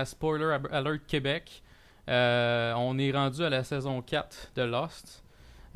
[0.00, 1.62] À Spoiler Alert Québec.
[2.08, 5.22] Euh, on est rendu à la saison 4 de Lost.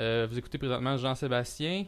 [0.00, 1.84] Euh, vous écoutez présentement Jean-Sébastien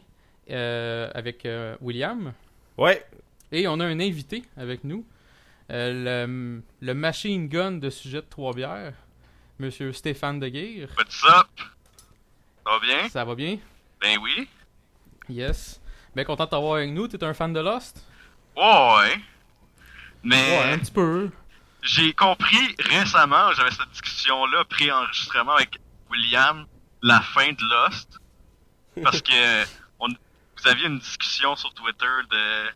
[0.51, 2.33] euh, avec euh, William.
[2.77, 3.03] Ouais.
[3.51, 5.03] Et on a un invité avec nous.
[5.71, 8.93] Euh, le, le machine gun de sujet de Trois-Bières,
[9.57, 10.89] Monsieur Stéphane Deguire.
[10.95, 11.47] What's up?
[11.57, 13.09] Ça va bien?
[13.09, 13.57] Ça va bien?
[13.99, 14.47] Ben oui.
[15.27, 15.81] Yes.
[16.15, 17.07] Bien content de t'avoir avec nous.
[17.07, 18.05] T'es un fan de Lost?
[18.55, 19.17] Ouais.
[20.21, 21.31] Mais Ouais, un petit peu.
[21.87, 26.65] J'ai compris récemment, j'avais cette discussion-là, pré-enregistrement avec William,
[27.01, 28.19] la fin de Lost.
[29.01, 29.63] Parce que
[29.99, 32.67] on, vous aviez une discussion sur Twitter de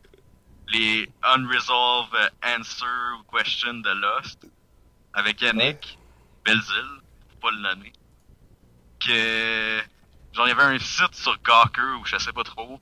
[0.70, 4.48] les unresolved answer ou questions de Lost
[5.14, 6.00] avec Yannick
[6.46, 7.02] Belzil,
[7.42, 7.92] pas le nommer.
[9.06, 9.82] Que
[10.32, 12.80] genre il y avait un site sur Gawker ou je sais pas trop.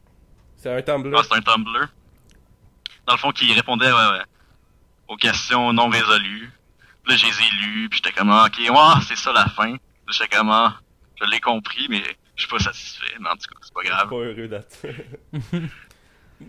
[0.58, 1.18] C'est un Tumblr.
[1.18, 1.88] Ah, c'est un Tumblr.
[3.08, 4.24] Dans le fond, qui répondait ouais, ouais,
[5.10, 6.52] aux questions non résolues.
[7.08, 9.76] Là, je les ai lues, puis j'étais comme, ok, ouais, c'est ça la fin.
[10.10, 10.80] J'étais comme, ah,
[11.20, 12.02] je l'ai compris, mais
[12.36, 13.16] je suis pas satisfait.
[13.20, 14.10] Mais en tout cas, c'est pas grave.
[14.10, 14.86] pas heureux d'être.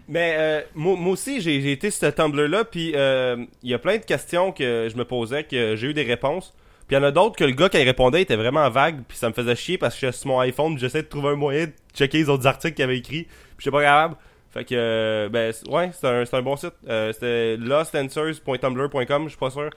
[0.09, 3.97] Mais euh, moi, aussi, j'ai été sur ce Tumblr-là, puis euh, il y a plein
[3.97, 6.55] de questions que je me posais, que j'ai eu des réponses.
[6.87, 9.17] Puis il y en a d'autres que le gars, il répondait, était vraiment vague, puis
[9.17, 11.73] ça me faisait chier parce que sur mon iPhone, j'essayais de trouver un moyen de
[11.95, 14.17] checker les autres articles qu'il avait écrits, puis j'étais pas capable.
[14.51, 16.75] Fait que, euh, ben, ouais, c'est un, un bon site.
[16.89, 19.71] Euh, C'était lostanswers.tumblr.com, je suis pas sûr.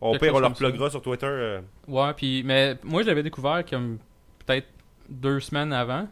[0.00, 1.26] Au Quelque pire, on leur pluggera sur Twitter.
[1.26, 1.60] euh.
[1.88, 3.98] Ouais, puis mais moi je l'avais découvert comme
[4.44, 4.66] peut-être
[5.08, 6.08] deux semaines avant,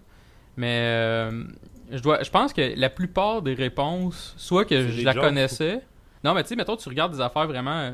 [0.57, 1.45] mais euh,
[1.91, 5.23] je dois, je pense que la plupart des réponses, soit que je la jokes.
[5.23, 5.83] connaissais,
[6.25, 7.93] non mais tu sais, mettons tu regardes des affaires vraiment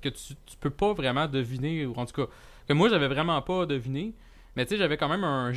[0.00, 2.30] que tu, tu peux pas vraiment deviner ou en tout cas
[2.68, 4.14] que moi j'avais vraiment pas deviné,
[4.56, 5.52] mais tu sais j'avais quand même un,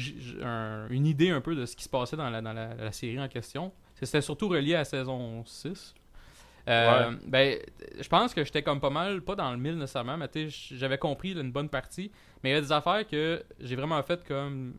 [0.90, 3.20] une idée un peu de ce qui se passait dans la, dans la, la série
[3.20, 3.72] en question.
[4.02, 5.94] C'était surtout relié à saison 6.
[6.68, 7.60] Euh, Ben,
[8.00, 10.76] je pense que j'étais comme pas mal, pas dans le mille nécessairement, mais tu sais,
[10.78, 12.12] j'avais compris là, une bonne partie.
[12.44, 14.74] Mais il y a des affaires que j'ai vraiment fait comme.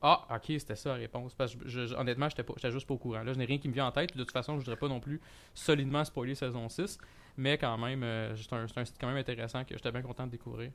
[0.00, 1.34] Ah, ok, c'était ça la réponse.
[1.34, 3.22] Parce que je- je- honnêtement, j'étais pas- j'étais juste pas au courant.
[3.24, 4.16] Là, je n'ai rien qui me vient en tête.
[4.16, 5.20] De toute façon, je voudrais pas non plus
[5.54, 6.98] solidement spoiler saison 6.
[7.36, 10.02] Mais quand même, euh, c'est un, c'est un site quand même intéressant que j'étais bien
[10.02, 10.70] content de découvrir.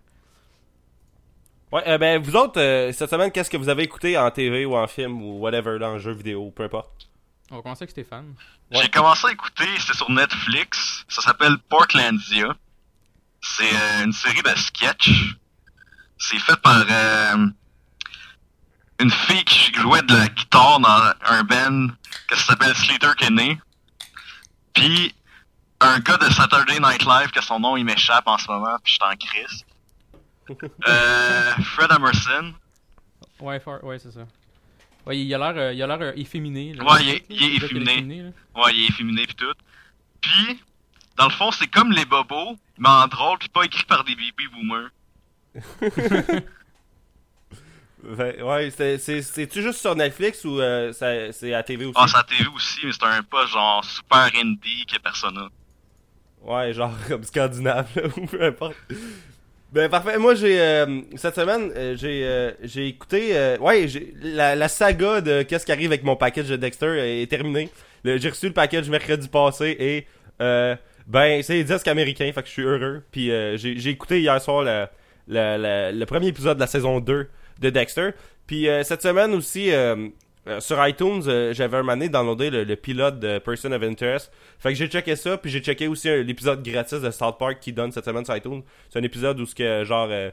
[1.74, 4.64] Ouais, euh, ben, vous autres, euh, cette semaine, qu'est-ce que vous avez écouté en TV
[4.64, 7.10] ou en film ou whatever, dans un jeu vidéo, peu importe?
[7.50, 8.36] On va commencer avec Stéphane.
[8.72, 8.84] Ouais.
[8.84, 11.04] J'ai commencé à écouter, c'est sur Netflix.
[11.08, 12.56] Ça s'appelle Portlandia.
[13.42, 15.36] C'est euh, une série de sketch.
[16.20, 17.48] C'est fait par euh,
[19.00, 21.88] une fille qui jouait de la guitare dans un band
[22.28, 23.58] que ça s'appelle Slater Kinney.
[24.76, 25.16] Puis
[25.82, 28.94] un gars de Saturday Night Live que son nom il m'échappe en ce moment, puis
[28.94, 29.66] je suis en crise.
[30.88, 32.54] Euh, Fred Emerson.
[33.40, 34.28] Ouais, ouais c'est ça.
[35.06, 36.74] Ouais, il a l'air euh, il a l'air euh, efféminé.
[36.74, 36.84] là.
[36.84, 38.24] Ouais, il est- il efféminé.
[38.56, 39.54] Ouais, il est efféminé pis tout.
[40.22, 40.60] Puis,
[41.18, 44.16] dans le fond, c'est comme les bobos, mais en drôle pis pas écrit par des
[44.16, 44.90] baby boomers.
[48.18, 51.98] Fait- ouais, c'est- c'est- c'est-tu juste sur Netflix ou euh, ça- c'est à TV aussi?
[51.98, 55.50] Ah, c'est à TV aussi, mais c'est un pas genre super indie que personne a.
[56.42, 58.76] Ouais, genre comme scandinave, là, ou peu importe.
[59.74, 63.88] Ben parfait, moi j'ai euh, cette semaine euh, j'ai euh, j'ai écouté euh, ouais,
[64.22, 67.72] la, la saga de qu'est-ce qui arrive avec mon package de Dexter est terminée.
[68.06, 70.06] J'ai reçu le package mercredi passé et
[70.44, 70.76] euh,
[71.08, 73.02] ben c'est les disques américains, fait que je suis heureux.
[73.10, 74.86] Puis j'ai écouté hier soir le,
[75.28, 77.28] le, le, premier épisode de la saison 2
[77.60, 78.12] de Dexter.
[78.46, 79.72] Puis cette semaine aussi
[80.48, 84.32] euh, sur iTunes, euh, j'avais un donné downloadé le, le pilote de Person of Interest.
[84.60, 87.72] Fait que j'ai checké ça, puis j'ai checké aussi l'épisode gratis de South Park qui
[87.74, 88.62] donne cette semaine sur iTunes.
[88.90, 90.30] C'est un épisode où ce que genre euh,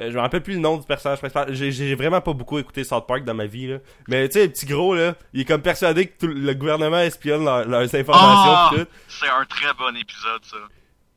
[0.00, 1.52] euh, je me rappelle plus le nom du personnage principal.
[1.54, 3.78] J'ai- J'ai vraiment pas beaucoup écouté South Park dans ma vie là.
[4.06, 6.98] Mais tu sais, le petit gros là, il est comme persuadé que tout le gouvernement
[7.00, 8.70] espionne leur- leurs informations Ah!
[9.08, 10.58] C'est un très bon épisode, ça.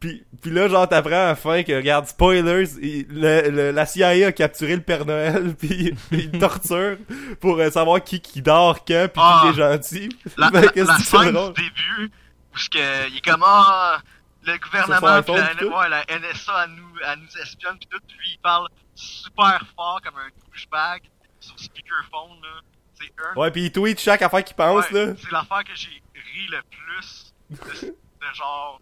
[0.02, 3.86] Puis, puis là, genre, t'apprends à la fin que, regarde, spoilers, il- le- le- la
[3.86, 6.98] CIA a capturé le Père Noël, puis il torture
[7.40, 9.42] pour euh, savoir qui qui dort quand, puis Ah.
[9.44, 10.10] qui est gentil.
[10.38, 12.12] La, Ben, la, la scène du début,
[12.52, 14.00] où que, il est comme, ah,
[14.44, 18.18] le gouvernement, pis la, ouais, la NSA, elle nous, elle nous espionne pis tout, puis
[18.18, 21.04] lui, il parle super fort comme un douchebag
[21.40, 22.62] sur speakerphone, là.
[22.96, 25.14] C'est un Ouais, puis il tweet chaque affaire qu'il pense, Ouais, là.
[25.22, 28.82] C'est l'affaire que j'ai ri le plus de, de genre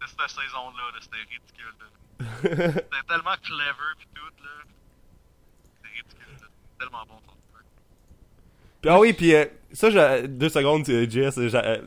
[0.00, 1.74] de cette saison-là, là, c'était ridicule.
[2.42, 4.50] C'était tellement clever pis tout là.
[5.76, 6.34] C'était ridicule.
[6.40, 6.46] là.
[6.78, 7.64] Tellement bon truc.
[8.82, 11.34] Puis, ah oui, puis euh, ça, j'ai- deux secondes, euh, Jess.
[11.40, 11.78] j'ai- euh,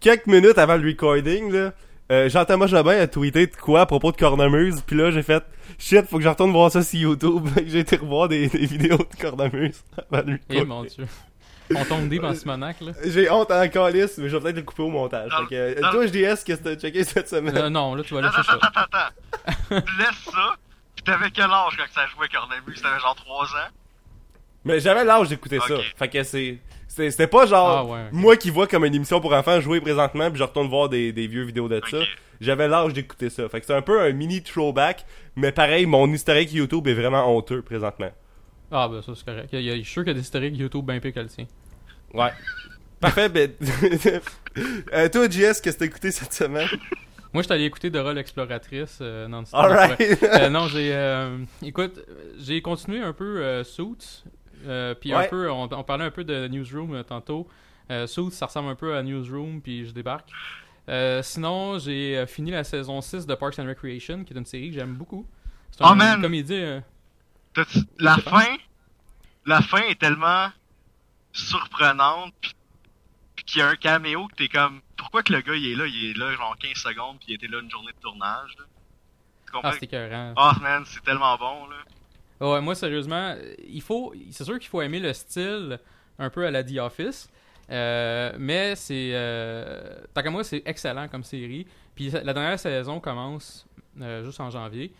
[0.00, 1.72] quelques minutes avant le recording, là,
[2.12, 5.42] euh, Jean-Thomas Jobin a tweeté de quoi à propos de Cornemuse, puis là, j'ai fait
[5.78, 7.48] shit, faut que je retourne voir ça sur YouTube.
[7.66, 10.66] J'ai été revoir des, des vidéos de Cornemuse avant le Eh recording.
[10.68, 11.06] mon dieu.
[11.74, 12.92] On tombe deep en Simonac, là.
[13.04, 15.30] J'ai honte en calice, mais je vais peut-être le couper au montage.
[15.32, 17.56] Fait que, euh, dans- toi, JDS, qu'est-ce que t'as checké cette semaine?
[17.56, 18.52] Euh, non, là, tu vas lâcher ça.
[18.54, 19.80] attends, attends, attends.
[19.86, 20.54] tu laisses ça,
[20.94, 22.80] pis t'avais quel âge quand ça jouait Cornemuse?
[22.82, 23.70] T'avais genre 3 ans?
[24.64, 25.74] Mais j'avais l'âge d'écouter ça.
[25.96, 26.58] Fait que c'est.
[26.88, 30.30] C'était pas genre Ah, ouais, moi qui vois comme une émission pour enfants jouer présentement
[30.30, 31.98] puis je retourne voir des, des vieux vidéos de ça.
[32.40, 33.46] J'avais l'âge d'écouter ça.
[33.50, 35.04] Fait que c'est un peu un mini throwback,
[35.36, 38.10] mais pareil, mon historique YouTube est vraiment honteux présentement.
[38.70, 39.48] Ah, ben ça, c'est correct.
[39.52, 41.20] Il y a- Je suis sûr qu'il y a des historiques YouTube bien pires que
[41.20, 41.46] le tien.
[42.14, 42.30] Ouais.
[43.00, 43.50] Parfait, ben.
[44.92, 46.68] euh, toi, JS, qu'est-ce que t'as écouté cette semaine?
[47.32, 49.60] Moi, je suis allé écouter Dora l'exploratrice euh, non-stop.
[49.60, 50.00] Alright.
[50.22, 50.94] Euh, non, j'ai.
[50.94, 52.00] euh, écoute,
[52.38, 54.24] j'ai continué un peu euh, Suits.
[54.66, 57.46] euh, puis un peu, on, on parlait un peu de Newsroom euh, tantôt.
[57.90, 60.28] Euh, Suits, ça ressemble un peu à Newsroom, puis je débarque.
[60.88, 64.46] Euh, sinon, j'ai euh, fini la saison 6 de Parks and Recreation, qui est une
[64.46, 65.26] série que j'aime beaucoup.
[65.72, 66.64] C'est Oh, une comédie.
[67.98, 68.56] La fin,
[69.46, 70.48] la fin est tellement
[71.32, 72.34] surprenante,
[73.34, 75.74] pis qu'il y a un caméo que t'es comme, pourquoi que le gars il est
[75.74, 78.56] là, il est là genre 15 secondes pis il était là une journée de tournage,
[78.58, 78.64] là?
[79.46, 79.70] Tu comprends?
[79.72, 80.34] Ah, écœurant.
[80.36, 81.76] Ah, man, c'est tellement bon, là.
[82.40, 83.34] Ouais, moi, sérieusement,
[83.66, 84.12] il faut.
[84.30, 85.78] C'est sûr qu'il faut aimer le style
[86.18, 87.30] un peu à la The Office.
[87.70, 89.12] euh, mais c'est.
[89.14, 91.66] Euh, tant qu'à moi, c'est excellent comme série.
[91.94, 93.66] Puis la dernière saison commence
[94.00, 94.92] euh, juste en janvier.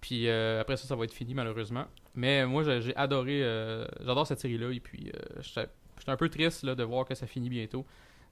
[0.00, 1.86] Puis euh, après ça, ça va être fini, malheureusement.
[2.14, 3.40] Mais moi, j'ai adoré.
[3.42, 4.70] euh, J'adore cette série-là.
[4.72, 5.68] Et puis, euh, j'étais
[6.06, 7.86] un peu triste là, de voir que ça finit bientôt.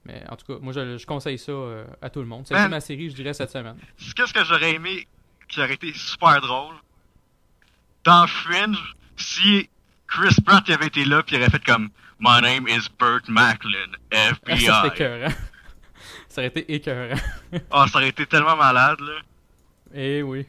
[0.05, 2.45] Mais en tout cas, moi, je, je conseille ça euh, à tout le monde.
[2.47, 3.75] C'est ma série, je dirais, cette semaine.
[4.15, 5.07] Qu'est-ce que j'aurais aimé
[5.47, 6.75] qui aurait été super drôle?
[8.03, 9.67] Dans Fringe, si
[10.07, 11.89] Chris Pratt avait été là pis il aurait fait comme
[12.19, 14.59] My name is Burt Macklin, Ah, FBI.
[14.65, 15.33] ça, c'était écœurant.
[16.29, 17.19] ça aurait été écœurant.
[17.71, 19.13] Ah, ça aurait été tellement malade, là.
[19.93, 20.45] Eh oui.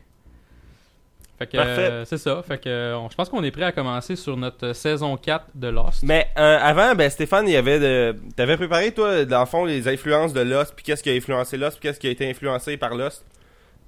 [1.38, 1.90] Fait que Parfait.
[1.90, 2.42] euh, c'est ça.
[2.42, 5.16] Fait que euh, on- je pense qu'on est prêt à commencer sur notre euh, saison
[5.18, 6.02] 4 de Lost.
[6.02, 8.16] Mais euh, avant, ben Stéphane, il y avait de.
[8.36, 11.58] T'avais préparé toi, dans le fond, les influences de Lost, puis qu'est-ce qui a influencé
[11.58, 13.26] Lost, puis qu'est-ce qui a été influencé par Lost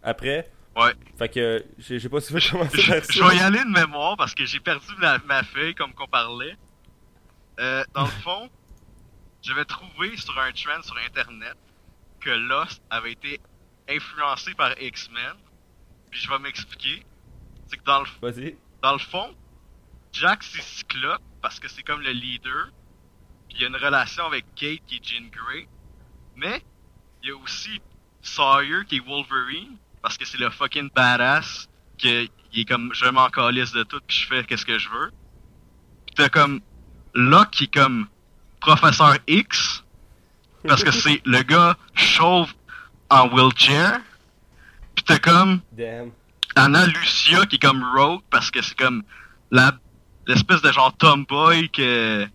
[0.03, 0.51] après?
[0.77, 0.93] Ouais.
[1.19, 3.29] Fait que je je sais pas si veux commencer Je, par je ça.
[3.29, 4.87] vais y aller de mémoire parce que j'ai perdu
[5.27, 6.55] ma feuille comme qu'on parlait.
[7.61, 8.49] Euh, dans le fond,
[9.43, 11.55] j'avais trouvé sur un trend sur internet
[12.21, 13.41] que Lost avait été
[13.89, 15.33] influencé par X-Men.
[16.11, 17.03] Puis je vais m'expliquer.
[17.69, 19.35] C'est que dans le, dans le fond,
[20.13, 22.71] Jack c'est Cyclope parce que c'est comme le leader.
[23.49, 25.69] Puis il y a une relation avec Kate qui est Jean Grey.
[26.37, 26.63] Mais
[27.23, 27.81] il y a aussi
[28.23, 31.69] Sawyer qui est Wolverine parce que c'est le fucking badass
[31.99, 34.89] que il est comme je m'en calisse de tout puis je fais qu'est-ce que je
[34.89, 35.11] veux.
[36.07, 36.61] Puis t'as comme
[37.15, 38.07] Locke qui est comme
[38.61, 39.85] professeur X
[40.67, 42.53] parce que c'est le gars chauve
[43.11, 44.01] en wheelchair.
[44.95, 46.13] Puis t'as comme Damn.
[46.59, 49.05] Anna Lucia qui est comme Rogue parce que c'est comme
[49.53, 49.73] la
[50.27, 52.27] l'espèce de genre tomboy que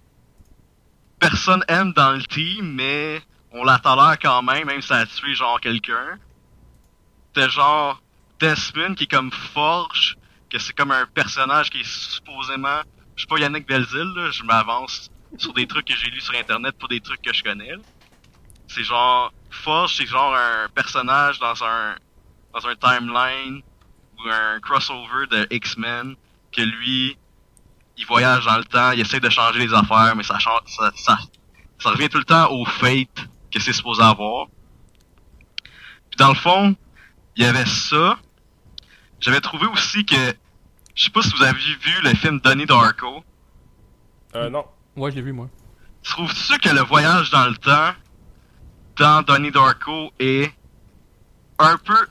[1.20, 5.06] personne aime dans le team mais on la tolère quand même même si ça a
[5.06, 6.18] tué genre quelqu'un.
[7.34, 8.02] T'as genre
[8.40, 10.16] Desmond qui est comme Forge
[10.50, 12.82] que c'est comme un personnage qui est supposément
[13.18, 16.36] je suis pas Yannick Belzil là, je m'avance sur des trucs que j'ai lus sur
[16.36, 17.74] internet pour des trucs que je connais.
[18.68, 21.98] C'est genre Forge c'est genre un personnage dans un
[22.54, 23.62] dans un timeline
[24.30, 26.16] un crossover de X-Men
[26.52, 27.18] que lui
[27.96, 30.92] il voyage dans le temps, il essaie de changer les affaires mais ça change ça,
[30.96, 31.18] ça,
[31.80, 34.48] ça revient tout le temps au fate que c'est supposé avoir.
[36.10, 36.76] Puis dans le fond,
[37.36, 38.18] il y avait ça.
[39.20, 40.36] J'avais trouvé aussi que
[40.96, 43.24] je sais pas si vous avez vu le film Donnie Darko.
[44.36, 44.66] Euh, non.
[44.96, 45.50] Ouais, je l'ai vu, moi.
[46.04, 47.94] Trouves-tu que le voyage dans le temps
[48.98, 50.54] dans Donnie Darko est
[51.58, 52.08] un peu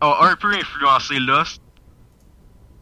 [0.00, 1.62] a un peu influencé Lost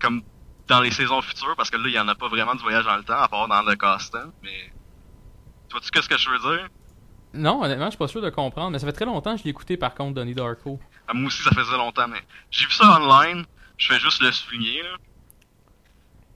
[0.00, 0.23] comme
[0.68, 2.85] dans les saisons futures parce que là il y en a pas vraiment de voyage
[2.85, 4.73] dans le temps à part dans le casting mais
[5.68, 6.68] tu vois-tu qu'est-ce que je veux dire?
[7.35, 8.70] Non, honnêtement, je suis pas sûr de comprendre.
[8.70, 10.78] Mais ça fait très longtemps que je l'ai écouté, par contre, Donnie Darko.
[11.08, 12.20] Ah, moi aussi ça faisait longtemps mais
[12.50, 13.44] j'ai vu ça online
[13.76, 14.96] je fais juste le souligner là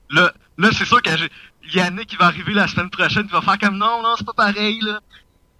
[0.09, 1.09] là, là c'est sûr que
[1.73, 4.33] Yannick qui va arriver la semaine prochaine il va faire comme non non c'est pas
[4.33, 4.99] pareil là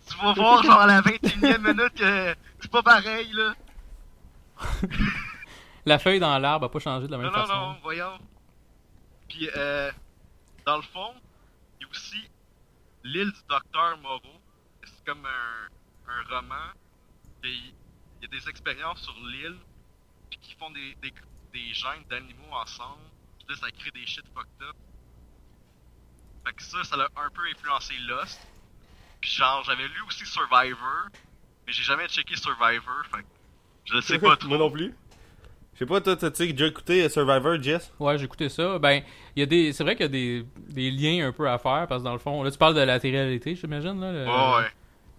[0.09, 3.53] tu vas voir genre à la 21 e minute que c'est pas pareil là
[5.85, 7.59] La feuille dans l'arbre a pas changé de la même Non, non, façon.
[7.59, 8.19] non, voyons.
[9.27, 9.91] Puis, euh,
[10.65, 11.13] dans le fond,
[11.79, 12.29] il y a aussi
[13.03, 14.41] l'île du docteur Moreau.
[14.83, 16.71] C'est comme un, un roman.
[17.43, 17.73] Il
[18.21, 19.57] y a des expériences sur l'île,
[20.29, 21.11] puis qui font des, des,
[21.53, 23.01] des gènes d'animaux ensemble.
[23.39, 24.75] Puis là, ça crée des shit fucked up.
[26.45, 28.39] Fait que ça, ça l'a un peu influencé Lost.
[29.21, 31.07] Puis genre, j'avais lu aussi Survivor,
[31.65, 33.27] mais j'ai jamais checké Survivor, fait que
[33.93, 34.49] je sais pas trop.
[34.49, 34.93] Moi non plus.
[35.77, 37.91] sais pas, toi, t'as-tu déjà écouté euh, Survivor, Jess?
[37.99, 38.77] Ouais, j'ai écouté ça.
[38.79, 39.01] Ben,
[39.35, 39.73] il y a des.
[39.73, 42.13] C'est vrai qu'il y a des, des liens un peu à faire parce que dans
[42.13, 44.11] le fond, là, tu parles de la télé-réalité, j'imagine, là.
[44.11, 44.67] le- Ouais, ouais.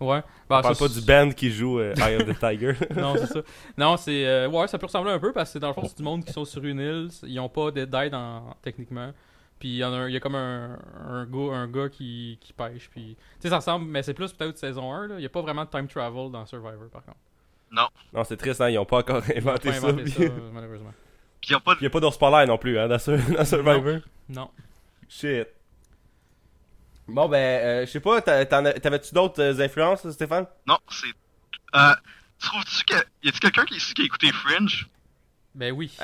[0.01, 0.21] Ouais.
[0.49, 2.73] Ben, On parle ça, pas du band qui joue euh, Eye of the Tiger.
[3.01, 3.41] non, c'est ça.
[3.79, 4.27] Non, c'est.
[4.27, 6.25] euh, ouais, ça peut ressembler un peu parce que dans le fond, c'est du monde
[6.25, 7.09] qui sont sur une île.
[7.25, 8.57] Ils ont pas de- d'aide en...
[8.63, 9.13] techniquement.
[9.61, 10.77] Puis il y, en a un- y a comme un,
[11.09, 12.91] un, gars, un gars qui, qui pêche.
[12.91, 13.15] Puis.
[13.17, 15.07] Tu sais, ça ressemble, mais c'est plus peut-être saison 1.
[15.07, 15.15] Là.
[15.19, 17.19] Il y a pas vraiment de time travel dans Survivor par contre.
[17.73, 19.87] Non, c'est triste, hein, ils ont pas encore Ils ont inventé pas ça.
[19.89, 20.93] inventé puis- ça, euh, malheureusement.
[21.41, 21.81] Puis pas de...
[21.81, 24.01] Il y a pas d'ours polaire non plus, hein, dans, Sur- dans Survivor.
[24.29, 24.51] Non.
[25.09, 25.49] Shit.
[27.09, 30.47] Bon, ben, euh, je sais pas, t'avais-tu d'autres euh, influences, Stéphane?
[30.67, 31.09] Non, c'est...
[31.75, 31.95] Euh,
[32.39, 32.95] trouves-tu que...
[33.25, 34.89] Y a-tu quelqu'un qui, ici qui a écouté Fringe?
[35.55, 35.95] Ben oui.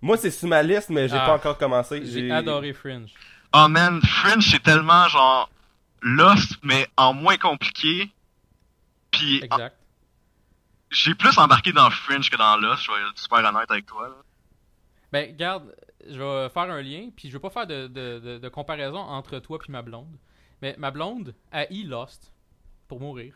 [0.00, 1.26] Moi, c'est sur ma liste, mais j'ai Ah.
[1.26, 2.02] pas encore commencé.
[2.06, 3.10] J'ai adoré Fringe.
[3.54, 5.50] Oh man, Fringe c'est tellement genre...
[6.00, 8.08] Lost, mais en moins compliqué.
[9.10, 9.76] Puis Exact.
[10.90, 14.08] J'ai plus embarqué dans Fringe que dans Lost, je vais être super honnête avec toi.
[14.08, 14.16] Là.
[15.12, 15.74] Ben, garde,
[16.06, 18.98] je vais faire un lien, puis je veux pas faire de, de, de, de comparaison
[18.98, 20.16] entre toi puis ma blonde.
[20.60, 22.32] Mais ma blonde a e Lost
[22.88, 23.34] pour mourir.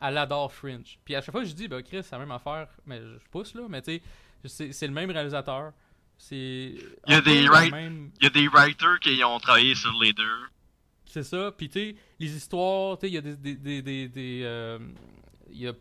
[0.00, 0.98] Elle adore Fringe.
[1.04, 3.54] Puis à chaque fois, je dis, ben Chris, c'est la même affaire, mais je pousse
[3.54, 4.00] là, mais tu
[4.46, 5.72] sais, c'est le même réalisateur.
[6.18, 6.36] C'est.
[6.36, 9.92] Il y a des right- même- Il y a des writers qui ont travaillé sur
[10.00, 10.38] les deux.
[11.06, 11.52] C'est ça.
[11.56, 13.36] Puis tu sais, les histoires, tu sais, il y a des.
[13.36, 14.78] des, des, des, des, euh,
[15.50, 15.72] il y a.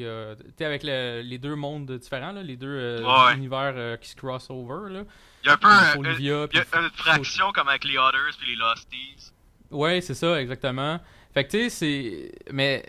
[0.00, 3.34] y a- avec le- les deux mondes différents, là, les deux euh, Ouais.
[3.36, 5.04] univers euh, qui se cross over, là.
[5.42, 8.36] Il y a un peu un- un- y a une fraction comme avec les Otters
[8.38, 9.32] puis les Losties.
[9.70, 11.00] Ouais, c'est ça, exactement.
[11.34, 12.32] Fait que tu sais, c'est.
[12.52, 12.84] Mais.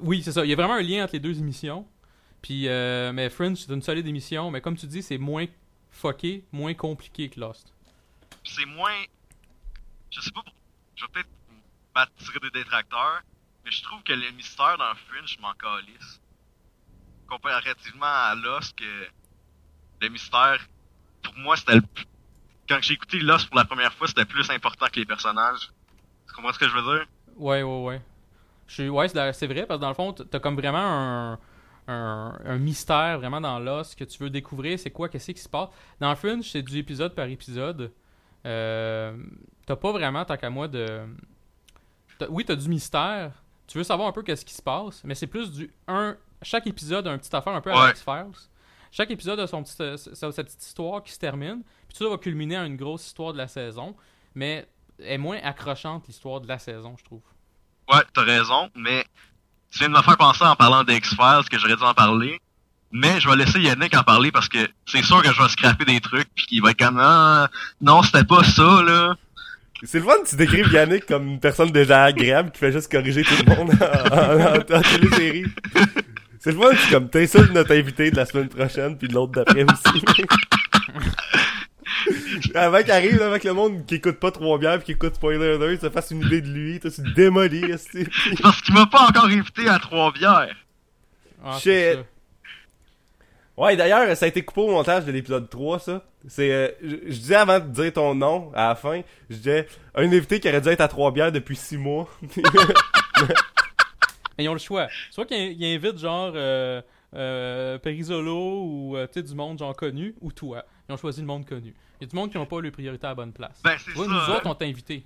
[0.00, 0.44] Oui, c'est ça.
[0.44, 1.86] Il y a vraiment un lien entre les deux émissions.
[2.40, 4.50] Puis, euh, mais Fringe, c'est une solide émission.
[4.50, 5.46] Mais comme tu dis, c'est moins
[5.90, 7.72] fucké, moins compliqué que Lost.
[8.44, 8.92] C'est moins.
[10.10, 10.54] Je sais pas, pour-
[10.94, 11.28] je vais peut-être
[11.94, 13.22] m'attirer des détracteurs,
[13.68, 16.20] mais je trouve que le mystère dans Fringe, je m'en calisse.
[17.28, 19.06] Comparativement à Lost, que
[20.00, 20.66] le mystère,
[21.22, 21.82] pour moi, c'était le.
[22.66, 25.70] Quand j'ai écouté Lost pour la première fois, c'était plus important que les personnages.
[26.26, 27.06] Tu comprends ce que je veux dire?
[27.36, 28.02] Ouais, ouais, ouais.
[28.68, 28.88] Je suis...
[28.88, 31.38] Ouais, c'est vrai, parce que dans le fond, t'as comme vraiment un,
[31.88, 34.78] un, mystère vraiment dans Lost que tu veux découvrir.
[34.78, 35.68] C'est quoi, qu'est-ce qui se passe.
[36.00, 37.92] Dans Fringe, c'est du épisode par épisode.
[38.46, 39.14] Euh,
[39.66, 41.06] t'as pas vraiment, tant qu'à moi, de.
[42.30, 43.32] Oui, t'as du mystère.
[43.68, 45.70] Tu veux savoir un peu qu'est-ce qui se passe, mais c'est plus du.
[45.86, 47.80] un Chaque épisode a une petite affaire un peu à Ouais.
[47.84, 48.48] la X-Files.
[48.90, 51.62] Chaque épisode a son petit, euh, sa, sa petite histoire qui se termine.
[51.88, 53.94] Puis tout ça va culminer à une grosse histoire de la saison.
[54.34, 54.66] Mais
[54.98, 57.20] est moins accrochante, l'histoire de la saison, je trouve.
[57.92, 59.04] Ouais, t'as raison, mais
[59.70, 62.40] tu viens de me faire penser en parlant d'X-Files que j'aurais dû en parler.
[62.90, 65.84] Mais je vais laisser Yannick en parler parce que c'est sûr que je vais scraper
[65.84, 67.48] des trucs pis qu'il va être comme ah,
[67.82, 69.14] non c'était pas ça là.
[69.84, 72.90] C'est le fun que tu décrives Yannick comme une personne déjà agréable qui fait juste
[72.90, 75.44] corriger tout le monde en, en, en- en télésérie.
[76.40, 79.32] C'est le fun que comme t'insultes notre invité de la semaine prochaine puis de l'autre
[79.32, 80.02] d'après aussi.
[82.54, 85.54] Avant qu'il arrive avec le monde qui écoute pas trois bières pis qui écoute Spoiler
[85.54, 87.74] Alert, se fasse une idée de lui, toi tu te démolis.
[87.78, 88.08] C'est
[88.42, 90.54] parce qu'il m'a pas encore invité à trois bières.
[91.44, 91.98] Ah, Shit.
[93.58, 96.04] Ouais, d'ailleurs, ça a été coupé au montage de l'épisode 3, ça.
[96.28, 99.66] C'est, euh, je, je disais avant de dire ton nom, à la fin, je disais,
[99.96, 102.08] un invité qui aurait dû être à trois bières depuis six mois.
[104.38, 104.86] Mais ils ont le choix.
[105.10, 106.80] Soit qu'ils ils invitent genre euh,
[107.14, 110.64] euh, Perisolo ou euh, tu sais, du monde genre connu, ou toi.
[110.88, 111.74] Ils ont choisi le monde connu.
[112.00, 113.60] Il y a du monde qui n'ont pas les priorités à la bonne place.
[113.64, 114.12] Ben c'est Tu vois, ça.
[114.12, 115.04] nous autres, on t'a invité.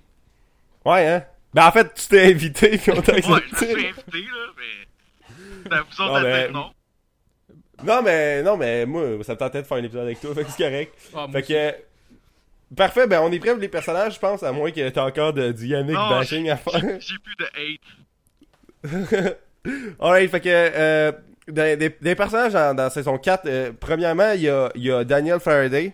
[0.85, 1.23] ouais, hein.
[1.55, 3.65] Ben, en fait, tu t'es invité pis on t'a Ouais, je me accepté.
[3.65, 5.75] suis invité là, mais.
[5.75, 6.71] À vous autres non.
[7.85, 10.43] Non, mais, non, mais, moi, ça me tentait de faire un épisode avec toi, fait
[10.43, 10.93] que c'est correct.
[11.15, 11.71] Ah, Fait que, euh,
[12.75, 15.33] parfait, ben, on est prêt pour les personnages, je pense, à moins que t'aies encore
[15.33, 16.73] de, du Yannick Non, bashing à faire.
[16.99, 19.37] J'ai plus de hate.
[19.99, 21.11] Alright, fait que euh,
[21.47, 25.03] des, des- des personnages dans, dans saison 4, euh, premièrement, il y a, y a
[25.03, 25.93] Daniel Faraday,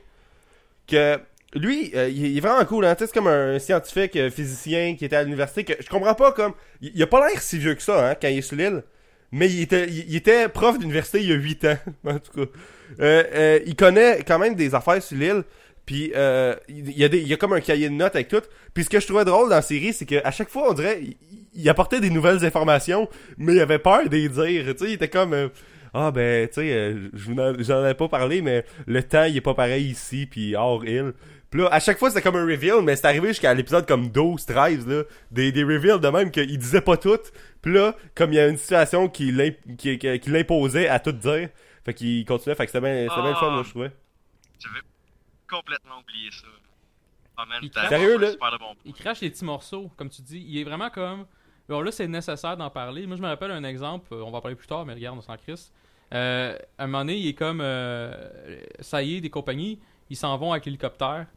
[0.87, 1.17] que
[1.53, 4.95] lui, euh, il, il est vraiment cool, hein, tu sais, c'est comme un scientifique physicien
[4.95, 7.57] qui était à l'université, que je comprends pas comme, il, il a pas l'air si
[7.59, 8.83] vieux que ça, hein, quand il est sur l'île,
[9.31, 12.51] mais il était, il, était prof d'université il y a 8 ans, en tout cas.
[12.99, 15.43] Euh, euh, il connaît quand même des affaires sur l'île,
[15.89, 18.43] puis euh, il, y a il y a comme un cahier de notes avec tout.
[18.75, 20.73] Puis ce que je trouvais drôle dans la série, c'est que à chaque fois, on
[20.73, 21.01] dirait,
[21.55, 23.09] il, apportait des nouvelles informations,
[23.39, 24.29] mais il avait peur de dire.
[24.37, 25.47] Tu sais, il était comme, euh,
[25.95, 29.55] ah ben, tu sais, euh, j'en avais pas parlé, mais le temps, il est pas
[29.55, 31.13] pareil ici, puis hors île.
[31.49, 34.09] Puis là, à chaque fois, c'était comme un reveal, mais c'est arrivé jusqu'à l'épisode comme
[34.09, 37.17] 12, 13, là, des, des reveals de même qu'il disait pas tout.
[37.61, 40.99] Puis là, comme il y a une situation qui l'im- qui, qui, qui l'imposait à
[40.99, 41.49] tout dire,
[41.83, 43.91] fait qu'il continuait, fait que c'était bien c'était bien le fun, moi, je trouvais.
[44.59, 44.81] J'avais
[45.49, 46.47] complètement oublié ça.
[47.37, 48.31] Ah man, Il Sérieux, là?
[48.31, 50.45] super de bon Il crache les petits morceaux, comme tu dis.
[50.47, 51.25] Il est vraiment comme.
[51.67, 53.07] Bon, là, c'est nécessaire d'en parler.
[53.07, 54.13] Moi, je me rappelle un exemple.
[54.13, 55.71] euh, On va en parler plus tard, mais regarde, on s'en crisse.
[56.13, 57.61] Euh, à un moment donné, il est comme.
[57.61, 58.13] euh,
[58.81, 59.79] ça y est, des compagnies,
[60.09, 61.27] ils s'en vont avec l'hélicoptère.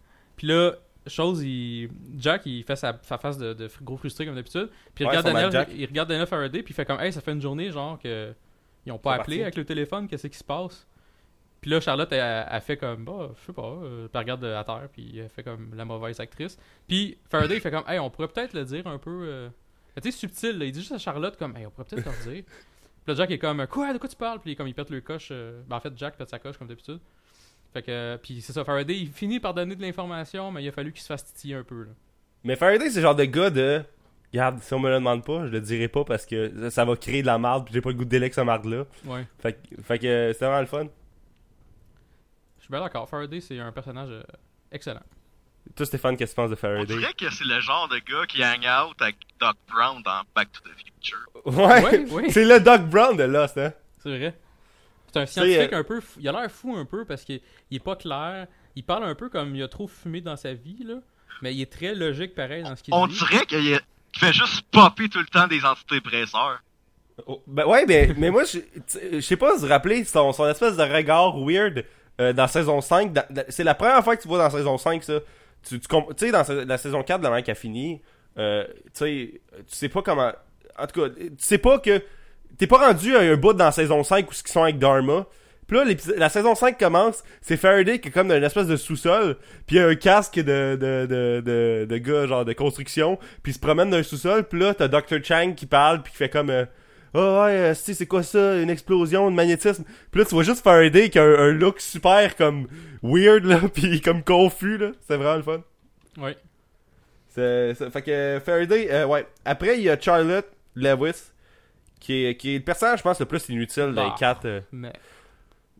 [0.42, 0.72] Puis là,
[1.06, 4.70] chose, il, Jack, il fait sa, sa face de, de gros frustré comme d'habitude.
[4.92, 7.20] Puis il, Ouais, regarde Daniel, il regarde Daniel Faraday, puis il fait comme, hey, ça
[7.20, 8.34] fait une journée, genre, que.
[8.84, 9.42] Ils ont pas appelé parti.
[9.42, 10.84] avec le téléphone, qu'est-ce qui se passe?
[11.60, 14.64] Puis là, Charlotte, elle, elle fait comme, bah, je sais pas, euh, elle regarde à
[14.64, 16.58] terre, puis elle fait comme la mauvaise actrice.
[16.88, 19.20] Puis Faraday, il fait comme, hey, on pourrait peut-être le dire un peu.
[19.28, 19.48] euh,
[20.02, 20.64] Tu sais, subtil, là.
[20.64, 22.42] il dit juste à Charlotte, comme, hey, on pourrait peut-être leur dire.
[22.42, 24.40] Puis là, Jack est comme, quoi, de quoi tu parles?
[24.40, 26.66] Puis comme il pète le coche, euh, ben, en fait, Jack pète sa coche comme
[26.66, 26.98] d'habitude.
[27.72, 30.72] Fait que, puis c'est ça, Faraday, il finit par donner de l'information, mais il a
[30.72, 31.90] fallu qu'il se fasse titiller un peu, là.
[32.44, 33.82] Mais Faraday, c'est le genre de gars de.
[34.32, 36.84] Regarde, si on me le demande pas, je le dirai pas parce que ça- ça
[36.86, 38.84] va créer de la marde pis j'ai pas le goût de délai que cette marde-là.
[39.04, 39.26] Ouais.
[39.40, 40.86] Fait, que- fait que c'est vraiment le fun.
[42.58, 43.08] Je suis bien d'accord.
[43.08, 44.22] Faraday, c'est un personnage euh,
[44.70, 45.02] excellent.
[45.76, 46.86] Toi, Stéphane, qu'est-ce que tu penses de Faraday?
[46.86, 50.48] dirait que c'est le genre de gars qui hang out avec Doc Brown dans Back
[50.52, 51.18] to the Future.
[51.44, 52.30] Ouais, Ouais, ouais.
[52.30, 53.72] c'est le Doc Brown de Lost, hein?
[53.98, 54.34] C'est vrai.
[55.12, 56.00] C'est un scientifique euh, un peu.
[56.00, 57.40] fou- Il a l'air fou un peu parce qu'il
[57.70, 58.46] il est pas clair.
[58.76, 60.94] Il parle un peu comme il a trop fumé dans sa vie, là.
[61.42, 63.18] Mais il est très logique pareil dans ce qu'il On dit.
[63.18, 63.78] dirait qu'il
[64.16, 66.62] fait juste popper tout le temps des antidépresseurs.
[67.26, 70.82] Oh, Ben ouais, mais, mais moi, je sais pas se rappeler son, son espèce de
[70.82, 71.84] regard weird
[72.20, 73.12] euh, dans saison 5.
[73.12, 75.20] dans- dans- c'est la première fois que tu vois dans saison 5 ça.
[75.68, 78.00] Tu, tu, sais, dans sa- la saison 4, de la manière qu'elle finit,
[78.38, 80.32] euh, tu sais, tu sais pas comment.
[80.78, 82.02] En tout cas, tu sais pas que.
[82.58, 85.26] T'es pas rendu à un bout dans saison 5 où ils sont avec Dharma.
[85.66, 85.84] Puis là,
[86.16, 89.36] la saison 5 commence, c'est Faraday qui est comme dans une espèce de sous-sol,
[89.66, 93.16] puis il y a un casque de, de, de, de, de gars, genre de construction,
[93.42, 95.22] puis il se promène dans un sous-sol, puis là, t'as Dr.
[95.22, 96.50] Chang qui parle, puis qui fait comme...
[96.50, 96.66] euh,
[97.14, 99.84] ah ouais, euh, c'est quoi ça, une explosion de magnétisme.
[100.10, 102.66] Puis là, tu vois juste Faraday qui a un, un look super comme
[103.02, 104.90] weird, là, puis comme confus, là.
[105.06, 105.62] C'est vraiment le fun.
[106.18, 106.36] Ouais.
[107.28, 109.26] C'est, c'est- fait que Faraday, euh, ouais.
[109.44, 111.30] Après, il y a Charlotte Lewis,
[112.02, 114.14] qui est, qui est le personnage, je pense, le plus inutile des Ah.
[114.18, 114.44] quatre.
[114.46, 114.60] euh.
[114.72, 114.92] Mais.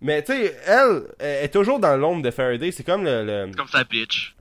[0.01, 2.71] Mais tu sais, elle, elle est toujours dans l'ombre de Faraday.
[2.73, 3.25] C'est comme le.
[3.25, 4.35] le- Comme sa bitch.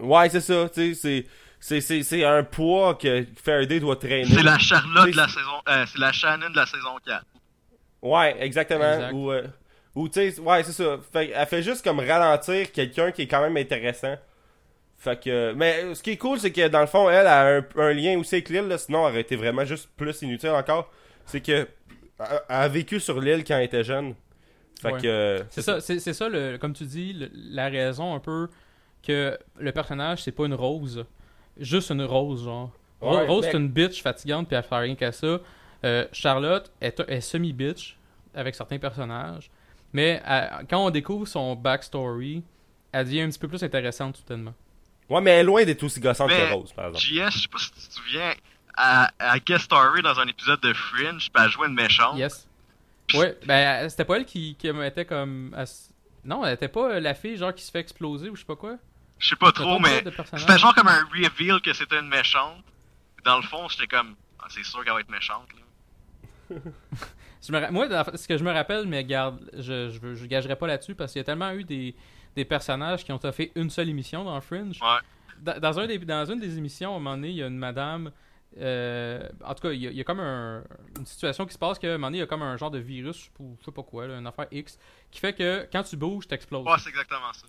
[0.00, 0.68] Ouais, c'est ça.
[0.72, 1.24] Tu sais,
[1.60, 1.80] c'est.
[1.80, 4.24] C'est, un poids que Faraday doit traîner.
[4.26, 5.60] C'est la Charlotte de la saison.
[5.68, 7.24] Euh, c'est la Shannon de la saison 4.
[8.02, 8.92] Ouais, exactement.
[8.94, 9.12] Exact.
[9.14, 9.42] Ou, euh,
[9.94, 10.98] ou tu sais, ouais, c'est ça.
[11.10, 14.14] Fait, elle fait juste comme ralentir quelqu'un qui est quand même intéressant.
[14.98, 17.64] Fait que, mais ce qui est cool, c'est que dans le fond, elle a un,
[17.76, 20.90] un lien aussi avec l'île, là, sinon elle aurait été vraiment juste plus inutile encore.
[21.26, 21.66] C'est que,
[22.18, 24.14] elle a vécu sur l'île quand elle était jeune.
[24.80, 25.00] Fait Ouais.
[25.00, 28.20] que, euh, C'est ça, c'est c'est ça le, comme tu dis, le- la raison un
[28.20, 28.48] peu
[29.02, 31.04] que le personnage, c'est pas une rose.
[31.58, 32.70] Juste une rose, genre.
[33.00, 35.38] Ro- Ouais, rose, mais- c'est une bitch fatigante, puis elle fait rien qu'à ça.
[35.84, 37.96] Euh, Charlotte est, est semi-bitch
[38.34, 39.50] avec certains personnages.
[39.92, 42.42] Mais elle- quand on découvre son backstory,
[42.92, 44.54] elle devient un petit peu plus intéressante soudainement.
[45.08, 47.04] Ouais, mais elle est loin d'être aussi gossante Mais- que Rose, par exemple.
[47.04, 48.32] JS, je sais pas si tu te souviens,
[48.76, 52.16] à, à guest story dans un épisode de Fringe, puis elle jouait une méchante.
[52.18, 52.48] Yes.
[53.14, 55.54] Ouais, ben c'était pas elle qui, qui était comme.
[55.56, 55.66] elle-
[56.24, 58.56] Non, elle était pas la fille genre qui se fait exploser ou je sais pas
[58.56, 58.76] quoi?
[59.18, 60.02] Je sais pas trop, mais
[60.36, 62.64] c'était genre comme un reveal que c'était une méchante.
[63.24, 65.48] Dans le fond, j'étais comme, ah, c'est sûr qu'elle va être méchante.
[66.50, 66.56] Là.
[67.46, 70.56] Je me ra- Moi, ce que je me rappelle, mais garde, je, je, je gagerai
[70.56, 71.94] pas là-dessus parce qu'il y a tellement eu des,
[72.34, 74.78] des personnages qui ont fait une seule émission dans Fringe.
[74.80, 74.98] Ouais.
[75.42, 77.46] Dans, dans un des, dans une des émissions, à un moment donné, il y a
[77.46, 78.10] une madame.
[78.60, 80.62] Euh, en tout cas, il y, a, il y a comme un-
[80.98, 82.70] une situation qui se passe qu'à un moment donné, il y a comme un genre
[82.70, 84.78] de virus ou je sais pas quoi, là, une affaire X,
[85.10, 86.64] qui fait que quand tu bouges, t'exploses.
[86.66, 87.46] Ouais, c'est exactement ça.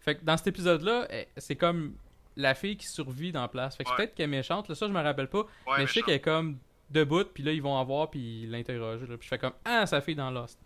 [0.00, 1.94] Fait que dans cet épisode-là, eh, c'est comme
[2.36, 3.76] la fille qui survit dans la place.
[3.76, 3.96] Fait que Ouais.
[3.96, 5.40] peut-être qu'elle est méchante, là, ça je me rappelle pas.
[5.66, 6.58] Ouais, mais je sais qu'elle est comme
[6.90, 9.04] debout, puis là ils vont en voir, puis ils l'interrogent.
[9.06, 10.58] Puis je fais comme Ah, sa fille dans Lost.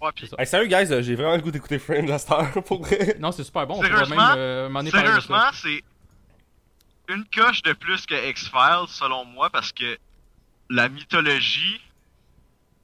[0.00, 0.36] Ouais, ça.
[0.38, 3.16] Hey, salut, guys, euh, j'ai vraiment le goût d'écouter Fringe à cette heure, pour vrai.
[3.20, 3.74] Non, c'est super bon.
[3.74, 4.34] On pourrait même Sérieusement?
[4.36, 4.84] euh.
[4.90, 5.82] Sérieusement, c'est
[7.10, 9.98] une coche de plus que X-Files, selon moi, parce que
[10.68, 11.80] la mythologie,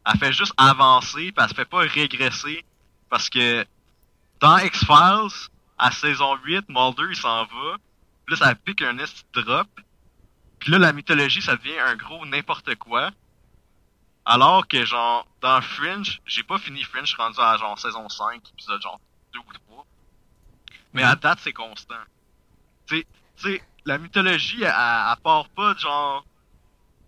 [0.04, 2.64] elle fait juste avancer, puis elle se fait pas régresser.
[3.08, 3.64] Parce que
[4.40, 7.76] dans X-Files, à saison 8, Mulder, il s'en va.
[8.24, 9.68] Puis là, ça pique un de drop.
[10.58, 13.10] Puis là, la mythologie, ça devient un gros n'importe quoi.
[14.24, 18.08] Alors que, genre, dans Fringe, j'ai pas fini Fringe, je suis rendu à, genre, saison
[18.08, 19.00] 5, épisode, genre,
[19.32, 19.86] 2 ou 3.
[20.92, 21.94] Mais à date, c'est constant.
[22.86, 26.26] Tu sais, la mythologie, elle, part pas de genre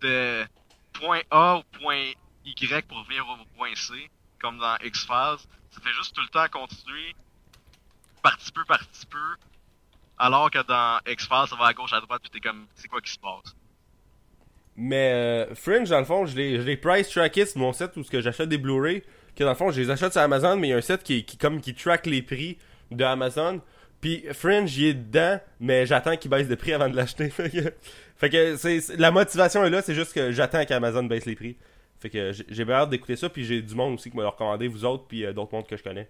[0.01, 0.45] de
[0.93, 2.11] point A au point
[2.45, 4.09] Y pour venir au point C,
[4.41, 5.45] comme dans X-Files.
[5.71, 7.15] Ça fait juste tout le temps continuer,
[8.23, 9.35] parti peu, parti peu.
[10.17, 13.01] Alors que dans X-Files, ça va à gauche, à droite, puis t'es comme, c'est quoi
[13.01, 13.55] qui se passe?
[14.75, 18.47] Mais euh, Fringe, dans le fond, je l'ai, price tracké sur mon set où j'achète
[18.47, 19.03] des Blu-ray.
[19.35, 21.03] Que dans le fond, je les achète sur Amazon, mais il y a un set
[21.03, 22.57] qui, qui comme qui track les prix
[22.89, 23.61] de Amazon.
[24.01, 27.29] Puis Fringe, il est dedans, mais j'attends qu'il baisse de prix avant de l'acheter.
[27.29, 27.73] fait que,
[28.17, 31.57] fait que c'est, la motivation est là, c'est juste que j'attends qu'Amazon baisse les prix.
[31.99, 34.25] Fait que j'ai j'ai bien hâte d'écouter ça, puis j'ai du monde aussi qui m'a
[34.27, 36.07] recommandé, vous autres, puis euh, d'autres mondes que je connais.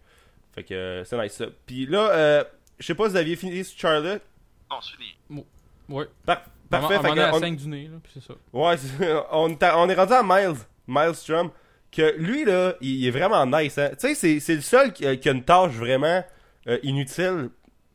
[0.53, 1.45] Fait que euh, c'est nice ça.
[1.65, 2.43] Puis là, euh,
[2.77, 4.21] je sais pas si vous aviez fini sur Charlotte.
[4.69, 5.43] Non, c'est fini.
[5.89, 6.05] Ouais.
[6.27, 8.23] Par- parfait, on, fait on que est à on- 5 du nez, là, puis c'est
[8.23, 8.35] ça.
[8.53, 11.49] Ouais, c'est- on, est à- on est rendu à Miles, Miles Strum,
[11.91, 13.79] que lui là, il, est vraiment nice.
[13.79, 13.89] Hein?
[13.99, 16.23] Tu sais, c'est, c'est le seul qui, a- qui a une tâche vraiment
[16.67, 17.49] euh, inutile,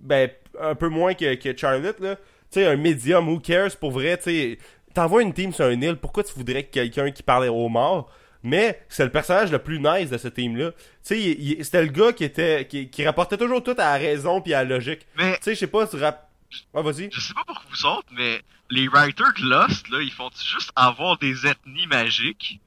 [0.05, 2.15] ben un peu moins que, que Charlotte là.
[2.17, 4.17] Tu sais, un médium, who cares pour vrai.
[4.19, 4.59] Tu sais,
[4.95, 8.11] t'envoies une team sur un île, pourquoi tu voudrais que quelqu'un qui parlait aux morts?
[8.45, 10.71] Mais c'est le personnage le plus nice de ce team-là.
[10.73, 14.41] Tu sais, c'était le gars qui était qui, qui rapportait toujours tout à la raison
[14.43, 15.07] puis à la logique.
[15.17, 16.29] Mais Tu sais, je sais pas, tu rap...
[16.75, 17.09] Ah, vas-y.
[17.11, 18.41] je sais pas pour vous autres, mais
[18.71, 22.61] les writers de Lost, là, ils font juste avoir des ethnies magiques?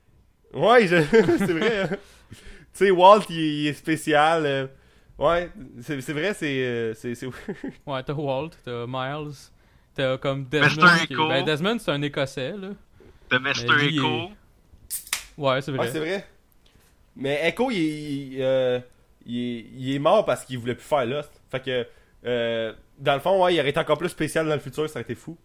[0.53, 1.03] Ouais, je-
[1.37, 1.81] c'est vrai.
[1.83, 1.89] hein.
[2.31, 2.37] tu
[2.73, 4.45] sais, Walt, il, il est spécial.
[4.45, 4.67] euh,
[5.19, 5.49] Ouais,
[5.81, 6.63] c'est c'est vrai, c'est.
[6.65, 7.25] euh, c'est c'est-
[7.87, 9.33] Ouais, t'as Walt, t'as Miles,
[9.95, 10.83] t'as comme Desmond.
[10.85, 11.07] Mr.
[11.07, 11.27] qui- Echo.
[11.27, 12.69] Ben, Desmond, c'est un Écossais, là.
[13.31, 13.83] De Mr.
[13.87, 14.29] Echo.
[15.37, 15.85] Ouais, c'est vrai.
[15.85, 16.27] Ouais, c'est vrai.
[17.15, 18.79] Mais Echo, il, il, euh,
[19.25, 21.31] il est, il est mort parce qu'il voulait plus faire Lost.
[21.51, 21.87] Fait que,
[22.25, 24.93] euh, dans le fond, ouais, il aurait été encore plus spécial dans le futur, ça
[24.99, 25.35] aurait été fou.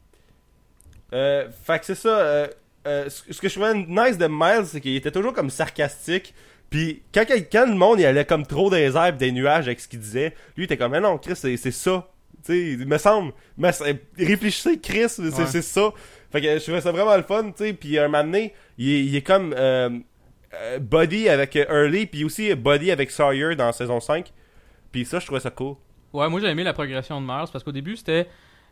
[1.14, 2.18] Euh, fait que c'est ça.
[2.18, 2.48] euh,
[2.87, 6.35] euh, ce ce que je trouvais nice de Miles, c'est qu'il était toujours comme sarcastique.
[6.72, 9.78] Puis quand, quand le monde il allait comme trop des airs pis des nuages avec
[9.78, 12.08] ce qu'il disait, lui il était comme, mais non, Chris, c'est ça.
[12.44, 13.32] Tu sais, il me semble.
[13.56, 13.70] Mais
[14.18, 15.62] réfléchissez, Chris, c'est Ouais.
[15.62, 15.90] ça.
[16.32, 17.72] Fait que je trouvais ça vraiment le fun, tu sais.
[17.72, 19.90] Puis un moment donné, il est, il est comme euh,
[20.54, 24.32] euh, buddy avec euh, Early, puis aussi buddy avec Sawyer dans saison 5.
[24.90, 25.76] Puis ça, je trouvais ça cool.
[26.12, 28.26] Ouais, moi j'ai aimé la progression de Miles parce qu'au début c'était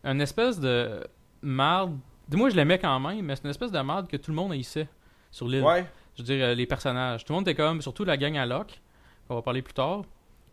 [0.05, 1.07] une espèce de
[1.43, 1.97] marde.
[2.33, 4.53] Moi je l'aimais quand même, mais c'est une espèce de marde que tout le monde
[4.53, 4.89] haïssait
[5.31, 5.63] sur l'île.
[5.63, 5.85] Ouais.
[6.25, 7.25] Je veux dire, euh, les personnages.
[7.25, 8.81] Tout le monde était comme, surtout la gang à Locke,
[9.29, 10.03] on va parler plus tard.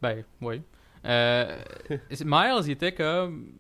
[0.01, 0.62] Ben, oui.
[1.06, 1.58] Euh,
[2.25, 3.53] Miles, il était comme.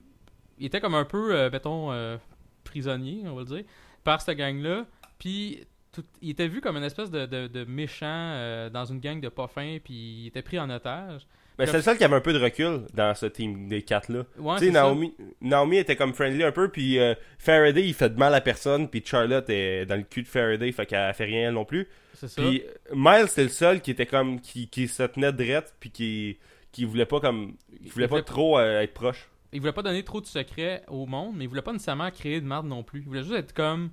[0.59, 2.17] Il était comme un peu, euh, mettons, euh,
[2.63, 3.63] prisonnier, on va le dire,
[4.03, 4.85] par cette gang-là.
[5.19, 9.19] Puis, tout- il était vu comme une espèce de, de- de méchant dans une gang
[9.21, 11.27] de pas fins, puis il était pris en otage.
[11.59, 14.09] Mais c'est le seul qui avait un peu de recul dans ce team des quatre
[14.09, 14.23] là.
[14.37, 14.83] Ouais, tu sais, ça.
[14.83, 18.41] Naomi, Naomi était comme friendly un peu, puis euh, Faraday il fait de mal à
[18.41, 21.65] personne, puis Charlotte est dans le cul de Faraday, fait qu'elle fait rien elle non
[21.65, 21.87] plus.
[22.13, 22.41] C'est ça.
[22.41, 26.37] Puis Miles c'était le seul qui était comme qui, qui se tenait drette, puis qui
[26.71, 27.55] qui voulait pas comme
[27.91, 29.27] voulait pas trop euh, être proche.
[29.51, 32.39] il voulait pas donner trop de secrets au monde, mais il voulait pas nécessairement créer
[32.39, 32.99] de merde non plus.
[32.99, 33.89] Il voulait juste être comme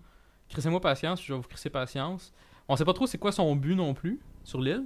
[0.50, 2.32] crissez-moi patience, je vais vous crisser patience.
[2.68, 4.84] On sait pas trop c'est quoi son but non plus sur l'île,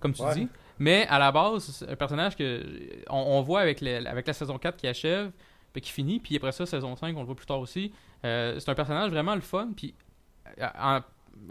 [0.00, 0.34] comme tu Ouais.
[0.34, 0.48] dis.
[0.80, 2.64] Mais à la base, c'est un personnage que
[3.08, 5.30] on, on voit avec, la saison 4 qui achève,
[5.72, 7.92] puis qui finit, puis après ça, saison 5, on le voit plus tard aussi.
[8.24, 9.94] Euh, c'est un personnage vraiment le fun, puis
[10.58, 11.00] euh, en,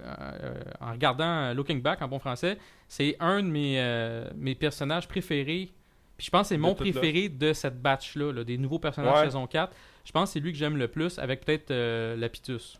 [0.01, 5.07] euh, en regardant Looking Back en bon français, c'est un de mes, euh, mes personnages
[5.07, 5.71] préférés.
[6.17, 9.13] Puis je pense que c'est De mon préféré de cette batch-là, là, des nouveaux personnages
[9.19, 9.25] Ouais.
[9.25, 9.71] saison 4.
[10.05, 12.79] Je pense que c'est lui que j'aime le plus, avec peut-être euh, Lapitus.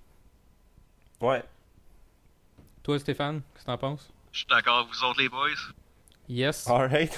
[1.21, 1.43] Ouais.
[2.83, 4.09] Toi, Stéphane, qu'est-ce que t'en penses?
[4.31, 5.49] Je suis d'accord avec vous autres, les boys.
[6.29, 6.67] Yes.
[6.69, 7.17] Alright.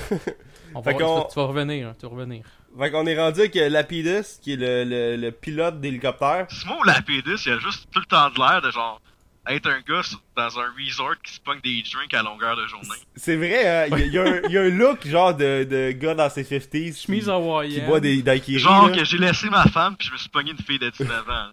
[0.74, 2.44] On va Fait voir- qu'on- tu vas revenir, hein, tu vas revenir.
[2.80, 6.48] fait qu'on est rendu avec euh, Lapidus, qui est le, le, le pilote d'hélicoptère.
[6.50, 9.02] Simon Lapidus, il a juste tout le temps de l'air de genre
[9.50, 10.02] être un gars
[10.38, 12.88] dans un resort qui se pogne des drinks à longueur de journée.
[13.16, 15.06] C'est vrai, hein, il y, a- il y a un- il y a un look
[15.06, 17.02] genre de, de gars dans ses 50s.
[17.06, 17.74] Chemise hawaïenne.
[17.82, 18.60] qui boit des daiquiris.
[18.60, 18.96] Genre là.
[18.98, 21.48] que j'ai laissé ma femme puis je me suis pogné une fille de 19 ans.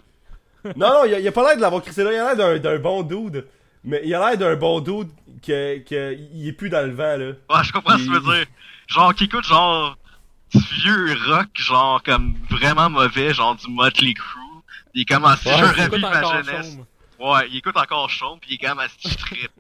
[0.77, 2.37] Non, non, il a, il a pas l'air de l'avoir crissé là, il a l'air
[2.37, 3.47] d'un, d'un bon dude.
[3.89, 5.09] Mais il a l'air d'un bon dude
[5.45, 7.27] que, que il est plus dans le vent, là.
[7.27, 8.47] Ouais, je comprends ce que tu veux dire.
[8.87, 9.97] Genre qui écoute genre
[10.55, 14.41] du vieux rock, genre comme vraiment mauvais, genre du Motley Crue.
[14.95, 16.77] Il est comme assis, Ouais, je revis ma jeunesse.
[17.19, 17.31] Chaume.
[17.31, 19.51] Ouais, il écoute encore Chaume puis il est comme assis trip.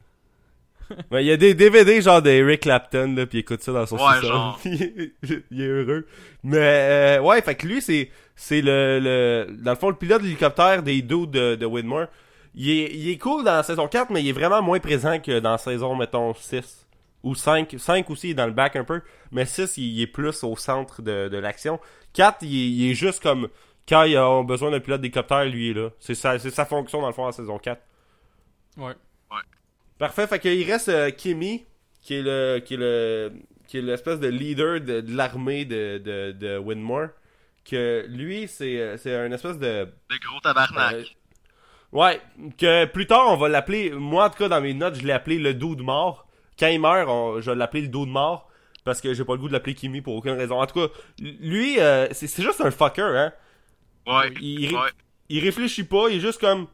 [1.10, 3.86] Mais il y a des DVD genre d'Eric Clapton, là, pis il écoute ça dans
[3.86, 4.26] son Ouais, sous-sol.
[4.28, 4.60] genre.
[4.64, 6.06] il est heureux.
[6.44, 10.22] Mais, euh, ouais, fait que lui, c'est, c'est le, le, dans le fond, le pilote
[10.22, 12.06] d'hélicoptère des dudes de, de Widmore.
[12.54, 15.18] Il est, il est cool dans la saison 4, mais il est vraiment moins présent
[15.20, 16.86] que dans la saison, mettons, 6.
[17.24, 17.74] Ou 5.
[17.78, 19.00] 5 aussi, il est dans le back un peu.
[19.32, 21.80] Mais 6, il est plus au centre de, de l'action.
[22.14, 23.48] 4, il, est- il est juste comme,
[23.88, 25.90] quand ils ont besoin d'un pilote d'hélicoptère, lui il est là.
[26.00, 27.80] C'est sa, c'est sa fonction, dans le fond, en saison 4.
[28.76, 28.94] Ouais.
[29.98, 31.66] Parfait, fait qu'il reste euh, Kimmy,
[32.02, 33.32] qui est le qui est le
[33.66, 37.08] qui est l'espèce de leader de, de l'armée de, de, de Winmore.
[37.64, 41.17] Que lui, c'est euh, c'est un espèce de De gros tabarnak.
[41.92, 42.20] Ouais,
[42.58, 43.90] que plus tard on va l'appeler.
[43.90, 46.26] Moi en tout cas dans mes notes, je l'ai appelé le dos de mort.
[46.58, 48.48] Quand il meurt, on- je vais l'appeler le dos de mort
[48.84, 50.60] parce que j'ai pas le goût de l'appeler Kimmy pour aucune raison.
[50.60, 53.32] En tout cas, lui, euh, c'est c'est juste un fucker, hein.
[54.06, 54.32] ouais.
[54.40, 54.90] il- ouais.
[55.30, 56.66] Il réfléchit pas, il est juste comme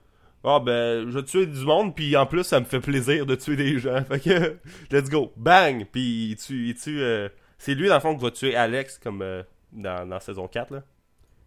[0.44, 3.34] ah ben je vais tuer du monde puis en plus ça me fait plaisir de
[3.34, 4.04] tuer des gens.
[4.04, 4.56] Fait que
[4.94, 5.32] let's go.
[5.36, 8.54] Bang puis il tue il tue euh, c'est lui dans le fond qui va tuer
[8.54, 10.82] Alex comme euh, dans, dans saison 4 là.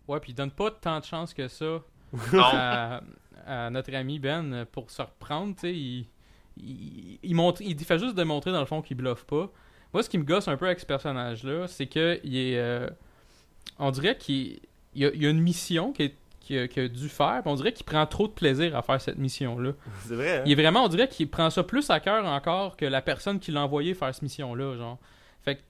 [0.07, 1.81] Ouais, puis il donne pas tant de chance que ça Non.
[2.43, 3.01] à,
[3.47, 5.73] à notre ami Ben pour se reprendre, tu sais.
[5.73, 6.07] Il,
[6.57, 9.49] il, il, montre, il fait juste démontrer dans le fond qu'il bluffe pas.
[9.93, 12.57] Moi, ce qui me gosse un peu avec ce personnage-là, c'est que il est.
[12.57, 12.89] euh,
[13.79, 14.59] on dirait qu'il
[14.95, 17.85] il y a, il a une mission qu'il qu'il a, dû faire, on dirait qu'il
[17.85, 19.73] prend trop de plaisir à faire cette mission-là.
[20.05, 20.43] C'est vrai, hein?
[20.45, 23.39] Il est vraiment, on dirait qu'il prend ça plus à cœur encore que la personne
[23.39, 24.97] qui l'a envoyé faire cette mission-là, genre.
[25.43, 25.61] Fait que,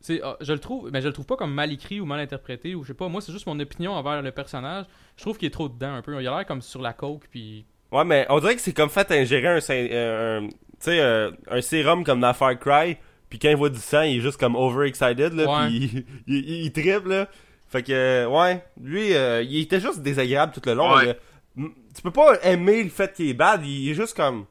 [0.00, 2.20] c'est, ah, je le trouve, mais je le trouve pas comme mal écrit ou mal
[2.20, 4.86] interprété, ou je sais pas, moi c'est juste mon opinion envers le personnage.
[5.16, 6.12] Je trouve qu'il est trop dedans un peu.
[6.20, 7.64] Il a l'air comme sur la coke, puis.
[7.92, 10.48] Ouais, mais on dirait que c'est comme fait ingérer un, euh,
[10.88, 12.96] euh, un sérum comme dans Far Cry,
[13.28, 15.66] puis quand il voit du sang, il est juste comme overexcited, là, Ouais.
[15.68, 17.28] puis il, il, il trippe, là.
[17.68, 20.92] Fait que, euh, ouais, lui, euh, il était juste désagréable tout le long.
[20.94, 21.06] Ouais.
[21.06, 21.14] là.
[21.56, 24.46] M- Tu peux pas aimer le fait qu'il est bad, il est juste comme...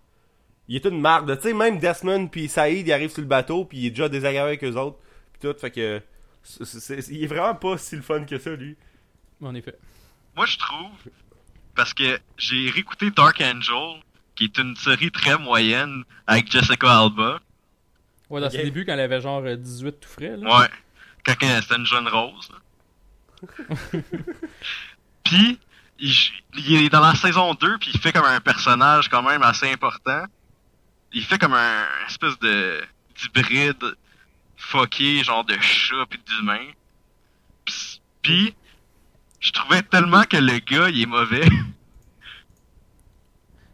[0.70, 3.66] Il est une marde, tu sais, même Desmond puis Saïd, il arrive sur le bateau,
[3.66, 5.00] puis il est déjà désagréable avec eux autres,
[5.40, 6.02] puis tout, fait que...
[6.44, 8.76] c'est- c'est- il est vraiment pas si le fun que ça, lui.
[9.42, 9.78] En effet.
[10.36, 10.92] Moi, je trouve,
[11.76, 14.02] parce que j'ai réécouté Dark Angel,
[14.36, 17.40] qui est une série très moyenne avec Jessica Alba.
[18.30, 18.54] Ouais, dans Ok.
[18.54, 20.60] ses débuts, quand elle avait genre euh, 18 tout frais, là.
[20.62, 20.68] Ouais.
[21.26, 22.50] Quand elle- c'était une jeune rose.
[22.52, 22.58] là.
[25.24, 25.60] puis,
[26.00, 26.14] il,
[26.58, 29.70] il est dans la saison 2, puis il fait comme un personnage quand même assez
[29.72, 30.24] important.
[31.14, 32.82] Il fait comme un espèce de
[33.34, 33.96] d'hybride
[34.60, 36.60] fucké, genre de chat puis d'humain.
[37.66, 38.54] Pis- Puis,
[39.40, 41.48] je trouvais tellement que le gars, il est mauvais.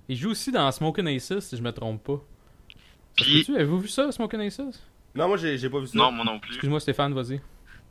[0.08, 2.22] Il joue aussi dans Smoking Aces, si je me trompe pas.
[3.18, 4.60] Puis, Sais-tu, Avez-vous vu ça, Smoking Aces
[5.16, 5.98] Non, moi, j'ai j'ai pas vu ça.
[5.98, 6.52] non, moi non plus.
[6.52, 7.42] Excuse-moi, Stéphane, vas-y.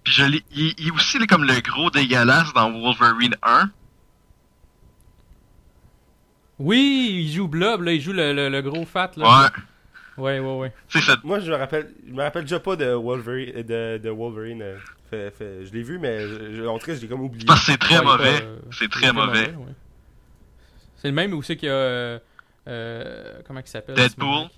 [0.04, 3.68] Puis je l'ai- il, il est aussi là, comme le gros dégueulasse dans Wolverine 1.
[6.60, 9.24] Oui, il joue Blob, là, il joue le, le, le gros fat, là.
[9.42, 9.48] Ouais.
[10.16, 10.72] Ouais, ouais, ouais.
[11.24, 13.62] Moi, je me rappelle, je me rappelle déjà pas de Wolverine.
[13.62, 14.78] De, de Wolverine euh,
[15.10, 17.44] fait- fait- je l'ai vu, mais je, je- en tout cas, je l'ai comme oublié.
[17.46, 18.42] parce que c'est très Ouais, mauvais.
[18.42, 19.48] euh, C'est très mauvais.
[19.50, 19.72] ouais.
[20.96, 21.74] C'est le même où c'est qu'il y a.
[21.74, 22.18] euh,
[22.68, 24.48] euh, comment il s'appelle Deadpool.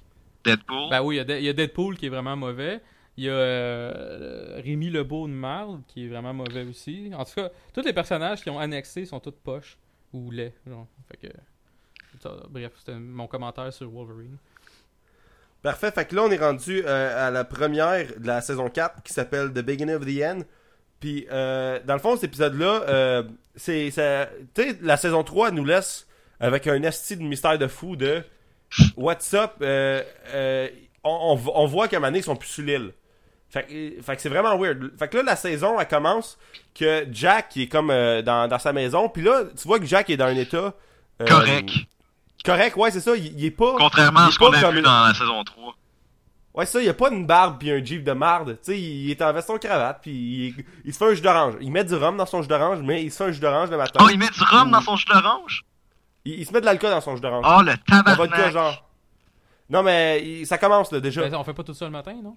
[0.44, 0.90] Deadpool.
[0.90, 2.80] Ben oui, il y, a De- il y a Deadpool qui est vraiment mauvais.
[3.16, 7.10] Il y a euh, Rémi Lebeau de Marde qui est vraiment mauvais aussi.
[7.16, 9.76] En tout cas, tous les personnages qui ont annexé sont tous poches
[10.12, 10.54] ou laids.
[10.66, 10.86] Genre.
[11.10, 11.32] Fait que.
[12.20, 14.36] ça, bref, c'était mon commentaire sur Wolverine.
[15.62, 19.02] Parfait, fait que là, on est rendu euh, à la première de la saison 4
[19.02, 20.40] qui s'appelle The Beginning of the End.
[21.00, 23.22] Puis, euh, dans le fond, cet épisode-là, euh,
[23.56, 23.88] c'est.
[24.54, 26.06] Tu sais, la saison 3 nous laisse
[26.40, 28.22] avec un esti de mystère de fou de
[28.96, 30.02] What's up euh,
[30.34, 30.68] euh,
[31.04, 32.92] on, on, on voit qu'à un moment ils sont plus sur l'île.
[33.48, 34.90] Fait, que- fait que c'est vraiment weird.
[34.98, 36.36] Fait que là, la saison, elle commence
[36.74, 39.08] que Jack qui est comme euh, dans, dans sa maison.
[39.08, 40.74] Puis là, tu vois que Jack est dans un état.
[41.26, 41.70] Correct.
[42.46, 43.14] Correct, ouais, c'est ça.
[43.16, 43.74] Il, il est pas.
[43.76, 45.74] Contrairement il à ce qu'on a comme- vu dans la saison 3.
[46.54, 48.56] Ouais, ça, il y a pas une barbe puis un jeep de marde.
[48.62, 51.54] Tu sais, il est en veston cravate puis il, il se fait un jus d'orange.
[51.60, 53.68] Il met du rhum dans son jus d'orange, mais il se fait un jus d'orange
[53.70, 54.00] le matin.
[54.02, 55.64] Oh, il met du rhum dans son jus d'orange?
[56.24, 57.44] il, il se met de l'alcool dans son jus d'orange.
[57.46, 58.52] Oh, le tabarnak!
[58.52, 58.82] genre.
[59.68, 61.28] Non, mais il- ça commence là déjà.
[61.28, 62.36] Ben, on fait pas tout ça le matin, non?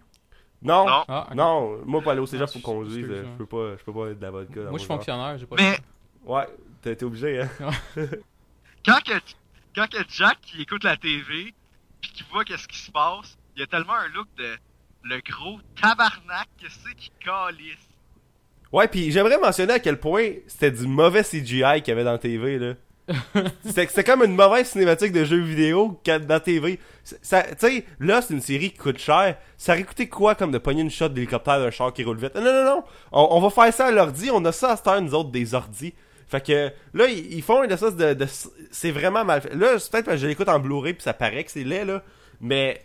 [0.62, 1.04] Non, non, Non.
[1.08, 1.86] Ah, ok.
[1.86, 3.06] moi pour aller au cégep faut conduire.
[3.08, 3.24] Je ouais.
[3.38, 4.60] peux pas, je peux pas être de la vodka.
[4.64, 5.78] Moi, je suis fonctionnaire, j'ai pas Mais
[6.26, 6.46] Ouais,
[6.82, 7.50] t'es t'es obligé, hein.
[8.86, 9.14] quand que,
[9.80, 11.54] quand que Jack il écoute la TV,
[12.02, 14.58] puis qu'il voit qu'est-ce qui se passe, il y a tellement un look de
[15.04, 17.78] le gros tabarnak que c'est qui calisse.
[18.74, 22.12] Ouais, puis j'aimerais mentionner à quel point c'était du mauvais CGI qu'il y avait dans
[22.12, 22.74] la TV, là.
[23.66, 26.80] C'était comme une mauvaise cinématique de jeux vidéo qu'il y a dans la TV.
[27.04, 29.36] Ça, tu sais, là, c'est une série qui coûte cher.
[29.58, 32.36] Ça aurait coûté quoi comme de pogner une shot d'hélicoptère d'un char qui roule vite?
[32.36, 32.84] Non, non, non.
[33.12, 34.30] On, on va faire ça à l'ordi.
[34.32, 35.96] On a ça à cette heure, nous autres, des ordis.
[36.30, 38.14] Fait que là, ils, ils font une espèce de...
[38.14, 38.26] de
[38.72, 39.56] c'est vraiment mal fait.
[39.56, 41.86] Là, c'est peut-être parce que je l'écoute en Blu-ray puis ça paraît que c'est laid,
[41.86, 42.04] là.
[42.40, 42.82] Mais,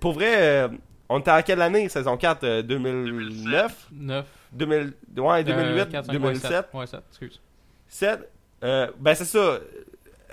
[0.00, 0.68] pour vrai, euh,
[1.08, 1.88] on était à quelle année?
[1.88, 3.88] Saison 4, euh, 2009?
[3.92, 4.26] 9.
[4.52, 7.40] 2000, ouais, 2008, Euh, 4, 5, 2007, Ouais, 7, excuse.
[7.88, 8.20] 7.
[8.62, 9.58] Euh, ben c'est ça.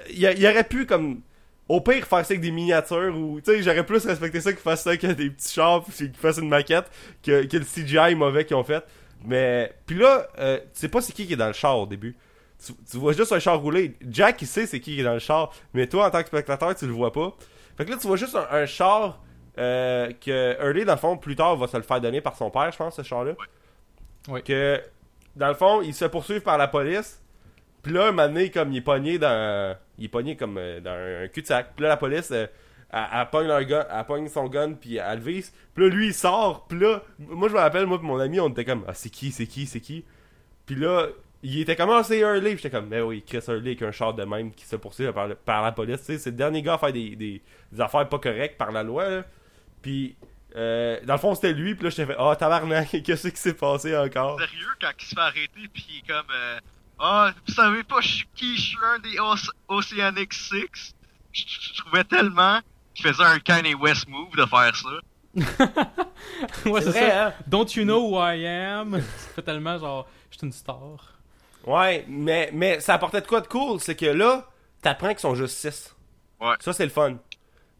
[0.10, 1.21] Il, y aurait pu comme
[1.67, 4.62] au pire faire ça avec des miniatures ou tu sais j'aurais plus respecté ça qu'il
[4.62, 6.86] fasse ça avec des petits chars puis qu'il fasse une maquette
[7.23, 8.84] que, que le CGI mauvais qu'ils ont fait.
[9.25, 11.86] Mais puis là, euh, tu sais pas c'est qui qui est dans le char au
[11.86, 12.15] début.
[12.65, 13.97] Tu, tu vois juste un char rouler.
[14.08, 16.28] Jack il sait c'est qui qui est dans le char, mais toi en tant que
[16.28, 17.36] spectateur tu le vois pas.
[17.78, 19.21] Fait que là tu vois juste un, un char
[19.58, 22.50] euh, que Hurley dans le fond plus tard va se le faire donner par son
[22.50, 23.34] père, je pense ce char là.
[24.28, 24.41] Ouais.
[24.41, 24.82] Que
[25.36, 27.21] dans le fond, il se poursuit par la police.
[27.82, 29.76] Puis là, un moment donné, comme il est pogné dans.
[29.97, 31.74] Il est pogné comme euh, dans un cul-de-sac.
[31.76, 32.47] Puis là, la police, euh,
[32.91, 35.54] elle, elle pogne leur gun, elle pogne son gun, puis elle le vise.
[35.74, 36.67] Puis là, lui, il sort.
[36.67, 39.10] Puis là, moi, je me rappelle, moi, pis mon ami, on était comme, ah, c'est
[39.10, 40.06] qui, c'est qui, c'est qui.
[40.65, 41.08] Puis là,
[41.43, 42.54] il était comme, ah, c'est Hurley.
[42.56, 45.08] Puis j'étais comme, mais oui, Chris Hurley avec un char de même qui se poursuit
[45.45, 45.99] par, la police.
[45.99, 48.71] Tu sais, c'est le dernier gars à faire des, des, des affaires pas correctes par
[48.71, 49.23] la loi, là.
[49.82, 50.15] Puis,
[50.56, 51.73] euh, dans le fond, c'était lui.
[51.75, 54.39] Puis là, j'étais fait, ah, tabarnak, qu'est-ce qui s'est passé encore?
[54.39, 56.60] Sérieux, quand il se fait arrêter, puis il est comme euh,
[56.99, 60.93] Ah, vous savez pas je suis qui, je suis un des Oce- Oceanic Six.
[61.34, 62.60] Je trouvais tellement
[62.93, 64.89] qui faisait un Kanye West move de faire ça.
[66.69, 67.27] ouais, c'est vrai, ça.
[67.27, 67.34] hein?
[67.47, 69.01] Don't you know who I am?
[69.36, 71.20] fait tellement genre, je suis une star.
[71.65, 74.47] Ouais, mais, mais ça apportait de quoi de cool, c'est que là,
[74.82, 75.95] t'apprends qu'ils sont juste 6.
[76.39, 76.56] Ouais.
[76.60, 77.17] Ça, c'est le fun.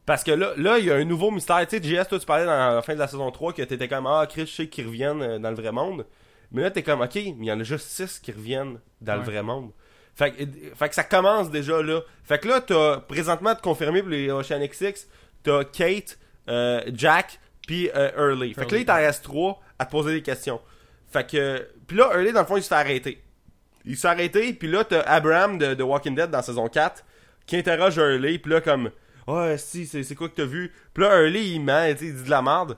[0.06, 1.65] Parce que là, là, il y a un nouveau mystère.
[1.67, 3.88] Tu sais, JS, toi, tu parlais dans la fin de la saison 3 que t'étais
[3.88, 6.06] comme, ah, Chris, je sais qu'ils reviennent euh, dans le vrai monde.
[6.52, 9.15] Mais là, t'es comme, ok, mais il y en a juste 6 qui reviennent dans
[9.15, 9.72] le vrai monde.
[10.15, 10.44] Fait que,
[10.76, 12.02] fait que ça commence déjà là.
[12.24, 15.08] Fait que là, t'as présentement de confirmer pour les Ocean XX,
[15.44, 18.54] t'as Kate, euh, Jack, puis euh, Early.
[18.54, 20.60] Fait que là, il t'en reste 3 à te poser des questions.
[21.10, 23.24] Fait que, puis là, Early, dans le fond, il se fait arrêter.
[23.86, 27.04] Il se fait arrêter, puis là, t'as Abraham de, de Walking Dead dans saison 4
[27.46, 28.91] qui interroge Early, puis là, comme,
[29.28, 30.72] ouais, si, c'est quoi que t'as vu?
[30.94, 32.78] Puis là, Early, il ment, il dit de la merde.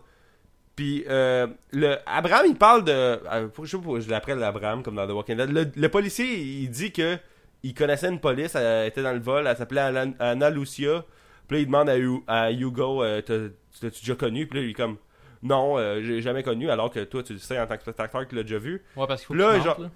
[0.76, 2.92] Puis euh, le Abraham, il parle de.
[2.92, 5.52] euh, je sais pas je l'appelle l'Abraham comme dans The Walking Dead.
[5.52, 7.18] Le, le policier, il dit que
[7.62, 9.82] il connaissait une police, elle était dans le vol, elle s'appelait
[10.20, 11.06] Anna, Lucia.
[11.48, 13.50] Puis là, il demande à, Hu- à Hugo, euh, t'as-
[13.82, 14.48] t'as-tu déjà connu?
[14.48, 14.98] Puis là, il est comme,
[15.44, 18.24] non, euh, j'ai jamais connu, alors que toi, tu le sais en tant que spectateur
[18.24, 18.82] que tu l'as déjà vu.
[18.96, 19.90] Ouais, parce qu'il faut Là, que tu genre- là.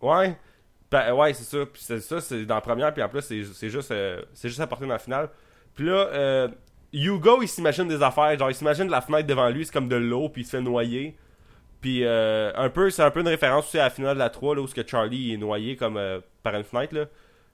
[0.00, 0.36] Ouais.
[0.90, 1.64] Ben, ouais, c'est ça.
[1.66, 4.86] Puis c'est ça, c'est dans la première, puis en plus, c'est juste, euh, juste apporté
[4.86, 5.28] dans la finale.
[5.74, 6.48] Puis là, euh,
[6.92, 8.36] Hugo, il s'imagine des affaires.
[8.36, 10.60] Genre, il s'imagine la fenêtre devant lui, c'est comme de l'eau, puis il se fait
[10.60, 11.16] noyer.
[11.80, 14.30] Puis euh, un peu, c'est un peu une référence aussi à la finale de la
[14.30, 15.98] 3, là, où ce que Charlie est noyé comme
[16.42, 17.06] par une fenêtre, là.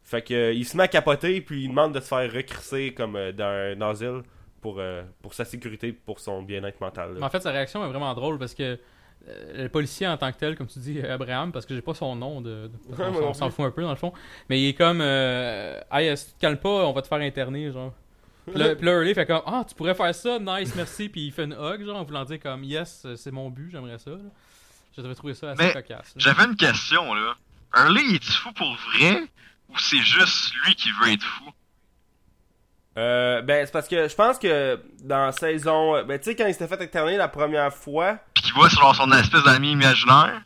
[0.02, 3.18] Fait que il se met à capoter, puis il demande de se faire recrisser comme
[3.32, 4.22] dans un asile
[4.60, 4.80] pour,
[5.20, 7.18] pour sa sécurité, pour son bien-être mental.
[7.20, 8.78] en fait, sa réaction est vraiment drôle parce que
[9.54, 12.14] le policier en tant que tel, comme tu dis, Abraham, parce que j'ai pas son
[12.16, 14.12] nom, de, Ouais, on s'en fout un peu dans le fond,
[14.48, 17.18] mais il est comme, euh, hey, si tu te calmes pas, on va te faire
[17.18, 17.92] interner, genre.
[18.46, 21.26] Puis là, puis là, Hurley fait comme, ah, tu pourrais faire ça, nice, merci, puis
[21.26, 24.10] il fait une hug, genre, en voulant dire comme, yes, c'est mon but, j'aimerais ça.
[24.10, 24.18] là.
[24.96, 26.14] J'avais trouvé ça assez Mais cocasse.
[26.16, 27.34] J'avais une question, là.
[27.76, 29.24] Early, il est fou pour vrai?
[29.68, 31.50] Ou c'est juste lui qui veut être fou?
[32.96, 36.02] Euh, ben, c'est parce que je pense que dans saison.
[36.04, 38.18] Ben, tu sais, quand il s'était fait interner la première fois.
[38.34, 40.42] Pis qu'il voit sur son espèce d'ami imaginaire?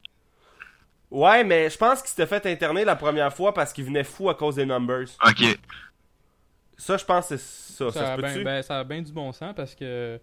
[1.10, 4.30] Ouais, mais je pense qu'il s'était fait interner la première fois parce qu'il venait fou
[4.30, 5.06] à cause des numbers.
[5.26, 5.58] Ok.
[6.76, 7.90] Ça, je pense que c'est ça.
[7.90, 10.20] Ça, Ça, a ben, ben, ça a bien du bon sens parce que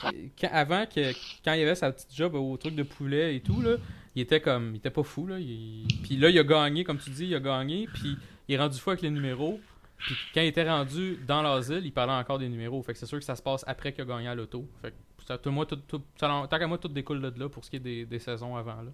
[0.00, 0.10] quand-
[0.52, 1.12] avant que
[1.44, 3.76] quand il avait sa petite job au truc de poulet et tout là,
[4.14, 6.98] il était comme il était pas fou là, il- puis là il a gagné comme
[6.98, 8.16] tu dis, il a gagné puis
[8.48, 9.60] il est rendu fou avec les numéros.
[9.98, 12.82] Puis quand il était rendu dans l'asile, il parlait encore des numéros.
[12.82, 14.64] Fait que c'est sûr que ça se passe après qu'il a gagné à l'auto.
[14.80, 17.48] Fait que ça, tout, moi, tout, tout- ça- tant qu'à moi, tout découle de là
[17.48, 18.76] pour ce qui est des, des saisons avant.
[18.82, 18.90] Là.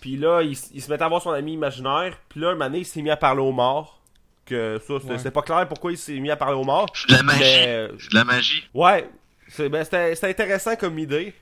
[0.00, 2.16] Puis là, il, se mettait à voir son ami imaginaire.
[2.28, 4.00] Puis là, un moment donné, il s'est mis à parler aux morts.
[4.44, 5.30] Que ça, c'était Ouais.
[5.32, 6.86] pas clair pourquoi il s'est mis à parler aux morts.
[6.94, 7.40] C'est de la magie.
[7.40, 8.68] Mais, euh, C'est de la magie.
[8.74, 9.10] Ouais,
[9.48, 11.34] c'est- ben, c'était c'était intéressant comme idée.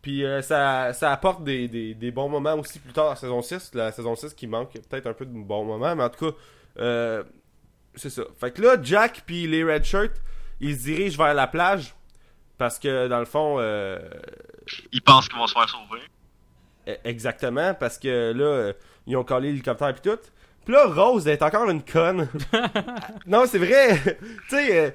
[0.00, 3.16] Puis euh, ça, ça apporte des, des, des bons moments aussi plus tard dans la
[3.16, 3.72] saison 6.
[3.74, 6.36] La saison 6 qui manque peut-être un peu de bons moments, mais en tout cas,
[6.78, 7.24] euh,
[7.94, 8.22] c'est ça.
[8.40, 10.12] Fait que là, Jack puis les Red Shirts,
[10.60, 11.94] ils se dirigent vers la plage.
[12.58, 13.98] Parce que dans le fond, euh,
[14.92, 16.00] Ils pensent qu'ils vont se faire sauver.
[16.86, 18.72] e- exactement, parce que là, euh,
[19.06, 20.18] ils ont collé l'hélicoptère puis tout.
[20.64, 22.28] Puis là, Rose est encore une conne.
[23.26, 23.98] non, c'est vrai.
[24.48, 24.90] tu sais, euh,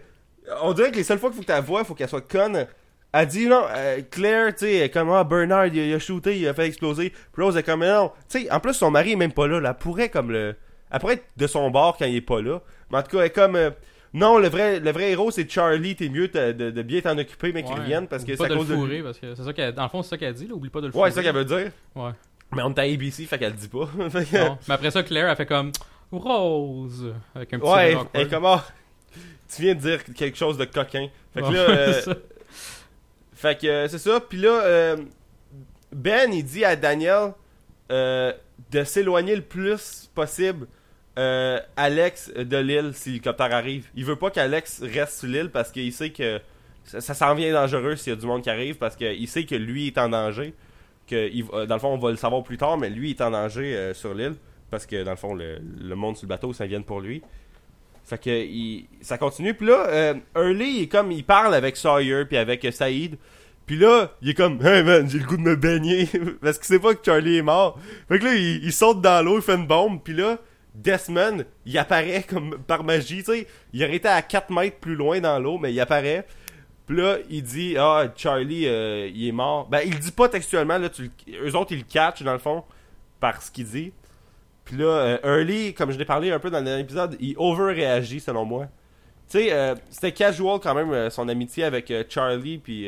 [0.62, 2.68] on dirait que les seules fois qu'il faut que ta voix, faut qu'elle soit conne.
[3.12, 6.38] Elle dit non, euh, Claire, tu sais, comme ah, Bernard, il, a- il a shooté,
[6.40, 7.10] il a fait exploser.
[7.34, 8.12] Puis Rose est comme mais non.
[8.30, 9.60] Tu sais, en plus, son mari est même pas là.
[9.60, 9.70] là.
[9.72, 10.56] Elle pourrait comme le.
[10.90, 12.62] Elle pourrait être de son bord quand il est pas là.
[12.92, 13.56] Mais en tout cas, elle est comme.
[13.56, 13.72] euh,
[14.14, 15.96] non, le vrai, le vrai héros, c'est Charlie.
[15.96, 17.80] T'es mieux de, bien t'en occuper, mais qu'il Ouais.
[17.82, 19.04] revienne parce que c'est à le cause de lui.
[19.04, 20.82] parce que c'est ça qu'elle dans le fond c'est ça qu'elle dit là, oublie pas
[20.82, 21.04] de le fourrer.
[21.06, 21.72] Ouais, c'est ça qu'elle veut dire.
[21.96, 22.12] Ouais.
[22.56, 23.90] Mais on est à ABC, fait qu'elle le dit pas.
[23.98, 24.58] Non.
[24.68, 25.72] Mais après ça Claire a fait comme
[26.12, 28.26] Rose avec un petit Ouais, rire awkward.
[28.26, 28.62] et comment
[29.54, 31.08] tu viens de dire quelque chose de coquin.
[31.34, 32.02] Fait que là, euh,
[33.34, 34.20] fait que euh, c'est ça.
[34.20, 34.98] Puis là, euh,
[35.94, 37.34] Ben il dit à Daniel
[37.92, 38.34] euh,
[38.72, 40.68] de s'éloigner le plus possible.
[41.18, 43.88] Euh, Alex de l'île si l'hélicoptère arrive.
[43.96, 46.40] Il veut pas qu'Alex reste sur l'île parce qu'il sait que
[46.84, 49.56] ça, s'en vient dangereux s'il y a du monde qui arrive parce qu'il sait que
[49.56, 50.54] lui est en danger.
[51.08, 53.76] Que dans le fond, on va le savoir plus tard, mais lui est en danger
[53.76, 54.36] euh, sur l'île
[54.70, 57.22] parce que dans le fond, le, le monde sur le bateau, ça vient pour lui.
[58.04, 59.54] Fait que il, ça continue.
[59.54, 63.18] Puis là, euh, Hurley, il comme il parle avec Sawyer puis avec Saïd.
[63.66, 66.08] Puis là, il est comme Hey man, j'ai le goût de me baigner
[66.42, 67.80] parce qu'il sait pas que Charlie est mort.
[68.08, 70.02] Fait que là, il, il saute dans l'eau, il fait une bombe.
[70.04, 70.38] Puis là,
[70.78, 73.48] Desmond, il apparaît comme par magie, tu sais.
[73.74, 76.26] Il aurait été à 4 mètres plus loin dans l'eau, mais il apparaît.
[76.86, 79.68] Puis là, il dit Ah, Charlie, euh, il est mort.
[79.68, 80.90] Ben, il dit pas textuellement, là.
[80.90, 81.10] Tu,
[81.44, 82.64] eux autres, ils le catchent dans le fond
[83.20, 83.92] par ce qu'il dit.
[84.64, 87.34] Puis là, euh, Early, comme je l'ai parlé un peu dans le dernier épisode, il
[87.38, 88.68] over-réagit selon moi.
[89.30, 92.88] Tu sais, euh, c'était casual quand même euh, son amitié avec euh, Charlie, puis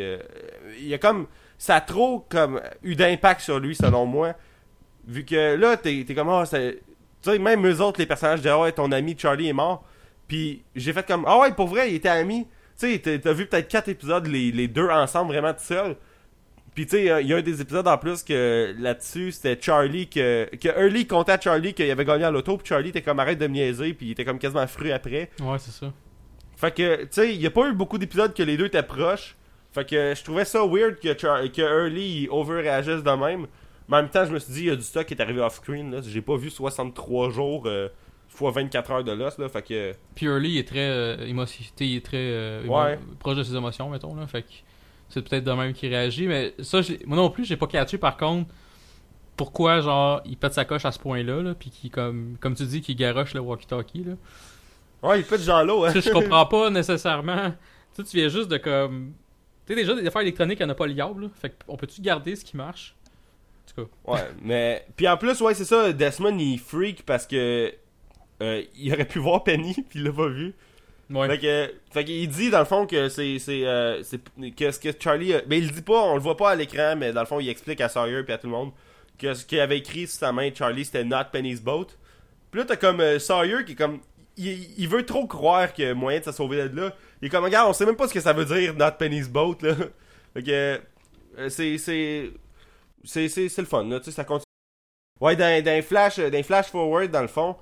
[0.79, 1.27] il a comme.
[1.57, 4.33] Ça a trop comme eu d'impact sur lui selon moi.
[5.05, 6.45] Vu que là, t'es t'es comme.
[6.45, 6.79] C'est-
[7.21, 9.83] tu sais, même eux autres, les personnages disent Ah ouais, ton ami Charlie est mort.
[10.27, 12.45] Puis j'ai fait comme Ah ouais, pour vrai, il était ami.
[12.79, 15.95] tu sais, t'as- t'as vu peut-être quatre épisodes, les, les deux ensemble, vraiment tout seul.
[16.75, 20.07] Puis tu sais, il y a un des épisodes en plus que là-dessus, c'était Charlie
[20.07, 20.47] que.
[20.55, 23.39] que Early comptait à Charlie qu'il avait gagné à l'auto, puis Charlie était comme arrête
[23.39, 25.29] de me niaiser, puis il était comme quasiment fru après.
[25.41, 25.91] Ouais, c'est ça.
[26.55, 28.83] Fait que, tu sais, il y a pas eu beaucoup d'épisodes que les deux étaient
[28.83, 29.35] proches.
[29.73, 33.47] Fait que je trouvais ça weird que, Char- que Early il overréagisse de même.
[33.89, 35.21] Mais en même temps, je me suis dit, il y a du stock qui est
[35.21, 36.01] arrivé off-screen.
[36.03, 37.89] J'ai pas vu 63 jours euh,
[38.29, 39.37] fois 24 heures de l'os.
[39.37, 39.49] là.
[39.49, 39.93] Fait que.
[40.21, 42.99] Il est très euh, émotif- il est très euh, émo- Ouais.
[43.19, 44.27] proche de ses émotions, mettons là.
[44.27, 44.49] Fait que
[45.09, 48.15] c'est peut-être de même qu'il réagit, mais ça, moi non plus, j'ai pas catché par
[48.15, 48.47] contre
[49.35, 52.65] pourquoi genre il pète sa coche à ce point-là, là, puis qu'il comme comme tu
[52.65, 54.13] dis qu'il garoche le walkie-talkie là.
[55.01, 55.93] Ouais, il fait de gens là, hein.
[55.95, 57.51] Je comprends pas nécessairement.
[57.95, 59.13] Tu sais, tu viens juste de comme.
[59.65, 61.23] Tu sais, déjà, des affaires électroniques, il n'y en a pas le diable.
[61.23, 61.27] là.
[61.33, 62.95] Fait qu'on peut-tu garder ce qui marche?
[63.75, 64.11] Tout cas.
[64.13, 64.85] Ouais, mais.
[64.95, 67.73] Puis en plus, ouais, c'est ça, Desmond il freak parce que.
[68.41, 70.53] euh, il aurait pu voir Penny, puis il l'a pas vu.
[71.09, 71.27] Ouais.
[71.27, 74.21] Fait que, fait qu'il dit dans le fond que c'est c'est euh, c'est
[74.55, 76.95] que ce que Charlie mais il le dit pas, on le voit pas à l'écran
[76.95, 78.71] mais dans le fond il explique à Sawyer puis à tout le monde
[79.17, 81.87] que ce qu'il avait écrit sur sa main Charlie c'était not Penny's boat.
[82.51, 84.01] Puis là t'as comme euh, Sawyer qui est comme
[84.37, 86.93] il, il veut trop croire qu'il y a moyen de se sauver de là.
[87.23, 89.27] Il est comme regarde, on sait même pas ce que ça veut dire not Penny's
[89.29, 89.73] boat là.
[90.35, 90.79] Fait que
[91.39, 92.29] euh, c'est c'est
[93.03, 93.27] c'est
[93.57, 94.43] le fun là, tu sais ça continue.
[95.21, 97.55] Ouais, dans, dans flash dans un flash forward dans le fond,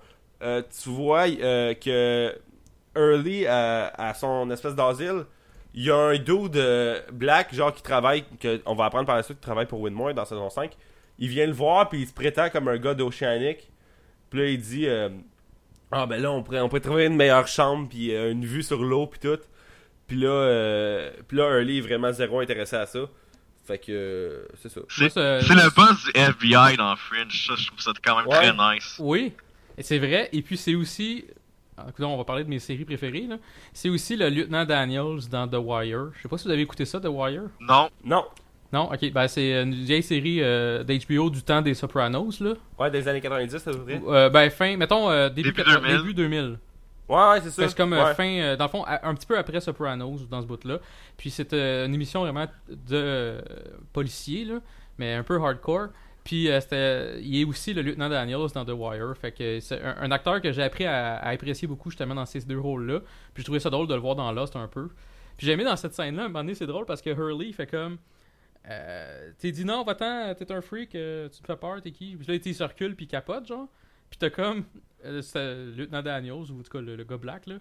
[0.43, 2.35] euh, tu vois euh, que
[2.95, 5.25] Early à, son espèce d'asile,
[5.73, 9.15] il y a un dude de black, genre qui travaille, que on va apprendre par
[9.15, 10.75] la suite, qui travaille pour Winmore dans saison 5.
[11.19, 13.69] Il vient le voir, puis il se prétend comme un gars d'Oceanic.
[14.29, 15.09] Puis là, il dit euh,
[15.91, 18.63] Ah, ben là, on pourrait, on pourrait trouver une meilleure chambre, puis euh, une vue
[18.63, 19.39] sur l'eau, puis tout.
[20.07, 23.01] Puis là, euh, puis là, Early est vraiment zéro intéressé à ça.
[23.68, 24.80] Fait que, euh, c'est ça.
[24.88, 28.51] C'est le boss du FBI dans Fringe, ça, je trouve ça quand même Ouais.
[28.51, 28.95] très nice.
[28.97, 29.34] Oui,
[29.78, 30.30] et c'est vrai.
[30.32, 31.26] Et puis c'est aussi.
[31.78, 33.26] ah, écoutez, on va parler de mes séries préférées.
[33.28, 33.36] là.
[33.74, 36.11] C'est aussi le lieutenant Daniels dans The Wire.
[36.15, 37.43] Je sais pas si vous avez écouté ça, The Wire.
[37.59, 38.26] Non, Non.
[38.74, 39.11] Non, ok.
[39.13, 42.41] Ben, c'est une vieille série euh, d'HBO du temps des Sopranos.
[42.41, 42.53] Là.
[42.78, 44.01] Ouais, des années 90, ça veut dire.
[44.09, 44.76] Euh, ben, fin.
[44.76, 45.97] Mettons, euh, début, Début 80 2000.
[45.97, 46.59] début 2000.
[47.10, 47.68] Ouais, ouais, c'est ça.
[47.70, 48.14] C'est comme euh, Ouais.
[48.16, 50.80] fin, euh, dans le fond, un petit peu après Sopranos, dans ce bout-là.
[51.16, 53.41] Puis c'est euh, une émission vraiment de euh,
[53.93, 54.60] policier, là,
[54.97, 55.89] mais un peu hardcore.
[56.26, 59.16] Puis c'était, il est aussi le lieutenant Daniels dans The Wire.
[59.16, 62.26] Fait que c'est un, un acteur que j'ai appris à, à apprécier beaucoup justement dans
[62.26, 62.99] ces deux rôles-là.
[63.34, 64.89] Puis je trouvais ça drôle de le voir dans Lost un peu.
[65.38, 67.53] Puis j'ai aimé dans cette scène-là, à un moment donné, c'est drôle parce que Hurley
[67.53, 67.97] fait comme.
[68.70, 72.18] Euh, t'es dit non, va-t'en, t'es un freak, tu te fais peur, t'es qui?
[72.18, 73.70] Puis là, il se recule puis il capote, genre.
[74.10, 74.66] Puis t'as comme.
[75.05, 77.55] Euh, le lieutenant Daniels, ou en tout cas le, le gars black, là,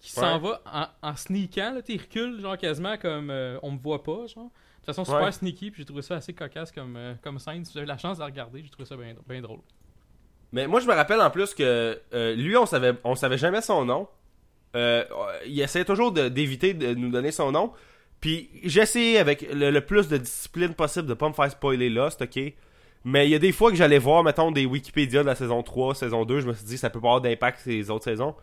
[0.00, 0.50] qui s'en Ouais.
[0.50, 0.62] va
[1.02, 4.44] en, en sneakant, là, t'es recule, genre quasiment comme euh, on me voit pas, genre.
[4.46, 5.32] De toute façon, super Ouais.
[5.32, 7.64] sneaky, puis j'ai trouvé ça assez cocasse comme, euh, comme scène.
[7.64, 9.60] Si avez la chance de la regarder, j'ai trouvé ça bien bien drôle.
[10.52, 13.60] Mais moi, je me rappelle en plus que euh, lui, on savait, on savait jamais
[13.60, 14.08] son nom.
[14.74, 17.72] Il essayait toujours de- d'éviter de, nous donner son nom.
[18.20, 21.88] Puis j'ai essayé avec le, le plus de discipline possible de pas me faire spoiler
[21.88, 22.52] Lost, ok?
[23.04, 25.62] Mais il y a des fois que j'allais voir, mettons, des Wikipédia de la saison
[25.62, 28.04] 3, saison 2, je me suis dit ça peut pas avoir d'impact sur les autres
[28.04, 28.34] saisons.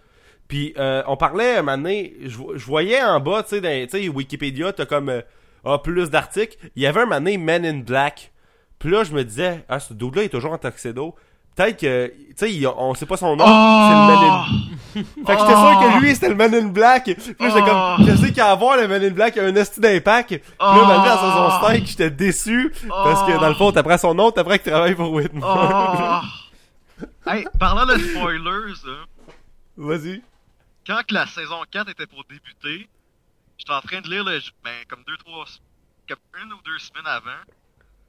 [0.48, 4.00] Puis euh, on parlait un moment je, je voyais en bas, tu sais, dans- tu
[4.04, 6.58] sais, Wikipédia, t'as comme euh, plus d'articles.
[6.76, 8.32] Il y avait un moment donné Men in Black.
[8.80, 11.16] Puis là, je me disais, ah, ce dude-là est toujours en tuxedo.
[11.58, 13.44] Peut-être que, tu sais, on sait pas son nom.
[13.48, 13.88] Oh!
[13.90, 17.04] C'est le Man in fait que j'étais sûr que lui, c'était le Man in Black.
[17.06, 19.80] Puis là, j'étais comme, je sais qu'à avoir le Man in Black a un esti
[19.80, 20.30] d'impact.
[20.30, 22.72] Puis là, malgré la saison 5, j'étais déçu.
[22.88, 26.24] Parce que dans le fond, t'apprends son nom, t'apprends qu'il travaille pour Whitmore.
[26.24, 27.06] Oh!
[27.30, 28.74] hey, parlant de spoilers,
[29.76, 30.22] Vas-y.
[30.86, 32.88] quand que la saison 4 était pour débuter,
[33.58, 34.40] j'étais en train de lire le.
[34.64, 35.46] Ben, comme deux, trois.
[36.08, 37.44] Comme une ou deux semaines avant,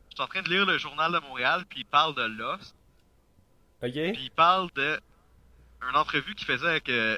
[0.08, 2.74] j'étais en train de lire le Journal de Montréal, puis il parle de Lost,
[3.82, 3.92] Ok.
[3.92, 5.00] puis il parle de.
[5.90, 6.88] Une entrevue qu'il faisait avec.
[6.88, 7.16] euh,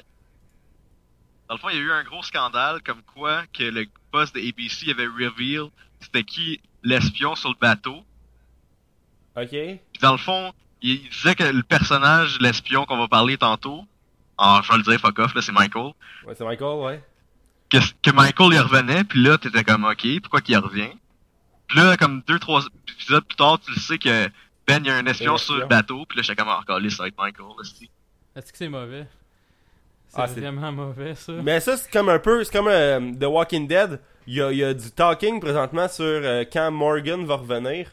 [1.49, 4.31] Dans le fond, il y a eu un gros scandale, comme quoi que le boss
[4.33, 8.03] de ABC avait reveal c'était qui l'espion sur le bateau.
[9.35, 9.49] Ok.
[9.49, 13.85] Puis dans le fond, il il disait que le personnage, l'espion qu'on va parler tantôt,
[14.37, 15.93] ah, je vais le dire, fuck off, là, c'est Michael,
[16.25, 17.03] Ouais, c'est Michael, ouais.
[17.69, 20.89] que, que Michael y revenait, puis là, t'étais comme, ok, pourquoi qu'il revient?
[21.67, 24.27] Puis là, comme deux, trois épisodes plus tard, tu le sais que
[24.75, 26.89] Ben, il y a un espion sur le bateau, puis là, j'étais comme, encore, là,
[26.89, 27.45] ça va être Michael,
[28.35, 29.07] Est-ce que c'est mauvais?
[30.07, 31.33] C'est Ah, c'est- vraiment mauvais, ça.
[31.43, 33.99] Mais ça, c'est comme un peu, c'est comme euh, The Walking Dead.
[34.27, 37.89] Il y a, il y a du talking présentement sur euh, quand Morgan va revenir.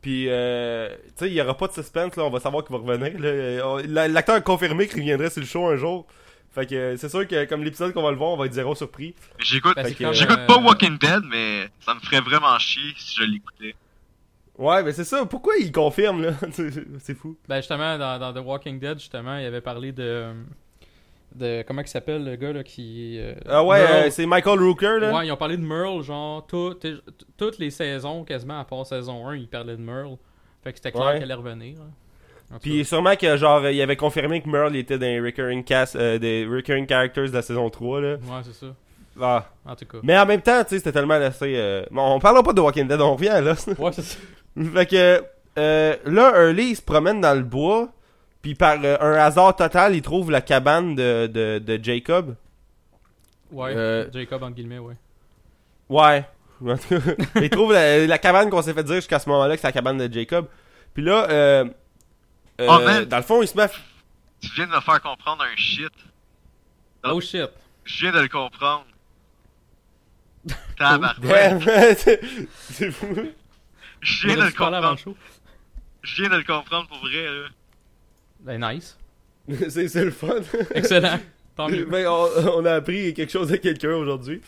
[0.00, 2.76] Puis, euh, tu sais, il y aura pas de suspense, là, on va savoir qu'il
[2.76, 3.12] va revenir.
[3.20, 6.06] Euh, L'acteur a confirmé qu'il reviendrait sur le show un jour.
[6.54, 8.74] Fait que c'est sûr que comme l'épisode qu'on va le voir, on va être zéro
[8.76, 9.14] surpris.
[9.40, 13.74] J'écoute, Ben, euh, pas Walking Dead, mais ça me ferait vraiment chier si je l'écoutais.
[14.58, 15.26] Ouais, mais c'est ça.
[15.26, 16.32] Pourquoi il confirme, là?
[17.00, 17.36] C'est- fou.
[17.48, 20.26] Ben justement, dans, dans The Walking Dead, justement, il avait parlé de...
[21.34, 23.18] de comment il s'appelle le gars là qui.
[23.18, 25.12] euh, Ah ouais, euh, c'est Michael Rooker, là.
[25.12, 26.76] Ouais, ils ont parlé de Merle, genre, tout-
[27.36, 30.16] toutes les saisons, quasiment, à part saison 1, ils parlaient de Merle.
[30.62, 31.12] Fait que c'était clair Ouais.
[31.14, 31.76] qu'elle allait revenir.
[32.50, 35.96] tout Puis sûrement que genre il avait confirmé que Merle était dans les recurring cast
[35.96, 38.12] euh, des recurring characters de la saison 3 là.
[38.14, 38.66] Ouais, c'est ça.
[39.20, 39.46] Ah.
[39.66, 39.98] En tout cas.
[40.02, 41.84] Mais en même temps, tu sais, c'était tellement laissé euh...
[41.90, 43.54] Bon, on parlera pas de Walking Dead, on revient là.
[43.78, 44.18] Ouais, c'est ça.
[44.72, 45.24] Fait que
[45.58, 47.88] euh, là Early il se promène dans le bois,
[48.42, 52.36] puis par euh, un hasard total, il trouve la cabane de, de, de Jacob.
[53.52, 54.96] Ouais, Euh, Jacob, entre guillemets, ouais.
[55.88, 56.24] Ouais.
[56.66, 59.54] En tout cas, il trouve la, la cabane qu'on s'est fait dire jusqu'à ce moment-là
[59.56, 60.46] que c'est la cabane de Jacob.
[60.94, 61.64] Puis là euh,
[62.60, 63.04] euh, Oh, man.
[63.04, 65.90] dans le fond, il se met à Tu viens de me faire comprendre un shit.
[67.04, 67.50] Oh shit.
[67.84, 68.84] Je viens de le comprendre.
[71.98, 72.20] C'est
[72.70, 73.06] c'est fou.
[74.04, 74.98] Je viens de le comprendre.
[74.98, 75.16] show?
[76.02, 77.48] Je viens de le comprendre pour vrai, là.
[78.40, 78.98] Ben, nice.
[79.68, 80.36] c'est c'est le fun.
[80.74, 81.18] Excellent.
[81.56, 81.86] Tant mieux.
[81.86, 84.40] Ben, on, on a appris quelque chose de quelqu'un aujourd'hui.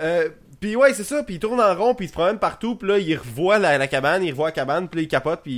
[0.00, 2.76] Euh, puis ouais, c'est ça, puis il tourne en rond, puis il se promène partout,
[2.76, 5.40] puis là, il revoit la, la cabane, il revoit la cabane, puis là, il capote,
[5.42, 5.52] puis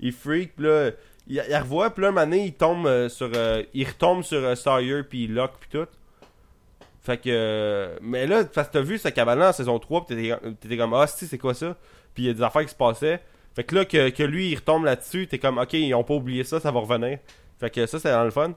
[0.00, 0.90] il, il freak, puis là,
[1.26, 3.30] il, il revoit, puis là, un moment donné, il tombe euh, sur...
[3.34, 5.86] euh, il retombe sur euh, Sawyer, puis Locke, puis tout.
[7.02, 7.30] Fait que...
[7.30, 10.76] euh, mais là, parce que t'as vu cette cabane-là en saison 3, puis t'étais t'étais
[10.76, 11.76] comme, ah, si, c'est quoi ça?
[12.14, 13.20] Puis il y a des affaires qui se passaient.
[13.54, 16.14] Fait que là, que, que lui, il retombe là-dessus, t'es comme, ok, ils ont pas
[16.14, 17.18] oublié ça, ça va revenir.
[17.60, 18.54] Fait que ça, c'est dans le fun.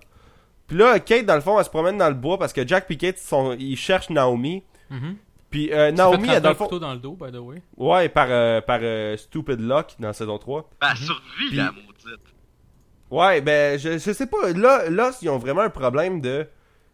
[0.68, 2.86] Puis là, Kate, dans le fond, elle se promène dans le bois parce que Jack
[2.90, 4.64] et Kate, sont, ils cherchent Naomi.
[4.90, 5.18] Mhm.
[5.50, 6.78] Puis euh, Naomi, elle, dans un le fond.
[6.80, 7.62] dans le dos, by the way.
[7.78, 10.70] Ouais, par, euh, par euh, Stupid Luck dans saison 3.
[10.82, 12.20] Ben, elle survit, Puis- la maudite.
[13.12, 14.52] Ouais, ben, je, je sais pas.
[14.54, 16.48] Là, là, ils ont vraiment un problème de.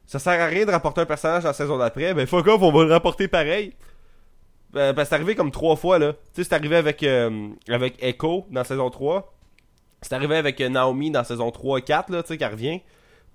[0.06, 2.14] Ça sert à rien de rapporter un personnage dans la saison d'après.
[2.14, 3.74] Ben, fuck off, on va le rapporter pareil.
[4.74, 6.14] Ben, c'est arrivé comme trois fois, là.
[6.14, 9.34] Tu sais, c'est arrivé avec, euh, avec Echo dans saison 3.
[10.02, 12.82] C'est arrivé avec euh, Naomi dans saison 3 et 4, là, tu sais, qui revient.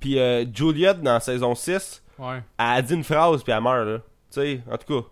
[0.01, 2.03] Puis euh, Juliet dans saison 6.
[2.19, 2.43] Ouais.
[2.59, 3.99] elle a dit une phrase puis elle meurt là.
[4.31, 5.09] Tu sais, en tout cas.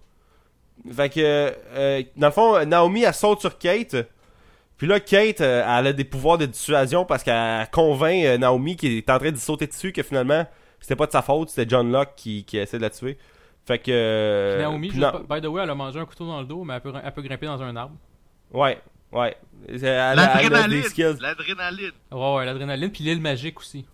[0.93, 3.97] Fait que euh, dans le fond, Naomi elle saute sur Kate.
[4.77, 8.77] Puis là, Kate, euh, elle a des pouvoirs de dissuasion parce qu'elle convainc euh, Naomi
[8.77, 10.47] qui est en train de sauter dessus que finalement
[10.81, 13.17] c'était pas de sa faute, c'était John Locke qui, qui essaie de la tuer.
[13.67, 13.91] Fait que.
[13.91, 16.41] euh, Puis Naomi, puis juste Na- by the way, elle a mangé un couteau dans
[16.41, 17.95] le dos, mais elle peut, elle peut grimper dans un arbre.
[18.53, 18.79] Ouais,
[19.13, 19.37] ouais.
[19.69, 20.83] L'adrénaline.
[20.83, 21.17] skills.
[21.21, 21.93] L'adrénaline.
[22.13, 23.85] Ouais, ouais, l'adrénaline, puis l'île magique aussi.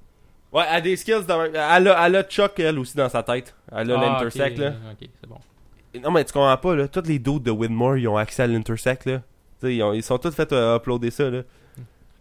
[0.53, 1.25] Ouais, elle a des skills.
[1.27, 1.43] Dans...
[1.45, 1.55] Elle,
[1.89, 3.55] a, elle a Chuck, elle aussi, dans sa tête.
[3.71, 4.73] Elle a Ah, l'intersect, ok, là.
[4.93, 5.37] Ok, c'est bon.
[6.03, 6.89] Non, mais tu comprends pas, là.
[6.89, 9.18] Tous les doutes de Widmore, ils ont accès à l'intersect, là.
[9.61, 11.39] Tu sais, ils, ont- ils sont tous fait euh, uploader ça, là.
[11.39, 11.45] Ok,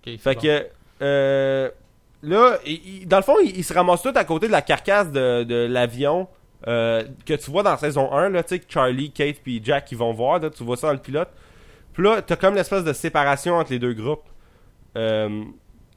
[0.06, 0.42] c'est Fait bon.
[0.42, 0.68] que,
[1.02, 1.70] euh,
[2.22, 4.62] là, il- il- dans le fond, ils il se ramassent tous à côté de la
[4.62, 6.28] carcasse de, de l'avion
[6.68, 9.92] euh, que tu vois dans saison 1, là, tu sais, que Charlie, Kate puis Jack,
[9.92, 11.30] ils vont voir, là, tu vois ça dans le pilote.
[11.94, 14.24] Puis là, t'as comme l'espèce de séparation entre les deux groupes.
[14.98, 15.44] Euh,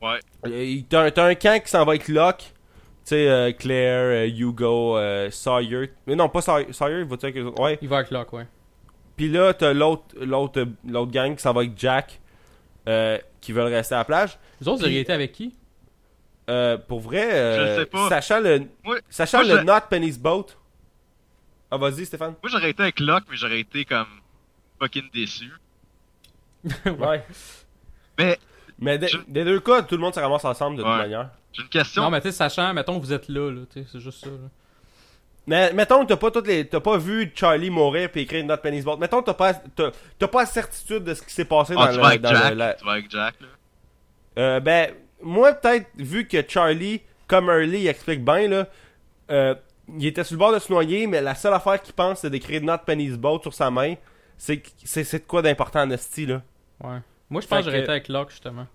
[0.03, 0.19] Ouais.
[0.47, 2.53] euh, t'as, un- t'as un camp qui s'en va avec Locke, tu
[3.05, 5.91] sais, euh, Claire, euh, Hugo, euh, Sawyer.
[6.07, 7.61] Mais non, pas Sawyer, Sawyer il va-tu avec autres?
[7.63, 7.79] Ouais.
[7.83, 8.47] Il va avec Locke, ouais.
[9.17, 12.21] Puis là, t'as l'autre, l'autre, l'autre gang qui s'en va avec Jack,
[12.89, 14.39] euh, qui veulent rester à la plage.
[14.61, 15.55] Les autres, auriez été avec qui?
[16.51, 18.09] Euh, pour vrai, euh, Je le sais pas.
[18.09, 20.47] sachant le, Moi, sachant moi, le je- Not Penny's Boat.
[21.71, 22.35] Ah, vas-y, Stéphane.
[22.43, 24.07] moi, j'aurais été avec Locke, mais j'aurais été comme
[24.81, 25.51] fucking déçu.
[26.87, 27.25] Ouais.
[28.19, 28.39] Mais
[28.79, 31.31] Mais des, Je- des deux cas, tout le monde se ramasse ensemble de toute manière.
[31.53, 32.03] j'ai une question.
[32.03, 34.31] Non, mais tu sais, sachant, mettons, vous êtes là, là, tu sais, c'est juste ça,
[34.31, 34.49] là.
[35.47, 38.59] Mais mettons que t'as pas toutes les, t'as pas vu Charlie mourir puis écrire Not
[38.59, 38.97] Penny's Boat.
[38.99, 41.87] Mettons que t'as pas, t'as, t'as pas la certitude de ce qui s'est passé Ah,
[41.87, 42.51] dans tu le, vas avec dans Jack.
[42.51, 43.47] le- la- Tu vas avec Jack, là.
[44.39, 48.67] Euh, ben, moi, peut-être, vu que Charlie, comme Early, il explique bien, là,
[49.31, 49.55] euh,
[49.99, 52.31] il était sur le bord de se noyer, mais la seule affaire qu'il pense, c'est
[52.31, 53.95] d'écrire Not Penny's Boat sur sa main.
[54.39, 56.43] C'est que- c'est c'est de quoi d'important en esti, là.
[56.83, 56.99] Ouais.
[57.31, 58.67] Moi, je pense que j'aurais été avec Locke, justement.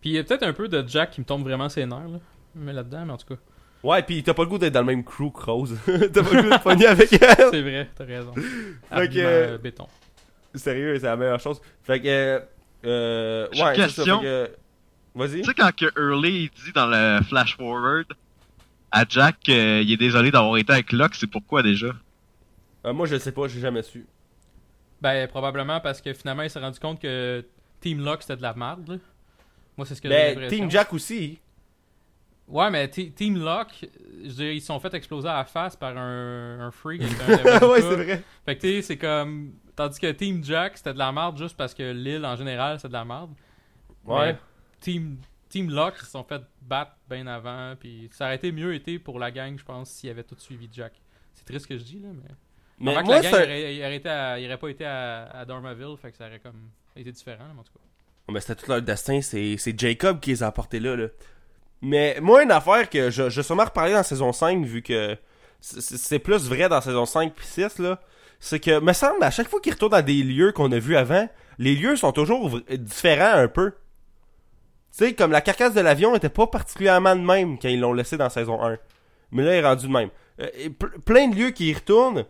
[0.00, 2.08] Puis il y a peut-être un peu de Jack qui me tombe vraiment ses nerfs,
[2.08, 2.18] là.
[2.54, 3.40] Mais là-dedans, mais en tout cas.
[3.82, 5.76] Ouais, pis t'as pas le goût d'être dans le même crew que Rose.
[5.86, 7.48] t'as pas le goût de pogner avec elle.
[7.50, 8.32] C'est vrai, t'as raison.
[8.34, 9.86] Fait que- euh, béton.
[10.54, 11.60] Sérieux, c'est la meilleure chose.
[11.82, 12.40] Fait que, euh,
[12.84, 13.72] euh, ouais, c'est ça.
[13.74, 14.20] question.
[14.20, 14.50] Fait que,
[15.16, 15.40] vas-y.
[15.40, 18.06] Tu sais, quand que Early il dit dans le flash forward
[18.92, 21.88] à Jack qu'il est désolé d'avoir été avec Locke, c'est pourquoi déjà?
[22.84, 24.06] Euh, moi, je sais pas, j'ai jamais su.
[25.00, 27.44] Ben, probablement parce que finalement, il s'est rendu compte que
[27.80, 28.96] Team Locke, c'était de la merde, là.
[29.76, 30.56] Moi, c'est ce que j'ai Ben, l'impression.
[30.56, 31.38] Team Jack aussi.
[32.48, 33.86] Ouais, mais Team Locke,
[34.22, 37.02] je veux dire, ils se sont fait exploser à la face par un, un freak.
[37.02, 37.06] un
[37.68, 38.22] ouais, c'est vrai.
[38.44, 39.52] Fait que tu sais, c'est comme.
[39.74, 42.88] Tandis que Team Jack, c'était de la merde juste parce que l'île en général, c'est
[42.88, 43.30] de la merde.
[44.06, 44.32] Ouais.
[44.32, 44.38] Mais
[44.86, 45.16] Team,
[45.48, 47.74] Team Locke, se sont fait battre bien avant.
[47.78, 50.68] Puis ça aurait été mieux été pour la gang, je pense, s'ils avaient tout suivi
[50.72, 50.92] Jack.
[51.34, 52.34] C'est triste ce que je dis, là, mais.
[52.78, 55.24] Mais que moi, la gang aurait, il aurait, été à- il aurait pas été à,
[55.30, 57.80] à Dormaville, fait que ça aurait comme été différent, mais en tout cas.
[58.32, 61.08] Mais c'était tout leur destin, c'est Jacob qui les a apportés là, là.
[61.82, 65.16] Mais moi, une affaire que je, je vais sûrement reparler dans saison 5, vu que
[65.60, 68.00] c'est plus vrai dans saison 5 puis 6, là,
[68.38, 70.96] c'est que, me semble, à chaque fois qu'il retourne dans des lieux qu'on a vus
[70.96, 71.28] avant,
[71.58, 73.72] les lieux sont toujours différents un peu.
[74.96, 78.16] Sais, comme la carcasse de l'avion était pas particulièrement de même quand ils l'ont laissé
[78.16, 78.78] dans saison 1.
[79.30, 80.08] Mais là, il est rendu de même.
[80.40, 80.46] Euh,
[81.04, 82.24] plein de lieux qui y retournent,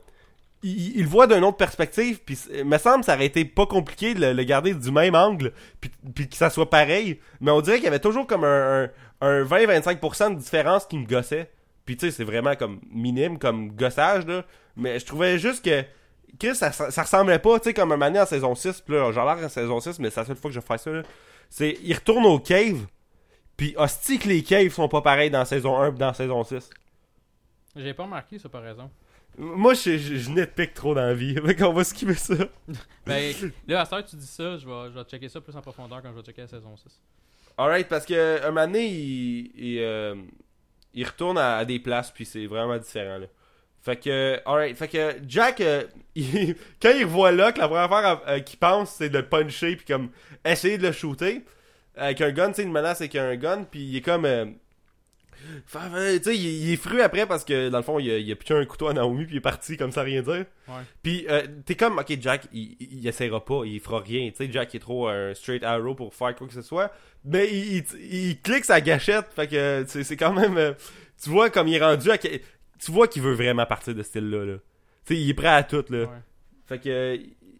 [0.65, 4.27] ils, le voient d'une autre perspective, puis me semble ça aurait été pas compliqué de
[4.27, 7.21] le, garder du même angle, puis, que ça soit pareil.
[7.41, 8.91] Mais on dirait qu'il y avait toujours comme un, un,
[9.21, 11.49] un 20-25% de différence qui me gossait.
[11.85, 14.45] Puis tu sais, c'est vraiment comme minime, comme gossage, là.
[14.77, 18.57] Mais je trouvais juste que ça ressemblait pas, tu sais, comme un année en saison
[18.57, 18.81] 6.
[18.81, 20.79] Puis là, j'en l'air en saison 6, mais c'est la seule fois que je fais
[20.79, 21.03] ça, là.
[21.49, 22.87] C'est, il retourne aux caves,
[23.57, 26.71] puis hostie que les caves sont pas pareils dans saison 1 pis dans saison 6.
[27.77, 28.91] J'ai pas remarqué ça par raison.
[29.39, 31.35] Moi, je, je, je nitpick trop dans la vie.
[31.47, 32.35] Fait qu'on va skipper ça.
[33.07, 33.33] Ben,
[33.69, 36.03] là, à que tu dis ça, je vais, je vais checker ça plus en profondeur
[36.03, 37.01] quand je vais checker la saison 6.
[37.59, 40.15] Alright, parce que un moment donné, il, il, euh,
[40.93, 43.27] il retourne à, à des places, puis c'est vraiment différent, là.
[43.83, 45.85] Fait que, alright, fait que Jack, euh,
[46.17, 49.77] il- quand il revoit Locke, la première affaire euh, qu'il pense, c'est de le puncher,
[49.77, 50.09] puis comme
[50.53, 51.45] essayer de le shooter.
[51.97, 54.27] Avec un gun, tu sais, une menace avec un gun, puis il est comme.
[54.27, 54.45] euh,
[55.65, 58.31] tu sais, il, il est fru après parce que dans le fond, il a, il
[58.31, 60.45] a piqué un couteau à Naomi, puis il est parti comme ça, rien dire.
[60.69, 60.75] Ouais.
[61.03, 64.29] Puis euh, t'es comme, ok, Jack, il, essaiera pas, il fera rien.
[64.31, 66.93] Tu sais, Jack il est trop un straight arrow pour faire quoi que ce soit.
[67.25, 70.59] Mais il, clique sa gâchette, fait que c'est quand même.
[70.59, 70.73] euh,
[71.23, 72.19] tu vois comme il est rendu à.
[72.19, 74.45] Tu vois qu'il veut vraiment partir de ce style-là.
[74.45, 74.57] Là.
[75.07, 76.01] Tu sais, il est prêt à tout, là.
[76.01, 76.09] Ouais.
[76.67, 77.19] Fait que.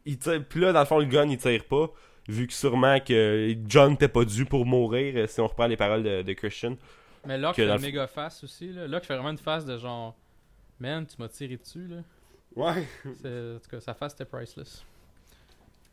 [0.09, 1.91] Il tire, puis là, dans le fond, le gun, il tire pas.
[2.29, 5.77] Vu que sûrement que John t'es pas dû pour mourir, euh, si on reprend les
[5.77, 6.77] paroles de, de Christian.
[7.25, 8.73] Mais Locke fait une le- méga face aussi.
[8.73, 8.87] Là.
[8.89, 10.17] Locke fait vraiment une face de genre.
[10.81, 11.87] Man, tu m'as tiré dessus.
[11.89, 11.97] là.
[12.57, 12.87] Ouais.
[13.07, 14.85] En tout cas, sa face était priceless.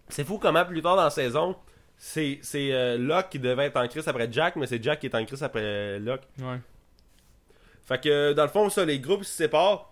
[0.09, 1.55] C'est fou comment plus tard dans la saison,
[1.97, 5.05] c'est c'est euh, Locke qui devait être en crise après Jack, mais c'est Jack qui
[5.07, 6.23] est en crise après euh, Locke.
[6.39, 6.59] Ouais.
[7.85, 9.91] Fait que dans le fond, ça, les groupes se séparent.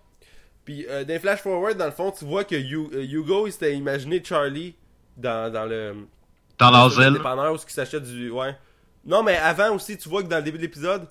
[0.65, 3.75] Puis euh, flash forward, dans le fond, tu vois que Hu- euh, Hugo, il s'était
[3.75, 4.75] imaginé Charlie
[5.17, 5.95] dans, dans le.
[6.61, 7.13] Dans sur leurs le ailes.
[7.21, 8.29] dépanneur où s'achète du.
[8.31, 8.55] Ouais.
[9.05, 11.07] Non, mais avant aussi, tu vois que dans le début de l'épisode,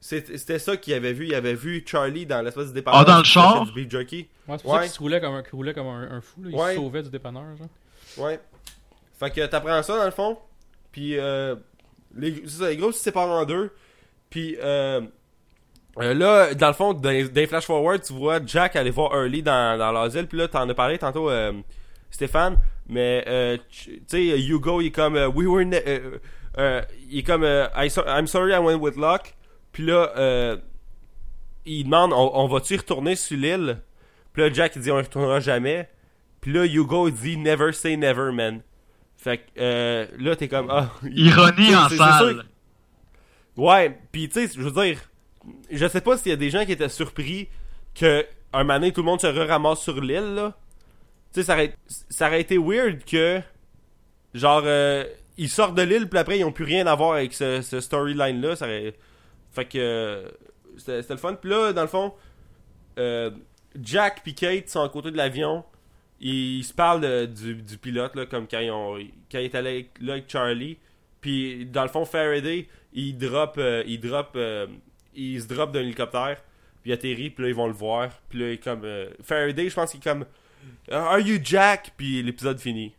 [0.00, 1.26] c'était ça qu'il avait vu.
[1.26, 3.00] Il avait vu Charlie dans l'espèce de dépanneur.
[3.00, 3.66] Ah, dans le char?
[3.66, 4.28] Du beef jerky.
[4.48, 6.42] Ouais, c'est pour ça qu'il se roulait comme un, roulait comme un, un fou.
[6.42, 6.48] Là.
[6.50, 6.70] Il Ouais.
[6.74, 7.42] se sauvait du dépanneur.
[7.58, 7.68] Genre.
[8.26, 8.40] Ouais.
[9.18, 10.38] Fait que t'apprends ça dans le fond.
[10.92, 11.54] Puis euh,
[12.16, 13.70] les, c'est ça, les groupes se séparent en deux.
[14.30, 15.02] Puis euh,
[15.98, 18.90] euh, là, dans le fond, dans, les- dans les flash forward, tu vois Jack aller
[18.90, 20.26] voir Early dans, dans l'asile.
[20.26, 21.52] Puis là, t'en as parlé tantôt, euh,
[22.10, 22.56] Stéphane.
[22.90, 25.64] Mais euh, tu sais, Hugo, il est comme euh, We were.
[25.64, 26.18] ne- euh,
[26.58, 29.34] euh, il est comme euh, I so- I'm sorry I went with Locke.
[29.72, 30.56] Puis là, euh,
[31.64, 33.78] il demande on, on va-tu y retourner sur l'île?
[34.32, 35.88] Puis là, Jack il dit on y retournera jamais.
[36.40, 38.62] Puis là, Hugo il dit Never say never, man.
[39.16, 40.90] Fait que euh, là, t'es comme ah.
[41.04, 42.44] Ironie en salle.
[43.56, 44.98] Ouais, pis tu sais, je veux dire,
[45.70, 47.48] je sais pas s'il y a des gens qui étaient surpris
[47.94, 50.56] que un moment donné, tout le monde se ramasse sur l'île, là.
[51.32, 53.40] Tu sais, ça aurait, ça aurait été weird que,
[54.34, 55.04] genre, euh,
[55.36, 57.80] ils sortent de l'île, puis après, ils ont plus rien à voir avec ce, ce
[57.80, 58.56] storyline-là.
[58.56, 58.94] Ça aurait...
[59.52, 60.24] Fait que,
[60.76, 61.34] c'était le fun.
[61.34, 62.12] Puis là, dans le fond,
[62.98, 63.30] euh,
[63.80, 65.64] Jack puis Kate sont à côté de l'avion.
[66.20, 68.98] Ils, se parlent du, du pilote, là, comme quand ils, ont,
[69.30, 70.76] quand ils étaient allés avec, là avec Charlie.
[71.20, 74.66] Puis, dans le fond, Faraday, il drop, euh, il drop, euh,
[75.14, 76.42] il se drop d'un hélicoptère,
[76.82, 78.10] puis il atterrit, puis là, ils vont le voir.
[78.28, 78.86] Puis là, il est comme,
[79.22, 80.26] Faraday, je pense qu'il est comme,
[80.90, 81.92] Are you Jack?
[81.96, 82.94] Puis l'épisode finit.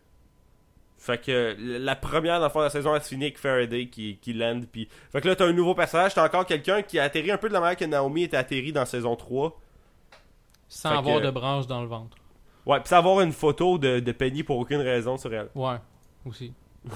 [0.97, 3.87] Fait que la première, dans le fond, de la saison, elle se finit avec Faraday
[3.87, 4.61] qui, qui land.
[4.71, 4.87] Puis...
[5.11, 7.47] Fait que là, t'as un nouveau personnage, t'as encore quelqu'un qui a atterri un peu
[7.49, 9.59] de la manière que Naomi était atterri dans saison 3.
[10.67, 12.17] Sans Fait avoir que- de branche dans le ventre.
[12.67, 15.49] Ouais, pis avoir une photo de, de Penny pour aucune raison sur elle.
[15.55, 15.77] Ouais,
[16.23, 16.53] aussi.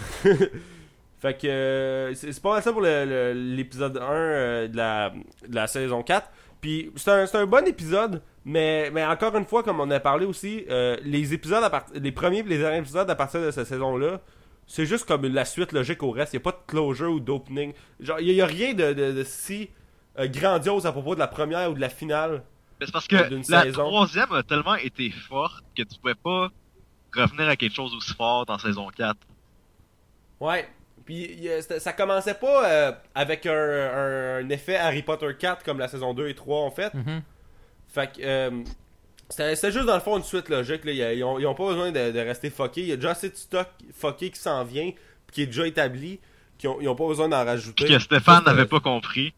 [1.17, 5.09] Fait que euh, c'est pas mal ça pour l'épisode 1 euh, de, la,
[5.47, 6.29] de la saison 4.
[6.65, 9.99] Puis c'est un, c'est un bon épisode, mais, mais encore une fois, comme on a
[9.99, 13.39] parlé aussi, euh, les épisodes à part- les premiers et les derniers épisodes à partir
[13.39, 14.19] de cette saison-là,
[14.65, 16.33] c'est juste comme la suite logique au reste.
[16.33, 17.71] Il n'y a pas de closure ou d'opening.
[17.99, 19.69] Genre, il n'y a, rien de, de- de si
[20.17, 22.41] euh, grandiose à propos de la première ou de la finale.
[22.79, 23.83] Mais c'est parce que D'une la saison.
[23.87, 26.49] troisième a tellement été forte que tu pouvais pas
[27.15, 29.15] revenir à quelque chose aussi fort dans saison 4.
[30.39, 30.67] Ouais.
[31.05, 31.47] Puis
[31.79, 36.13] ça commençait pas euh, avec un, un- un effet Harry Potter 4 comme la saison
[36.13, 36.93] 2 et 3 ont fait.
[36.93, 37.21] Mhm.
[37.87, 38.63] Fait que euh,
[39.29, 40.83] c'était juste dans le fond une suite logique.
[40.83, 40.91] Là.
[40.91, 42.81] Ils, ils ont, ils ont pas besoin de, de rester fuckés.
[42.81, 44.91] Il y a déjà assez de stock fucké qui s'en vient,
[45.31, 46.19] qui est déjà établi,
[46.57, 47.85] qu'ils ont, ils ont pas besoin d'en rajouter.
[47.85, 49.33] Puis que Stéphane n'avait pas compris.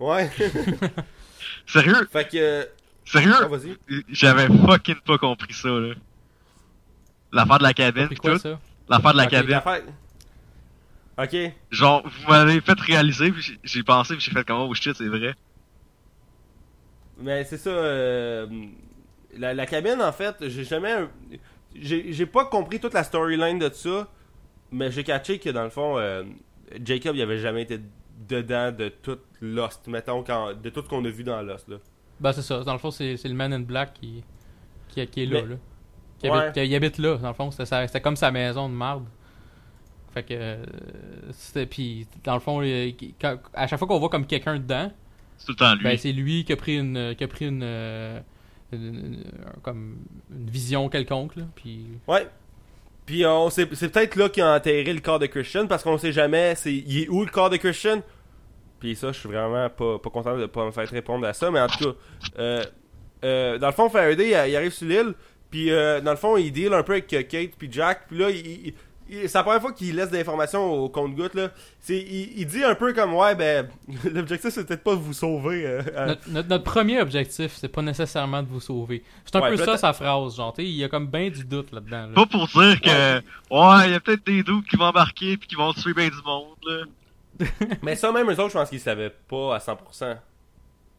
[0.00, 0.28] Ouais.
[1.66, 2.36] Sérieux, fait que.
[2.36, 2.64] euh,
[3.04, 3.76] sérieux, ah, vas-y.
[4.08, 5.94] j'avais fucking pas compris ça, là.
[7.32, 8.48] L'affaire de la cabine pis quoi tout?
[8.88, 9.60] L'affaire de la cabine.
[11.18, 11.36] Ok.
[11.70, 15.08] Genre, vous m'avez fait réaliser, puis j'ai- pensé, puis j'ai fait comme oh shit, c'est
[15.08, 15.34] vrai.
[17.18, 17.70] Mais c'est ça.
[17.70, 18.46] euh,
[19.36, 20.94] la, la cabine, en fait, j'ai jamais.
[21.74, 24.08] J'ai pas compris toute la storyline de ça,
[24.70, 26.24] mais j'ai catché que dans le fond, euh,
[26.84, 27.80] Jacob, il avait jamais été
[28.28, 31.68] dedans de tout Lost, mettons, quand, de tout ce qu'on a vu dans Lost.
[31.68, 31.76] Là.
[32.20, 32.62] Ben, c'est ça.
[32.62, 34.22] Dans le fond, c'est c'est le Man in Black qui,
[34.88, 35.42] qui, qui est là.
[35.42, 35.56] Mais- là.
[36.18, 36.38] Qui, Ouais.
[36.38, 37.50] habite, qui- il habite là, dans le fond.
[37.50, 39.04] C'était sa- c'était comme sa maison de marde.
[40.14, 40.56] Fait que.
[41.32, 41.66] c'était.
[41.66, 44.90] Puis, dans le fond, il- quand- à chaque fois qu'on voit comme quelqu'un dedans,
[45.38, 45.84] C'est tout le temps lui.
[45.84, 47.14] ben, c'est lui qui a pris une.
[47.16, 48.20] Qui a pris une, euh,
[48.72, 49.24] une- une-
[49.62, 49.96] comme
[50.30, 51.36] une vision quelconque.
[51.36, 51.86] Là, puis.
[52.06, 52.26] Ouais.
[53.06, 56.12] Puis on c'est peut-être là qu'il a enterré le corps de Christian parce qu'on sait
[56.12, 58.00] jamais c'est il est où le corps de Christian?
[58.78, 61.50] Puis ça, je suis vraiment pas, pas content de pas me faire répondre à ça,
[61.50, 61.96] mais en tout cas,
[62.38, 62.64] euh,
[63.24, 65.14] euh, dans le fond, Faraday, il, il arrive sur l'île,
[65.50, 68.30] puis euh, dans le fond, il deal un peu avec Kate puis Jack, puis là,
[68.30, 68.72] il-
[69.12, 71.50] c'est la première fois qu'il laisse des informations au compte-goutte, là.
[71.80, 73.68] C'est, il, il dit un peu comme, ouais, ben,
[74.12, 75.66] l'objectif, c'est peut-être pas de vous sauver.
[75.66, 79.02] euh, euh, Notre, notre- notre premier objectif, c'est pas nécessairement de vous sauver.
[79.24, 81.30] C'est un Ouais, peu ça sa phrase, genre, tu sais, il y a comme ben
[81.30, 82.06] du doute là-dedans.
[82.08, 82.14] là.
[82.14, 85.48] Pas pour dire que, ouais, il y a peut-être des doutes qui vont embarquer puis
[85.48, 86.84] qui vont tuer ben du monde, là.
[87.82, 90.16] Mais ça, même eux autres, je pense qu'ils savaient pas à 100%.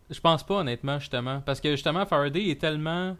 [0.09, 1.41] Je pense pas, honnêtement, justement.
[1.45, 3.15] Parce que, justement, Faraday est tellement.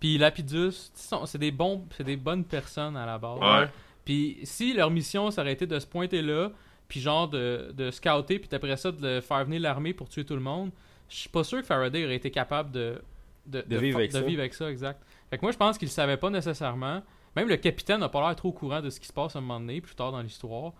[0.00, 0.90] Puis Lapidus,
[1.26, 3.38] c'est des bons, c'est des bonnes personnes à la base.
[3.38, 3.68] Ouais.
[4.04, 6.50] Puis si leur mission, ça aurait été de se pointer là,
[6.88, 10.34] puis genre de, de scouter, puis après ça, de faire venir l'armée pour tuer tout
[10.34, 10.70] le monde,
[11.08, 13.00] je suis pas sûr que Faraday aurait été capable de,
[13.46, 14.22] de, De vivre avec de ça.
[14.22, 15.02] vivre avec ça, exact.
[15.28, 17.02] Fait que moi, je pense qu'il savait pas nécessairement.
[17.36, 19.38] Même le capitaine n'a pas l'air trop au courant de ce qui se passe à
[19.38, 20.72] un moment donné, plus tard dans l'histoire.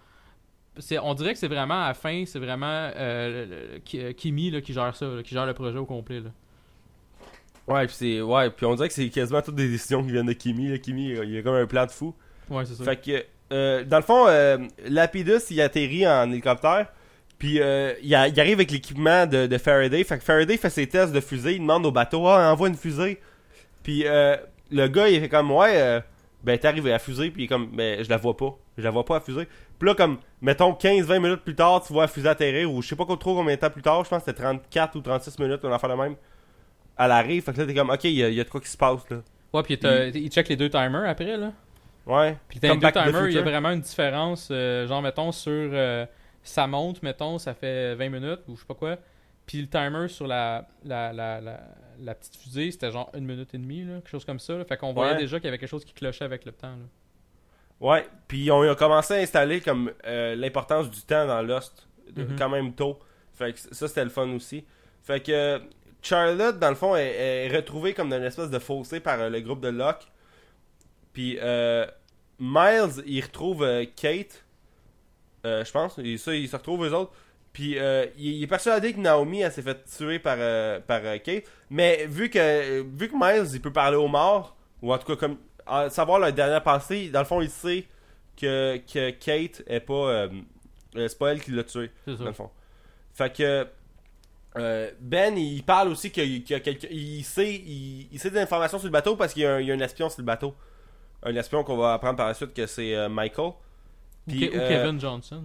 [1.02, 4.72] On dirait que c'est vraiment à la fin, c'est vraiment euh, euh, Kimi là, qui
[4.72, 6.20] gère ça, là, qui gère le projet au complet.
[6.20, 6.30] Là.
[7.66, 10.26] Ouais, puis c'est ouais, puis on dirait que c'est quasiment toutes des décisions qui viennent
[10.26, 10.68] de Kimi.
[10.68, 10.78] Là.
[10.78, 12.14] Kimi, il a comme un plan de fou.
[12.50, 12.84] Ouais, c'est ça.
[12.84, 16.86] Fait que euh, dans le fond, euh, Lapidus il atterrit en hélicoptère.
[17.38, 20.04] Puis euh, il, a- il arrive avec l'équipement de, de Faraday.
[20.04, 21.54] Fait que Faraday fait ses tests de fusée.
[21.54, 23.18] Il demande au bateau, ah, envoie une fusée.
[23.82, 24.36] Puis euh,
[24.70, 26.00] le gars, il fait comme, ouais, euh,
[26.44, 27.30] ben t'arrives à la fusée.
[27.30, 28.54] Puis il est comme, ben je la vois pas.
[28.76, 29.48] Je la vois pas à fusée.
[29.78, 32.70] Puis là, comme, mettons 15-20 minutes plus tard, tu vois la fusée atterrir.
[32.70, 34.04] Ou je sais pas trop combien de temps plus tard.
[34.04, 36.16] Je pense que c'était 34 ou 36 minutes, on en fait la même.
[36.98, 37.42] Elle arrive.
[37.42, 38.68] Fait que là, t'es comme, ok, il y, a- il y a de quoi qui
[38.68, 39.16] se passe là.
[39.54, 41.52] Ouais, puis il check les deux timers après, là.
[42.10, 42.36] Ouais.
[42.48, 44.48] Puis t'as les Comme deux Back to the timers, il y a vraiment une différence.
[44.50, 46.06] euh, genre, mettons, sur euh,
[46.42, 48.96] sa montre, mettons, ça fait 20 minutes ou je sais pas quoi.
[49.46, 51.60] Puis le timer sur la, la, la, la,
[52.00, 54.54] la petite fusée, c'était genre une minute et demie, là, quelque chose comme ça.
[54.56, 54.64] là.
[54.64, 55.18] Fait qu'on voyait Ouais.
[55.18, 56.68] déjà qu'il y avait quelque chose qui clochait avec le temps.
[56.70, 56.84] Là.
[57.80, 62.24] Ouais, puis on a commencé à installer comme euh, l'importance du temps dans Lost de-
[62.24, 62.36] Mhm.
[62.36, 62.98] quand même tôt.
[63.32, 64.64] Fait que ça c'était le fun aussi.
[65.02, 65.58] Fait que euh,
[66.02, 69.40] Charlotte dans le fond est, est retrouvée comme dans une espèce de fossé par le
[69.40, 70.06] groupe de Locke.
[71.12, 71.86] Puis euh,
[72.40, 74.44] Miles il retrouve euh, Kate,
[75.46, 77.12] euh, je pense, et ça ils se retrouvent eux autres.
[77.52, 81.00] Puis euh, il, il est persuadé que Naomi elle s'est fait tuer par euh, par
[81.04, 84.98] euh, Kate, mais vu que vu que Miles il peut parler aux morts ou en
[84.98, 85.36] tout cas comme
[85.66, 87.86] à savoir leur dernière pensée, dans le fond, il sait
[88.36, 90.28] que, que Kate est pas.
[90.96, 92.50] c'est pas elle qui l'a tué, C'est dans le fond.
[93.12, 93.66] Fait que.
[95.00, 96.88] ben, il parle aussi qu'il qu'il y a quelqu'un.
[96.90, 99.60] Il sait, il, il sait des informations sur le bateau parce qu'il y, a un-
[99.60, 100.54] il y a un espion sur le bateau.
[101.22, 103.46] Un espion qu'on va apprendre par la suite que c'est euh, Michael.
[103.48, 103.54] Ou,
[104.28, 105.44] Puis, Ke- ou euh, Kevin Johnson.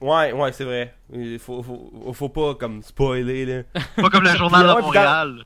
[0.00, 0.94] Ouais, ouais, c'est vrai.
[1.12, 3.62] Il faut, faut, faut pas comme spoiler là.
[3.96, 5.44] Pas comme le journal de ouais, Montréal.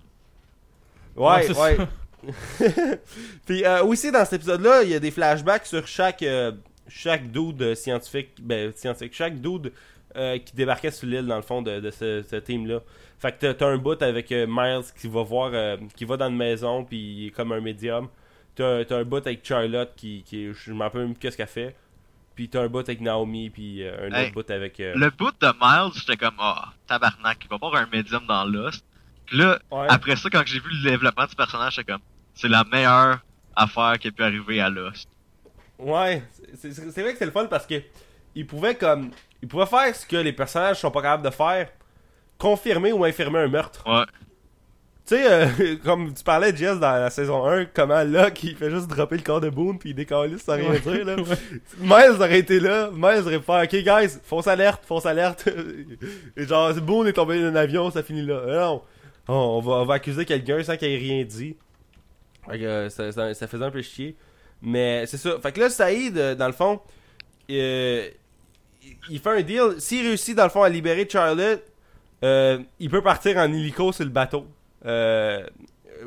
[1.16, 1.76] Ouais, c'est ouais.
[1.76, 1.88] ça.
[3.46, 6.52] Puis euh, aussi dans cet épisode-là, il y a des flashbacks sur chaque euh,
[6.88, 9.72] chaque dude scientifique, ben scientifique, chaque dude
[10.16, 12.80] euh, qui débarquait sur l'île dans le fond de, de ce, ce team-là.
[13.18, 16.16] Fait que t'as- t'as un bout avec euh, Miles qui va voir, euh, qui va
[16.16, 18.08] dans une maison puis il est comme un médium.
[18.54, 21.76] T'as t'as un bout avec Charlotte qui, qui je m'en rappelle même qu'est-ce qu'elle fait.
[22.34, 24.80] Puis t'as un bout avec Naomi puis euh, un Hey, autre bout avec.
[24.80, 28.44] euh, Le bout de Miles, j'étais comme, ah, tabarnak, il va voir un médium dans
[28.44, 28.84] Lost.
[29.26, 29.86] Puis là, Ouais.
[29.88, 32.00] après ça, quand j'ai vu le développement du personnage, j'étais comme,
[32.34, 33.18] c'est la meilleure
[33.54, 35.08] affaire qui a pu arriver à Lost.
[35.78, 36.22] Ouais,
[36.54, 37.82] c'est c'est- c'est vrai que c'est le fun parce que
[38.34, 39.10] il pouvait comme
[39.42, 41.68] il pouvait faire ce que les personnages sont pas capables de faire,
[42.38, 43.82] confirmer ou infirmer un meurtre.
[43.86, 44.04] Ouais.
[45.10, 48.70] Tu sais, euh, comme tu parlais, Jess, dans la saison 1, comment Locke, il fait
[48.70, 51.16] juste dropper le corps de Boone puis il décalisse sans rien dire, là.
[51.80, 55.48] Miles aurait été là, Miles aurait fait «Ok, guys, fausse alerte, fausse alerte.»
[56.36, 58.40] Et genre, Boone est tombé d'un avion, ça finit là.
[59.28, 61.56] Non, on, va, on va accuser quelqu'un sans qu'il ait rien dit.
[62.48, 64.14] Fait que, euh, ça, ça, ça faisait un peu chier.
[64.62, 65.40] Mais c'est ça.
[65.42, 66.78] Fait que là, Saïd, euh, dans le fond,
[67.50, 68.08] euh,
[68.80, 69.74] il- il fait un deal.
[69.78, 71.64] S'il réussit, dans le fond, à libérer Charlotte,
[72.22, 74.46] euh, il peut partir en hélico sur le bateau.
[74.86, 75.46] Euh,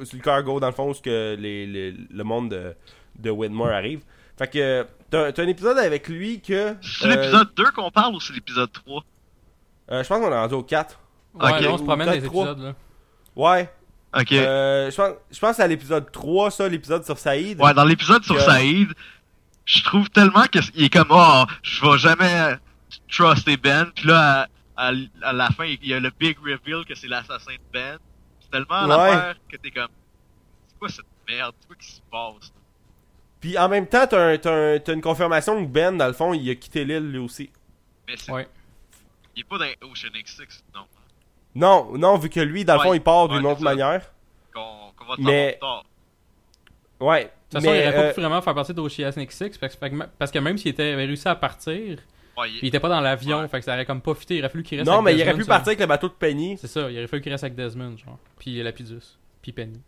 [0.03, 2.75] sur le cargo, dans le fond, où que les, les- le monde de,
[3.19, 4.01] de Whitmore arrive.
[4.37, 6.75] Fait que t'as t'as un épisode avec lui que.
[6.81, 9.03] C'est euh, l'épisode 2 qu'on parle ou c'est l'épisode 3
[9.91, 10.97] euh, je pense qu'on est rendu au 4.
[11.35, 12.73] Ouais, on se promène dans les épisodes, là.
[13.35, 13.69] Ouais.
[14.17, 14.31] Ok.
[14.31, 17.59] Euh, je pense, je pense que c'est à l'épisode 3, ça, l'épisode sur Saïd.
[17.61, 18.89] Ouais, dans l'épisode sur que- Saïd,
[19.65, 22.55] je trouve tellement qu'il est comme oh, je vais jamais
[23.11, 23.87] truster Ben.
[23.93, 24.47] Puis là,
[24.77, 27.59] à, à- à la fin, il y a le big reveal que c'est l'assassin de
[27.73, 27.97] Ben.
[28.53, 28.87] Tellement Ouais.
[29.11, 29.87] l'affaire que t'es comme,
[30.67, 32.53] c'est quoi cette merde, c'est quoi qui se passe?
[33.41, 36.13] Puis en même temps, t'as un- t'as un- t'as une confirmation que Ben, dans le
[36.13, 37.49] fond, il a quitté l'île lui aussi.
[38.07, 38.47] Mais c'est, Ouais.
[39.35, 40.85] il est pas dans Ocean X6, non.
[41.55, 44.11] Non, non, vu que lui, dans le fond, il part d'une Ouais, autre manière.
[44.53, 45.83] Qu'on, va te Mais- tard.
[46.99, 47.23] Ouais.
[47.25, 47.29] De
[47.59, 50.05] toute façon, mais, il aurait pas euh, pu vraiment faire partie d'Oceanic Six parce, que-
[50.17, 51.99] parce que même s'il était- avait réussi à partir,
[52.37, 53.47] Ouais, il- il était pas dans l'avion, Ouais.
[53.47, 54.35] fait que ça aurait comme pas fité.
[54.37, 56.07] Il aurait fallu qu'il reste non, avec mais il aurait pu partir avec le bateau
[56.07, 56.57] de Penny.
[56.59, 58.17] C'est ça, il aurait fallu qu'il reste avec Desmond, genre.
[58.39, 59.17] Puis Lapidus.
[59.41, 59.79] Puis Penny.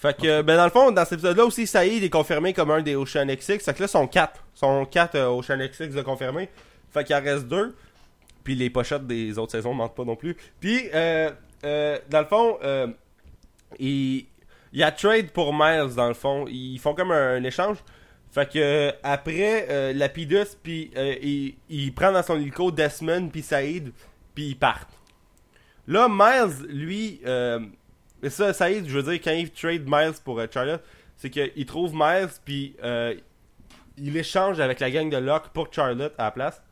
[0.00, 2.80] Fait que, ben dans le fond, dans cet épisode-là aussi, Saïd est confirmé comme un
[2.80, 3.60] des Ocean X6.
[3.62, 4.42] Fait que là, sont 4.
[4.54, 6.48] sont 4 euh, Ocean X6 de confirmés.
[6.90, 7.74] Fait qu'il en reste 2.
[8.42, 10.36] Puis les pochettes des autres saisons mentent pas non plus.
[10.58, 11.30] Puis, euh,
[11.64, 12.86] euh, dans le fond, euh,
[13.78, 14.24] il,
[14.72, 16.46] il y a trade pour Miles, dans le fond.
[16.48, 17.76] Ils font comme un, un échange.
[18.30, 23.28] Fait que, euh, après, euh, Lapidus, puis euh, il, il prend dans son hélico Desmond,
[23.28, 23.92] puis Saïd,
[24.34, 24.92] puis ils partent.
[25.88, 27.58] Là, Miles, lui, euh,
[28.28, 30.82] ça, Saïd, je veux dire, quand il trade Miles pour Charlotte,
[31.16, 32.76] c'est qu'il trouve Miles, puis
[33.98, 36.62] il échange avec la gang de Locke pour Charlotte à la place.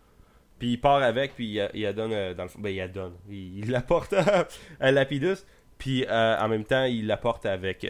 [0.59, 3.15] Puis il part avec, puis il, il la donne, dans le ben il la donne.
[3.29, 4.47] Il, l'apporte à,
[4.81, 5.45] à Lapidus,
[5.77, 7.85] puis en même temps, il l'apporte avec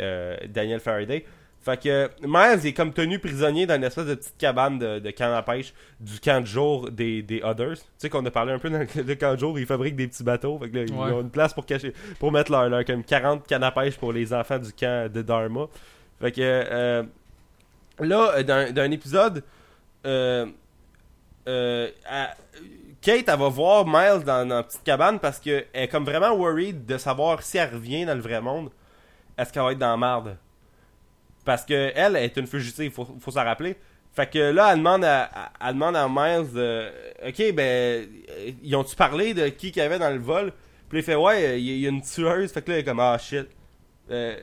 [0.48, 1.26] Daniel Faraday.
[1.60, 5.10] Fait que Miles est comme tenu prisonnier dans une espèce de petite cabane de, de
[5.10, 7.76] canne à pêche du camp de jour des, des Others.
[7.76, 9.96] Tu sais qu'on a parlé un peu dans le, le camp de jour, ils fabriquent
[9.96, 10.58] des petits bateaux.
[10.58, 11.12] Fait que là, ils Ouais.
[11.12, 14.12] ont une place pour cacher, pour mettre leur, leur comme 40 cannes à pêche pour
[14.12, 15.66] les enfants du camp de Dharma.
[16.20, 17.02] Fait que euh,
[18.00, 19.42] là, euh, dans, dans un épisode,
[20.06, 20.46] euh,
[21.48, 22.34] euh, à-
[23.00, 26.34] Kate, elle va voir Miles dans, dans la petite cabane parce qu'elle est comme vraiment
[26.36, 28.70] worried de savoir si elle revient dans le vrai monde,
[29.36, 30.36] est-ce qu'elle va être dans la marde?
[31.48, 33.74] Parce que elle est une fugitive, faut, faut s'en rappeler.
[34.12, 35.30] Fait que là, elle demande à,
[35.66, 36.90] elle demande à Miles, euh,
[37.26, 40.52] ok, ben, euh, ils ont-tu parlé de qui qu'il y avait dans le vol?
[40.90, 42.52] Puis il fait, ouais, il y, a- une tueuse.
[42.52, 43.46] Fait que là, il est comme, ah shit.
[44.10, 44.36] Euh,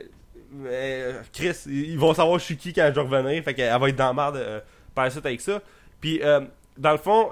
[1.32, 3.44] Chris, ils vont savoir je suis qui quand je revenir.
[3.44, 4.60] Fait qu'elle va être dans la merde euh,
[4.96, 5.62] par suite avec ça.
[6.02, 6.20] Puis,
[6.76, 7.30] dans le fond,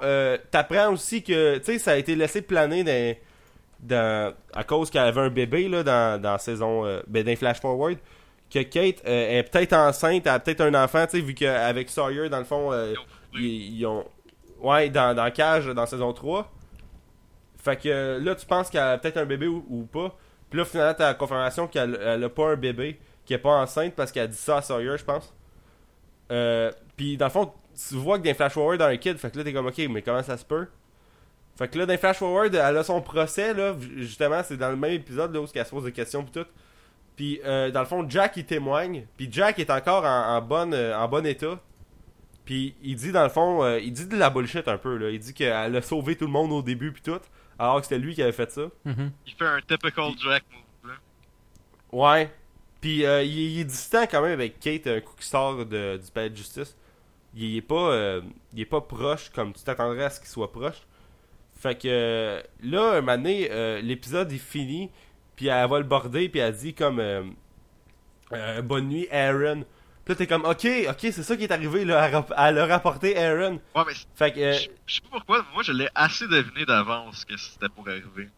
[0.52, 3.18] t'apprends aussi que, tu sais, ça a été laissé planer
[3.80, 7.98] dans, à cause qu'elle avait un bébé, là, dans, dans saison, ben, dans Flash Forward,
[8.50, 11.90] que Kate euh, est peut-être enceinte, elle a peut-être un enfant, tu sais, vu qu'avec
[11.90, 12.94] Sawyer, dans le fond, euh,
[13.34, 14.04] ils, ils ont...
[14.60, 16.50] Ouais, dans, dans Cage, dans saison 3.
[17.58, 20.16] Fait que là, tu penses qu'elle a peut-être un bébé ou, ou pas.
[20.50, 23.60] Puis là, finalement, t'as la confirmation qu'elle elle a pas un bébé, qu'elle est pas
[23.60, 25.34] enceinte parce qu'elle a dit ça à Sawyer, je pense.
[26.30, 27.52] Euh, puis dans le fond,
[27.88, 29.78] tu vois que dans Flash Forward, dans un kid, fait que là, t'es comme, ok,
[29.90, 30.66] mais comment ça se peut?
[31.56, 34.76] Fait que là, dans Flash Forward, elle a son procès, là, justement, c'est dans le
[34.76, 36.46] même épisode, là, où elle se pose des questions pis tout.
[37.16, 39.06] Puis, euh, dans le fond, Jack, il témoigne.
[39.16, 41.60] Puis Jack est encore en, en bonne, euh, en bon état.
[42.44, 45.10] Puis il dit, dans le fond, euh, il dit de la bullshit un peu, là.
[45.10, 47.20] Il dit qu'elle a sauvé tout le monde au début puis tout.
[47.58, 48.62] Alors que c'était lui qui avait fait ça.
[48.84, 49.12] Mhm.
[49.26, 50.96] Il fait un typical Jack move, là.
[51.92, 52.30] Ouais.
[52.80, 55.96] Puis euh, il, il est distant quand même avec Kate un coup qui sort de,
[55.96, 56.76] du palais de justice.
[57.34, 58.20] Il est pas euh,
[58.52, 60.82] il est pas proche comme tu t'attendrais à ce qu'il soit proche.
[61.54, 64.90] Fait que euh, là un moment donné, euh, l'épisode est fini
[65.36, 67.22] puis elle va le border puis elle dit comme euh,
[68.32, 69.64] euh, bonne nuit Aaron.
[70.04, 73.16] Puis là t'es comme ok ok c'est ça qui est arrivé là elle a rapporté
[73.16, 73.60] Aaron.
[73.74, 74.52] Ouais, mais Fait que euh,
[74.86, 78.28] je sais pas pourquoi, mais moi je l'ai assez deviné d'avance que c'était pour arriver.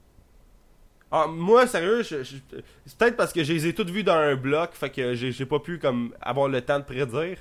[1.12, 2.36] Ah, moi, sérieux, je- je-
[2.84, 5.46] c'est peut-être parce que je les ai toutes vues dans un bloc, fait que j'ai
[5.46, 7.38] pas pu comme avoir le temps de prédire.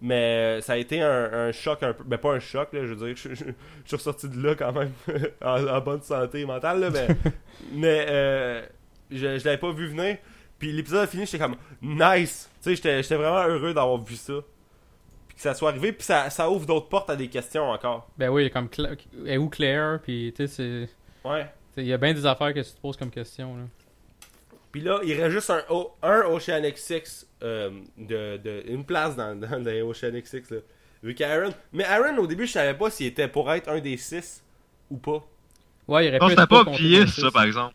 [0.00, 2.04] Mais euh, ça a été un, un choc un peu.
[2.04, 3.16] Ben, pas un choc, là, je veux dire.
[3.22, 4.92] Je, je- je suis ressorti de là quand même
[5.42, 7.06] en, en bonne santé mentale, là, mais.
[7.72, 8.66] mais euh,
[9.10, 10.16] je, je l'avais pas vu venir.
[10.58, 12.50] Puis l'épisode a fini, j'étais comme nice.
[12.62, 14.34] Tu sais, j'étais j'étais vraiment heureux d'avoir vu ça.
[15.28, 18.08] Puis que ça soit arrivé, puis ça, ça ouvre d'autres portes à des questions encore.
[18.16, 18.96] Ben oui, comme Cla-
[19.26, 20.86] et où Claire, puis tu sais,
[21.24, 21.46] c'est- Ouais.
[21.76, 23.56] il y a bien des affaires que tu te poses comme question.
[23.56, 23.62] Là.
[24.72, 29.14] Puis là, il reste juste un, O- un Ocean X6, euh, de, de, une place
[29.16, 30.60] dans, dans les Ocean X6, là.
[31.02, 31.52] Vu qu'Aaron.
[31.72, 34.42] Mais Aaron, au début, je savais pas s'il était pour être un des six
[34.90, 35.22] ou pas.
[35.86, 37.74] Ouais, il aurait pu être pas obvious, comme ça, par exemple.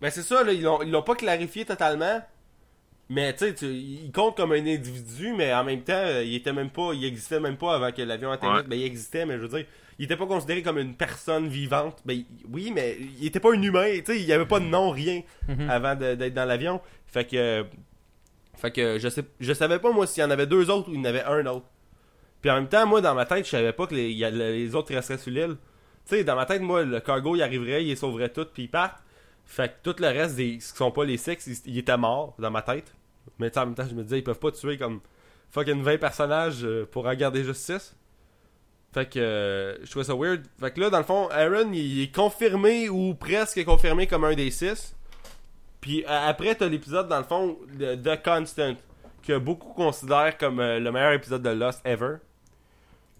[0.00, 2.22] Mais c'est ça, là, ils l'ont ils l'ont pas clarifié totalement.
[3.08, 6.52] Mais tu sais, il compte comme un individu, mais en même temps, euh, il était
[6.52, 8.58] même pas, il existait même pas avant que l'avion atterrisse.
[8.62, 8.68] Ouais.
[8.68, 9.66] Ben, il existait, mais je veux dire,
[9.98, 11.98] il était pas considéré comme une personne vivante.
[12.04, 14.60] Ben, il- oui, mais il était pas un humain, tu sais, il y avait pas
[14.60, 15.22] de nom, rien.
[15.48, 15.68] Mhm.
[15.68, 16.80] avant de- d'être dans l'avion.
[17.06, 17.64] Fait que.
[18.56, 20.94] Fait que je sais je savais pas moi s'il y en avait deux autres ou
[20.94, 21.66] il y en avait un autre.
[22.42, 24.94] Puis en même temps, moi dans ma tête, je savais pas que les, les autres
[24.94, 25.56] resteraient sur l'île.
[26.08, 28.64] Tu sais, dans ma tête, moi, le cargo il arriverait, il les sauverait tout, puis
[28.64, 29.02] il part.
[29.50, 32.52] Fait que tout le reste des qui sont pas les six, ils étaient morts dans
[32.52, 32.94] ma tête.
[33.40, 35.00] Mais en même temps, je me disais, ils peuvent pas tuer comme
[35.50, 37.96] fucking 20 personnages euh, pour en garder juste 6.
[38.94, 40.44] Fait que euh, je trouvais ça weird.
[40.60, 44.34] Fait que là, dans le fond, Aaron, il est confirmé ou presque confirmé comme un
[44.34, 44.94] des 6.
[45.80, 48.76] Puis euh, après, t'as l'épisode, dans le fond, de The Constant,
[49.26, 52.18] que beaucoup considèrent comme le meilleur épisode de Lost ever.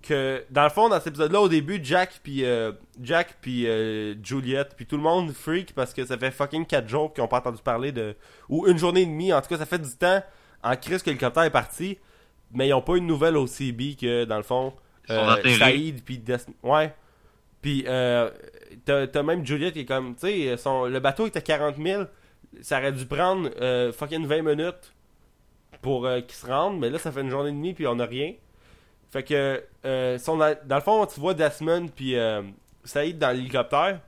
[0.02, 2.72] Que, dans le fond, dans cet épisode-là, au début, Jack puis euh,
[3.02, 6.88] Jack puis euh, Juliette puis tout le monde freak parce que ça fait fucking 4
[6.88, 8.16] jours qu'ils ont pas entendu parler de...
[8.48, 10.22] Ou une journée et demie, en tout cas, ça fait du temps
[10.62, 11.98] en crise que l'hélicoptère est parti.
[12.52, 14.72] Mais ils ont pas une nouvelle au CB que, dans le fond,
[15.10, 15.26] euh.
[15.58, 16.94] Saïd puis Des- Ouais.
[17.60, 18.30] Puis euh,
[18.86, 22.04] t'as même Juliette qui est comme, tu sais, son- le bateau était 40 000.
[22.62, 24.94] Ça aurait dû prendre euh, fucking 20 minutes
[25.82, 26.78] pour euh, qu'ils se rendent.
[26.80, 28.32] Mais là, ça fait une journée et demie puis on a rien.
[29.10, 32.42] Fait que, euh, sont dans, dans le fond, tu vois Desmond puis euh,
[32.84, 34.00] Saïd dans l'hélicoptère.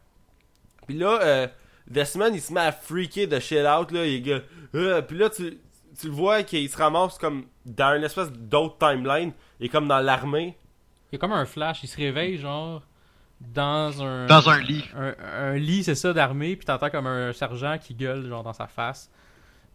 [0.87, 1.47] Puis là, euh,
[1.89, 4.07] Desmond, il se met à freaker de shit out, là.
[4.07, 4.43] Il est que,
[4.77, 5.59] euh, puis là, tu,
[5.99, 9.33] tu le vois qu'il se ramasse comme dans une espèce d'autre timeline.
[9.61, 10.57] Il est comme dans l'armée.
[11.11, 12.83] Il y a comme un flash, il se réveille genre
[13.41, 14.85] dans un Dans un lit.
[14.97, 18.53] un, un lit, c'est ça, d'armée, puis t'entends comme un sergent qui gueule genre dans
[18.53, 19.11] sa face.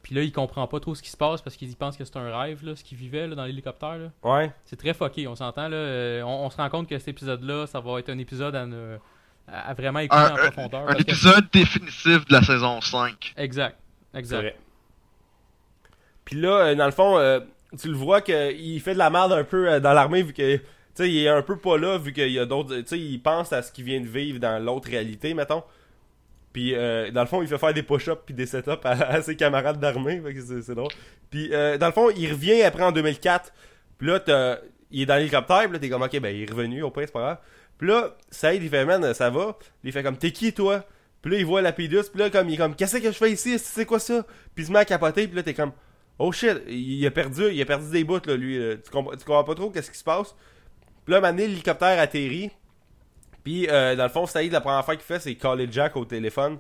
[0.08, 2.16] Puis là, il comprend pas trop ce qui se passe parce qu'il pense que c'est
[2.16, 3.98] un rêve, là, ce qu'il vivait là, dans l'hélicoptère.
[3.98, 4.10] là.
[4.24, 4.54] Ouais.
[4.64, 5.68] C'est très fucké, on s'entend.
[5.68, 5.76] là.
[5.76, 8.66] euh, on, on se rend compte que cet épisode-là, ça va être un épisode à,
[8.66, 8.96] ne-
[9.50, 10.90] à- à vraiment écouter Un, en profondeur.
[10.90, 13.34] un que- épisode définitif de la saison 5.
[13.36, 13.78] Exact.
[14.14, 14.38] C'est Exact.
[14.38, 14.56] vrai.
[16.24, 17.42] Puis là, euh, dans le fond, euh,
[17.78, 20.64] tu le vois qu'il fait de la merde un peu dans l'armée vu que, tu
[20.94, 23.20] sais, il est un peu pas là vu qu'il y a d'autres, tu sais, il
[23.22, 25.64] pense à ce qu'il vient de vivre dans l'autre réalité, mettons.
[26.58, 29.22] Puis euh, dans le fond, il fait faire des push-ups puis des setups à, à
[29.22, 30.92] ses camarades d'armée, c'est drôle.
[31.30, 33.54] Puis euh, dans le fond, il revient après en 2004.
[34.00, 34.58] Puis là,
[34.90, 37.14] il est dans l'hélicoptère, puis là t'es comme ok, ben il est revenu, au c'est
[37.14, 37.38] pas grave.
[37.78, 39.56] Puis là, Saïd il fait man, ça va.
[39.84, 40.84] Il fait comme t'es qui toi?
[41.22, 43.18] Puis là il voit la Lapidus, puis là comme il est comme qu'est-ce que je
[43.18, 43.60] fais ici?
[43.60, 44.26] C'est quoi ça?
[44.56, 45.74] Puis il se met à capoter, puis là t'es comme
[46.18, 48.60] oh shit, il a perdu, il a perdu des bouts là lui.
[48.84, 50.34] Tu, comprends, tu comprends pas trop qu'est-ce qui se passe.
[51.06, 52.50] Puis là, maintenant l'hélicoptère atterrit.
[53.48, 56.04] Puis euh, dans le fond, Saïd la première fois qu'il fait, c'est caller Jack au
[56.04, 56.58] téléphone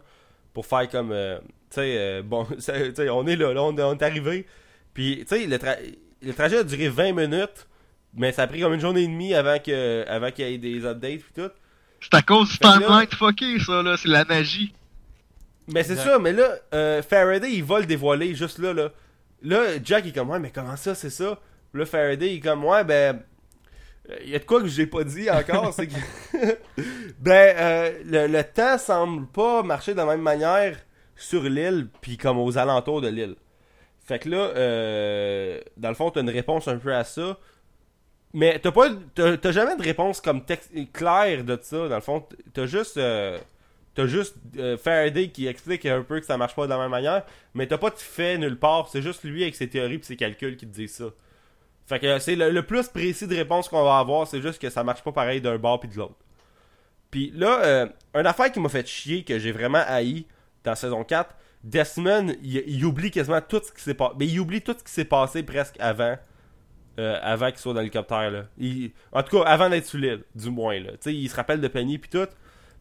[0.53, 3.61] pour faire comme euh, tu sais euh, bon, ça- tu sais, on est là, là
[3.61, 4.45] on, on est arrivé.
[4.93, 5.77] Puis tu sais le, tra-
[6.21, 7.67] le trajet a duré 20 minutes.
[8.13, 10.57] Mais ça a pris comme une journée et demie avant que avant qu'il y ait
[10.57, 11.51] des updates puis tout.
[11.99, 13.97] C'est à cause du timeline fucké, ça, là.
[13.97, 14.73] C'est la magie.
[15.67, 18.91] Mais c'est ça, mais là, euh, Faraday, il va le dévoiler juste là, là.
[19.43, 21.38] Là, Jack, il est comme, ouais, mais comment ça, c'est ça?
[21.73, 23.21] Là, Faraday, il est comme, ouais, ben.
[24.23, 25.93] Il y a de quoi que j'ai pas dit encore, c'est que.
[27.19, 30.77] ben, euh, le, le temps semble pas marcher de la même manière
[31.15, 33.35] sur l'île, puis comme aux alentours de l'île.
[34.05, 37.37] Fait que là, euh, dans le fond, t'as une réponse un peu à ça.
[38.33, 38.89] Mais t'as pas.
[39.15, 40.43] T'as jamais de réponse comme
[40.93, 41.87] claire de ça.
[41.87, 42.97] Dans le fond, t'as juste.
[42.97, 43.37] euh,
[43.95, 46.91] T'as juste euh, Faraday qui explique un peu que ça marche pas de la même
[46.91, 50.03] manière, mais t'as pas de fait nulle part, c'est juste lui avec ses théories et
[50.03, 51.05] ses calculs qui te disent ça.
[51.88, 54.83] Fait que c'est le, plus précis de réponse qu'on va avoir, c'est juste que ça
[54.83, 56.17] marche pas pareil d'un bord puis de l'autre.
[57.09, 60.25] Puis là, euh, une affaire qui m'a fait chier, que j'ai vraiment haï
[60.65, 61.33] dans saison 4,
[61.63, 64.15] Desmond, il, oublie quasiment tout ce qui s'est passé.
[64.19, 66.17] Mais il oublie tout ce qui s'est passé presque avant.
[66.99, 68.31] euh, avant qu'il soit dans l'hélicoptère.
[68.31, 68.43] là.
[69.13, 70.79] En tout cas, avant d'être sous l'île, du moins.
[70.79, 70.91] Là.
[70.91, 72.27] Tu sais, il se rappelle de Penny puis tout.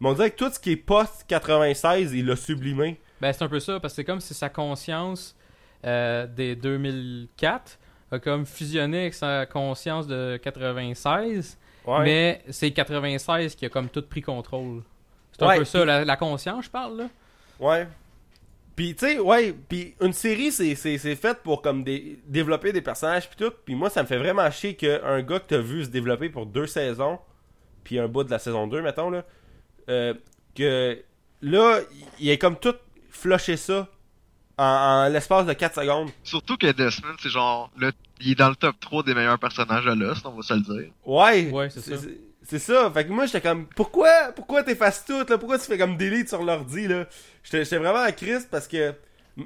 [0.00, 3.00] Mais on dirait que tout ce qui est post-96, il l'a sublimé.
[3.20, 5.36] Ben, c'est un peu ça, parce que c'est comme si sa conscience
[5.84, 7.78] euh, des 2004
[8.12, 12.02] a comme fusionné avec sa conscience de 96, Ouais.
[12.02, 14.82] mais c'est 96 qui a comme tout pris contrôle.
[15.32, 17.08] C'est un peu ça, la, la conscience, je parle, là.
[17.60, 17.86] Ouais.
[18.74, 22.72] Puis tu sais, ouais, puis une série c'est c'est c'est fait pour comme des développer
[22.72, 25.46] des personnages puis tout, puis moi ça me fait vraiment chier que un gars que
[25.46, 27.18] t'as vu se développer pour deux saisons,
[27.84, 29.24] puis un bout de la saison 2 mettons là,
[29.88, 30.12] euh,
[30.54, 31.02] que
[31.40, 31.78] là
[32.20, 32.74] il est comme tout
[33.08, 33.88] flushé ça
[34.58, 36.10] en, en l'espace de 4 secondes.
[36.24, 39.84] Surtout que Desmond, c'est genre, le, il est dans le top 3 des meilleurs personnages
[39.84, 40.90] de Lost, on va se le dire.
[41.04, 41.50] Ouais.
[41.50, 41.96] Ouais, c'est ça.
[42.48, 42.90] C'est ça.
[42.94, 45.36] Fait que moi, j'étais comme, pourquoi, pourquoi t'effaces tout, là?
[45.36, 47.06] Pourquoi tu fais comme delete sur l'ordi, là?
[47.42, 48.94] J'étais j'étais vraiment à crise parce que,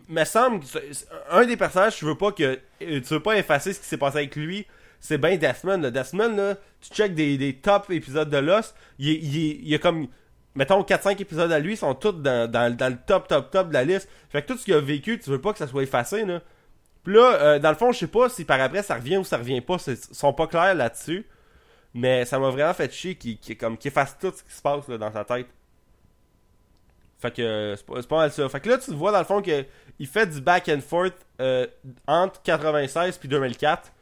[0.08, 0.66] me semble que
[1.30, 2.58] un des personnages, tu veux pas que, euh,
[3.00, 4.66] tu veux pas effacer ce qui s'est passé avec lui.
[5.00, 5.90] C'est bien Desmond, là.
[5.90, 9.74] Desmond, là, tu check des, des top épisodes de Lost, il, est- il, il y
[9.74, 10.06] a comme,
[10.54, 13.84] mettons, 4-5 épisodes à lui, sont tous dans, dans, le top, top, top de la
[13.84, 14.08] liste.
[14.30, 16.40] Fait que tout ce qu'il a vécu, tu veux pas que ça soit effacé, là.
[17.04, 19.24] Puis là, euh, dans le fond, je sais pas si par après ça revient ou
[19.24, 21.26] ça revient pas, ils sont pas clairs là-dessus.
[21.94, 24.86] Mais ça m'a vraiment fait chier qu'il qu'il- qu'il fasse tout ce qui se passe
[24.86, 25.46] là, dans sa tête.
[27.18, 28.48] Fait que euh, c'est pas, mal ça.
[28.48, 29.64] Fait que là, tu vois dans le fond que
[29.98, 31.66] il fait du back and forth euh,
[32.06, 33.92] entre 96 puis 2004.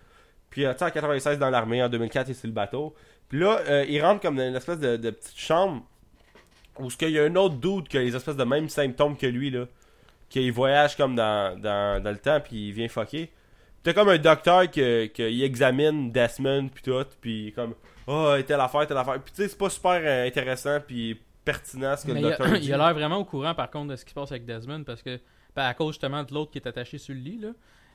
[0.50, 2.94] Puis euh, tu sais, en 96 dans l'armée, en 2004 il est sur le bateau.
[3.28, 5.82] Puis là, il rentre comme dans une espèce de petite chambre
[6.80, 9.16] où ce qu'il y a un autre doute qui a les espèces de mêmes symptômes
[9.16, 9.66] que lui là.
[10.28, 13.30] Qu'il voyage comme dans, dans, dans le temps puis il vient fucker.
[13.82, 17.74] T'as comme un docteur qui, qui examine Desmond puis tout, puis comme
[18.06, 19.20] oh telle affaire, telle affaire.
[19.22, 22.32] Puis tu sais c'est pas super euh, intéressant puis pertinent ce que Mais le il,
[22.32, 22.72] a, docteur il dit.
[22.72, 25.02] a l'air vraiment au courant, par contre, de ce qui se passe avec Desmond, parce
[25.02, 25.18] que,
[25.56, 27.48] ben, à cause justement de l'autre qui est attaché sur le lit, là.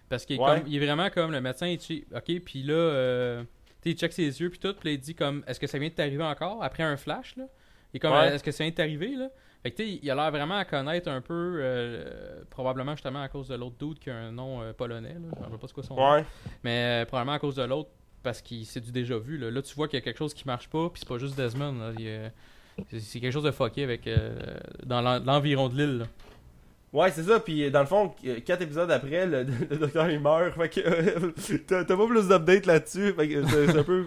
[0.09, 0.63] Parce qu'il est, Ouais.
[0.65, 3.43] il est vraiment comme le médecin, il dit, ok, puis là, euh,
[3.85, 5.93] il check ses yeux, puis tout, puis il dit comme, est-ce que ça vient de
[5.93, 7.43] t'arriver encore après un flash, là
[7.93, 8.33] Il est comme, Ouais.
[8.35, 9.29] est-ce que ça de t'arriver, là?
[9.61, 13.29] Fait que, sais, il a l'air vraiment à connaître un peu, euh, probablement justement à
[13.29, 15.19] cause de l'autre dude qui a un nom euh, polonais, là.
[15.33, 16.13] Je me rappelle pas c'est quoi son nom.
[16.13, 16.25] Ouais.
[16.63, 17.89] Mais euh, probablement à cause de l'autre,
[18.23, 19.37] parce qu'il c'est du déjà vu.
[19.37, 21.17] Là, Là, tu vois qu'il y a quelque chose qui marche pas, puis c'est pas
[21.17, 21.73] juste Desmond.
[21.79, 21.91] là.
[22.91, 24.35] C'est quelque chose de fucké avec euh,
[24.85, 26.05] dans l'en- l'environ de l'île.
[26.91, 27.39] Ouais, c'est ça.
[27.39, 30.53] Puis dans le fond, euh, quatre épisodes après, le, le docteur il meurt.
[30.55, 31.31] Fait que euh,
[31.67, 33.13] t'as pas plus d'updates là-dessus.
[33.13, 34.05] Fait que c'est c'est un peu.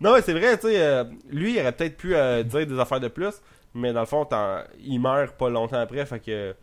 [0.00, 2.78] Non, mais c'est vrai, tu sais, euh, lui, il aurait peut-être pu euh, dire des
[2.78, 3.34] affaires de plus.
[3.74, 4.26] Mais dans le fond,
[4.80, 6.04] il meurt pas longtemps après.
[6.06, 6.54] Fait que.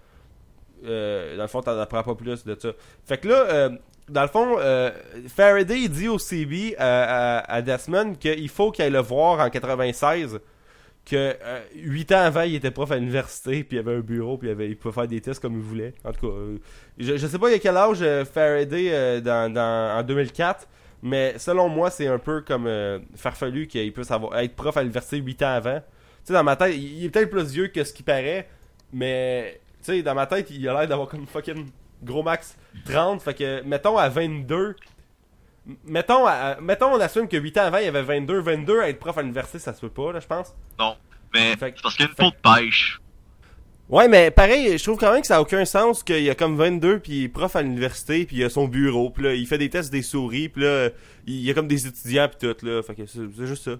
[0.85, 2.69] euh, dans le fond, t'en apprends pas plus de ça.
[3.05, 3.69] Fait que là, euh,
[4.09, 4.91] dans le fond, euh,
[5.35, 10.39] Faraday dit au CB à, Desmond qu'il faut qu'il aille le voir en 96
[11.05, 11.35] que
[11.75, 14.75] 8 ans avant, il était prof à l'université, puis il avait un bureau, puis il,
[14.75, 15.93] pouvait faire des tests comme il voulait.
[16.03, 16.57] En tout cas, euh,
[16.97, 20.67] je, sais pas il y a quel âge euh, Faraday euh, dans- en 2004,
[21.03, 24.81] mais selon moi, c'est un peu comme euh, farfelu qu'il puisse avoir, être prof à
[24.81, 25.79] l'université 8 ans avant.
[25.79, 25.85] Tu
[26.25, 28.47] sais, dans ma tête, il, est peut-être plus vieux que ce qui paraît,
[28.91, 31.67] mais tu sais, dans ma tête, il a l'air d'avoir comme fucking
[32.03, 34.75] gros max 30, fait que, mettons, à 22...
[35.67, 38.39] m- Mettons, à- mettons, on assume que 8 ans avant, il y avait 22.
[38.39, 40.55] 22, à être prof à l'université, ça se peut pas, là, je pense.
[40.79, 40.95] Non.
[41.33, 42.99] Mais c'est parce qu'il y a une peau de pêche.
[43.87, 46.35] Ouais, mais pareil, je trouve quand même que ça a aucun sens qu'il y a
[46.35, 49.35] comme 22 puis il est prof à l'université puis il a son bureau puis là
[49.35, 50.89] il fait des tests des souris puis là
[51.27, 53.77] il y a comme des étudiants puis tout là, fait que c'est juste ça.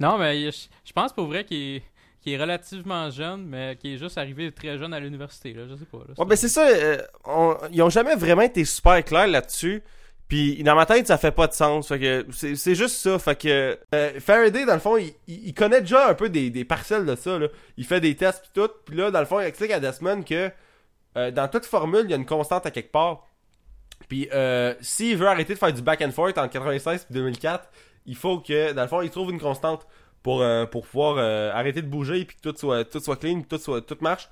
[0.00, 1.82] Non, mais je pense pour vrai qu'il
[2.26, 5.52] est, relativement jeune, mais qu'il est juste arrivé très jeune à l'université.
[5.52, 5.62] Là.
[5.68, 5.98] Je sais pas.
[5.98, 6.14] là.
[6.18, 9.82] Ouais, ben c'est ça, euh, on- ils ont jamais vraiment été super clairs là-dessus.
[10.28, 11.88] Puis dans ma tête, ça fait pas de sens.
[11.88, 13.18] Fait que c'est juste ça.
[13.18, 16.64] Fait que euh, Faraday, dans le fond, il, il- connaît déjà un peu des, des
[16.64, 17.38] parcelles de ça.
[17.38, 17.46] Là.
[17.76, 18.70] Il fait des tests puis tout.
[18.84, 20.50] Puis là, dans le fond, il explique à Desmond que
[21.16, 23.24] euh, dans toute formule, il y a une constante à quelque part.
[24.08, 27.68] Puis euh, s'il veut arrêter de faire du back and forth en 96 puis 2004,
[28.06, 29.86] il faut que, dans le fond, il trouve une constante
[30.24, 33.40] pour, euh, pour pouvoir euh, arrêter de bouger puis que tout soit, tout soit clean,
[33.42, 34.28] puis tout, soit, tout marche.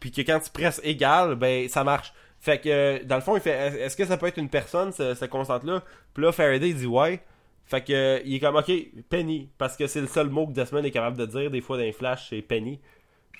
[0.00, 2.12] Puis que quand tu presses égal, ben ça marche.
[2.44, 4.50] Fait que euh, dans le fond, il fait est- est-ce que ça peut être une
[4.50, 5.82] personne, ce- cette constante-là
[6.12, 7.20] Puis là, Faraday il dit ouais.
[7.64, 8.70] Fait que euh, il est comme ok,
[9.08, 9.48] Penny.
[9.56, 11.84] Parce que c'est le seul mot que Desmond est capable de dire des fois dans
[11.84, 12.80] les flashs, c'est Penny.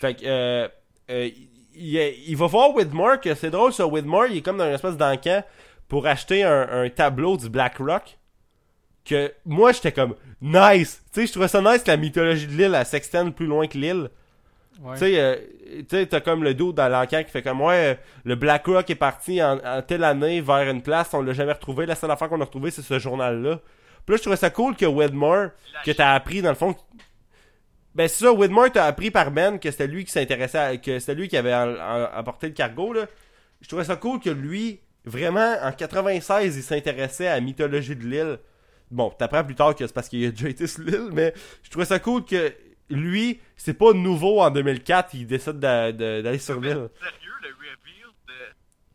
[0.01, 0.69] Fait que euh,
[1.11, 1.29] euh,
[1.75, 1.97] il,
[2.29, 3.87] il va voir Widmore que c'est drôle ça.
[3.87, 5.43] Widmore, il est comme dans une espèce d'encan
[5.87, 8.17] pour acheter un, un tableau du Black Rock.
[9.05, 11.05] Que moi j'étais comme nice.
[11.13, 13.67] Tu sais, je trouvais ça nice que la mythologie de l'île elle s'extende plus loin
[13.67, 14.09] que l'île.
[14.81, 14.95] Ouais.
[14.95, 17.99] Tu sais, euh, tu sais, t'as comme le dos dans l'enquête qui fait comme ouais,
[18.25, 21.53] le Black Rock est parti en, en telle année vers une place, on l'a jamais
[21.53, 21.87] retrouvé.
[21.87, 23.61] La seule affaire qu'on a retrouvé, c'est ce journal-là.
[24.07, 25.49] Puis là, je trouvais ça cool que Wedmore,
[25.85, 26.75] que t'as appris dans le fond.
[27.95, 30.99] Ben c'est ça, Wedmore t'a appris par Ben que c'était lui qui s'intéressait, à- que
[30.99, 33.07] c'était lui qui avait en- en- apporté le cargo là.
[33.61, 38.05] Je trouvais ça cool que lui, vraiment, en 96, il s'intéressait à la mythologie de
[38.05, 38.39] l'île.
[38.91, 41.33] Bon, t'apprends plus tard que c'est parce qu'il a déjà été sur l'île, mais
[41.63, 42.53] je trouvais ça cool que
[42.91, 46.89] lui, c'est pas nouveau en 2004, il décide d'a- de- d'aller sur l'île.
[47.01, 48.35] sérieux, le reveal de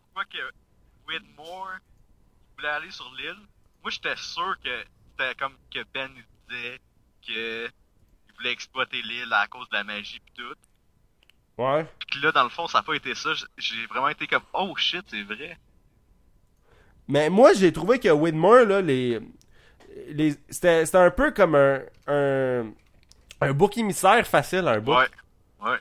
[0.04, 0.38] pourquoi que
[1.08, 1.70] Widmore
[2.58, 3.38] voulait aller sur l'île,
[3.82, 4.70] moi j'étais sûr que
[5.12, 6.10] c'était comme que Ben
[6.50, 6.80] disait
[7.28, 10.56] que il voulait exploiter l'île à cause de la magie pis tout.
[11.62, 11.86] Ouais.
[12.00, 13.32] Pis que là, dans le fond, ça a pas été ça.
[13.58, 15.58] J'ai vraiment été comme, oh shit, c'est vrai.
[17.08, 19.20] Mais moi, j'ai trouvé que Widmore, là, les.
[20.10, 21.82] les c'était c'était un peu comme un.
[22.08, 22.72] Un,
[23.42, 24.96] un bouc émissaire facile, un bouc.
[24.98, 25.08] Ouais.
[25.72, 25.78] Ouais.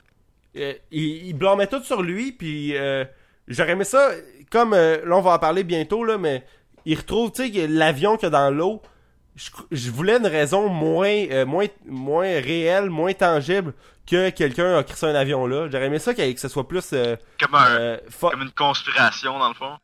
[0.57, 3.05] Euh, il, il blâmait tout sur lui, puis euh,
[3.47, 4.11] j'aurais aimé ça,
[4.51, 6.43] comme euh, là on va en parler bientôt, là, mais
[6.85, 8.81] il retrouve, tu sais, que l'avion qu'il y a dans l'eau.
[9.35, 13.73] Je, je voulais une raison moins, euh, moins, moins réelle, moins tangible
[14.05, 15.69] que quelqu'un a crissé un avion là.
[15.71, 16.89] J'aurais aimé ça que, que ce soit plus.
[16.91, 19.77] euh, Comme un, euh, comme une conspiration, dans le fond.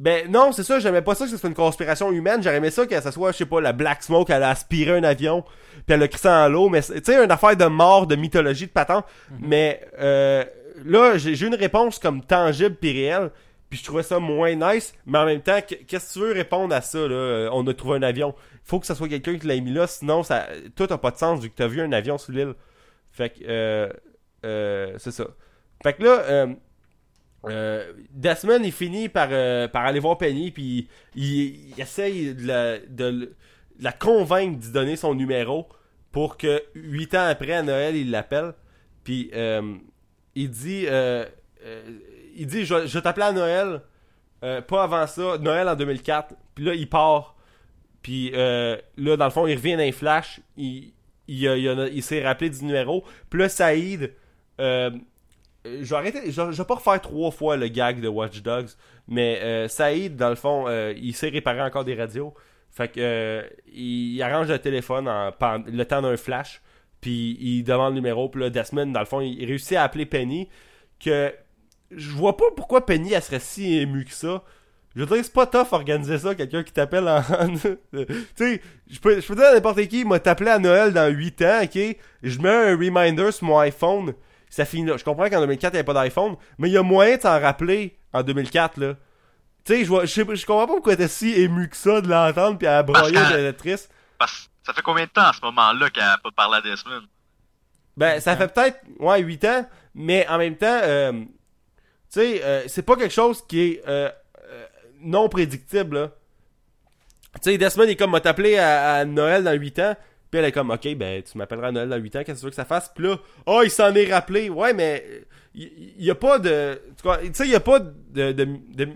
[0.00, 2.70] Ben non, c'est ça, j'aimais pas ça que ce soit une conspiration humaine, j'aurais aimé
[2.70, 5.42] ça que ça soit, je sais pas, la Black Smoke, elle a aspiré un avion,
[5.42, 8.16] puis elle a crissé dans l'eau, mais c'est- tu sais, une affaire de mort, de
[8.16, 9.04] mythologie, de patente,
[9.38, 10.42] mais euh,
[10.86, 13.30] là, j'ai une réponse comme tangible puis réelle,
[13.68, 16.32] puis je trouvais ça moins nice, mais en même temps, qu- qu'est-ce que tu veux
[16.32, 19.36] répondre à ça, là, euh, on a trouvé un avion, faut que ça soit quelqu'un
[19.36, 20.46] qui l'a mis là, sinon ça,
[20.76, 22.54] tout a pas de sens vu que t'as vu un avion sur l'île.
[23.12, 23.88] Fait que, euh,
[24.46, 25.24] euh, c'est ça.
[25.82, 26.46] Fait que là,
[27.46, 32.46] euh, Desmond, il finit par, euh, par aller voir Penny, puis il, il essaye de
[32.46, 33.34] la, de
[33.80, 35.68] la convaincre d'y donner son numéro
[36.12, 38.52] pour que 8 ans après, à Noël, il l'appelle.
[39.04, 39.74] Puis euh,
[40.34, 41.24] il dit, euh,
[42.36, 43.80] il dit, je, je à Noël,
[44.40, 46.34] pas avant ça, Noël en 2004.
[46.54, 47.36] Puis là, il part.
[48.02, 50.40] Puis là, dans le fond, il revient dans les flashs.
[50.56, 50.92] Il,
[51.26, 53.04] il, il il s'est rappelé du numéro.
[53.30, 54.12] Puis là, Saïd,
[55.64, 58.70] je vais arrêter, je, vais pas refaire trois fois le gag de Watch Dogs,
[59.08, 62.34] mais euh, Saïd, dans le fond, euh, il sait réparer encore des radios.
[62.70, 63.42] Fait que euh,
[63.72, 65.32] il, arrange le téléphone en,
[65.66, 66.62] le temps d'un flash,
[67.00, 69.82] puis il demande le numéro, puis là, Desmond, dans le fond, il, il réussit à
[69.82, 70.48] appeler Penny,
[70.98, 71.32] que
[71.90, 74.44] je vois pas pourquoi Penny, elle serait si émue que ça.
[74.94, 77.22] Je veux dire, c'est pas tough organiser ça, quelqu'un qui t'appelle en...
[77.56, 78.60] tu sais,
[78.90, 81.42] je peux, je peux dire à n'importe qui, il m'a t'appelé à Noël dans 8
[81.42, 81.96] ans, ok?
[82.22, 84.14] Je mets un reminder sur mon iPhone,
[84.50, 84.96] ça finit là.
[84.96, 87.22] Je comprends qu'en 2004, il n'y avait pas d'iPhone, mais il y a moyen de
[87.22, 88.94] s'en rappeler en 2004, là.
[89.64, 92.82] Tu sais, je comprends pas pourquoi t'es si ému que ça de l'entendre puis à
[92.82, 93.90] broyer de triste.
[94.18, 96.60] Parce que ça fait combien de temps à ce moment-là qu'elle a pas parlé à
[96.62, 97.02] Desmond?
[97.96, 101.26] Ben, ça fait peut-être, ouais, 8 ans, mais en même temps, euh, tu
[102.08, 104.10] sais, euh, c'est pas quelque chose qui est euh,
[104.48, 104.66] euh,
[105.00, 106.08] non prédictible, là.
[107.34, 109.96] Tu sais, Desmond, il est comme, m'a t'appelé à, à Noël dans 8 ans,
[110.30, 112.38] puis elle est comme, ok, ben, tu m'appelleras à Noël dans 8 ans, qu'est-ce que
[112.40, 112.90] tu veux que ça fasse?
[112.94, 113.16] Puis là,
[113.46, 115.04] oh, il s'en est rappelé, ouais, mais
[115.54, 115.64] il
[115.98, 118.44] y, y a pas de, tu sais, il y a pas de, de,
[118.74, 118.88] de-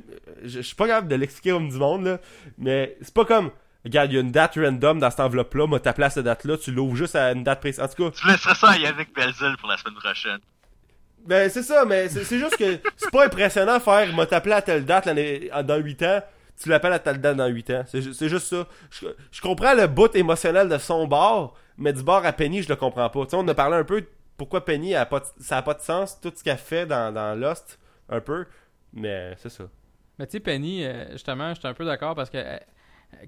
[0.44, 2.20] je je suis pas capable de l'expliquer comme du monde, là,
[2.59, 3.51] mais c'est pas comme,
[3.85, 6.56] regarde, il y a une date random dans cette enveloppe-là, m'a t'appelé à cette date-là,
[6.59, 7.81] tu l'ouvres juste à une date précise.
[7.81, 10.39] En tout cas, Tu laisserais ça à Yannick Belzil pour la semaine prochaine.
[11.27, 14.85] Ben, c'est ça, mais c'est juste que c'est pas impressionnant faire m'a t'appelé à telle
[14.85, 16.20] date dans 8 ans,
[16.60, 17.85] tu l'appelles à date dans 8 ans.
[17.86, 18.66] C'est ju- c'est juste ça.
[18.90, 22.68] Je, je comprends le bout émotionnel de son bord, mais du bord à Penny, je
[22.68, 23.26] le comprends pas.
[23.26, 24.06] Tu on a parlé un peu de
[24.36, 27.12] pourquoi Penny a pas de- ça a pas de sens, tout ce qu'elle fait dans,
[27.12, 27.78] dans Lost,
[28.09, 28.47] un peu,
[28.93, 29.64] mais c'est ça.
[30.18, 32.56] Mais tu sais, Penny, euh, justement, j'étais un peu d'accord parce que, euh,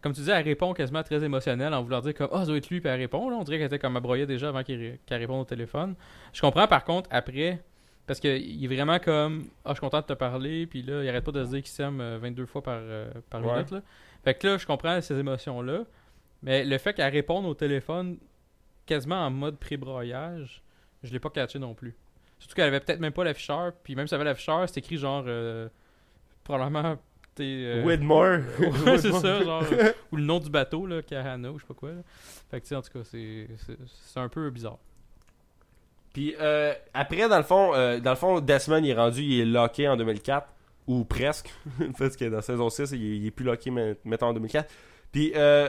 [0.03, 2.57] comme tu dis, elle répond quasiment très émotionnelle en voulant dire comme Ah, ça doit
[2.57, 3.31] être lui, puis elle répond.
[3.33, 5.95] On dirait qu'elle était comme abroyée déjà avant qu'elle réponde au téléphone.
[6.33, 7.61] Je comprends par contre après,
[8.07, 11.09] parce qu'il est vraiment comme Ah, je suis content de te parler, puis là, il
[11.09, 13.53] arrête pas de se dire qu'il s'aime euh, 22 fois par, euh, par Ouais.
[13.55, 13.71] minute.
[13.71, 13.83] Là.
[14.25, 15.85] Fait que là, je comprends ces émotions-là.
[16.43, 18.19] Mais le fait qu'elle réponde au téléphone
[18.85, 20.63] quasiment en mode pré-broyage,
[21.03, 21.95] je l'ai pas catché non plus.
[22.39, 24.99] Surtout qu'elle avait peut-être même pas l'afficheur, puis même si elle avait l'afficheur, c'était écrit
[24.99, 25.25] genre.
[25.27, 25.69] euh,
[26.45, 26.97] probablement.
[27.41, 28.39] euh, Widmore.
[28.87, 29.65] Ouais, c'est ça, genre.
[29.73, 31.91] euh, ou le nom du bateau, là, Kahana, ou je sais pas quoi.
[31.93, 32.03] là.
[32.51, 33.49] Fait que, tu sais, en tout cas, c'est
[34.17, 34.79] un peu bizarre.
[36.17, 39.41] Puis euh, après, dans le fond, euh, dans le fond, Desmond il est rendu, il
[39.41, 40.47] est locké en 2004
[40.87, 41.53] ou presque,
[41.99, 44.73] parce que dans saison 6, il, est- il est plus locké mettons en 2004.
[45.13, 45.69] Puis euh,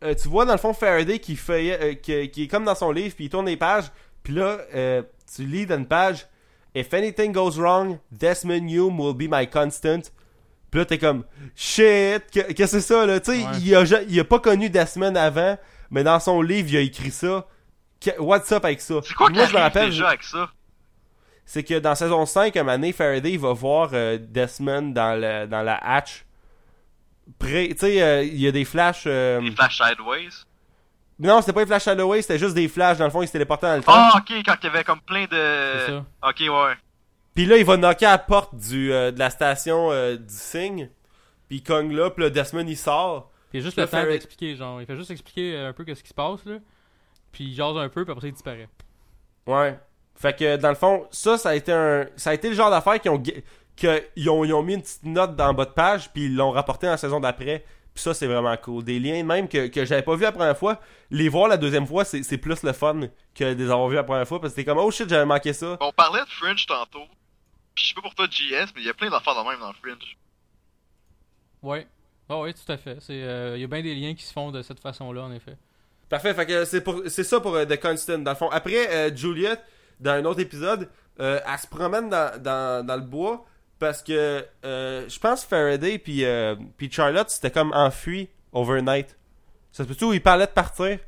[0.00, 3.14] tu vois dans le fond Faraday qui fait, qui, qui est comme dans son livre,
[3.14, 3.90] puis il tourne les pages,
[4.22, 5.02] puis là euh,
[5.34, 6.26] tu lis dans une page,
[6.74, 10.00] If anything goes wrong, Desmond Hume will be my constant.
[10.70, 11.24] Puis là t'es comme
[11.54, 13.58] shit, que- qu'est-ce que c'est ça là, tu sais, Ouais.
[13.62, 15.58] il a il a pas connu Desmond avant,
[15.90, 17.46] mais dans son livre il a écrit ça.
[18.00, 19.00] Que- What's up avec ça?
[19.02, 20.50] C'est quoi moi je me rappelle, déjà avec ça?
[21.44, 25.46] c'est que dans saison 5, un donné, Faraday il va voir euh, Desmond dans, le,
[25.46, 26.24] dans la hatch.
[27.38, 29.04] Près- Tu sais, euh, il y a des flashs.
[29.06, 30.28] euh, Les flash sideways?
[31.18, 32.98] Non, c'était pas des flashs Shadowway, c'était juste des flashs.
[32.98, 33.92] Dans le fond, il se téléportait dans le temps.
[33.92, 35.86] Ah, ok, quand il y avait comme plein C'est de...
[35.86, 36.04] ça.
[36.28, 36.74] Ok, ouais.
[37.34, 40.24] Puis là, il va knocker à la porte du, euh, de la station euh, du
[40.34, 40.90] signe.
[41.48, 43.30] Puis il cogne là, puis là, Desmond il sort.
[43.50, 44.80] Puis juste Le le temps d'expliquer, genre.
[44.80, 46.58] Il fait juste expliquer un peu ce qui se passe, là.
[47.38, 48.68] Puis il jase un peu, puis après ça, il disparaît.
[49.46, 49.78] Ouais.
[50.16, 52.08] Fait que dans le fond, ça, ça a été un.
[52.16, 53.22] Ça a été le genre d'affaire qui ont.
[53.76, 56.24] que ils ont, ils ont mis une petite note dans le bas de page, puis
[56.24, 57.64] ils l'ont rapporté dans la saison d'après.
[57.94, 58.82] Puis ça, c'est vraiment cool.
[58.82, 60.80] Des liens même que, que j'avais pas vu la première fois.
[61.12, 63.02] Les voir la deuxième fois, c'est c'est plus le fun
[63.36, 64.40] que de les avoir vus la première fois.
[64.40, 65.76] Parce que c'était comme, oh shit, j'avais manqué ça.
[65.80, 67.06] On parlait de Fringe tantôt.
[67.76, 69.60] Puis je sais pas pour toi, JS, mais il y a plein d'affaires de même
[69.60, 70.18] dans Fringe.
[71.62, 71.86] Ouais.
[72.28, 73.00] Ah ouais, tout à fait.
[73.00, 75.32] C'est, euh, Il y a bien des liens qui se font de cette façon-là, en
[75.32, 75.56] effet.
[76.08, 78.18] Parfait, fait que c'est pour c'est ça pour euh, The Constant.
[78.18, 79.56] Dans le fond, après euh, Juliet,
[80.00, 80.88] dans un autre épisode,
[81.20, 83.44] euh, elle se promène dans, dans, dans le bois
[83.78, 89.16] parce que euh, je pense Faraday puis euh, puis Charlotte c'était comme enfui overnight.
[89.70, 90.98] Ça se peut-tu où ils parlaient de partir?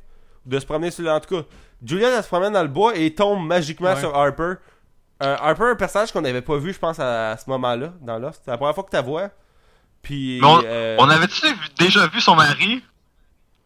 [0.45, 1.09] Ou de se promener sur le...
[1.11, 1.47] En tout cas,
[1.83, 3.99] Juliet elle se promène dans le bois et tombe magiquement Ouais.
[3.99, 4.53] sur Harper.
[5.23, 8.17] Euh, Harper, un personnage qu'on n'avait pas vu, je pense, à, à ce moment-là, dans
[8.19, 8.41] Lost.
[8.45, 9.29] C'est la première fois que tu la vois.
[10.01, 10.39] Puis.
[10.43, 11.45] On- euh, On avait-tu
[11.77, 12.83] déjà vu son mari?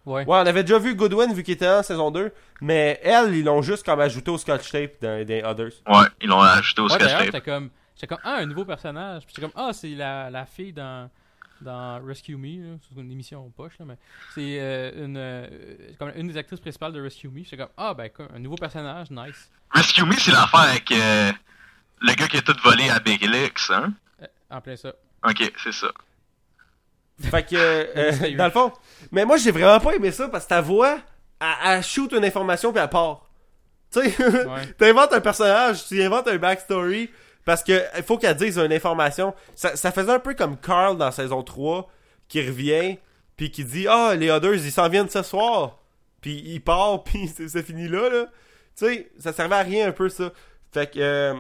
[0.06, 0.22] Ouais.
[0.26, 3.44] Ouais, on avait déjà vu Goodwin vu qu'il était en saison 2, mais elle, ils
[3.44, 5.72] l'ont juste comme ajouté au Scotch Tape dans des Others.
[5.88, 7.26] Ouais, ils l'ont ajouté au Ouais, d'ailleurs, tape.
[7.26, 9.24] j'étais comme, j'étais comme, ah, un nouveau personnage.
[9.26, 11.10] Puis j'étais comme, ah, c'est la, la fille dans,
[11.62, 13.98] dans Rescue Me, c'est une émission poche, là, mais
[14.36, 15.48] c'est euh, une, euh,
[15.98, 17.44] comme une des actrices principales de Rescue Me.
[17.44, 19.50] J'étais comme, ah ben, quoi, un nouveau personnage, nice.
[19.72, 21.32] Rescue Me, c'est l'affaire avec euh,
[22.02, 23.92] le gars qui a tout volé à Bélix, hein?
[24.22, 24.94] Euh, en plein ça.
[25.28, 25.88] Ok, c'est ça.
[27.22, 28.72] Fait que, euh, dans le fond.
[29.12, 31.00] Mais moi, j'ai vraiment pas aimé ça parce que ta voix,
[31.40, 33.22] elle, elle shoot une information puis elle part.
[33.92, 34.66] Tu sais, Ouais.
[34.78, 37.10] t'inventes un personnage, tu inventes un backstory
[37.46, 39.34] parce que faut qu'elle dise une information.
[39.56, 41.90] Ça, ça faisait un peu comme Carl dans saison 3
[42.28, 42.98] qui revient
[43.38, 45.78] puis qui dit Ah, les others, ils s'en viennent ce soir.
[46.20, 48.26] Puis il part puis c'est c'est fini là, là.
[48.78, 50.32] Tu sais, ça servait à rien un peu ça.
[50.74, 51.34] Fait que, euh,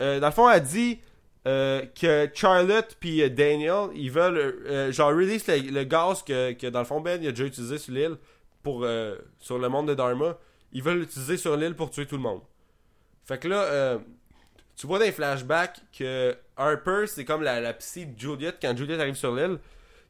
[0.00, 1.00] euh, dans le fond, elle dit
[1.46, 6.66] euh, que Charlotte puis euh, Daniel, ils veulent euh, genre release le, gaz que, que
[6.66, 8.16] dans le fond Ben il a déjà utilisé sur l'île
[8.62, 10.36] pour euh, sur le monde de Dharma.
[10.72, 12.42] Ils veulent l'utiliser sur l'île pour tuer tout le monde.
[13.24, 13.98] Fait que là,
[14.76, 19.00] tu vois dans les flashbacks que Harper, c'est comme la, psy de Juliet quand Juliet
[19.00, 19.58] arrive sur l'île.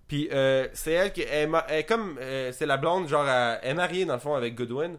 [0.09, 0.29] Puis
[0.73, 2.19] c'est elle qui est, comme
[2.53, 4.99] c'est la blonde genre elle, elle est mariée dans le fond avec Goodwin.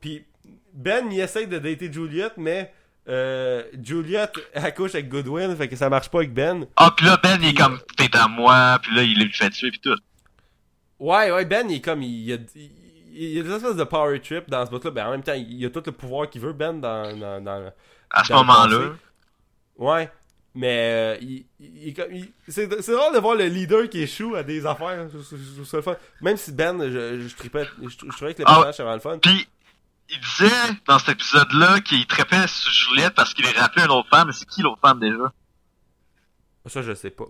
[0.00, 0.24] Puis
[0.72, 2.72] Ben il essaye de dater Juliet mais
[3.08, 6.66] euh, Juliet accouche avec Goodwin fait que ça marche pas avec Ben.
[6.76, 9.50] Ah, pis là, Ben, il est comme, t'es à moi, pis là, il le fait
[9.50, 9.96] tuer, pis tout.
[10.98, 12.70] Ouais ouais Ben il est comme il, il, a, il,
[13.14, 15.22] il y a des espèces de power trip dans ce bout là mais en même
[15.22, 17.72] temps il, a tout le pouvoir qu'il veut Ben dans, dans, dans
[18.10, 18.92] À ce moment-là.
[19.78, 20.10] Ouais.
[20.54, 25.06] Mais euh, il, il- c'est drôle de voir le leader qui échoue à des affaires.
[25.12, 25.96] Je, je- je trouve ça le fun.
[26.22, 29.00] Même si Ben, je, je, tripais- je, trouvais que le Ah, personnage c'était vraiment le
[29.00, 29.18] fun.
[29.18, 29.46] Pis,
[30.10, 34.08] il disait, dans cet épisode-là, qu'il trépait sur Juliette parce qu'il est rappelé une autre
[34.08, 35.32] femme, mais c'est qui l'autre femme déjà?
[36.66, 37.26] Ça, je sais pas.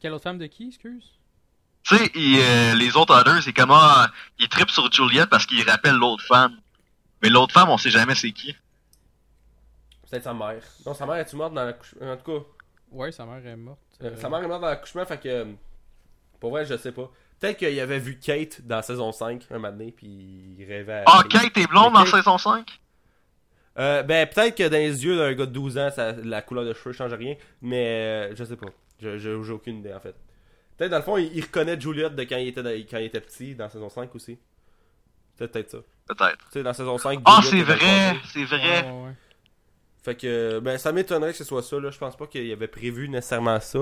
[0.00, 1.10] Quelle autre femme de qui, excuse?
[1.84, 4.06] Tu sais, euh, les autres others, c'est comment euh,
[4.38, 6.56] il trippe sur Juliette parce qu'il rappelle l'autre femme.
[7.22, 8.54] Mais l'autre femme, on sait jamais c'est qui.
[10.10, 10.62] Peut-être sa mère.
[10.86, 12.12] Non, sa mère est-tu morte dans l'accouchement?
[12.12, 12.46] En tout cas,
[12.90, 13.78] Ouais, sa mère est morte.
[14.02, 15.54] euh, Euh, sa mère est morte dans l'accouchement, fait que.
[16.40, 17.10] Pour vrai, je sais pas.
[17.42, 20.06] Peut-être qu'il avait vu Kate dans saison 5 un matin, puis
[20.58, 21.04] il rêvait à.
[21.06, 22.64] Ah, Kate est blonde dans Kate- saison 5?
[23.78, 26.64] Euh, ben, peut-être que dans les yeux d'un gars de 12 ans, ça, la couleur
[26.64, 28.68] de cheveux change rien, mais euh, je sais pas.
[29.00, 30.14] Je- je- J'ai aucune idée en fait.
[30.76, 33.20] Peut-être dans le fond, il, il reconnaît Juliette de quand il était, quand il était
[33.20, 34.38] petit, dans saison 5 aussi.
[35.36, 35.78] Peut-être peut-être ça.
[36.06, 36.38] Peut-être.
[36.46, 37.20] Tu sais, dans saison 5.
[37.24, 38.82] Ah, Juliette c'est vrai, c'est vrai.
[38.86, 39.12] ouais, ouais.
[40.04, 41.90] Fait que, ben, ça m'étonnerait que ce soit ça, là.
[41.90, 43.80] Je pense pas qu'il avait prévu nécessairement ça.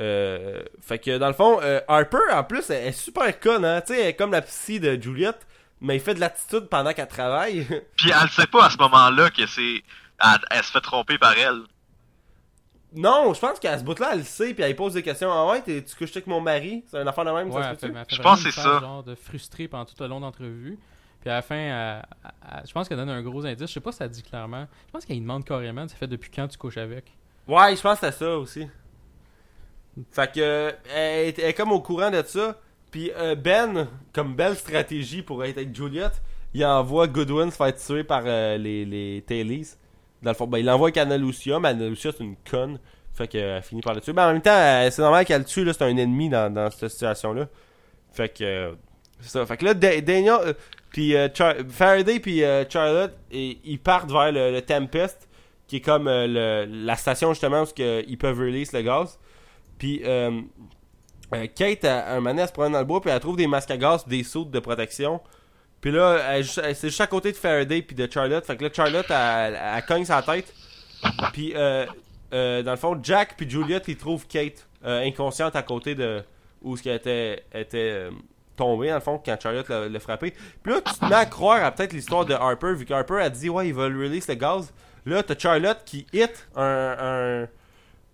[0.00, 3.80] Euh, fait que, dans le fond, euh, Harper, en plus, elle est super conne, hein.
[3.80, 5.46] Tu sais, elle est comme la psy de Juliette,
[5.80, 7.64] mais il fait de l'attitude pendant qu'elle travaille.
[7.96, 9.82] Puis elle sait pas à ce moment-là que c'est...
[10.22, 11.62] Elle, elle se fait tromper par elle.
[12.94, 15.30] non, je pense qu'à ce bout-là, elle le sait, puis elle pose des questions.
[15.30, 16.84] Ah ouais, t'es- tu couches avec mon mari?
[16.88, 17.98] C'est un affaire de même, Ouais, ça elle se fait, peut-tu?
[18.00, 18.80] elle fait Je pense que une c'est ça.
[18.80, 20.78] genre de frustrée pendant tout le long d'entrevue.
[21.20, 22.06] Puis à la fin, elle-
[22.50, 23.68] elle- je pense qu'elle donne un gros indice.
[23.68, 24.66] Je sais pas si ça dit clairement.
[24.86, 27.12] Je pense qu'elle lui demande carrément, ça fait depuis quand tu couches avec?
[27.46, 28.68] Ouais, je pense que c'était ça aussi.
[30.10, 32.58] Fait que, elle, est- comme au courant de ça.
[32.90, 36.22] Puis euh, Ben, comme belle stratégie pour être avec Juliette,
[36.54, 39.74] il envoie Goodwin se faire tuer par euh, les, les Tailies.
[40.22, 42.78] Dans le fond, ben, il l'envoie avec Anna Lucia, mais Anna Lucia c'est une conne.
[43.14, 44.12] Fait qu'elle finit par le tuer.
[44.12, 46.70] Mais en même temps, euh, c'est normal qu'elle le tue, c'est un ennemi dans, dans
[46.70, 47.48] cette situation-là.
[48.12, 48.72] Fait que, euh,
[49.20, 49.44] c'est ça.
[49.44, 50.54] Fait que là, Da- Daniel,
[50.90, 51.14] puis
[51.68, 55.28] Faraday puis Charlotte, ils partent vers le, le Tempest,
[55.66, 59.18] qui est comme le- la station justement où ils peuvent release le gaz.
[59.78, 60.42] Puis euh,
[61.34, 63.36] euh, Kate, à un moment donné, elle se promène dans le bois, puis elle trouve
[63.36, 65.20] des masques à gaz, des soutes de protection.
[65.80, 68.44] Puis là, c'est juste à côté de Faraday puis de Charlotte.
[68.44, 70.52] Fait que là, Charlotte, elle, cogne sa tête.
[71.32, 71.86] Puis, euh,
[72.34, 76.22] euh, dans le fond, Jack puis Juliette, ils trouvent Kate inconsciente à côté de
[76.62, 78.08] où ce qu'elle était, était
[78.56, 80.34] tombée, dans le fond, quand Charlotte l'a frappé.
[80.62, 83.30] Puis là, tu te mets à croire à peut-être l'histoire de Harper, vu qu'Harper a
[83.30, 84.72] dit, ouais, il va release le gaz.
[85.06, 87.46] Là, t'as Charlotte qui hit un,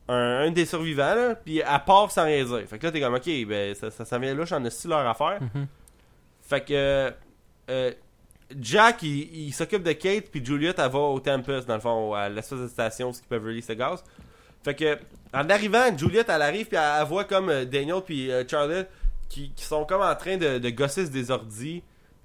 [0.09, 2.63] un, un des survivants, là, puis elle part sans rien dire.
[2.69, 5.07] Fait que là, t'es comme, ok, ben, ça, ça, ça vient là, j'en ai leur
[5.07, 5.41] affaire.
[5.41, 5.67] Mhm.
[6.43, 7.11] Fait que euh,
[7.71, 7.93] euh,
[8.61, 12.13] Jack, il, il s'occupe de Kate, puis Juliet, elle va au Tempest, dans le fond,
[12.13, 14.05] à l'espèce de station où ils peuvent release le gaz.
[14.63, 14.99] Fait que,
[15.33, 18.89] en arrivant, Juliet, elle arrive, puis elle, elle voit comme euh, Daniel puis euh, Charlotte
[19.29, 21.83] qui, qui sont comme en train de, de gosser des ordis,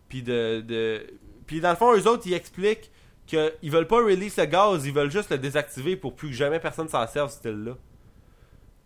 [0.07, 1.05] puis de, de...
[1.47, 2.91] Puis dans le fond, eux autres, ils expliquent
[3.29, 6.59] qu'ils veulent pas release le gaz, ils veulent juste le désactiver pour plus que jamais
[6.59, 7.73] personne s'en serve, ce style-là.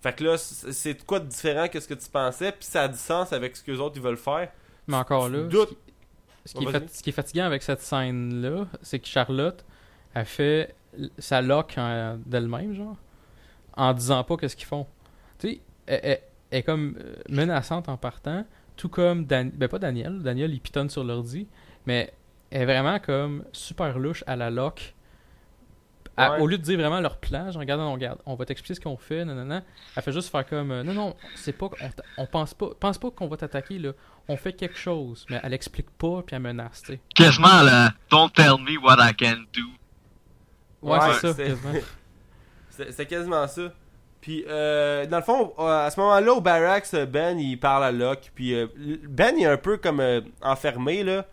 [0.01, 2.87] Fait que là, c'est quoi de différent que ce que tu pensais, puis ça a
[2.89, 4.51] du sens avec ce que les autres ils veulent faire.
[4.87, 5.69] Mais encore là, Doute.
[5.69, 5.77] ce qui,
[6.45, 6.81] ce qui est, vas-y.
[6.81, 9.63] fat- ce qui est fatigant avec cette scène-là, c'est que Charlotte
[10.13, 10.75] a fait
[11.17, 12.97] sa lock en- d'elle-même, genre,
[13.77, 14.85] en disant pas qu'est-ce qu'ils font.
[15.39, 16.21] Tu sais, elle, elle-
[16.51, 18.45] elle est comme euh, menaçante en partant,
[18.75, 21.47] tout comme Dan- ben pas Daniel, Daniel il pitonne sur l'ordi,
[21.85, 22.13] mais
[22.53, 24.49] est vraiment comme super louche à la
[26.15, 26.39] Ouais.
[26.41, 28.79] au lieu de dire vraiment leur plan, genre, regarde, on regarde, on va t'expliquer ce
[28.79, 29.63] qu'on fait, nanana,
[29.95, 31.69] elle fait juste faire comme, euh, non, non, c'est pas,
[32.19, 33.93] on, pense pas, pense pas qu'on va t'attaquer, là.
[34.27, 36.99] On fait quelque chose, mais elle explique pas, puis elle menace, tu sais.
[37.15, 39.61] Quasiment la Don't tell me what I can do.
[40.83, 41.73] Ouais, Ouais, c'est ça, c'est- quasiment.
[43.09, 43.73] Quasiment ça.
[44.21, 47.91] Puis, euh, dans le fond, euh, à ce moment-là, au barracks, Ben, il parle à
[47.91, 48.31] Locke.
[48.35, 48.67] Puis, euh,
[49.09, 51.25] Ben, il est un peu comme euh, enfermé, là,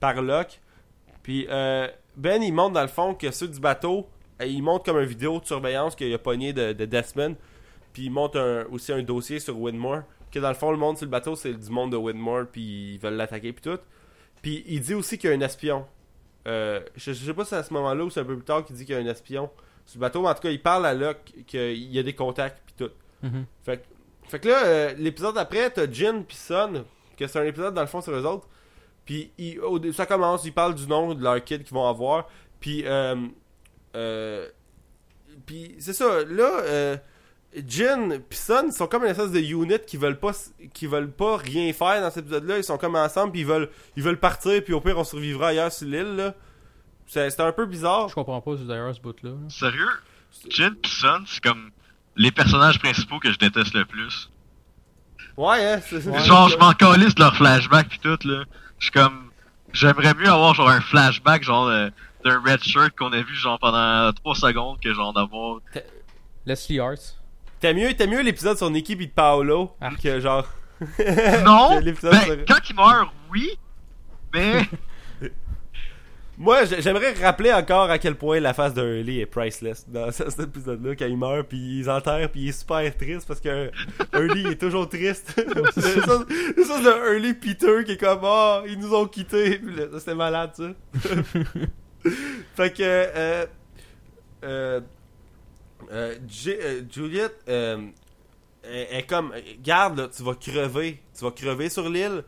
[0.00, 0.60] par Locke.
[1.22, 1.86] Puis, euh,
[2.16, 4.06] Ben, il montre, dans le fond, que ceux du bateau,
[4.42, 7.36] euh, il montre comme une vidéo de surveillance qu'il a pogné de, de Desmond.
[7.92, 10.02] Puis, il montre un- aussi un dossier sur Widmore.
[10.32, 12.46] Que, dans le fond, le monde sur le bateau, c'est du monde de Widmore.
[12.50, 13.78] Puis, ils veulent l'attaquer, puis tout.
[14.42, 15.86] Puis, il dit aussi qu'il y a un espion.
[16.48, 18.44] Euh, je, je sais pas si c'est à ce moment-là ou c'est un peu plus
[18.44, 19.50] tard qu'il dit qu'il y a un espion
[19.86, 22.14] sur le bateau, mais en tout cas, il parle à Locke qu'il y a des
[22.14, 22.92] contacts puis tout.
[23.22, 23.44] Mhm.
[23.64, 26.84] Fait, que- fait que là, euh, l'épisode après, t'as Jin puis Son,
[27.16, 28.48] que c'est un épisode dans le fond sur eux autres.
[29.10, 32.28] Puis il- au ça commence, ils parlent du nom de leur kid qu'ils vont avoir.
[32.60, 33.16] Puis, euh,
[33.96, 34.46] euh,
[35.46, 36.96] puis c'est ça, là, euh,
[37.66, 40.86] Jin puis Son, ils sont comme une espèce de unit qui veulent pas, s- qui
[40.86, 42.58] veulent pas rien faire dans cet épisode-là.
[42.58, 45.48] Ils sont comme ensemble, puis ils veulent, ils veulent partir, puis au pire, on survivra
[45.48, 46.34] ailleurs sur l'île, là.
[47.08, 48.08] C'est c'est un peu bizarre.
[48.10, 49.30] Je comprends pas d'ailleurs ce bout-là.
[49.30, 49.36] là.
[49.48, 49.88] Sérieux?
[50.48, 51.72] Jin pis Sun, c'est comme
[52.14, 54.30] les personnages principaux que je déteste le plus.
[55.36, 56.20] Ouais, hein, c'est Ouais.
[56.20, 58.44] Genre, je m'en calisse de leur flashback pis tout, là.
[58.80, 59.30] Je suis comme...
[59.72, 61.88] J'aimerais mieux avoir genre un flashback, genre, euh,
[62.24, 65.60] d'un red shirt qu'on a vu, genre, pendant 3 secondes que genre d'avoir...
[66.44, 67.16] Leslie Hart.
[67.60, 69.90] T'as mieux, t'as mieux l'épisode sur Nikki pis de Paolo Ah.
[70.02, 70.44] que genre.
[71.44, 71.78] Non!
[71.84, 72.10] Ben, sur-
[72.48, 73.50] quand il meurt, oui!
[74.34, 74.62] Mais...
[76.42, 80.10] Moi, j'ai- j'aimerais rappeler encore à quel point la face de Hurley est priceless dans
[80.10, 83.40] ce- cet épisode-là quand il meurt puis ils enterrent puis il est super triste parce
[83.40, 83.70] que
[84.14, 85.34] Hurley est toujours triste.
[85.74, 89.60] c'est ça, ça de Hurley Peter qui est comme oh ils nous ont quittés
[89.98, 90.70] c'était malade ça.
[92.56, 93.46] fait que euh,
[94.44, 94.80] euh,
[95.92, 97.78] euh, euh, Juliette euh,
[98.64, 102.24] est comme garde là, tu vas crever, tu vas crever sur l'île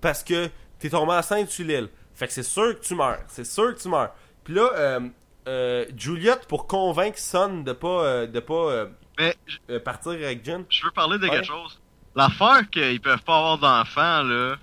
[0.00, 0.48] parce que
[0.80, 1.88] t'es tombé enceinte sur l'île.
[2.14, 3.18] Fait que c'est sûr que tu meurs.
[3.28, 4.10] C'est sûr que tu meurs.
[4.44, 5.00] Puis là, euh,
[5.48, 8.86] euh, Juliette, pour convaincre Son de pas, euh, de pas euh,
[9.18, 9.34] Mais
[9.70, 10.64] euh, partir avec Jen.
[10.68, 11.30] je veux parler de Ouais.
[11.30, 11.80] quelque chose.
[12.14, 14.56] L'affaire qu'ils peuvent pas avoir d'enfants, là...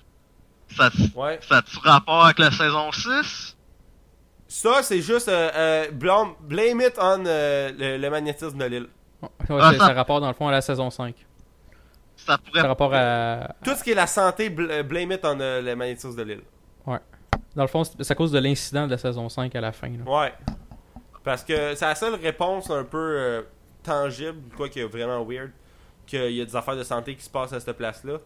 [0.75, 1.39] Ça, Ouais.
[1.41, 3.57] ça a-tu rapport avec la saison 6?
[4.47, 8.87] Ça, c'est juste euh, euh, blame, blame it on euh, le, le magnétisme de l'île.
[9.21, 11.15] Ouais, Ah, ça- ça rapporte dans le fond à la saison 5.
[12.15, 12.61] Ça pourrait...
[12.61, 13.55] Ça rapport à.
[13.63, 16.41] Tout ce qui est la santé, bl- blame it on euh, le magnétisme de l'île.
[17.59, 19.89] Dans le fond, c'est à cause de l'incident de la saison 5 à la fin.
[19.89, 20.09] là.
[20.09, 20.33] Ouais.
[21.25, 23.41] Parce que c'est la seule réponse un peu euh,
[23.83, 25.51] tangible, quoi qui est vraiment weird,
[26.07, 28.19] qu'il y a des affaires de santé qui se passent à cette place-là.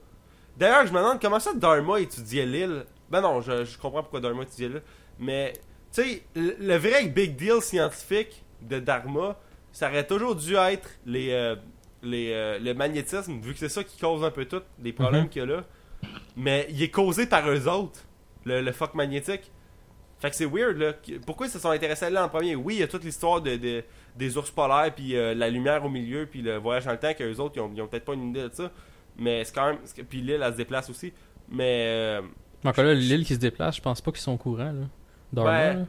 [0.56, 2.86] D'ailleurs, je me demande comment ça Dharma étudiait l'île.
[3.10, 4.82] Ben non, je, je comprends pourquoi Dharma étudiait l'île.
[5.18, 5.54] Mais,
[5.92, 9.36] tu sais, le, le vrai big deal scientifique de Dharma,
[9.72, 11.56] ça aurait toujours dû être les, euh,
[12.04, 15.24] les, euh, le magnétisme, vu que c'est ça qui cause un peu tout, les problèmes
[15.24, 15.30] Mhm.
[15.30, 15.64] qu'il y a là.
[16.38, 18.00] Mais il est causé par eux autres,
[18.46, 19.52] le, le fuck magnétique.
[20.20, 20.94] Fait que c'est weird, là.
[20.94, 22.56] Qu- Pourquoi ils se sont intéressés à là en premier?
[22.56, 23.84] Oui, il y a toute l'histoire de, de-
[24.16, 27.14] des ours polaires, puis euh, la lumière au milieu, puis le voyage dans le temps,
[27.14, 28.72] qu'eux autres, ils ont, peut-être pas une idée de ça.
[29.18, 29.78] Mais c'est quand même.
[30.10, 31.12] Puis l'île, elle se déplace aussi.
[31.50, 31.86] Mais.
[31.88, 32.22] euh,
[32.64, 34.72] Mais encore là, l'île qui se déplace, je pense pas qu'ils sont au courant.
[34.72, 34.86] Là.
[35.34, 35.74] Dharma, Ouais.
[35.74, 35.80] là.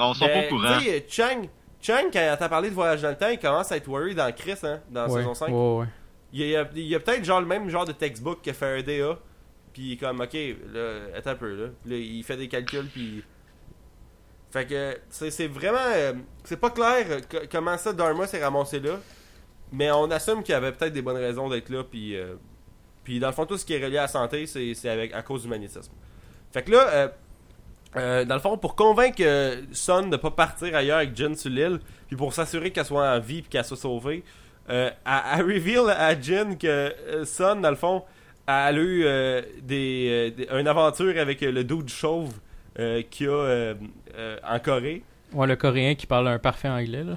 [0.00, 0.78] Non, ils sont ben, pas au courant.
[0.78, 1.42] Tu sais, Chang,
[1.80, 4.32] Chang, quand t'as parlé de voyage dans le temps, il commence à être worried dans
[4.34, 5.20] Chris, hein, dans ouais.
[5.20, 5.48] saison 5.
[5.50, 5.86] Ouais, ouais.
[6.32, 9.00] Il y a, il y a peut-être genre le même genre de textbook que Faraday
[9.02, 9.16] a.
[9.74, 10.32] Puis comme, ok,
[10.72, 11.66] là, attends un peu, là.
[11.84, 13.22] Là, il fait des calculs, puis.
[14.50, 15.76] Fait que, c'est vraiment.
[15.94, 16.12] euh,
[16.44, 19.00] c'est pas clair euh, co- comment ça Dharma s'est ramassé là.
[19.72, 22.16] Mais on assume qu'il y avait peut-être des bonnes raisons d'être là, puis.
[22.16, 22.36] euh,
[23.02, 25.22] puis dans le fond, tout ce qui est relié à la santé, c'est avec à
[25.22, 25.92] cause du magnétisme.
[26.52, 27.12] Fait que là,
[28.24, 29.22] dans le fond, pour convaincre
[29.72, 33.20] Son de pas partir ailleurs avec Jin sur l'île, puis pour s'assurer qu'elle soit en
[33.20, 34.24] vie puis qu'elle soit sauvée,
[34.68, 36.94] elle, elle reveal à Jin que
[37.26, 38.04] Son, dans le fond,
[38.46, 42.32] elle a eu euh, des, euh, des- une aventure avec euh, le dude chauve
[42.78, 43.74] euh, qu'il y a euh,
[44.16, 45.02] euh, en Corée.
[45.32, 47.02] Ouais, le coréen qui parle un parfait anglais.
[47.02, 47.16] Là.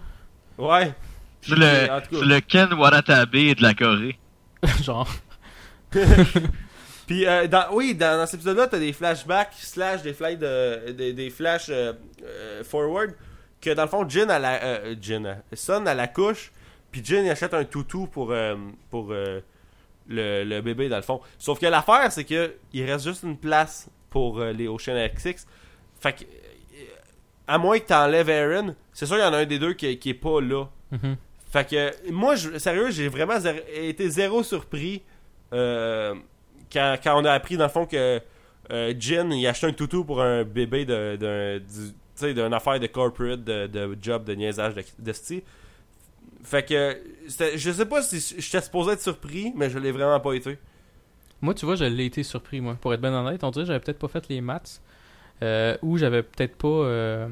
[0.58, 0.94] Ouais.
[1.42, 4.18] C'est le, le Ken Watanabe de la Corée.
[4.84, 5.08] Genre.
[7.08, 10.92] Puis, euh, dans, oui, dans, dans cet épisode-là, t'as des flashbacks slash des flights de,
[10.92, 11.32] des,
[11.70, 11.94] euh,
[12.24, 13.12] euh, forward
[13.62, 16.52] que dans le fond, Jin à la, euh, Jin, Son à la couche,
[16.92, 18.56] puis Jin il achète un toutou pour, euh,
[18.90, 19.40] pour euh,
[20.08, 21.20] le, le bébé dans le fond.
[21.38, 25.46] Sauf que l'affaire, c'est que il reste juste une place pour euh, les Ocean XX.
[26.00, 26.26] Fait que, euh,
[27.48, 29.98] à moins que t'enlèves Aaron, c'est sûr qu'il y en a un des deux qui,
[30.00, 30.66] qui est pas là.
[30.92, 31.18] Mhm.
[31.52, 35.02] Fait que moi, je- sérieux, j'ai vraiment zéro- été zéro surpris
[35.54, 36.14] euh,
[36.72, 38.22] quand, quand on a appris dans le fond que
[38.72, 42.88] euh, Jin il a acheté un toutou pour un bébé de, d'un- d'une affaire de
[42.88, 45.42] corporate, de, de job, de niaisage de, de style.
[46.44, 46.98] Fait que,
[47.56, 50.58] je sais pas si j'étais supposé être surpris, mais je l'ai vraiment pas été.
[51.42, 52.76] Moi, tu vois, je l'ai été surpris, moi.
[52.80, 54.82] Pour être bien honnête, on dirait que j'avais peut-être pas fait les maths.
[55.44, 57.28] Euh, ou j'avais peut-être pas euh,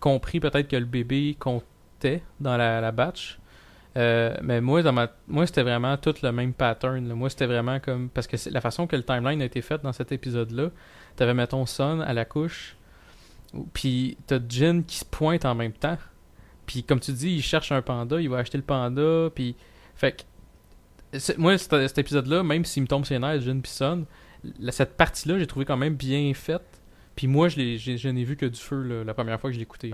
[0.00, 3.38] compris peut-être que le bébé comptait dans la, la batch.
[3.98, 7.06] Euh, mais moi, dans ma, moi, c'était vraiment tout le même pattern.
[7.12, 9.92] Moi, c'était vraiment comme parce que la façon que le timeline a été fait dans
[9.92, 10.70] cet épisode-là.
[11.16, 12.76] T'avais mettons Son à la couche,
[13.52, 15.98] ou- puis t'as Jin qui se pointe en même temps.
[16.72, 19.54] Puis comme tu dis, il cherche un panda, il va acheter le panda, puis
[19.94, 20.24] fait
[21.12, 24.06] que moi, cet, épisode-là, même s'il me tombe sur les nerfs, Jin pis Son,
[24.58, 26.80] la- cette partie-là, j'ai trouvé quand même bien faite.
[27.14, 29.58] Puis moi, je, je n'ai vu que du feu là, la première fois que je
[29.58, 29.92] l'ai écouté.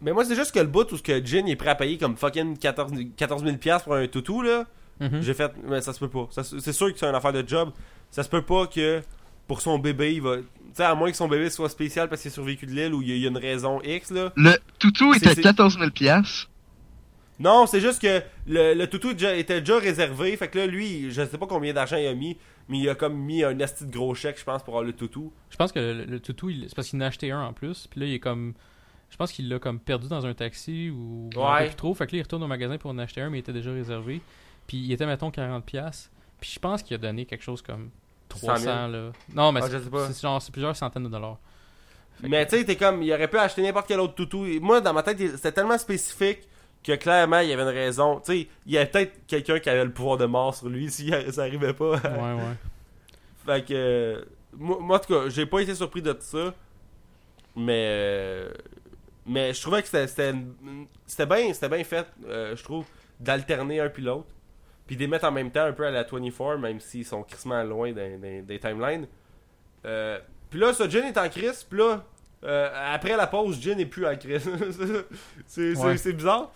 [0.00, 1.98] Mais moi, c'est juste que le bout où ce que Jin est prêt à payer
[1.98, 4.66] comme fucking 14, 14 000$ piastres pour un toutou, là.
[5.00, 5.20] Mhm.
[5.20, 6.28] J'ai fait, mais ça se peut pas.
[6.30, 7.70] C'est sûr que c'est une affaire de job.
[8.12, 9.02] Ça se peut pas que
[9.48, 10.36] pour son bébé, il va.
[10.70, 12.94] Tu sais, à moins que son bébé soit spécial parce qu'il est survécu de l'île
[12.94, 14.32] ou il y, a- y a une raison X, là.
[14.36, 16.48] Le toutou était c'est- 14 000 piastres.
[17.38, 20.36] Non, c'est juste que le, le toutou déjà- était déjà réservé.
[20.36, 22.36] Fait que là, lui, je sais pas combien d'argent il a mis,
[22.68, 24.92] mais il a comme mis un asti de gros chèque, je pense, pour avoir le
[24.92, 25.32] toutou.
[25.50, 27.52] Je pense que le, le toutou, il- c'est parce qu'il en a acheté un en
[27.54, 27.86] plus.
[27.90, 28.54] Puis là, il est comme.
[29.10, 31.30] Je pense qu'il l'a comme perdu dans un taxi ou.
[31.34, 31.58] un Ouais.
[31.62, 31.94] peu plus trop.
[31.94, 33.72] Fait que là, il retourne au magasin pour en acheter un, mais il était déjà
[33.72, 34.20] réservé.
[34.68, 36.10] Puis il était, mettons, 40$.
[36.40, 37.90] Puis je pense qu'il a donné quelque chose comme 100 000.
[38.30, 38.90] 300$.
[38.90, 39.12] Là.
[39.34, 39.68] Non, mais Ah,
[40.08, 41.38] c'est- genre plusieurs centaines de dollars.
[42.16, 44.44] Fait que- Mais tu sais, t'es comme, il aurait pu acheter n'importe quel autre toutou.
[44.60, 46.40] Moi, dans ma tête, c'était tellement spécifique
[46.82, 48.20] que clairement, il y avait une raison.
[48.20, 50.90] Tu sais, il y avait peut-être quelqu'un qui avait le pouvoir de mort sur lui
[50.90, 51.90] si ça arrivait pas.
[51.96, 52.56] Ouais, ouais.
[53.46, 53.72] Fait que.
[53.74, 54.24] euh,
[54.56, 56.54] moi, moi, en tout cas, j'ai pas été surpris de tout ça.
[57.56, 57.86] Mais.
[57.88, 58.50] euh,
[59.26, 62.84] mais je trouvais que c'était bien c'était bien fait, euh, je trouve,
[63.18, 64.26] d'alterner un puis l'autre.
[64.90, 67.22] Puis de les mettre en même temps un peu à la 24, même s'ils sont
[67.22, 69.06] crissement loin des, des- des timelines.
[69.86, 70.18] Euh,
[70.50, 71.62] puis là, ça, Jin est en crise.
[71.62, 72.02] Puis là,
[72.42, 74.50] euh, après la pause, Jin est plus en crise.
[75.46, 76.12] c'est Ouais.
[76.12, 76.50] bizarre.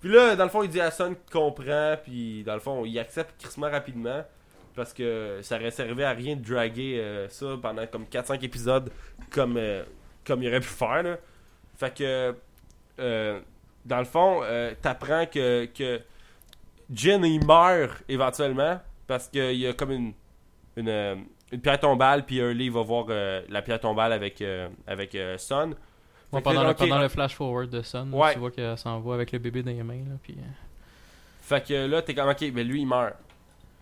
[0.00, 1.96] Puis là, dans le fond, il dit à Son qu'il comprend.
[2.00, 4.24] Puis dans le fond, il accepte crissement rapidement.
[4.76, 8.92] Parce que ça aurait servi à rien de draguer euh, ça pendant comme 4-5 épisodes
[9.32, 9.82] comme, euh,
[10.24, 11.02] comme il aurait pu faire.
[11.02, 11.16] Là.
[11.76, 12.36] Fait que,
[13.00, 13.40] euh,
[13.84, 14.42] dans le fond,
[14.80, 16.00] t'apprends que, que
[16.90, 20.12] Jin il meurt éventuellement parce qu'il y a comme une,
[20.76, 21.16] une, euh,
[21.52, 25.36] une pierre tombale, puis Early va voir euh, la pierre tombale avec, euh, avec euh,
[25.38, 25.74] Son.
[26.30, 27.82] Ouais, que pendant, là, le, pendant flash forward de
[28.12, 28.34] Ouais.
[28.34, 30.04] tu vois qu'elle s'en va avec le bébé dans les mains.
[30.06, 30.42] Là, puis, euh,
[31.40, 33.14] Fait que là, t'es comme, ok, mais lui, il meurt.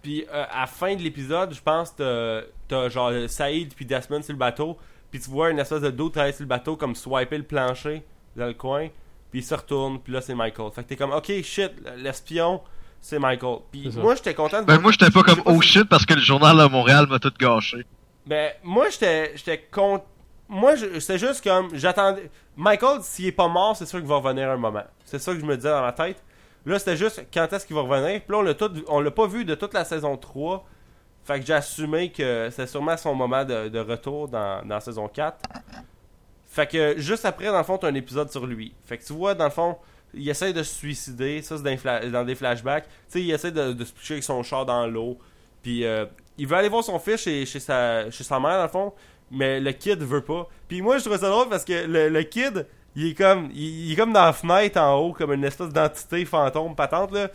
[0.02, 4.22] Puis euh, à la fin de l'épisode, je pense, t'as, t'as genre Saïd puis Desmond
[4.22, 4.78] sur le bateau.
[5.10, 8.04] Puis tu vois une espèce de dos travailler sur le bateau, comme swiper le plancher
[8.36, 8.88] dans le coin.
[9.30, 10.70] Puis il se retourne, puis là, c'est Michael.
[10.70, 12.60] Fait que t'es comme, ok, shit, l'espion,
[13.00, 13.58] c'est Michael.
[13.70, 16.14] Puis moi, j'étais content de Ben moi j'étais pas comme oh si- shit parce que
[16.14, 17.84] le journal de Montréal m'a tout gâché.
[18.26, 20.02] Ben, moi, j'étais j'étais con...
[20.48, 22.30] Moi, je- c'était juste comme, j'attendais...
[22.56, 24.84] Michael, s'il est pas mort, c'est sûr qu'il va revenir un moment.
[25.04, 26.22] C'est ça que je me disais dans ma tête.
[26.64, 28.20] Là, c'était juste, quand est-ce qu'il va revenir?
[28.22, 30.66] Puis là, on l'a tout- on l'a pas vu de toute la saison 3.
[31.24, 34.80] Fait que j'ai assumé que c'est sûrement son moment de, de retour dans, dans la
[34.80, 35.36] saison 4.
[36.48, 38.72] Fait que, juste après, dans le fond, t'as un épisode sur lui.
[38.84, 39.76] Fait que tu vois, dans le fond,
[40.16, 41.42] il essaie de se suicider.
[41.42, 42.84] Ça, c'est dans, des flashbacks.
[42.84, 45.18] Tu sais, il essaie de, se pitcher avec son char dans l'eau.
[45.62, 46.06] Puis euh,
[46.38, 48.92] il veut aller voir son fils chez, chez, sa, chez sa mère, dans le fond,
[49.30, 50.48] mais le kid veut pas.
[50.68, 53.96] Puis moi, je trouve ça drôle parce que le, kid, il est comme il, est
[53.96, 57.28] comme dans la fenêtre en haut, comme une espèce d'entité fantôme patente, là.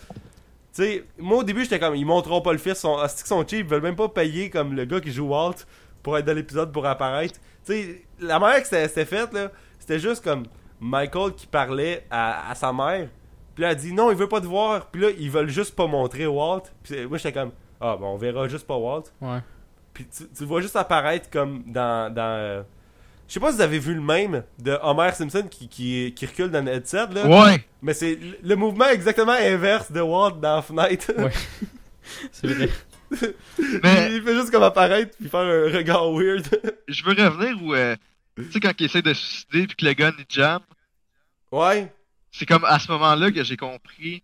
[0.74, 3.28] Tu sais, moi au début, j'étais comme, ils montreront pas le fils, son, asti que
[3.28, 5.66] sont cheap, ils veulent même pas payer comme le gars qui joue Walt
[6.02, 7.40] pour être dans l'épisode pour apparaître.
[7.66, 10.46] Tu sais, la manière que c'était fait, là, c'était juste comme
[10.82, 13.08] Michael qui parlait à, à sa mère.
[13.56, 14.88] Puis là, elle dit non, il veut pas te voir.
[14.88, 16.64] Puis là, ils veulent juste pas montrer Walt.
[16.84, 19.04] Puis moi, j'étais comme, ah, bon, on verra juste pas Walt.
[19.22, 19.40] ouais.
[19.94, 22.12] Puis tu, tu vois juste apparaître comme dans.
[22.14, 22.62] dans euh,
[23.28, 26.26] Je sais pas si vous avez vu le même de Homer Simpson qui, qui, qui
[26.26, 27.28] recule dans le headset, là.
[27.28, 27.66] Ouais.
[27.82, 31.12] Mais c'est le- le mouvement exactement inverse de Walt dans la fenêtre.
[31.18, 31.32] Ouais.
[32.32, 32.70] C'est vrai.
[33.84, 36.48] Mais il fait juste comme apparaître puis faire un regard weird.
[36.88, 37.96] je veux revenir où euh,
[38.38, 40.62] tu sais quand il essaie de se suicider puis que le gun il jam,
[41.52, 41.94] ouais.
[42.32, 44.24] c'est comme à ce moment-là que j'ai compris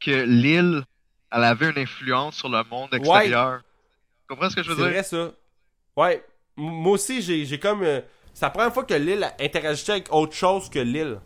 [0.00, 0.84] que l'île
[1.32, 3.60] elle avait une influence sur le monde extérieur.
[4.28, 4.92] Tu comprends ce que je C'est veux dire?
[4.92, 5.32] vrai ça.
[5.96, 6.24] Ouais.
[6.58, 7.82] M- Moi aussi, j'ai comme.
[7.82, 8.00] euh,
[8.32, 11.20] c'est la première fois que l'île interagissait avec autre chose que l'île.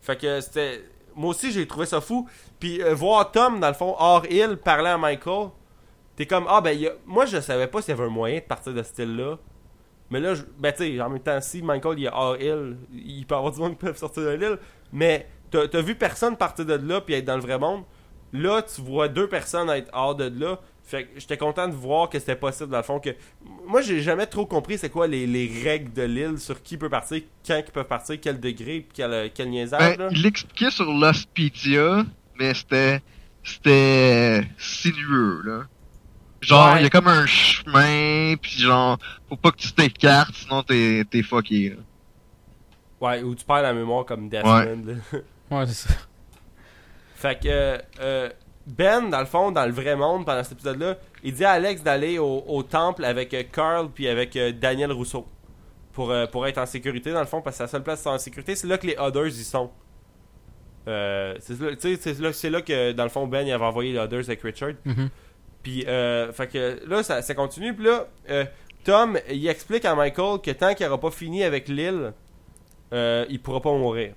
[0.00, 0.84] Fait que c'était.
[1.14, 2.28] Moi aussi, j'ai trouvé ça fou.
[2.60, 5.48] Puis euh, voir Tom, dans le fond, hors île, parler à Michael,
[6.16, 6.46] t'es comme.
[6.48, 8.44] Ah, ben, il y a- moi, je savais pas s'il y avait un moyen de
[8.44, 9.38] partir de ce style-là.
[10.10, 12.76] Mais là, je- ben, tu sais, en même temps, si Michael il est hors île,
[12.92, 14.58] il peut y avoir du monde qui peut sortir de l'île.
[14.92, 17.82] Mais t'as as vu personne partir de là puis être dans le vrai monde.
[18.32, 20.60] Là, tu vois deux personnes être hors de là.
[20.84, 23.10] Fait que j'étais content de voir que c'était possible dans le fond que
[23.66, 26.88] moi j'ai jamais trop compris c'est quoi les, les règles de l'île sur qui peut
[26.88, 30.08] partir, quand ils peuvent partir, quel degré, puis quel, quel niaisage Ben, là.
[30.10, 32.06] il l'expliquait sur Lostpedia,
[32.38, 33.02] mais c'était
[33.44, 35.66] c'était sinueux là.
[36.40, 36.82] Genre, il Ouais.
[36.84, 38.98] y a comme un chemin, puis genre,
[39.28, 41.70] faut pas que tu t'écartes, sinon t'es t'es fucké.
[41.70, 41.76] Là.
[43.00, 44.84] Ouais, où tu perds la mémoire comme Desmond.
[44.86, 44.94] là.
[45.50, 45.94] Ouais, c'est ça.
[47.14, 48.28] Fait que euh,
[48.66, 51.82] Ben, dans le fond, dans le vrai monde, pendant cet épisode-là, il dit à Alex
[51.82, 55.26] d'aller au, au temple avec euh, Carl puis avec euh, Daniel Rousseau.
[55.94, 58.06] Pour, euh, pour être en sécurité, dans le fond, parce que c'est la seule place
[58.06, 58.54] en sécurité.
[58.54, 59.70] C'est là que les Others y sont.
[60.86, 63.52] Euh, c'est là, tu sais, c'est là, c'est là que, dans le fond, Ben il
[63.52, 64.72] avait envoyé les Others avec Richard.
[64.84, 65.08] Mhm.
[65.68, 67.74] Puis, euh, fait que là, ça, continue.
[67.74, 68.46] Puis là, euh,
[68.84, 72.14] Tom, il explique à Michael que tant qu'il n'aura pas fini avec l'île,
[72.94, 74.14] euh, il pourra pas mourir.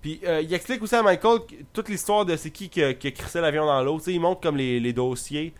[0.00, 1.40] Puis, euh, il explique aussi à Michael
[1.72, 3.98] toute l'histoire de c'est qui qui a, qui l'avion dans l'eau.
[3.98, 5.52] Tu sais, il montre comme les, les dossiers.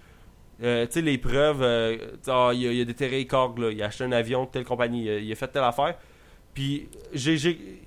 [0.62, 1.62] Euh, tu sais, les preuves.
[1.62, 1.98] euh,
[2.28, 3.72] ah, il, a, il a déterré Korg, là.
[3.72, 5.06] Il a acheté un avion de telle compagnie.
[5.06, 5.96] Il a, fait telle affaire.
[6.54, 6.88] Puis,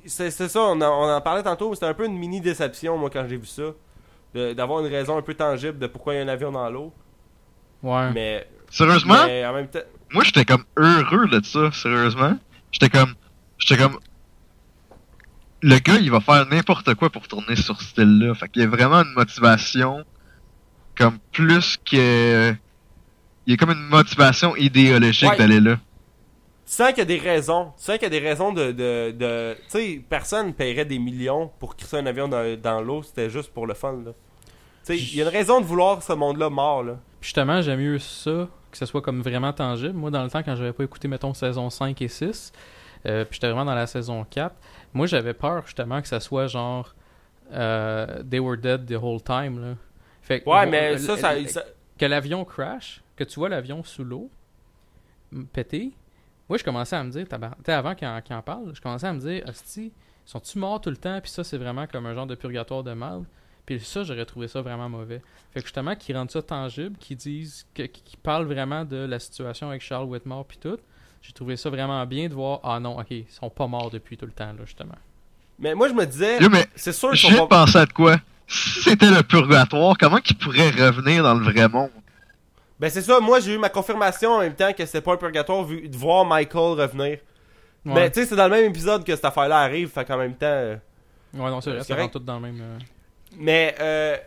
[0.05, 1.73] c'est, ça, on en, on en parlait tantôt.
[1.75, 3.73] C'était un peu une mini déception, moi, quand j'ai vu ça.
[4.33, 6.91] D'avoir une raison un peu tangible de pourquoi il y a un avion dans l'eau.
[7.83, 8.11] Ouais.
[8.13, 9.79] Mais, Sérieusement, mais en même temps.
[10.11, 12.37] moi j'étais comme heureux de ça, sérieusement.
[12.71, 13.13] J'étais comme,
[13.57, 13.99] j'étais comme,
[15.61, 18.33] le gars il va faire n'importe quoi pour tourner sur ce style-là.
[18.35, 20.03] Fait qu'il y a vraiment une motivation,
[20.97, 22.51] comme plus que,
[23.45, 25.37] il y a comme une motivation idéologique Ouais.
[25.37, 25.77] d'aller là.
[26.67, 27.71] Tu sens qu'il y a des raisons.
[27.77, 28.71] Tu sens qu'il y a des raisons de.
[28.71, 32.81] de, de- tu sais, personne ne paierait des millions pour crisser un avion dans, dans
[32.81, 33.03] l'eau.
[33.03, 34.11] C'était juste pour le fun, là.
[34.93, 36.93] Il y a une raison de vouloir ce monde-là mort, là.
[37.19, 39.93] Puis justement, j'aime mieux ça, que ce soit comme vraiment tangible.
[39.93, 42.51] Moi, dans le temps, quand j'avais pas écouté, mettons, saison 5 et 6,
[43.05, 44.55] euh, puis j'étais vraiment dans la saison 4,
[44.93, 46.93] moi, j'avais peur, justement, que ça soit genre
[47.51, 49.75] euh, They were dead the whole time, là.
[50.21, 51.47] Fait que- Ouais, mais ça, ça.
[51.47, 51.63] ça-
[51.97, 54.29] que l'avion crash, que tu vois l'avion sous l'eau
[55.53, 55.91] péter,
[56.49, 57.25] moi je commençais à me dire,
[57.65, 59.91] sais, avant qu'il en, en parle, je commençais à me dire, hostie,
[60.25, 62.93] sont-tu morts tout le temps, puis ça c'est vraiment comme un genre de purgatoire de
[62.93, 63.21] mal.
[63.65, 65.21] Puis ça, j'aurais trouvé ça vraiment mauvais.
[65.51, 67.89] Fait que justement, qu'ils rendent ça tangible, qu'ils disent, qu'ils
[68.21, 70.77] parlent vraiment de la situation avec Charles Whitmore puis tout,
[71.21, 74.17] j'ai trouvé ça vraiment bien de voir, ah non, ok, ils sont pas morts depuis
[74.17, 74.93] tout le temps, là, justement.
[75.57, 76.37] Mais moi, je me disais.
[76.75, 77.65] C'est sûr je qu'ils sont de pas.
[77.65, 78.17] penser à de quoi?
[78.47, 81.89] Si c'était le purgatoire, comment qu'il pourrait revenir dans le vrai monde?
[82.79, 83.19] Ben, c'est ça.
[83.19, 85.95] Moi, j'ai eu ma confirmation en même temps que c'était pas un purgatoire vu de
[85.97, 87.17] voir Michael revenir.
[87.85, 89.89] Ouais, Mais, tu sais, c'est dans le même épisode que cette affaire-là arrive.
[89.89, 90.45] Fait qu'en même temps.
[90.45, 90.75] euh,
[91.33, 92.13] ouais non, c'est vrai, c'est ça correct.
[92.13, 92.59] rentre tout dans le même.
[92.61, 92.77] euh,
[93.37, 94.17] Mais, euh,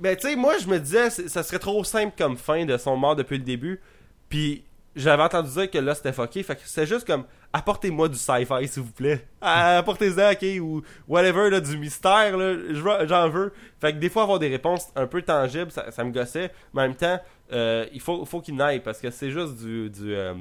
[0.00, 2.96] ben, tu sais, moi, je me disais, ça serait trop simple comme fin de son
[2.96, 3.80] mort depuis le début.
[4.28, 6.42] Puis, j'avais entendu dire que là, c'était fucké.
[6.42, 9.26] Fait que c'est juste comme, apportez-moi du sci-fi, s'il vous plaît.
[9.40, 13.52] Apportez-en, ok, ou whatever, là, du mystère, là, j'en veux.
[13.80, 16.50] Fait que des fois, avoir des réponses un peu tangibles, ça, me gossait.
[16.74, 17.20] Mais en même temps,
[17.52, 20.34] euh, il faut, faut qu'il n'aille, parce que c'est juste du, du, euh,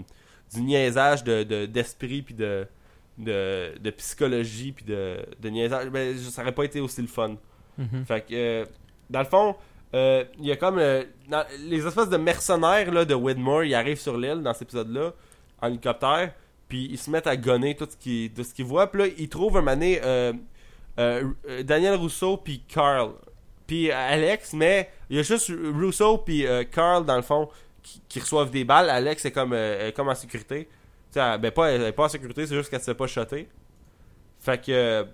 [0.54, 2.68] du niaisage de, de- d'esprit, puis de,
[3.18, 5.90] de, de psychologie, puis de, de niaisage.
[5.90, 7.36] Ben, ça aurait pas été aussi le fun.
[7.78, 8.06] Mhm.
[8.06, 8.66] Fait que, euh,
[9.10, 9.56] dans le fond,
[9.94, 13.76] euh, il y a comme euh, dans- les espèces de mercenaires là, de Widmore, ils
[13.76, 15.14] arrivent sur l'île dans cet épisode-là,
[15.62, 16.34] en hélicoptère,
[16.68, 17.98] puis ils se mettent à gonner tout ce
[18.54, 18.92] qu'ils voient.
[18.92, 20.02] Puis là, ils trouvent un mané
[20.98, 23.12] Daniel Rousseau puis Carl.
[23.66, 27.50] Puis Alex, mais il y a juste Rousseau puis Carl, dans le fond,
[28.10, 28.90] qui, reçoivent des balles.
[28.90, 29.56] Alex est comme,
[29.96, 30.68] comme en sécurité.
[31.16, 33.48] Ben pas, elle est pas en sécurité, c'est juste qu'elle se fait pas shotter.
[34.40, 35.06] Fait que...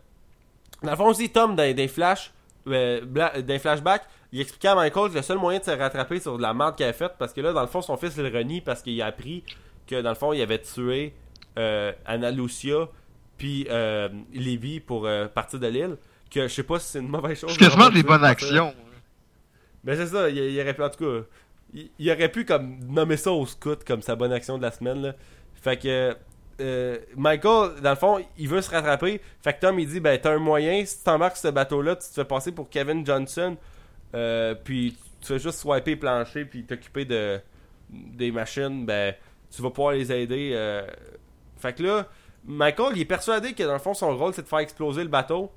[0.82, 2.34] dans le fond aussi, Tom, dans des flashs,
[2.68, 6.20] euh, dans les flashbacks, il expliquait à Michael que le seul moyen de se rattraper
[6.20, 8.16] sur de la merde qu'il avait faite, parce que là, dans le fond, son fils
[8.18, 9.44] il le renie parce qu'il a appris
[9.88, 11.14] que, dans le fond, il avait tué
[11.58, 12.90] euh, Anna Lucia
[13.38, 15.98] puis euh, Lévi pour euh, partir de l'île.
[16.32, 17.52] Que je sais pas si c'est une mauvaise chose.
[17.52, 18.74] C'est quasiment de des bonnes actions.
[19.84, 21.26] Mais c'est ça, il, il aurait pu, en tout cas,
[21.74, 24.72] il, il aurait pu comme nommer ça au scout comme sa bonne action de la
[24.72, 25.02] semaine.
[25.02, 25.14] Là.
[25.62, 26.16] Fait que
[26.60, 29.20] euh, Michael, dans le fond, il veut se rattraper.
[29.42, 32.08] Fait que Tom, il dit Ben, t'as un moyen, si tu t'embarques ce bateau-là, tu
[32.08, 33.58] te fais passer pour Kevin Johnson,
[34.16, 37.40] euh, puis tu fais juste swiper plancher, puis t'occuper de
[37.90, 39.14] des machines, ben,
[39.56, 40.52] tu vas pouvoir les aider.
[40.54, 40.86] euh.
[41.58, 42.08] Fait que là,
[42.46, 45.10] Michael, il est persuadé que dans le fond, son rôle, c'est de faire exploser le
[45.10, 45.52] bateau.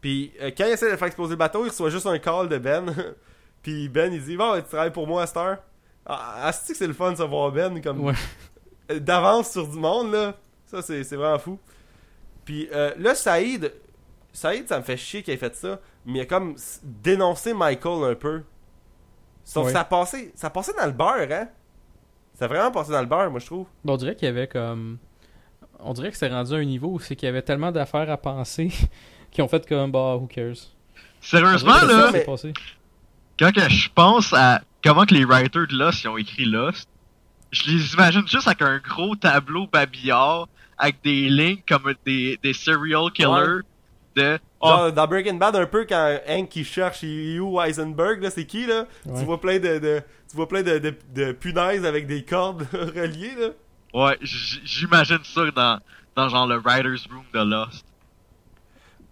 [0.00, 2.58] Puis quand il essaie de faire exploser le bateau, il reçoit juste un call de
[2.58, 2.94] Ben.
[3.62, 5.58] Puis Ben, il dit Bon, tu travailles pour moi à cette heure.
[6.06, 8.14] Ah, ah, c'est que c'est le fun de savoir Ben comme Ouais.
[8.98, 10.34] D'avance sur du monde, là.
[10.66, 11.58] Ça, c'est c'est vraiment fou.
[12.44, 13.72] Puis euh, là, Saïd,
[14.32, 18.12] Saïd, ça me fait chier qu'il ait fait ça, mais il a comme dénoncé Michael
[18.12, 18.42] un peu.
[19.44, 21.48] Sauf que ça passait, ça passait dans le beurre, hein.
[22.34, 23.66] Ça a vraiment passé dans le beurre, moi, je trouve.
[23.84, 24.98] Bon, on dirait qu'il y avait comme.
[25.78, 28.10] On dirait que c'est rendu à un niveau où c'est qu'il y avait tellement d'affaires
[28.10, 28.70] à penser
[29.30, 30.54] qu'ils ont fait comme bah, who cares?
[31.20, 32.24] Sérieusement, ça là, mais-
[33.38, 36.88] quand que je pense à comment que les writers de Lost ils ont écrit Lost,
[37.50, 40.48] je les imagine juste avec un gros tableau babillard
[40.78, 43.60] avec des lignes comme des, des serial killers
[44.16, 48.44] de oh, dans Breaking Bad, un peu quand Hank il cherche Hugh Weisenberg, là, c'est
[48.46, 48.86] qui là?
[49.06, 49.18] Ouais.
[49.20, 52.66] Tu vois plein de, de tu vois plein de, de, de punaises avec des cordes
[52.72, 53.48] reliées là.
[53.94, 55.80] ouais, j'imagine ça dans
[56.16, 57.84] dans genre le writers room de Lost.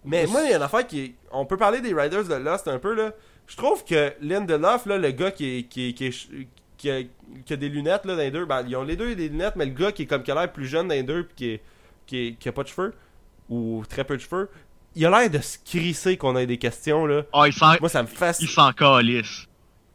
[0.05, 1.15] Mais moi, il y a une affaire qui est...
[1.31, 3.11] On peut parler des Riders de Lost un peu, là.
[3.47, 5.63] Je trouve que Lindelof, là, le gars qui est...
[5.63, 6.29] Qui, est- qui, est ch-
[6.79, 7.01] qui a,
[7.45, 8.45] qui a des lunettes, là, dans les deux...
[8.45, 10.35] Ben, ils ont les deux des lunettes, mais le gars qui est comme qui a
[10.35, 11.61] l'air plus jeune dans les deux, puis qui, est,
[12.07, 12.93] qui, est- qui a pas de cheveux,
[13.49, 14.49] ou très peu de cheveux,
[14.95, 17.21] il a l'air de se crisser qu'on ait des questions, là.
[17.33, 18.47] Oh, il Moi, ça me il fascine.
[18.47, 19.45] s'en calisse.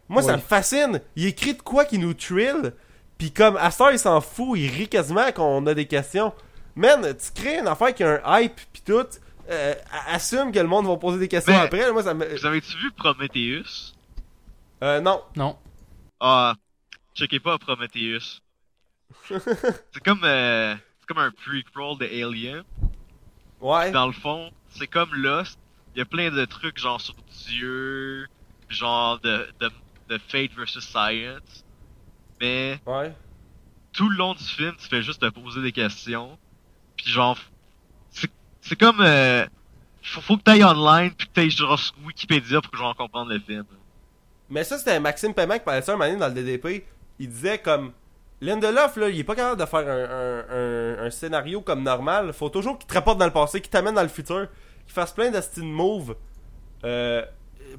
[0.08, 1.00] Moi, ça me fascine.
[1.16, 2.72] Il écrit de quoi qui nous thrill,
[3.18, 6.32] puis comme, à ça, il s'en fout, il rit quasiment quand on a des questions.
[6.76, 9.06] Man, tu crées une affaire qui a un hype, puis tout...
[9.50, 9.74] euh,
[10.08, 11.78] assume que le monde va poser des questions Mais- après.
[11.80, 11.92] là.
[11.92, 12.26] Moi, ça me...
[12.36, 13.94] Vous avez-tu vu Prometheus?
[14.82, 15.22] Euh, non.
[15.36, 15.56] Non.
[16.20, 16.54] Ah,
[17.14, 18.40] checkez pas Prometheus.
[19.28, 22.64] c'est comme euh, c'est comme un prequel de Alien.
[23.60, 23.90] Ouais.
[23.92, 25.58] Dans le fond, c'est comme Lost.
[25.94, 27.14] Il y a plein de trucs genre sur
[27.46, 28.26] Dieu,
[28.68, 29.70] genre de, de,
[30.08, 31.64] de Fate versus Science.
[32.40, 33.14] Mais Ouais.
[33.92, 36.36] tout le long du film, tu fais juste te poser des questions.
[36.96, 37.38] Puis genre,
[38.10, 38.30] c'est
[38.60, 39.46] c'est comme euh,
[40.02, 43.38] faut, faut que t'ailles online puis que t'ailles genre sur Wikipédia pour genre comprendre le
[43.38, 43.64] film.
[44.50, 46.84] Mais ça, c'était Maxime Paiement qui parlait ça un moment donné dans le DDP.
[47.18, 47.92] Il disait comme.
[48.40, 50.44] Lindelof, là, il est pas capable de faire un, un,
[51.02, 52.32] un, un scénario comme normal.
[52.34, 54.48] Faut toujours qu'il te rapporte dans le passé, qu'il t'amène dans le futur,
[54.84, 56.14] qu'il fasse plein de style moves.
[56.84, 57.24] Euh,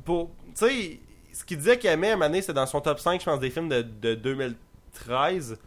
[0.04, 0.32] pour.
[0.48, 1.00] Tu sais,
[1.34, 3.40] ce qu'il disait qu'il aimait un moment donné, c'est dans son top 5, je pense,
[3.40, 5.58] des films de, de 2013.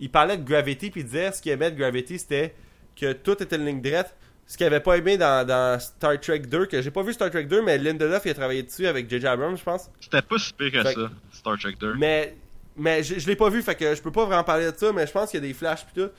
[0.00, 2.54] Il parlait de Gravity, puis il disait ce qu'il aimait de Gravity, c'était
[2.94, 4.14] que tout était une ligne droite.
[4.46, 7.30] Ce qu'il avait pas aimé dans, dans Star Trek 2, que j'ai pas vu Star
[7.30, 9.26] Trek 2, mais Lindelof, il a travaillé dessus avec J.J.
[9.26, 9.90] Abrams, je pense.
[10.00, 11.94] C'était pas si pire que Fait- ça, Star Trek 2.
[11.94, 12.36] Mais,
[12.76, 14.92] mais je, je l'ai pas vu, fait que je peux pas vraiment parler de ça,
[14.92, 16.10] mais je pense qu'il y a des flashs pis tout.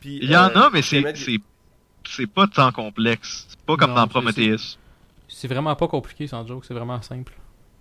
[0.00, 1.38] Puis, Il y en euh, a, mais c'est c'est
[2.08, 3.46] c'est pas tant complexe.
[3.48, 4.76] C'est pas comme Non, dans Prometheus.
[5.28, 7.32] C'est vraiment pas compliqué sans joke, c'est vraiment simple.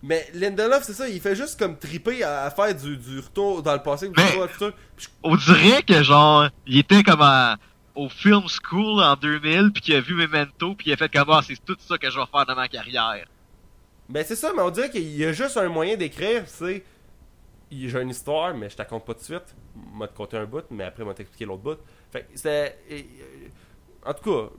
[0.03, 3.61] Mais Lindelof, c'est ça, il fait juste comme triper à, à faire du, du retour
[3.61, 4.73] dans le passé ou du Mais- retour futur.
[4.97, 7.57] Je- On dirait que genre il était comme à-
[7.93, 11.29] au film school en 2000 puis qu'il a vu Memento puis il a fait comme
[11.29, 13.25] ah c'est tout ça que je vais faire dans ma carrière.
[14.09, 16.83] Ben c'est ça, mais on dirait qu'il y a juste un moyen d'écrire, c'est.
[17.71, 19.55] J'ai une histoire, mais je te raconte pas tout de suite.
[19.93, 21.77] M'a te conter un bout, mais après m'a t'expliquer l'autre bout.
[22.45, 22.69] Euh,
[24.05, 24.49] En tout cas,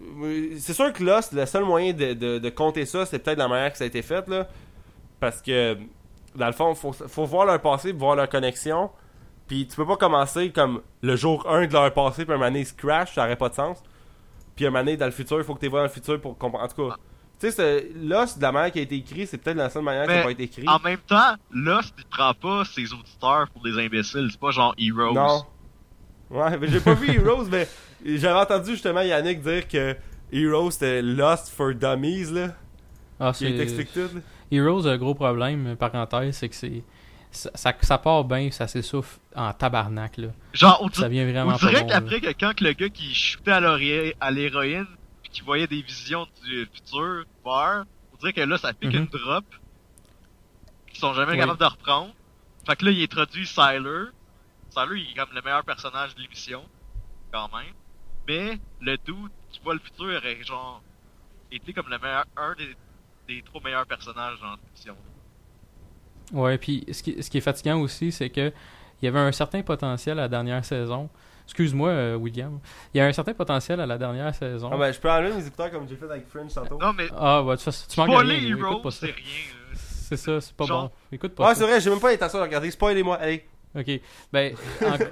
[0.59, 3.49] c'est sûr que Lost, le seul moyen de, de, de compter ça, c'est peut-être la
[3.49, 4.49] manière que ça a été fait, là.
[5.21, 5.77] Parce que,
[6.35, 8.91] dans le fond, faut, faut voir leur passé, voir leur connexion.
[9.49, 12.49] Puis tu peux pas commencer comme le jour 1 de leur passé, puis un moment
[12.49, 13.83] donné, ils se crash, ça aurait pas de sens.
[14.57, 16.39] Puis un moment dans le futur, il faut que tu vois dans le futur pour
[16.39, 16.65] comprendre.
[16.65, 16.97] En tout cas,
[17.43, 19.83] tu sais, c'est- Lost, de la manière qui a été écrit, c'est peut-être la seule
[19.83, 20.69] manière qui Mais a pas été écrit.
[20.69, 24.75] En même temps, Lost il prend pas ses auditeurs pour des imbéciles, c'est pas genre
[24.79, 25.13] Heroes.
[25.15, 25.45] Non.
[26.31, 27.69] Ouais, mais j'ai pas vu Heroes, mais
[28.05, 29.97] j'avais entendu justement Yannick dire que
[30.33, 32.49] Heroes c'était Lost for Dummies, là.
[33.19, 33.57] Ah, c'est.
[33.57, 34.21] t'explique tout, là.
[34.51, 36.83] Heroes, un gros problème, parenthèse, c'est que c'est.
[37.31, 40.29] Ça, ça, ça part bien, ça s'essouffle en tabarnak, là.
[40.53, 43.15] Genre on, Ça vient on vraiment dirait bon, qu'après que quand que le gars qui
[43.15, 44.99] shootait à l'héroïne à l'héroïne puis
[45.33, 49.01] qui voyait des visions du futur voir, on dirait que là ça pique Mhm.
[49.03, 49.45] une drop
[50.89, 51.39] qu'ils sont jamais Oui.
[51.39, 52.13] capables de reprendre.
[52.67, 54.05] Fait que là il introduit Syler.
[54.71, 56.63] Syler il est comme le meilleur personnage de l'émission
[57.33, 57.75] quand même.
[58.29, 60.83] Mais le dude qui voit le futur aurait genre
[61.51, 62.77] été comme le meilleur un des,
[63.29, 64.97] des trois meilleurs personnages dans l'émission.
[66.33, 68.53] Ouais, puis ce qui, ce qui est fatigant aussi, c'est que
[69.01, 71.11] il y avait un certain potentiel à la dernière saison.
[71.53, 72.59] Excuse-moi, euh, William.
[72.95, 74.71] Il y a un certain potentiel à la dernière saison.
[74.73, 76.79] Ah ben, je peux enlever mes écouteurs comme j'ai fait avec Fringe tantôt.
[76.81, 78.57] Non mais Ah, bah, tu, tu manques rien.
[78.57, 79.15] Heroes c'est rien.
[79.75, 80.91] C'est ça, c'est pas Genre- bon.
[81.13, 81.61] Écoute pas Ouais, ça.
[81.61, 82.71] c'est vrai, j'ai même pas l'intention de regarder.
[82.71, 83.45] Spoilez-moi, allez.
[83.79, 84.01] Ok.
[84.33, 84.55] Ben,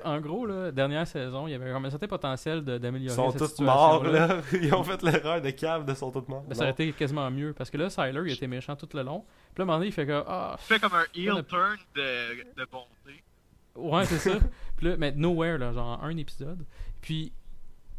[0.04, 3.14] en, en gros, là, dernière saison, il y avait un certain potentiel de- Ils d'améliorer
[3.16, 4.38] sont cette tous morts, là.
[4.62, 6.44] Ils ont fait l'erreur de cave de sont tous morts.
[6.48, 7.52] Ben, ça aurait été quasiment mieux.
[7.52, 9.24] Parce que là, Syler, il était méchant tout le long.
[9.54, 10.22] Puis là, à un moment donné, il fait que.
[10.26, 11.42] Ah, fait comme un heel Ouais.
[11.42, 13.22] turn de, de bonté.
[13.76, 14.36] Ouais, c'est ça.
[14.80, 16.64] Puis là, mais nowhere, là, genre un épisode.
[17.02, 17.32] Puis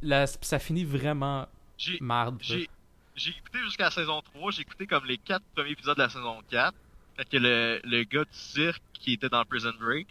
[0.02, 1.48] là, ça finit vraiment
[1.78, 2.40] J'ai marde.
[2.42, 2.68] j'ai
[3.16, 6.10] j'ai écouté jusqu'à la saison 3, j'ai écouté comme les 4 premiers épisodes de la
[6.10, 6.74] saison 4.
[7.18, 10.08] Quand que le, le gars du cirque qui était dans Prison Break.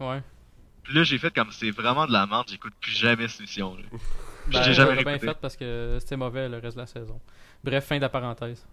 [0.00, 0.22] Ouais.
[0.82, 3.76] Puis là, j'ai fait comme c'est vraiment de la merde, j'écoute plus jamais cette émission.
[3.76, 3.82] Là.
[4.48, 7.20] Ben, j'ai jamais bien fait parce que c'était mauvais le reste de la saison.
[7.62, 8.66] Bref, fin de la parenthèse.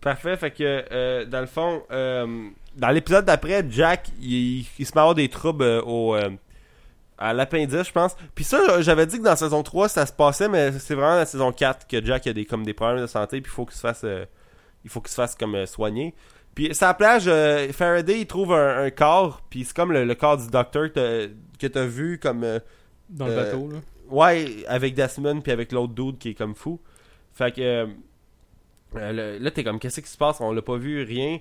[0.00, 4.92] Parfait, fait que euh, dans le fond, euh, dans l'épisode d'après, Jack, il, il se
[4.92, 6.30] met à avoir des troubles euh, au, euh,
[7.18, 8.16] à l'appendice, je pense.
[8.34, 11.12] Puis ça, j'avais dit que dans la saison 3, ça se passait, mais c'est vraiment
[11.12, 13.54] dans la saison 4 que Jack a des, comme des problèmes de santé, puis il
[13.54, 14.24] faut qu'il se fasse, euh,
[14.84, 16.14] il faut qu'il se fasse comme soigner.
[16.54, 20.14] Puis sa plage, euh, Faraday, il trouve un, un corps, puis c'est comme le, le
[20.14, 21.28] corps du docteur que
[21.66, 22.60] t'as- vu comme...
[23.08, 23.78] Dans le bateau, là.
[24.08, 26.80] Ouais, avec Desmond puis avec l'autre dude qui est comme fou.
[27.32, 27.86] Fait que
[28.94, 31.38] là t'es comme qu'est-ce qui se passe, on l'a pas vu rien.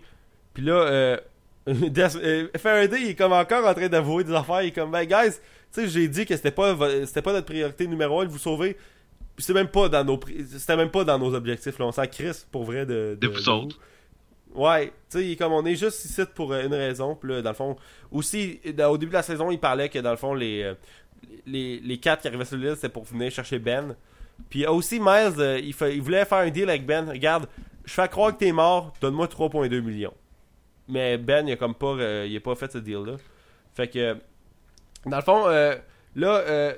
[0.59, 1.17] Puis là euh,
[1.69, 5.05] euh, Faraday il est comme encore en train d'avouer des affaires, il est comme ben
[5.05, 5.39] guys, tu
[5.71, 6.75] sais j'ai dit que c'était pas
[7.05, 8.75] c'était pas notre priorité numéro un de vous sauver.
[9.37, 10.19] Puis c'est même pas dans nos
[10.57, 13.47] c'était même pas dans nos objectifs là, on s'en crisse pour vrai de De vous
[13.47, 13.79] autres.
[14.53, 17.15] Ouais, tu sais, il est comme on est juste ici pour une raison.
[17.15, 17.77] Puis là, dans le fond,
[18.11, 20.73] aussi, dans- au début de la saison, il parlait que dans le fond, les, euh,
[21.45, 23.95] les, les quatre qui arrivaient sur l'île, c'était pour venir chercher Ben.
[24.49, 27.07] Puis aussi, Miles, euh, il, il voulait faire un deal avec Ben.
[27.07, 27.47] Regarde,
[27.85, 30.13] je fais croire que t'es mort, donne-moi 3,2 millions.
[30.89, 33.13] Mais Ben, il a comme pas, euh, il a pas fait ce deal-là.
[33.75, 34.17] Fait que,
[35.05, 35.75] dans le fond, euh,
[36.15, 36.73] là, euh,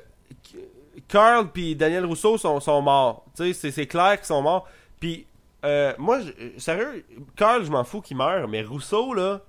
[1.07, 3.25] Carl puis Daniel Rousseau sont, sont morts.
[3.35, 4.67] Tu sais, c'est- c'est clair qu'ils sont morts.
[4.99, 5.25] Puis,
[5.65, 7.05] euh, moi, je- sérieux,
[7.35, 9.41] Carl, je m'en fous qu'il meure, mais Rousseau, là,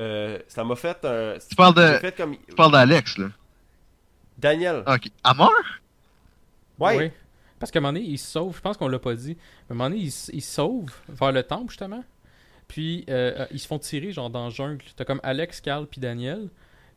[0.00, 1.34] euh, ça m'a fait un.
[1.48, 2.36] Tu parles de- j'ai fait comme.
[2.48, 3.28] Tu parles d'Alex, là.
[4.38, 4.82] Daniel.
[4.86, 5.08] Ok.
[5.22, 5.52] À mort?
[6.78, 6.96] Ouais.
[6.96, 7.10] Oui.
[7.58, 8.56] Parce qu'à un moment donné, il se sauve.
[8.56, 9.36] Je pense qu'on l'a pas dit.
[9.68, 12.02] À un moment donné, il se sauve vers le temple, justement.
[12.70, 14.84] Puis, euh, euh, ils se font tirer, genre, dans la jungle.
[14.94, 16.48] T'as comme Alex, Carl, puis Daniel.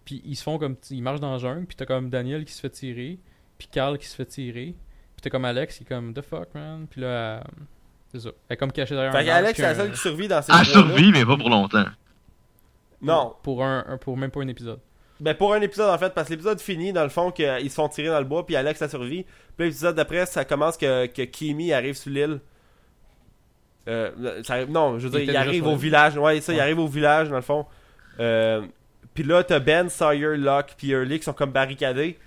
[0.05, 0.75] Puis, ils se font comme.
[0.91, 1.65] Ils marchent dans la jungle.
[1.65, 3.17] Puis, t'as comme Daniel qui se fait tirer.
[3.57, 4.75] Puis, Carl qui se fait tirer.
[5.15, 6.85] Puis, t'as comme Alex qui est comme, The fuck, man.
[6.87, 7.41] Puis là, euh,
[8.11, 8.29] c'est ça.
[8.47, 10.41] Elle est comme cachée derrière Fait un qu'Alex, c'est la puis seule qui survit dans
[10.43, 11.85] ces Elle survit, mais pas pour longtemps.
[13.01, 13.33] Non.
[13.41, 14.79] Pour, un, un- pour même pas un épisode.
[15.19, 17.75] Ben pour un épisode en fait, parce que l'épisode finit dans le fond qu'ils se
[17.75, 19.23] font tirer dans le bois, puis Alex a survie.
[19.55, 22.39] Puis l'épisode d'après, ça commence que, que Kimi arrive sur l'île.
[23.88, 26.18] Euh, ça- non, je veux dire, il, arrive au village.
[26.18, 27.65] Ouais, ça, il arrive au village dans le fond.
[28.19, 28.61] Euh,
[29.14, 32.18] puis là, t'as Ben, Sawyer, Locke, puis Hurley qui sont comme barricadés.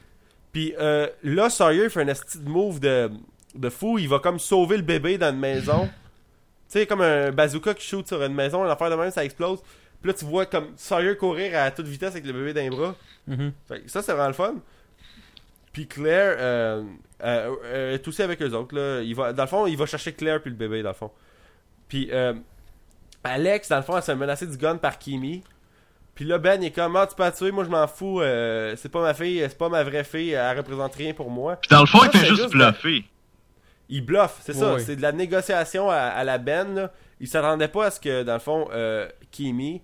[0.53, 3.11] Puis euh, là, Sawyer fait un de move de,
[3.55, 3.99] de fou.
[3.99, 5.85] Il va comme sauver le bébé dans une maison.
[5.87, 5.91] tu
[6.69, 9.61] sais, comme un bazooka qui shoot sur une maison, une affaire de même, ça explose.
[10.01, 12.70] Puis là, tu vois comme Sawyer courir à toute vitesse avec le bébé dans les
[12.70, 12.95] bras.
[13.27, 13.53] Mhm.
[13.69, 14.55] Que ça, c'est vraiment le fun.
[15.73, 16.85] Puis Claire euh,
[17.23, 18.74] euh, euh, est aussi avec eux autres.
[18.74, 19.03] Là.
[19.03, 21.11] Il va, dans le fond, il va chercher Claire puis le bébé, dans le fond.
[21.89, 22.35] Puis euh,
[23.25, 25.43] Alex, dans le fond, elle se fait menacer du gun par Kimi.
[26.15, 28.21] Puis là, Ben, il est comme, ah, tu peux la tuer, moi je m'en fous.
[28.21, 31.57] euh, c'est pas ma fille, c'est pas ma vraie fille, elle représente rien pour moi.
[31.57, 33.05] Puis dans le fond, il fait juste juste bluffer.
[33.89, 34.79] Il bluffe, c'est ça.
[34.81, 36.75] C'est de la négociation à, à la Ben.
[36.75, 36.93] Là.
[37.21, 39.81] Il s'attendait pas à ce que, dans le fond, euh, Kimi,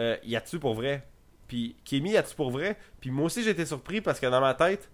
[0.00, 1.04] euh, il a tué pour vrai.
[1.48, 2.76] Puis Kimi, il a tué pour vrai.
[3.00, 4.88] Puis moi aussi, j'étais surpris parce que dans ma tête,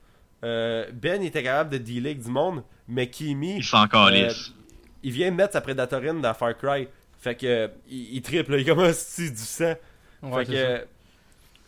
[0.45, 4.53] euh, Ben il était capable de dealer avec du monde, mais Kimi, Il s'en calisse.
[5.03, 6.89] Il vient de mettre sa prédatorine dans Far Cry.
[7.19, 8.59] Fait que, il, il triple, là.
[8.59, 9.75] il commence si du sang.
[10.23, 10.79] Ouais, fait c'est ça.
[10.79, 10.87] que,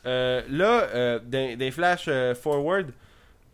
[0.07, 1.21] euh, là, euh,
[1.57, 2.93] les flash euh, forward,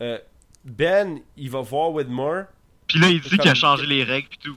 [0.00, 0.18] euh,
[0.64, 2.44] Ben, il va voir Widmore.
[2.86, 4.56] Puis là, il dit comme- qu'il a changé les règles pis tout.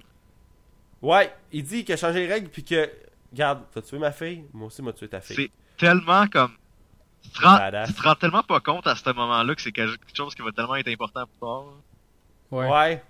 [1.02, 2.90] Ouais, il dit qu'il a changé les règles puis que
[3.32, 5.36] regarde, t'as tué ma fille, moi aussi m'a tué ta fille.
[5.36, 6.52] C'est tellement comme.
[7.24, 9.98] Tu te, rends, tu te rends tellement pas compte à ce moment-là que c'est quelque
[10.16, 11.66] chose qui va tellement être important plus tard.
[12.52, 12.68] Ouais.
[12.70, 13.04] Ouais.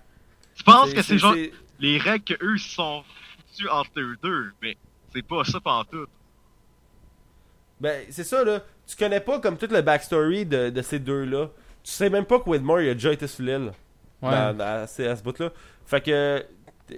[0.56, 3.02] Tu penses que c'est genre c'est- les règles que eux se sont
[3.48, 4.76] foutus entre eux deux, mais
[5.14, 6.10] c'est pas ça pantoute.
[7.80, 8.60] Ben, c'est ça là.
[8.86, 11.48] Tu connais pas comme toute le backstory de, de ces deux-là.
[11.84, 13.72] Tu sais même pas que Widmore il a déjà été sur l'île.
[14.20, 14.30] Ouais.
[14.30, 15.50] dans- dans- à, ce- à ce bout-là.
[15.86, 16.44] Fait que,
[16.88, 16.96] tu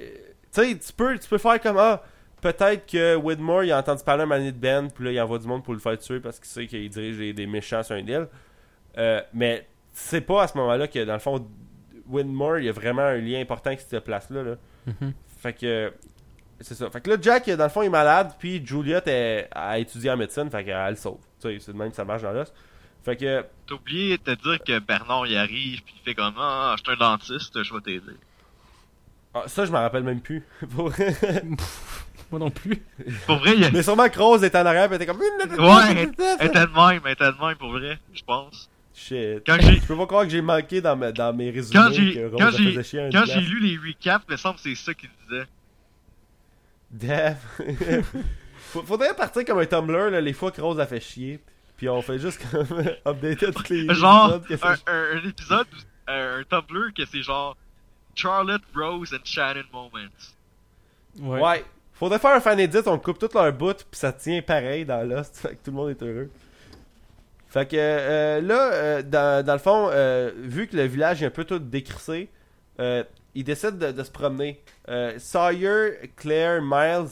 [0.50, 2.02] sais, tu peux, tu peux faire comme, ah,
[2.40, 5.20] peut-être que Widmore, il a entendu parler un moment donné de Ben, puis là, il
[5.20, 7.82] envoie du monde pour le faire tuer parce qu'il sait qu'il dirige des, des méchants
[7.82, 8.26] sur un île.
[8.96, 11.46] Euh, mais c'est pas à ce moment-là que, dans le fond,
[12.08, 14.42] Widmore, il y a vraiment un lien important avec cette place-là.
[14.42, 14.54] Là.
[15.00, 15.12] Mhm.
[15.38, 15.92] Fait que,
[16.60, 16.90] c'est ça.
[16.90, 20.10] Fait que là, Jack, dans le fond, il est malade, puis Juliette est, a étudié
[20.10, 21.18] en médecine, fait qu'elle le sauve.
[21.40, 22.52] Tu sais, c'est de même que ça marche dans l'os.
[23.04, 26.34] Fait que, T'as oublié de te dire que Bernard il arrive pis il fait comme
[26.38, 28.12] Ah, je suis un dentiste, je vais t'aider.
[29.32, 30.44] ah, ça, je m'en rappelle même plus.
[30.76, 31.16] Pour vrai.
[32.30, 32.76] Moi non plus.
[33.26, 33.70] Pour vrai, il y a...
[33.70, 35.20] mais sûrement que Rose était en arrière, puis elle était comme.
[35.20, 35.26] Ouais,
[35.92, 35.98] elle
[36.40, 38.68] elle était de même, elle était de même pour vrai, je pense.
[39.06, 39.42] Shit.
[39.46, 41.92] Quand j'ai Je peux pas croire que j'ai manqué dans, ma- dans mes résumés quand
[41.92, 44.62] j'ai que Rose quand a j'ai chier quand lu les recaps, il me semble que
[44.62, 45.46] c'est ça qu'il disait.
[46.90, 47.36] Damn.
[48.60, 51.40] Faudrait partir comme un Tumblr là, les fois que Rose a fait chier.
[51.76, 52.66] Puis on fait juste comme
[53.06, 57.04] updater toutes les Genre épisodes un, fait un, un épisode, où- un, un Tumblr que
[57.06, 57.56] c'est genre
[58.14, 59.90] Charlotte, Rose and Shannon moments.
[61.18, 61.40] Ouais.
[61.40, 61.64] ouais.
[61.94, 65.06] Faudrait faire un fan edit, on coupe tout leur bout, puis ça tient pareil dans
[65.08, 66.30] Lost, fait que tout le monde est heureux.
[67.50, 71.26] Fait que euh, là, euh, dans, dans le fond, euh, vu que le village est
[71.26, 72.30] un peu tout décrissé,
[72.78, 73.02] euh,
[73.34, 74.62] ils décident de, de se promener.
[74.88, 77.08] Euh, Sawyer, Claire, Miles,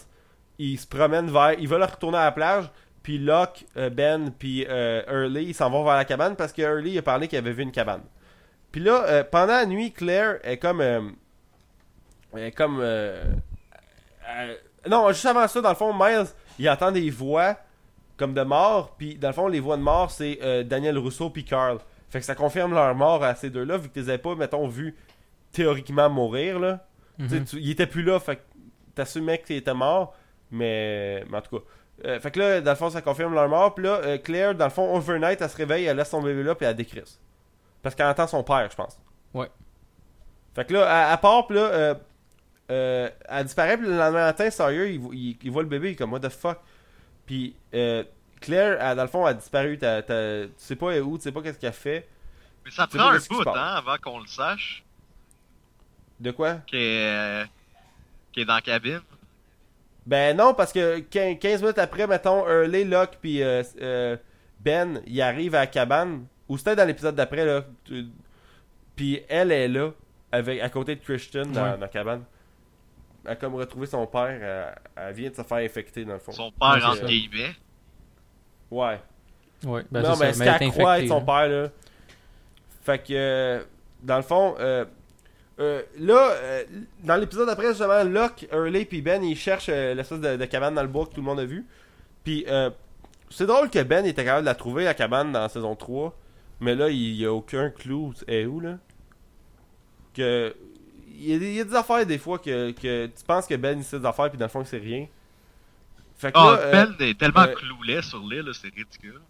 [0.59, 1.55] ils se promènent vers.
[1.55, 2.71] Ils veulent retourner à la plage,
[3.03, 6.97] puis Locke, euh, Ben, puis Hurley, ils s'en vont vers la cabane parce que il
[6.97, 8.03] a parlé qu'il avait vu une cabane.
[8.71, 10.81] Puis là, pendant la nuit, Claire est comme.
[12.37, 12.81] est comme.
[14.89, 16.27] non, juste avant ça, dans le fond, Miles,
[16.61, 17.57] il entend des voix
[18.19, 21.31] comme de mort, puis dans le fond, les voix de mort, c'est euh, Daniel Rousseau
[21.31, 21.79] puis Carl.
[22.11, 24.35] Fait que ça confirme leur mort à ces deux-là, vu que tu les avais pas,
[24.35, 24.97] mettons, vu
[25.53, 26.85] théoriquement mourir, là.
[27.19, 27.45] Tu sais, Mhm.
[27.45, 28.43] tu- il était plus là, fait que
[28.95, 30.15] t'assumais qu'il était mort,
[30.51, 31.65] mais, mais en tout cas.
[32.07, 33.75] Euh, fait que là, dans le fond, ça confirme leur mort.
[33.75, 36.43] Puis là, euh, Claire, dans le fond, overnight, elle se réveille, elle laisse son bébé
[36.45, 37.21] là, puis elle décrisse.
[37.83, 39.01] Parce qu'elle entend son père, je pense.
[39.35, 39.49] Ouais.
[40.55, 41.97] Fait que là, elle part, puis là,
[42.71, 45.93] euh, elle disparaît, puis le lendemain matin, il, vo- il- il voit le bébé, il
[45.93, 46.59] est comme, what the fuck?
[47.29, 48.03] Puis euh,
[48.41, 49.79] Claire, elle, dans le fond, elle a disparu.
[49.79, 52.09] T'as- t'as- tu sais pas où, tu sais pas qu'est-ce qu'elle fait.
[52.65, 54.83] Mais ça prend un qui bout, hein, avant qu'on le sache,
[56.19, 56.55] De quoi?
[56.67, 57.45] Qu'il est, euh,
[58.37, 59.01] est dans la cabine.
[60.07, 64.17] Ben non, parce que 15 15 minutes après, mettons, Hurley, Locke, puis euh, euh,
[64.61, 66.27] Ben, ils arrivent à la cabane.
[66.49, 67.63] Ou c'était dans l'épisode d'après, là.
[68.97, 69.91] Puis elle est là,
[70.33, 71.73] avec, à côté de Christian, dans, Ouais.
[71.75, 72.25] dans la cabane.
[73.25, 74.27] Elle a comme retrouvé son père.
[74.27, 76.33] Elle, elle vient de se faire infecter, dans le fond.
[76.33, 77.55] Son père, c'est entre guillemets.
[78.71, 79.01] Ouais.
[79.65, 81.69] Ouais, ben non, c'est mais ça, ce elle est qu'elle croit être son père, là.
[82.83, 83.63] Fait que, euh,
[84.03, 84.85] dans le fond, euh,
[85.59, 86.65] euh, là, euh,
[87.03, 90.75] dans l'épisode d'après, justement, Locke, Hurley puis Ben, ils cherchent euh, l'espèce de, de cabane
[90.75, 91.67] dans le bois que tout le monde a vu.
[92.23, 92.71] Puis, euh,
[93.31, 96.17] c'est drôle que Ben était capable de la trouver, la cabane, dans la saison 3.
[96.61, 98.15] Mais là, il y a aucun clou.
[98.29, 98.79] est où, là?
[100.15, 100.55] Que...
[101.19, 103.77] Il y, des, y a des affaires, des fois, que, que tu penses que Ben,
[103.79, 105.07] il sait des affaires, puis dans le fond, c'est rien.
[106.17, 109.21] Fait que là, euh, Ben est tellement euh, clouless sur l'île, c'est ridicule.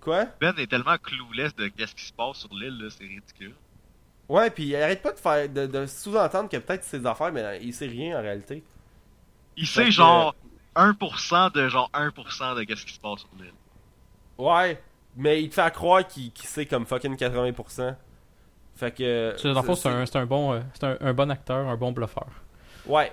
[0.00, 0.26] Quoi?
[0.40, 3.54] Ben est tellement clouless de qu'est-ce qui se passe sur l'île, là, c'est ridicule.
[4.28, 7.32] Ouais, puis il arrête pas de faire de, de sous-entendre que peut-être c'est ses affaires,
[7.32, 8.62] mais il sait rien en réalité.
[9.56, 10.34] Il Fait sait que- genre
[10.76, 13.52] 1% de genre 1% de qu'est-ce qui se passe sur l'île.
[14.38, 14.82] Ouais,
[15.16, 17.94] mais il te fait croire qu'il qu'il sait comme fucking 80%.
[18.74, 19.34] Fait que.
[19.52, 21.76] Dans le fond, c'est un, c'est un bon, euh, c'est un, un bon acteur, un
[21.76, 22.26] bon bluffeur.
[22.86, 23.12] Ouais,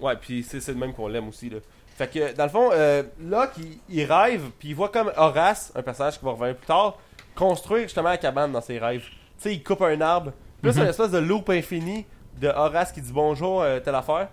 [0.00, 1.58] ouais, puis c'est le même qu'on l'aime aussi, là.
[1.96, 5.72] Fait que, dans le fond, euh, Locke, il, il rêve, puis il voit comme Horace,
[5.74, 6.96] un personnage qui va revenir plus tard,
[7.34, 9.02] construire justement la cabane dans ses rêves.
[9.02, 10.32] Tu sais, il coupe un arbre.
[10.62, 10.84] Puis là, c'est Mhm.
[10.84, 12.06] une espèce de loop infini
[12.40, 14.28] de Horace qui dit bonjour, euh, telle affaire.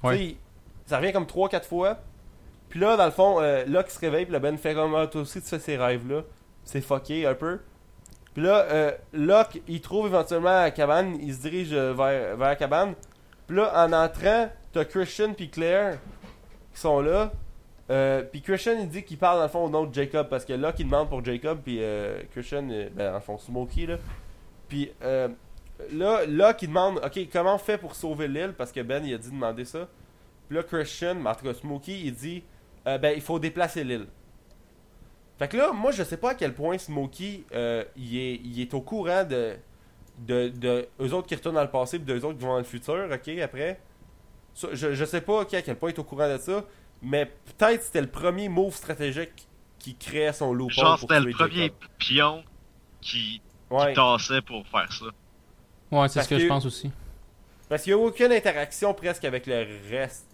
[0.00, 0.16] Tu Ouais.
[0.16, 0.36] sais, il-
[0.86, 1.98] ça revient comme 3-4 fois.
[2.68, 5.06] Puis là, dans le fond, euh, Locke se réveille, puis le Ben fait comme ah,
[5.08, 6.22] toi aussi tu fais ces rêves-là.
[6.64, 7.60] C'est fucké un peu.
[8.36, 12.48] Puis là, euh, Locke, il trouve éventuellement la cabane, il se dirige euh, vers, vers
[12.48, 12.92] la cabane.
[13.46, 15.96] Puis là, en entrant, t'as Christian puis Claire
[16.74, 17.32] qui sont là.
[17.88, 20.44] Euh, puis Christian, il dit qu'il parle dans le fond au nom de Jacob, parce
[20.44, 22.64] que Locke, il demande pour Jacob, puis euh, Christian,
[22.94, 23.96] ben, le fond, Smokey, là.
[24.68, 25.28] Puis euh,
[25.92, 29.14] là, Locke, il demande, ok, comment on fait pour sauver l'île, parce que Ben, il
[29.14, 29.88] a dit de demander ça.
[30.46, 32.44] Puis là, Christian, en tout cas, Smokey, il dit,
[32.84, 34.08] ben, il faut déplacer l'île.
[35.38, 38.60] Fait que là, moi, je sais pas à quel point Smokey, euh, il, est, il
[38.60, 39.56] est au courant de,
[40.18, 42.58] de, de eux autres qui retournent dans le passé, puis d'eux autres qui vont dans
[42.58, 43.80] le futur, ok, après.
[44.54, 46.64] Ça, je, je sais pas ok, à quel point il est au courant de ça,
[47.02, 49.46] mais peut-être c'était le premier move stratégique
[49.78, 51.76] qui créait son loophole Genre, c'était le premier Jacob.
[51.98, 52.44] pion
[53.02, 53.42] qui, qui
[53.74, 55.06] Ouais, tassait pour faire ça.
[55.90, 56.90] Ouais, c'est ce que, que- je pense aussi.
[57.68, 60.26] parce qu'il y a aucune interaction presque avec le reste.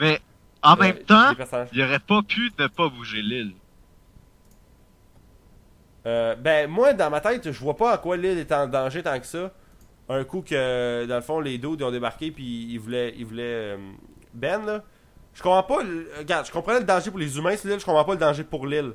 [0.00, 0.20] Mais
[0.62, 1.32] en euh, même temps,
[1.72, 3.59] il aurait pas pu ne pas bouger l'île.
[6.06, 9.02] Euh, ben, moi, dans ma tête, je vois pas à quoi l'île est en danger
[9.02, 9.52] tant que ça.
[10.08, 13.42] Un coup que, dans le fond, les ils ont débarqué puis ils voulaient, ils voulaient
[13.74, 13.76] euh,
[14.34, 14.82] Ben, là.
[15.34, 15.82] Je comprends pas.
[15.82, 18.18] le- Regarde, je comprenais le danger pour les humains sur l'île, je comprends pas le
[18.18, 18.94] danger pour l'île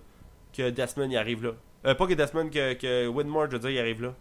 [0.51, 1.51] que Desmond y arrive là.
[1.85, 4.13] Euh, pas que Desmond, que, que Widmore, je veux dire, il arrive là.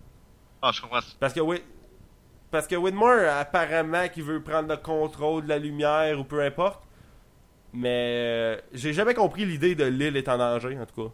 [0.62, 1.00] Ah, je comprends.
[1.18, 1.64] Parce que, Whit-
[2.50, 6.82] Parce que Widmore, apparemment, qu'il veut prendre le contrôle de la lumière ou peu importe.
[7.72, 11.12] Mais euh, j'ai jamais compris l'idée de l'île est en danger, en tout cas.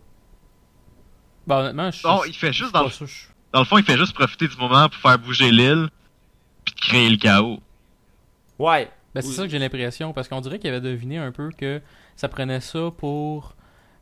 [1.50, 3.76] Ben, honnêtement, je Non, il fait juste suis dans le, sûr, je- dans le fond,
[3.78, 5.88] il fait juste profiter du moment pour faire bouger l'île,
[6.64, 7.58] puis de créer le chaos.
[8.58, 8.88] Ouais.
[9.14, 9.34] Ben, c'est Oui.
[9.34, 11.80] ça que j'ai l'impression, parce qu'on dirait qu'il avait deviné un peu que
[12.16, 13.56] ça prenait ça pour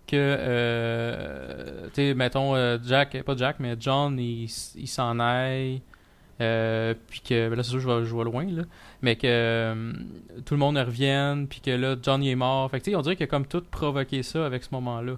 [0.06, 5.80] que, euh, tu sais, mettons, euh, Jack, pas Jack, mais John, il, s'en aille,
[6.40, 8.62] euh, puis que, ben là, c'est sûr, je vais, je vais loin, là,
[9.02, 9.92] mais que euh,
[10.44, 12.70] tout le monde revienne, puis que là, John, il est mort.
[12.70, 15.14] Fait que, tu sais, on dirait qu'il a comme tout provoqué ça avec ce moment-là.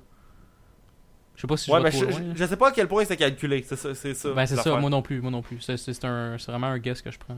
[1.41, 2.12] Je sais pas si je vais trop je, loin.
[2.19, 2.35] je- là.
[2.37, 3.95] je sais pas à quel point c'est calculé, c'est ça.
[3.95, 5.59] C'est ça, Ben, c'est ça, moi non plus, moi non plus.
[5.62, 7.35] C'est c'est un- c'est vraiment un guess que je prends.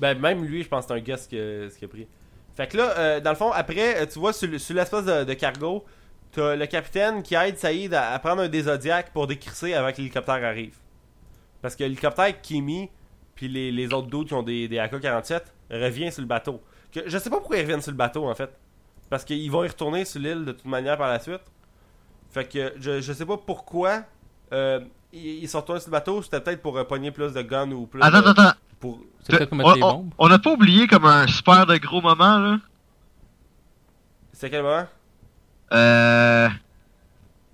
[0.00, 1.16] Ben, même lui, je pense que c'est un qu'il a,
[1.70, 2.08] ce qu'il a pris.
[2.56, 5.22] Fait que là, euh, dans le fond, après, euh, tu vois, sur, sur l'espèce de,
[5.22, 5.84] de cargo,
[6.32, 9.92] t'as le capitaine qui aide Saïd à, à prendre un des Zodiacs pour décrisser avant
[9.92, 10.74] que l'hélicoptère arrive.
[11.62, 12.90] Parce que l'hélicoptère Kimi,
[13.36, 16.60] puis les, les autres dudes qui ont des, des AK-47, revient sur le bateau.
[16.90, 18.50] Que, je sais pas pourquoi ils reviennent sur le bateau, en fait.
[19.08, 21.40] Parce qu'ils vont y retourner sur l'île de toute manière par la suite.
[22.32, 24.02] Fait que je, je sais pas pourquoi
[24.52, 24.80] euh,
[25.12, 26.22] ils, ils sont retournés sur le bateau.
[26.22, 28.28] C'était peut-être pour euh, pogner plus de guns ou plus Attends, de...
[28.28, 28.52] attends.
[28.80, 29.00] Pour...
[29.22, 30.10] C'est peut-être pour mettre on, on- bombes.
[30.18, 32.58] on a pas oublié comme un super de gros moment, là?
[34.32, 34.86] C'est quel moment?
[35.72, 36.48] Euh...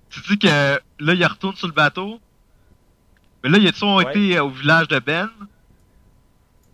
[0.09, 2.19] Tu dis que là, il retourne sur le bateau.
[3.43, 4.09] Mais là, il a-tu ont Ouais.
[4.09, 5.29] été euh, au village de Ben?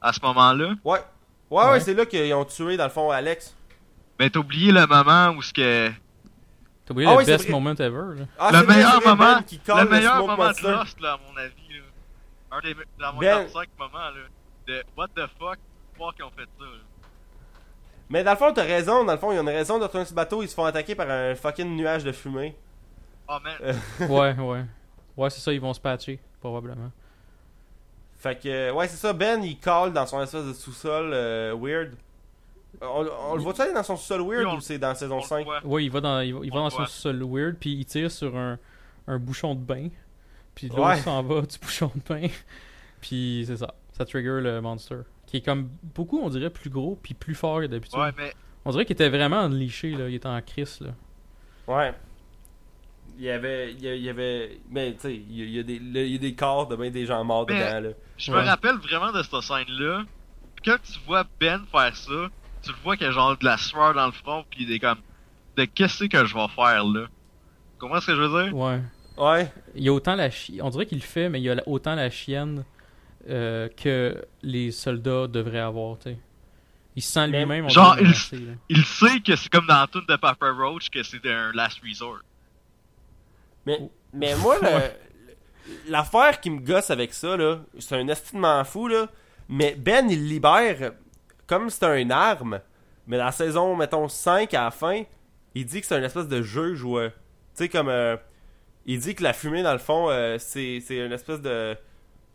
[0.02, 0.73] À ce moment-là?
[0.84, 0.99] Ouais.
[1.49, 1.80] Ouais, ouais, Ouais.
[1.80, 3.53] c'est là qu'ils ont tué, dans le fond, Alex.
[4.19, 5.91] Mais t'as oublié le moment où ce que...
[6.86, 8.20] T'as oublié Ah le oui, best moment ever.
[8.20, 8.26] Là.
[8.38, 10.68] Ah, le meilleur vrai, moment, qui colle le meilleur moment Monster.
[10.68, 11.84] de Lost, là, à mon avis, là.
[12.52, 14.22] Un des, dans mon Ben- top 5 moments, là.
[14.68, 15.57] De what the fuck,
[15.98, 16.78] voir qu'ils ont fait ça, là.
[18.10, 19.03] Mais dans le fond, t'as raison.
[19.03, 20.44] Dans le fond, ils ont une raison de retourner le bateau.
[20.44, 22.56] Ils se font attaquer par un fucking nuage de fumée.
[23.28, 23.74] Oh man, Euh.
[24.07, 24.66] ouais, ouais.
[25.18, 26.91] Ouais, c'est ça, ils vont se patcher, probablement.
[28.20, 29.12] Fait que, ouais, c'est ça.
[29.14, 31.94] Ben, il colle dans son espèce de sous-sol euh, weird.
[32.82, 34.96] On, on le voit-tu aller dans son sous-sol weird Oui, on- ou c'est dans on
[34.96, 35.66] saison le 5 voit.
[35.66, 37.86] Ouais, il va dans, il va, il va On dans son sol weird, puis il
[37.86, 38.58] tire sur un,
[39.08, 39.90] un bouchon de bain.
[40.56, 40.98] Puis l'autre Ouais.
[40.98, 42.28] s'en va du bouchon de bain.
[43.02, 43.74] puis c'est ça.
[43.92, 44.98] Ça trigger le monster.
[45.26, 47.98] Qui est comme beaucoup, on dirait, plus gros, puis plus fort que d'habitude.
[48.00, 48.34] Ouais, mais
[48.66, 50.10] On dirait qu'il était vraiment unleaché, là.
[50.10, 50.92] Il était en crise, là.
[51.68, 51.94] Ouais.
[53.18, 53.72] Il y avait.
[53.74, 54.60] Il y avait.
[54.70, 56.34] Mais, tu sais, il y a- il y, a des- le- il y a des
[56.36, 57.90] corps de ben des gens morts Mais- dedans, là.
[58.18, 58.42] je Ouais.
[58.42, 60.04] me rappelle vraiment de cette scène-là.
[60.66, 62.28] Quand tu vois Ben faire ça,
[62.66, 64.80] tu le vois qu'il a genre de la sueur dans le front, puis il est
[64.80, 64.98] comme,
[65.58, 67.06] de qu'est-ce que je vais faire là?
[67.78, 68.56] Comment est-ce que je veux dire?
[68.56, 68.80] Ouais.
[69.18, 69.52] Ouais.
[69.76, 71.56] Il y a autant la chi- On dirait qu'il le fait, mais il y a
[71.68, 72.66] autant la chienne
[73.30, 76.18] euh, que les soldats devraient avoir, tu sais.
[76.98, 77.70] Il se sent lui-même.
[77.70, 78.58] Genre, il-.
[78.70, 81.80] Il sait que c'est comme dans la tune de Papa Roach que c'est un last
[81.86, 82.20] resort.
[83.66, 83.80] Mais,
[84.14, 84.56] mais moi,
[85.88, 89.08] l'affaire qui me gosse avec ça, là, c'est un estimement fou, là.
[89.50, 90.92] Mais Ben, il libère
[91.48, 92.60] comme c'était une arme.
[93.08, 95.04] Mais dans la saison, mettons, 5 à la fin,
[95.54, 96.98] il dit que c'est une espèce de juge ou.
[96.98, 97.16] euh, tu
[97.64, 97.90] sais, comme.
[97.90, 98.18] euh,
[98.86, 101.76] il dit que la fumée, dans le fond, euh, c'est c'est une espèce de.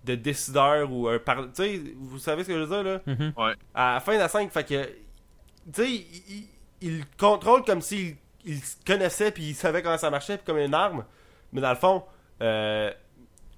[0.04, 1.18] de décideur ou un.
[1.18, 3.00] par- Tu sais, vous savez ce que je veux dire, là?
[3.06, 3.32] Mhm.
[3.74, 4.84] à la fin de la 5, fait que.
[4.84, 6.48] Tu sais, il, il-
[6.82, 10.56] il le contrôle comme s'il il connaissait puis il savait comment ça marchait puis comme
[10.58, 11.04] une arme.
[11.52, 12.04] Mais dans le fond,
[12.40, 12.90] euh,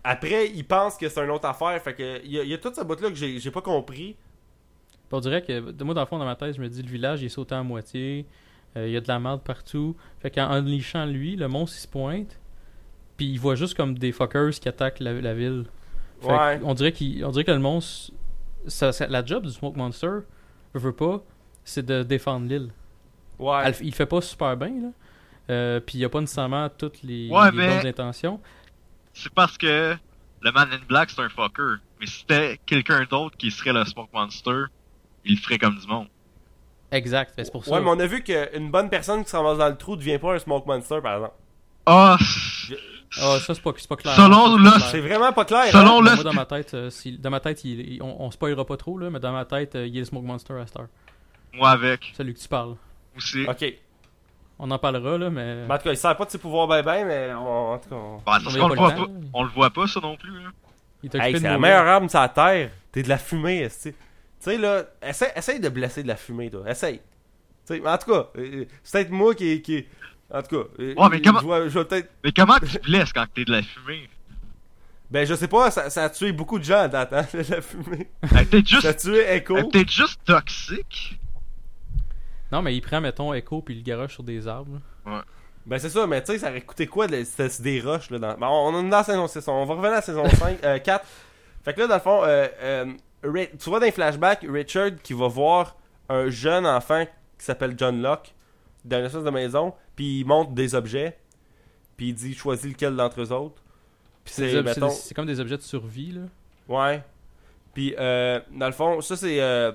[0.02, 1.80] après, il pense que c'est une autre affaire.
[1.80, 3.60] Fait que il y a, il y a tout ce bout-là que j'ai j'ai pas
[3.62, 4.16] compris.
[5.12, 6.88] On dirait que, de moi, dans le fond, dans ma tête, je me dis, le
[6.88, 8.26] village, il est sauté à moitié.
[8.76, 9.94] euh, il y a de la merde partout.
[10.20, 12.40] Fait qu'en unleashant lui, le monstre, il se pointe.
[13.18, 15.66] Puis il voit juste comme des fuckers qui attaquent la, la ville.
[16.22, 16.60] Fait Ouais.
[16.64, 16.94] on, dirait
[17.24, 18.12] on dirait que le monstre.
[18.68, 20.20] ça- ça- la job du Smoke Monster,
[20.74, 21.22] je veux pas,
[21.64, 22.70] c'est de défendre l'île.
[23.38, 23.60] Ouais.
[23.64, 24.88] Elle- il fait pas super bien, là.
[25.50, 28.40] Euh, puis il a pas nécessairement toutes les, Ouais, les mais- bonnes intentions.
[29.12, 29.94] C'est parce que
[30.40, 31.74] le Man in Black c'est un fucker.
[32.00, 34.64] Mais si c'était quelqu'un d'autre qui serait le Smoke Monster,
[35.24, 36.06] il le ferait comme du monde.
[36.90, 37.32] Exact.
[37.36, 37.72] C'est pour ça.
[37.72, 40.18] Ouais, mais on a vu qu'une bonne personne qui se ramasse dans le trou devient
[40.18, 41.34] pas un Smoke Monster, par exemple.
[41.86, 42.16] Ah,
[43.20, 44.14] Ah, ça, c'est pas, clair.
[44.14, 44.80] Selon clair.
[44.90, 45.66] C'est vraiment pas clair.
[45.66, 46.10] Selon hein?
[46.10, 48.64] Le- Moi, dans ma tête, euh, si- dans ma tête il- il- on, on spoilera
[48.64, 50.86] pas trop, là, mais dans ma tête, euh, il est le Smoke Monster à Star.
[51.52, 52.74] moi avec Celui que tu parles.
[53.16, 53.44] aussi.
[53.46, 53.66] Ok.
[54.58, 55.66] On en parlera, là, mais.
[55.66, 57.78] Mais en tout cas, il sert pas de ses pouvoirs ben ben, mais on- en
[57.78, 57.96] tout cas.
[57.96, 58.90] on- Bah, parce On le voit le pas.
[58.92, 59.08] temps, là.
[59.34, 60.32] On le voit pas ça non plus.
[60.42, 60.50] Là.
[61.02, 62.70] il t'a Hey, c'est de la meilleure arme sur la terre.
[62.92, 63.92] T'es de la fumée, esti.
[64.42, 66.68] Tu sais, là, essaye, essaye de blesser de la fumée, toi.
[66.68, 66.98] Essaye.
[66.98, 67.02] Tu
[67.76, 69.62] sais, mais en tout cas, euh, c'est peut-être moi qui.
[69.62, 69.86] qui...
[70.30, 72.04] En tout cas, euh, Ouais, mais comment- je vais, je.
[72.24, 74.08] Mais comment tu blesses quand t'es de la fumée?
[75.10, 77.38] Ben, je sais pas, ça, ça a tué beaucoup de gens à date, hein, de
[77.54, 78.08] la fumée.
[78.22, 79.56] Elle est peut-être Ça a juste, tué Echo.
[79.58, 81.20] elle est peut-être juste toxique.
[82.50, 84.80] Non, mais il prend, mettons, Echo puis il le garoche sur des arbres.
[85.06, 85.24] là.
[85.64, 88.18] Ben, c'est ça, mais tu sais, ça aurait coûté quoi de- des roches, là.
[88.18, 88.34] Dans...
[88.38, 90.58] Ben, on on est dans la saison 6, on va revenir à la saison 5,
[90.64, 91.06] euh, 4.
[91.64, 92.92] Fait que là, dans le fond, euh, euh,
[93.22, 95.76] tu vois dans les flashbacks, Richard qui va voir
[96.08, 97.04] un jeune enfant
[97.38, 98.34] qui s'appelle John Locke
[98.84, 101.16] dans une espèce de maison, puis il montre des objets,
[101.96, 103.62] puis il dit choisis lequel d'entre eux autres.
[104.24, 106.22] Puis C'est mettons, c'est comme des objets de survie, là.
[106.68, 107.02] ouais.
[107.74, 109.40] Puis, euh, dans le fond, ça c'est.
[109.40, 109.72] euh,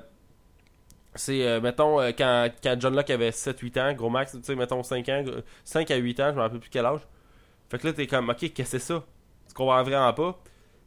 [1.15, 4.55] c'est, euh, mettons, euh, quand, quand John Locke avait 7-8 ans, gros max, tu sais,
[4.55, 6.99] mettons 5 ans, euh, 5 à 8 ans, je me rappelle plus quel âge.
[7.69, 9.03] Fait que là, t'es comme, ok, qu'est-ce que c'est ça?
[9.47, 10.39] Tu comprends vraiment pas?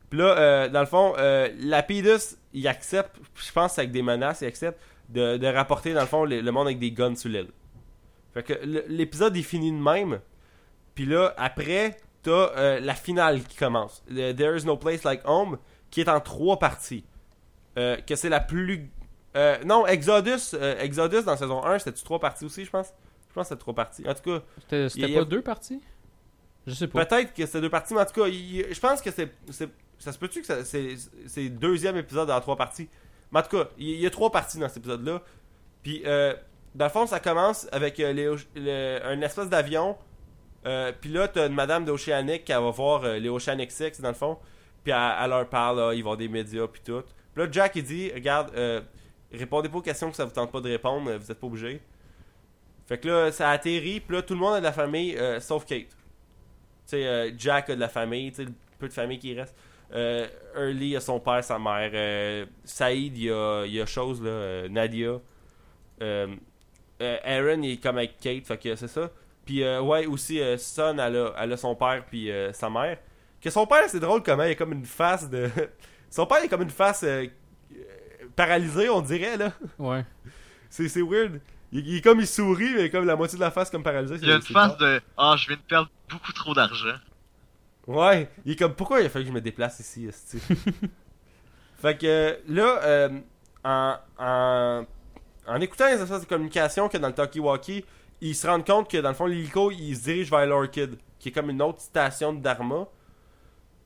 [0.09, 4.40] Puis là, euh, dans le fond, euh, Lapidus, il accepte, je pense avec des menaces,
[4.43, 7.31] il accepte de, de rapporter, dans le fond, le, le monde avec des guns sur
[7.31, 7.48] l'île.
[8.35, 8.52] Fait que
[8.89, 10.20] l'épisode est fini de même.
[10.94, 14.02] Puis là, après, t'as euh, la finale qui commence.
[14.09, 15.59] Le There is no place like home,
[15.90, 17.05] qui est en trois parties.
[17.78, 18.89] Euh, que c'est la plus.
[19.36, 22.93] euh, non, Exodus, euh, Exodus dans saison 1, c'était trois parties aussi, je pense?
[23.28, 24.05] Je pense que c'était trois parties.
[24.09, 24.40] En tout cas,
[24.89, 25.81] C'était a- pas deux parties?
[26.66, 27.05] Je sais pas.
[27.06, 29.32] peut-être que c'était deux parties, mais en tout cas, il- je pense que c'est.
[30.01, 30.97] Ça se peut-tu que c'est
[31.36, 32.89] le deuxième épisode en trois parties?
[33.31, 35.22] Mais en tout cas, il y, a trois parties dans cet épisode-là.
[35.82, 36.35] Puis, euh,
[36.74, 39.97] dans le fond, ça commence avec euh, le- un espèce d'avion.
[40.66, 44.09] Euh, puis là, t'as une madame d'Oceanic qui va voir euh, les Oceanic Six, dans
[44.09, 44.39] le fond.
[44.82, 47.02] Puis elle, leur parle, là, ils vont des médias, puis tout.
[47.35, 48.81] Puis là, Jack, il dit Regarde, euh,
[49.32, 51.81] répondez pas aux questions que ça vous tente pas de répondre, vous êtes pas obligé.
[52.86, 55.64] Fait que là, ça atterrit, puis là, tout le monde a de la famille, sauf
[55.66, 55.89] Kate.
[55.89, 55.97] Tu
[56.86, 59.55] sais, Jack a de la famille, tu sais, le peu de famille qui reste.
[59.93, 60.27] Euh,
[60.57, 61.91] Early a son père, sa mère.
[61.93, 65.19] Euh, Saïd, il y a, il y a chose, là, euh, Nadia.
[66.03, 66.27] Euh,
[67.03, 69.11] euh, Aaron, il est comme avec Kate, fait que c'est ça.
[69.45, 72.71] Puis, euh, ouais, aussi, euh, Son, elle a, elle a son père, puis euh, sa
[72.71, 72.99] mère.
[73.41, 75.49] Que son père, c'est drôle comment il a comme une face de.
[76.11, 77.05] son père, il a comme une face
[78.37, 79.53] paralysée, on dirait, là.
[79.79, 80.05] Ouais.
[80.73, 81.41] C'est, c'est weird.
[81.73, 84.15] Il, il est comme il sourit, mais comme la moitié de la face comme paralysée.
[84.23, 84.77] Il y a une bizarre.
[84.77, 86.95] de Ah, je viens de perdre beaucoup trop d'argent.
[87.86, 90.09] Ouais, il est comme pourquoi il a fallu que je me déplace ici?
[91.81, 93.09] Fait que là, euh,
[93.65, 94.85] en, en,
[95.47, 97.85] en écoutant les espèces de communication que dans le Talkie-Walkie,
[98.20, 101.31] ils se rendent compte que dans le fond, l'hélico, il se dirige vers l'Orchid, qui
[101.31, 102.86] est comme une autre station de Dharma.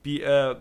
[0.03, 0.53] Puis euh,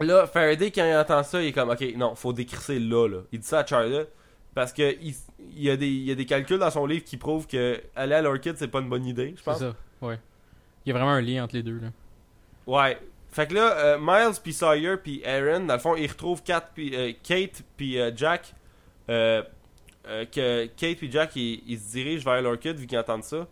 [0.00, 3.18] là, Faraday, quand il entend ça, il est comme Ok, non, faut décrisser là, là.
[3.32, 4.08] Il dit ça à Charlotte.
[4.54, 5.14] Parce que il,
[5.56, 7.82] il y a des, il y a des calculs dans son livre qui prouvent que
[7.96, 9.58] aller à l'Orchid, c'est pas une bonne idée, je C'est pense.
[9.58, 9.74] ça.
[10.00, 10.18] Ouais.
[10.86, 11.88] Il y a vraiment un lien entre les deux, là.
[12.66, 12.98] Ouais.
[13.30, 16.70] Fait que là, euh, Miles puis Sawyer puis Aaron, dans le fond, ils retrouvent Kat
[16.74, 18.54] puis, euh, Kate puis euh, Jack.
[19.10, 19.42] Euh,
[20.30, 23.46] que Kate puis Jack, ils, ils se dirigent vers l'Orchid vu qu'ils entendent ça.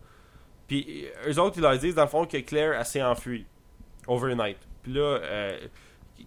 [0.68, 3.46] Puis eux autres, ils leur disent dans le fond que Claire, s'est enfuie.
[4.06, 4.58] Overnight.
[4.82, 5.20] Puis là,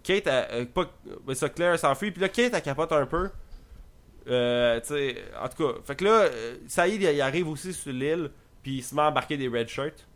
[0.04, 0.86] Kate, elle, pas,
[1.26, 2.12] ben ça, Claire s'enfuit.
[2.12, 3.30] Puis là, Kate, elle capote un peu.
[4.28, 5.80] Euh, tu sais, en tout cas.
[5.84, 6.30] Fait que là,
[6.68, 8.32] Saïd, il arrive aussi sur l'île.
[8.64, 10.08] Puis il se met à embarquer des red shirts.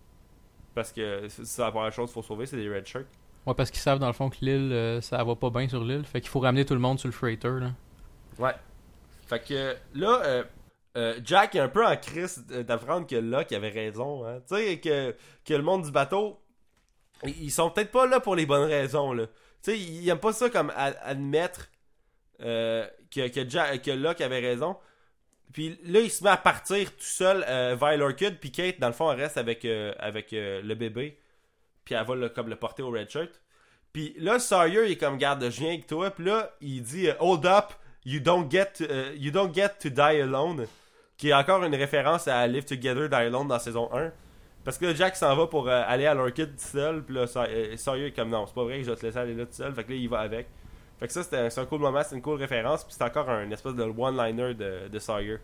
[0.76, 3.08] Parce que c'est la première chose qu'il faut sauver, c'est des red shirts.
[3.46, 5.84] Ouais, parce qu'ils savent dans le fond que l'île, euh, ça va pas bien sur
[5.84, 6.06] l'île.
[6.06, 7.72] Fait qu'il faut ramener tout le monde sur le freighter, là.
[8.38, 8.54] Ouais.
[9.28, 10.44] Fait que là, euh,
[10.98, 14.26] euh, Jack est un peu en crise d'apprendre que Locke avait raison.
[14.26, 14.40] Hein.
[14.48, 15.16] Tu sais, que,
[15.46, 16.40] que le monde du bateau,
[17.24, 19.14] ils sont peut-être pas là pour les bonnes raisons.
[19.14, 19.28] Là.
[19.62, 21.70] Tu sais, ils aiment pas ça comme admettre
[22.42, 24.78] euh, que, que, Jack, que Locke avait raison.
[25.54, 28.38] Puis là, il se met à partir tout seul euh, vers l'Orchid.
[28.40, 31.18] Puis Kate, dans le fond, reste avec, euh, avec euh, le bébé.
[31.86, 33.42] Puis elle va le, comme le porter au red shirt.
[33.92, 36.12] Puis là, Sawyer, il est comme garde, je viens avec toi.
[36.12, 37.74] Puis là, il dit euh, Hold up,
[38.06, 40.68] you don't get to, euh, you don't get to die alone.
[41.18, 44.12] Qui est encore une référence à Live Together, Die Alone dans saison 1.
[44.64, 47.04] Parce que là, Jack s'en va pour aller à l'Orchid tout seul.
[47.04, 49.18] Puis là, Sa- Sawyer est comme non, c'est pas vrai que je vais te laisser
[49.18, 49.74] aller là tout seul.
[49.74, 50.48] Fait que là, il va avec.
[51.00, 52.84] Fait que ça, c'est un cool moment, c'est une cool référence.
[52.84, 55.38] Puis c'est encore un espèce de one-liner de, de Sawyer.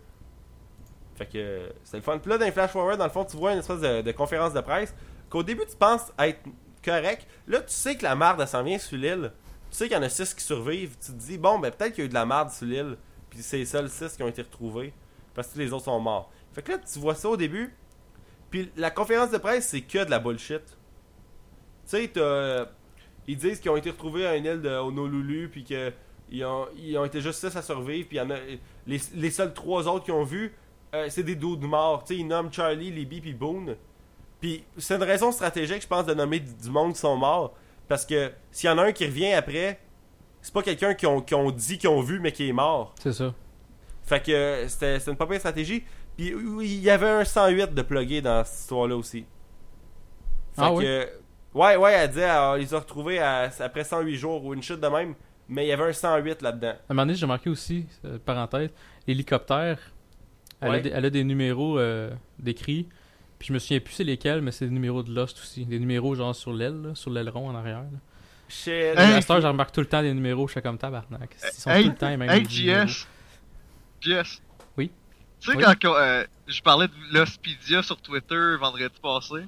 [1.15, 2.19] Fait que c'était le fun.
[2.19, 4.59] Puis là, dans flash forward, dans le fond, tu vois une espèce de, conférence de
[4.59, 4.93] presse
[5.29, 6.41] qu'au début, tu penses être
[6.83, 7.25] correct.
[7.47, 9.31] Là, tu sais que la marde, s'en vient sur l'île.
[9.71, 10.97] Tu sais qu'il y en a 6 qui survivent.
[10.99, 12.97] Tu te dis, bon, ben peut-être qu'il y a eu de la marde sur l'île.
[13.29, 14.93] Puis c'est les seuls 6 qui ont été retrouvés.
[15.33, 16.31] Parce que les autres sont morts.
[16.53, 17.73] Fait que là, tu vois ça au début.
[18.49, 20.63] Puis la conférence de presse, c'est que de la bullshit.
[20.65, 20.75] Tu
[21.85, 22.65] sais, t'as.
[23.27, 25.49] Ils disent qu'ils ont été retrouvés à une île de Honolulu.
[25.49, 25.91] Puis que.
[26.31, 28.07] Ils ont, ils ont été juste 6 à survivre.
[28.07, 28.37] Puis il y en a.
[28.87, 30.53] Les, les seuls 3 autres qu'ils ont vu,
[30.93, 32.03] euh, c'est des dudes morts.
[32.03, 33.75] Tu sais, ils nomment Charlie, Libby, puis Boone.
[34.41, 37.53] Puis c'est une raison stratégique, je pense, de nommer du monde qui sont morts.
[37.87, 39.79] Parce que s'il y en a un qui revient après,
[40.41, 42.93] c'est pas quelqu'un qui ont, qui ont dit qu'ils ont vu, mais qui est mort.
[42.99, 43.33] C'est ça.
[44.03, 45.83] Fait que c'était une pas stratégie.
[46.15, 49.25] Puis il y avait un 108 de plugué dans cette histoire-là aussi.
[50.53, 51.09] Fait Ah que, oui?
[51.55, 54.61] Ouais, ouais, elle disait, euh, on les a retrouvés à- après 108 jours ou une
[54.61, 55.15] chute de même.
[55.47, 56.69] Mais il y avait un 108 là-dedans.
[56.69, 58.69] À un moment donné, j'ai remarqué aussi, euh, parenthèse,
[59.07, 59.79] l'hélicoptère,
[60.61, 60.77] elle, Ouais.
[60.77, 62.09] a des, elle a des numéros euh,
[62.39, 62.87] décrits.
[63.37, 65.65] Puis je me souviens plus c'est lesquels, mais c'est des numéros de Lost aussi.
[65.65, 67.79] Des numéros genre sur l'aile, là, sur l'aileron en arrière.
[67.81, 67.99] là.
[68.47, 68.67] Shit.
[68.73, 71.35] Hey, à cette heure, je remarque tout le temps des numéros, je suis comme tabarnak.
[71.43, 72.87] Ils sont Hey, tout le temps les mêmes Hey, numéros.
[72.87, 73.07] JS.
[74.01, 74.41] JS.
[74.77, 74.91] Oui.
[75.39, 75.63] Tu sais, Oui.
[75.63, 79.45] quand qu'on, euh, je parlais de l'Hospidia sur Twitter vendredi passé,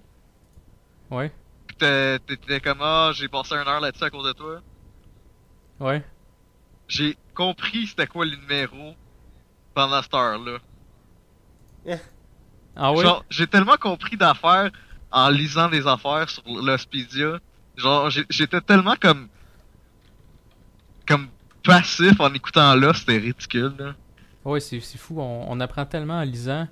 [1.10, 1.32] Ouais,
[1.78, 4.62] t'étais comme, ah, j'ai passé une heure là-dessus à cause de toi.
[5.80, 6.04] ouais.
[6.88, 8.96] J'ai compris c'était quoi le numéro
[9.74, 10.60] pendant cette heure-là.
[12.76, 13.04] Ah oui?
[13.04, 14.72] Genre, j'ai tellement compris d'affaires
[15.12, 17.40] en lisant des affaires sur l'Hospidia.
[17.76, 19.28] Genre, j'étais tellement comme.
[21.08, 21.28] comme
[21.64, 23.96] passif en écoutant là, c'était ridicule, là.
[24.46, 25.20] Ouais, c'est fou.
[25.20, 26.68] On, on apprend tellement en lisant.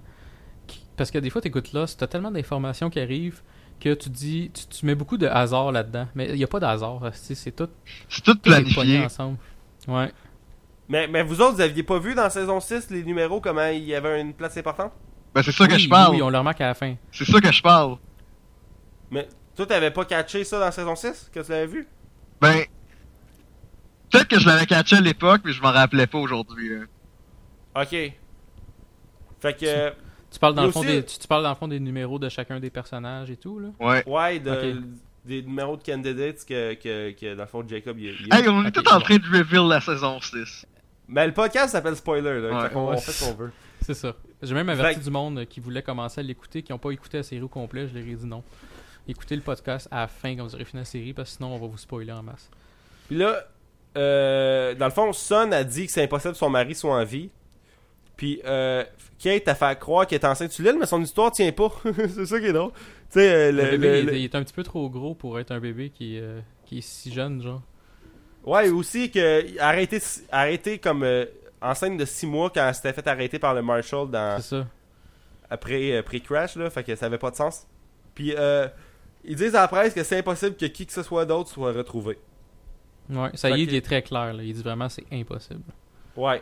[0.96, 3.42] Parce que des fois, t'écoutes là, t'as tellement d'informations qui arrivent
[3.80, 4.52] que tu dis.
[4.54, 6.08] Tu, tu mets beaucoup de hasard là-dedans.
[6.16, 7.02] Mais il n'y a pas de hasard.
[7.14, 7.70] C'est c'est tout,
[8.10, 9.04] C'est tout planifié.
[9.06, 9.38] ensemble.
[9.88, 10.12] Ouais.
[10.88, 13.84] Mais, mais vous autres, vous aviez pas vu dans saison 6 les numéros comment il
[13.84, 14.92] y avait une place importante?
[15.34, 16.16] Ben, c'est ça que je parle.
[16.16, 16.96] Oui, on le remarque à la fin.
[17.12, 17.98] C'est ça que je parle.
[19.12, 21.88] Mais toi, t'avais pas catché ça dans saison 6 que tu l'avais vu?
[22.42, 22.64] Ben.
[24.12, 26.72] Peut-être que je l'avais catché à l'époque, mais je m'en rappelais pas aujourd'hui.
[27.76, 27.90] Ok.
[29.40, 29.94] Fait que.
[30.36, 31.56] Tu parles, dans Il y le a fond aussi- des, tu, tu parles dans le
[31.56, 33.70] fond des numéros de chacun des personnages et tout, là?
[33.80, 34.04] Ouais.
[34.06, 34.82] Ouais, de,
[35.24, 38.66] des numéros de candidates que, que, que dans le fond, Jacob, il, il- Hey, on
[38.66, 40.66] est tout en train de reveal la saison 6.
[41.08, 42.64] Mais le podcast s'appelle Spoiler, là.
[42.64, 42.70] Ouais.
[42.76, 43.52] on fait ce qu'on veut.
[43.82, 44.14] C'est ça.
[44.42, 46.92] J'ai même averti Fait- du monde euh, qui voulait commencer à l'écouter, qui n'ont pas
[46.92, 47.88] écouté la série au complet.
[47.88, 48.44] Je leur ai dit non.
[49.08, 51.54] Écoutez le podcast à la fin quand vous aurez fini la série, parce que sinon
[51.56, 52.50] on va vous spoiler en masse.
[53.08, 53.46] Puis là,
[53.98, 57.04] euh, dans le fond, Son a dit que c'est impossible que son mari soit en
[57.06, 57.30] vie.
[58.18, 58.84] Puis euh,
[59.20, 61.70] Kate a fait croire qu'elle est enceinte sur l'île, mais son histoire tient pas.
[61.84, 62.72] c'est ça qui est drôle.
[63.12, 64.90] Tu sais, euh, Le, le, bébé, le- il, est, il est un petit peu trop
[64.90, 67.62] gros pour être un bébé qui, euh, qui est si jeune, genre.
[68.46, 70.00] Ouais, aussi que arrêté,
[70.32, 71.26] arrêté comme euh,
[71.62, 74.68] enceinte de 6 mois quand elle s'était fait arrêter par le Marshall dans, C'est ça.
[75.50, 77.66] après, euh, crash là, fait que ça avait pas de sens.
[78.14, 78.68] Puis euh,
[79.24, 81.72] ils disent à la presse que c'est impossible que qui que ce soit d'autre soit
[81.74, 82.18] retrouvé.
[83.10, 84.34] Ouais, ça Fait y est, que- il est très clair.
[84.34, 84.44] Là.
[84.44, 85.64] Il dit vraiment c'est impossible.
[86.16, 86.42] Ouais.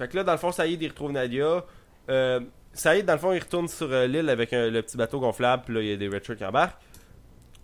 [0.00, 1.64] Fait que là, dans le fond, Saïd, il retrouve Nadia.
[2.08, 2.40] Euh,
[2.72, 5.64] Saïd, dans le fond, il retourne sur euh, l'île avec un- le petit bateau gonflable.
[5.66, 6.78] Puis là, il y a des Richards qui embarquent.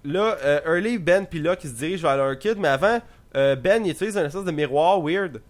[0.04, 2.58] Là, euh, Early, Ben, puis là, qui se dirigent vers l'Orchid.
[2.58, 3.00] Mais avant,
[3.36, 5.40] euh, Ben, il utilise un espèce de miroir weird.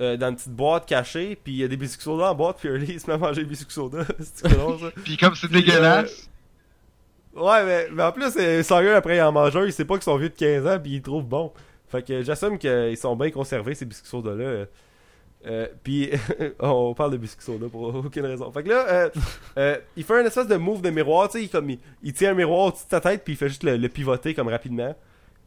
[0.00, 1.36] euh, dans une petite boîte cachée.
[1.42, 2.56] Puis il y a des biscuits soda en boîte.
[2.58, 4.04] Puis Early, il se met à manger des biscuits soda.
[4.20, 4.90] c'est drôle, ça.
[5.04, 6.28] Puis comme c'est dégueulasse,
[7.34, 9.64] Ouais, mais, mais en plus, euh, sérieux, après, il en mange un.
[9.66, 10.78] Il sait pas qu'ils sont vieux de 15 ans.
[10.82, 11.52] Puis il trouve bon.
[11.88, 14.44] Fait que j'assume qu'ils sont bien conservés, ces biscuits soda-là.
[14.44, 14.64] Euh,
[15.46, 16.10] euh, puis
[16.60, 18.50] on parle de biscuits soda pour aucune raison.
[18.50, 19.10] Fait que là, euh,
[19.58, 22.12] euh, il fait un espèce de move de miroir, tu sais, il, comme, il, il
[22.12, 24.48] tient un miroir au-dessus de sa tête, puis il fait juste le, le pivoter comme
[24.48, 24.94] rapidement.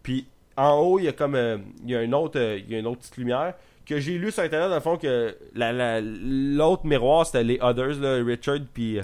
[0.03, 0.25] Puis
[0.57, 1.35] en haut, il y a comme
[1.83, 3.53] il y a une autre il y a une autre petite lumière
[3.85, 7.57] que j'ai lu sur internet dans le fond que la- la- l'autre miroir c'était les
[7.61, 8.99] others là, Richard puis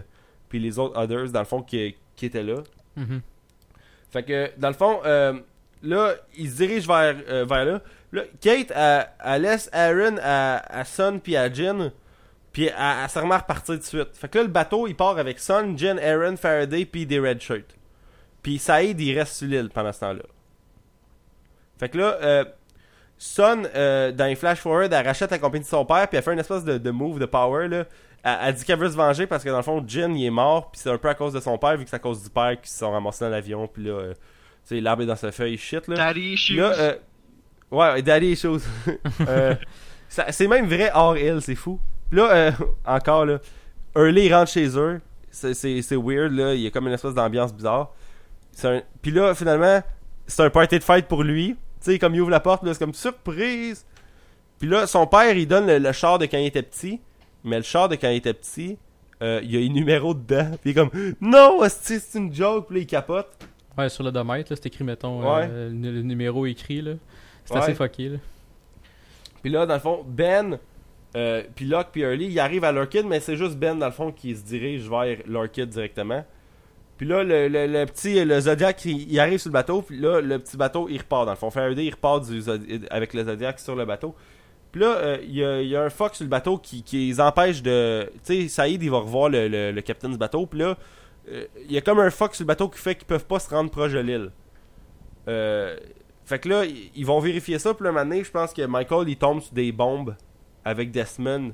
[0.49, 2.57] puis les autres others dans le fond qui, qui étaient là.
[2.95, 3.21] Mhm.
[4.11, 7.15] Fait que, dans le fond, là, il se dirige vers,
[7.45, 7.81] vers là.
[8.15, 11.91] Là, Kate, elle, elle laisse Aaron à, à Son puis à Jin.
[12.51, 12.73] Puis elle,
[13.03, 14.09] elle se remet à repartir de suite.
[14.13, 17.41] Fait que là, le bateau, il part avec Son, Jin, Aaron, Faraday puis des Red
[17.41, 17.75] Shirts.
[18.41, 20.23] Puis Saïd, il reste sur l'île pendant ce temps-là.
[21.77, 22.45] Fait que là, euh,
[23.17, 26.23] Son, euh, dans les flash forward, elle rachète la compagnie de son père, puis elle
[26.23, 27.85] fait une espèce de, de move de power, là.
[28.23, 30.29] Elle, elle dit qu'elle veut se venger parce que dans le fond, Jin, il est
[30.29, 32.23] mort, puis c'est un peu à cause de son père, vu que c'est à cause
[32.23, 35.07] du père qui se sont ramassés dans l'avion, puis là, euh, tu sais, l'arbre est
[35.07, 35.95] dans sa feuille, shit, là.
[35.95, 36.37] Daddy.
[36.51, 36.95] Là, euh,
[37.75, 38.63] ouais, Daddy est chose.
[39.27, 39.55] Euh,
[40.07, 41.79] c'est même vrai hors île, c'est fou.
[42.09, 42.51] Puis là, euh,
[42.85, 43.39] encore là,
[43.95, 45.01] Hurley rentre chez eux.
[45.31, 45.53] C'est,
[45.95, 46.53] weird, là.
[46.53, 47.91] Il y a comme une espèce d'ambiance bizarre.
[48.63, 48.81] Un...
[49.01, 49.81] Puis là, finalement,
[50.27, 51.55] c'est un party de fête pour lui.
[51.83, 53.85] Tu sais, comme il ouvre la porte, là, c'est comme surprise.
[54.59, 57.01] Puis là, son père, il donne le, le char de quand il était petit.
[57.43, 58.77] Mais le char de quand il était petit,
[59.21, 60.51] euh, il y a un numéro dedans.
[60.61, 60.89] Puis il est comme,
[61.19, 62.67] non, c'est une joke.
[62.67, 63.27] Puis là, il capote.
[63.77, 65.47] Ouais, sur le domètre, là, c'est écrit, mettons, Ouais.
[65.49, 66.93] euh, le, le numéro écrit, là.
[67.45, 67.59] C'est Ouais.
[67.61, 68.17] assez fucké, là.
[69.41, 70.57] Puis là, dans le fond, Ben,
[71.15, 73.91] euh, puis Locke, puis Hurley, ils arrivent à l'Orchid, mais c'est juste Ben, dans le
[73.91, 76.25] fond, qui se dirige vers l'Orchid directement.
[76.97, 79.97] Puis là, le, le- le petit, le Zodiac, il, il arrive sur le bateau, puis
[79.99, 81.51] là, le petit bateau, il repart, dans le fond.
[81.51, 82.41] Faraday, il repart du
[82.89, 84.15] avec le Zodiac sur le bateau.
[84.71, 86.83] Puis là, euh, il y, a, il y a un Fox sur le bateau qui,
[86.83, 88.09] qui les empêche de...
[88.25, 90.77] Tu sais, Saïd, il va revoir le, le, le capitaine du bateau, puis là,
[91.29, 93.39] euh, il y a comme un Fox sur le bateau qui fait qu'ils peuvent pas
[93.39, 94.31] se rendre proche de l'île.
[95.27, 95.77] Euh,
[96.25, 97.73] fait que là, ils- vont vérifier ça.
[97.73, 100.15] Puis là, un moment donné, je pense que Michael, il tombe sur des bombes
[100.63, 101.53] avec Desmond.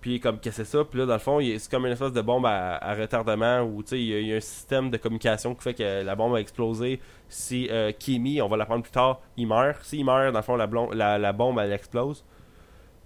[0.00, 0.84] Puis il est comme, qu'est-ce que c'est ça?
[0.84, 3.90] Puis là, dans le fond, c'est comme une espèce de bombe à, retardement où, tu
[3.90, 6.40] sais, il y, a- a un système de communication qui fait que la bombe va
[6.40, 7.00] exploser.
[7.28, 9.82] Si euh, Kimi, on va l'apprendre plus tard, il meurt.
[9.84, 12.24] S'il meurt, dans le fond, la, la, la bombe, elle explose.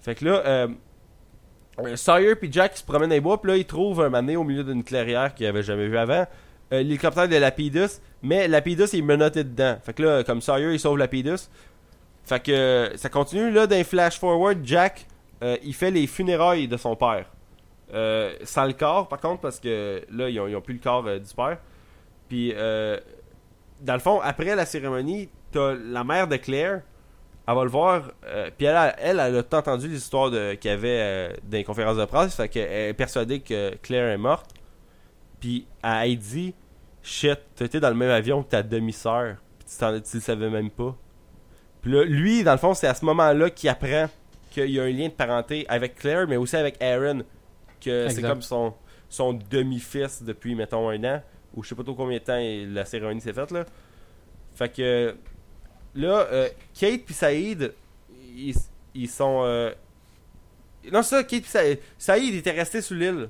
[0.01, 0.69] Fait que là, euh,
[1.97, 3.41] Sawyer puis Jack se promènent dans les bois.
[3.41, 6.27] Puis là, ils trouvent un mané au milieu d'une clairière qu'ils avaient jamais vu avant.
[6.73, 8.01] Euh, L'hélicoptère de Lapidus.
[8.23, 9.77] Mais Lapidus, est menotté dedans.
[9.83, 11.49] Fait que là, comme Sawyer, il sauve Lapidus.
[12.25, 13.51] Fait que euh, ça continue.
[13.51, 15.07] Là, les flash forward, Jack,
[15.43, 17.27] euh, il fait les funérailles de son père.
[18.45, 21.59] Sans le corps, par contre, parce que là, ils ont, plus le corps du père.
[22.29, 26.81] Puis, dans le fond, après la cérémonie, t'as la mère de Claire.
[27.47, 28.11] Elle va le voir.
[28.57, 29.89] puis elle, a- elle, elle a entendu
[30.31, 32.35] de- qu'il y avait dans les conférences de presse.
[32.35, 34.54] Fait qu'elle est persuadée que Claire est morte.
[35.45, 36.55] Puis elle dit
[37.03, 39.37] Shit, t'étais dans le même avion que ta demi-sœur.
[39.59, 40.97] Puis tu, t'en- tu le savais même pas.
[41.83, 44.09] Puis là, lui, dans le fond, c'est à ce moment-là qu'il apprend
[44.51, 47.25] qu'il y a un lien de parenté avec Claire, mais aussi avec Aaron.
[47.79, 48.73] Que c'est comme son,
[49.11, 51.23] son demi-fils depuis, mettons, un an.
[51.55, 52.41] Ou je sais pas trop combien de temps
[52.75, 53.67] la cérémonie s'est faite, là.
[54.55, 55.15] Fait que
[55.95, 56.49] là, euh,
[56.81, 57.75] Kate puis Saïd,
[58.35, 58.55] ils,
[58.95, 59.43] ils sont.
[59.45, 59.73] euh,
[60.91, 61.81] Non, ça, Kate puis Saïd.
[61.99, 63.29] Saïd était resté sur l'île.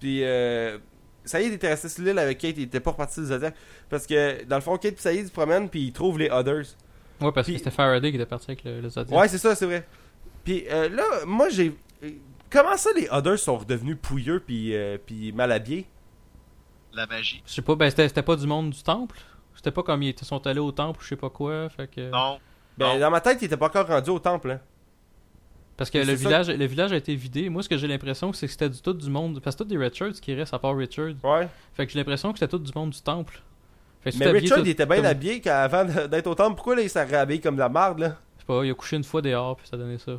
[0.00, 0.78] Puis euh,
[1.24, 3.54] Saïd était resté sur l'île avec Kate, il était pas reparti du Zodiac.
[3.88, 6.64] Parce que dans le fond, Kate puis Saïd se promènent puis ils trouvent les Others.
[7.20, 9.18] Ouais, parce Puis- que c'était Faraday qui était parti avec le, le Zodiac.
[9.18, 9.86] Ouais, c'est ça, c'est vrai.
[10.44, 11.74] Puis euh, là, moi j'ai.
[12.50, 15.86] Comment ça les Others sont redevenus pouilleux puis, euh, puis mal habillés
[16.92, 17.42] La magie.
[17.46, 19.16] Je sais pas, ben c'était c'était pas du monde du temple?
[19.54, 21.68] C'était pas comme ils sont allés au temple ou je sais pas quoi.
[21.70, 22.10] Fait que.
[22.10, 22.38] Non.
[22.76, 22.98] Ben, Non.
[23.00, 24.50] dans ma tête, ils étaient pas encore rendus au temple.
[24.50, 24.60] Hein.
[25.76, 27.48] Parce que le c'est village, le village a été vidé.
[27.48, 29.40] Moi, ce que j'ai l'impression, c'est que c'était du tout du monde.
[29.42, 31.14] Parce que tout des Richards qui restent à part Richard.
[31.24, 31.48] Ouais.
[31.74, 33.42] Fait que j'ai l'impression que c'était tout du monde du temple.
[34.02, 36.54] Fait que Mais habillé Richard, il était bien comme- habillé avant d'être au temple.
[36.54, 38.18] Pourquoi là, il s'est réhabillé comme de la merde, là?
[38.36, 40.12] Je sais pas, il a couché une fois dehors, puis ça donnait ça.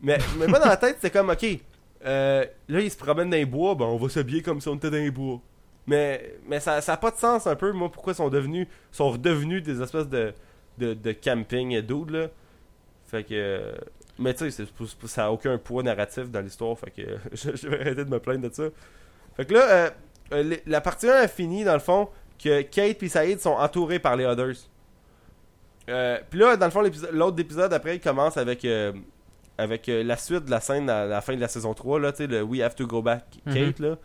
[0.00, 1.44] Mais, mais moi, dans la tête, c'est comme, ok,
[2.04, 4.74] euh, là, il se promène dans les bois, ben, on va s'habiller comme si on
[4.76, 5.40] était dans les bois.
[5.86, 9.10] Mais, mais ça n'a pas de sens un peu, moi, pourquoi ils sont devenus, sont
[9.10, 10.32] redevenus des espèces de,
[10.78, 12.26] de, de camping dudes, là.
[13.06, 13.72] Fait que.
[14.18, 14.64] Euh, Mais tu sais,
[15.06, 17.02] ça n'a aucun poids narratif dans l'histoire, fait que
[17.32, 18.64] je, je vais arrêter de me plaindre de ça.
[19.36, 19.90] Fait que là, euh,
[20.32, 22.08] euh, la partie 1 a fini, dans le fond,
[22.42, 24.56] que Kate et Saïd sont entourés par les Others.
[25.88, 26.82] Euh, Puis là, dans le fond,
[27.12, 28.92] l'autre épisode, après, il commence avec, euh,
[29.56, 32.12] avec euh, la suite de la scène à la fin de la saison 3, là,
[32.12, 33.96] tu sais, le We Have to Go Back Kate, là.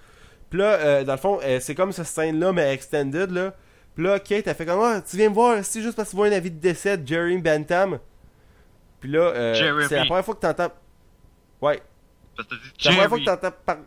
[0.49, 3.53] Puis là, euh, dans le fond, euh, c'est comme cette scène-là, mais extended, là.
[3.95, 6.11] Puis là, Kate, elle fait comme, ah, tu viens me voir, c'est juste parce que
[6.11, 7.99] tu vois un avis de décès de Jeremy Bentham.
[9.01, 9.85] Puis là, euh, Jeremy.
[9.89, 10.71] c'est la première fois que t'entends.
[11.61, 11.81] Ouais,
[12.37, 13.77] Parce que dit la première fois que t'entends par.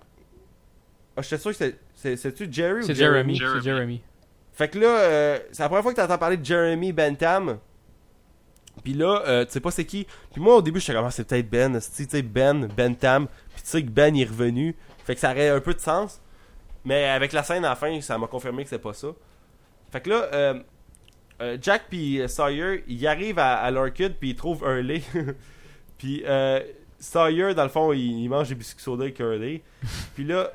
[1.17, 2.17] Ah, j'étais sûr que c'est- c'est.
[2.17, 3.35] C'est-tu Jerry ou C'est Jeremy?
[3.37, 3.59] Jeremy.
[3.61, 4.03] C'est Jeremy.
[4.53, 7.59] fait que là, euh, c'est la première fois que t'entends parler de Jeremy Bentham.
[8.83, 10.05] Puis là, euh, tu sais pas c'est qui.
[10.33, 11.73] Puis moi, au début, j'étais comme, ah, c'est peut-être Ben.
[11.81, 13.29] Tu sais, Ben, Bentham.
[13.55, 14.75] Puis tu sais que Ben il est revenu.
[15.05, 16.21] Fait que ça aurait un peu de sens.
[16.85, 19.09] Mais avec la scène à la fin, ça m'a confirmé que c'est pas ça.
[19.93, 20.61] Fait que là, euh,
[21.41, 25.03] euh, Jack puis euh, Sawyer, ils arrivent à, à l'Orchid puis ils trouvent Hurley.
[25.99, 26.61] puis euh,
[26.99, 29.63] Sawyer, dans le fond, il, il mange des biscuits soda avec Hurley.
[30.15, 30.51] puis là,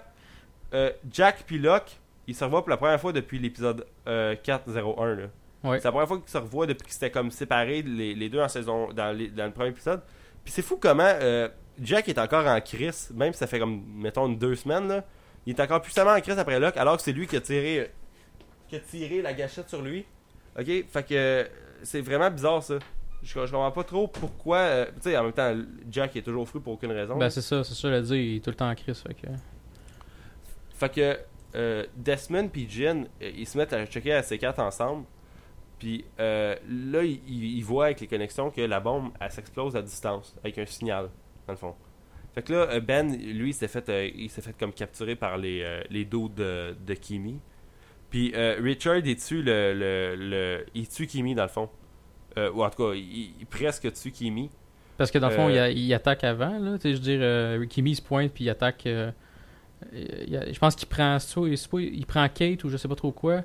[0.73, 1.97] euh, Jack puis Locke,
[2.27, 5.15] ils se revoient pour la première fois depuis l'épisode euh, 401.
[5.15, 5.23] Là.
[5.63, 5.77] Ouais.
[5.79, 8.39] C'est la première fois qu'ils se revoient depuis qu'ils s'étaient comme séparés les, les deux
[8.39, 10.01] en saison dans, les- dans le premier épisode.
[10.43, 11.49] Puis c'est fou comment euh,
[11.81, 15.03] Jack est encore en crise, même si ça fait comme mettons deux semaines là.
[15.45, 17.91] Il est encore puissamment en crise après Locke, alors que c'est lui qui a tiré
[18.69, 20.05] qui a tiré la gâchette sur lui.
[20.57, 21.49] Ok, fait que
[21.83, 22.77] c'est vraiment bizarre ça.
[23.21, 24.57] Je, je comprends pas trop pourquoi.
[24.59, 25.53] euh, tu sais, en même temps,
[25.91, 27.17] Jack est toujours fou pour aucune raison.
[27.17, 29.01] Ben, c'est ça, c'est ça, le dire, il est tout le temps en crise.
[29.01, 29.27] Fait que...
[30.75, 31.19] Fait que
[31.55, 35.05] euh, Desmond puis Jin, euh, ils se mettent à checker à C4 ensemble.
[35.77, 39.75] Puis euh, là, ils, ils- ils voient avec les connexions que la bombe, elle s'explose
[39.75, 41.09] à distance, avec un signal,
[41.47, 41.75] dans le fond.
[42.33, 45.15] Fait que là, euh, Ben, lui, il s'est fait, euh, il s'est fait comme capturer
[45.15, 47.39] par les, euh, les dos de, de Kimi.
[48.09, 51.69] Puis euh, Richard, il tue le, le, le- Il tue Kimi, dans le fond?
[52.37, 54.49] Euh, ou en tout cas, il, il presque tue Kimi?
[54.97, 56.77] Parce que dans le fond, Euh, il, il attaque avant, là.
[56.77, 58.85] Tu sais, je veux dire, euh, Kimi se pointe, puis il attaque.
[58.87, 59.11] euh,
[59.93, 61.17] il je pense qu'il prend.
[61.37, 63.43] il prend Kate ou je sais pas trop quoi.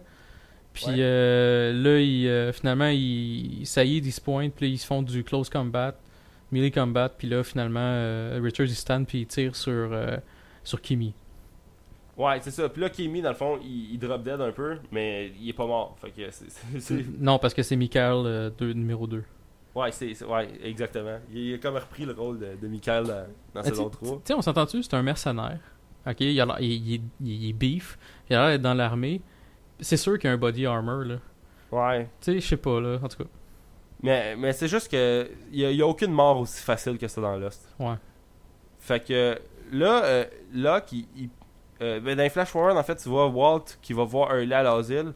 [0.73, 0.95] Puis Ouais.
[0.99, 5.23] euh, là, il, euh, finalement, il, Saïd, il se pointe, puis ils se font du
[5.23, 5.95] close combat,
[6.51, 10.17] melee combat, puis là, finalement, euh, Richards, il stand, puis il tire sur, euh,
[10.65, 11.15] sur Kimi.
[12.17, 12.69] Ouais, c'est ça.
[12.69, 15.53] Puis là, Kimi, dans le fond, il, il drop dead un peu, mais il est
[15.53, 15.97] pas mort.
[16.01, 16.23] Fait que.
[17.19, 19.25] Non, parce que c'est Michael, euh, deux- numéro 2.
[19.75, 21.19] Ouais, c'est, ouais, exactement.
[21.33, 23.97] Il, il a comme repris le rôle de, de Michael dans, dans Ah, saison tu-
[23.97, 24.17] 3.
[24.19, 25.59] Tu sais, on s'entend-tu, c'est un mercenaire.
[26.07, 27.03] Ok, il, a il, il, il-
[27.45, 27.99] il est beef,
[28.31, 29.21] il a l'air d'être dans l'armée.
[29.81, 31.17] C'est sûr qu'il y a un body armor, là.
[31.73, 32.05] Ouais.
[32.21, 33.29] Tu sais, je sais pas, là, en tout cas.
[34.03, 37.21] Mais, mais c'est juste que il y a, il aucune mort aussi facile que ça
[37.21, 37.67] dans Lost.
[37.81, 37.95] Ouais.
[38.79, 39.37] Fait que
[39.73, 41.31] là, euh, là qui, il-
[41.83, 44.55] euh, ben, dans les Flash Forward, en fait, tu vois Walt qui va voir Hurley
[44.55, 45.13] à l'asile.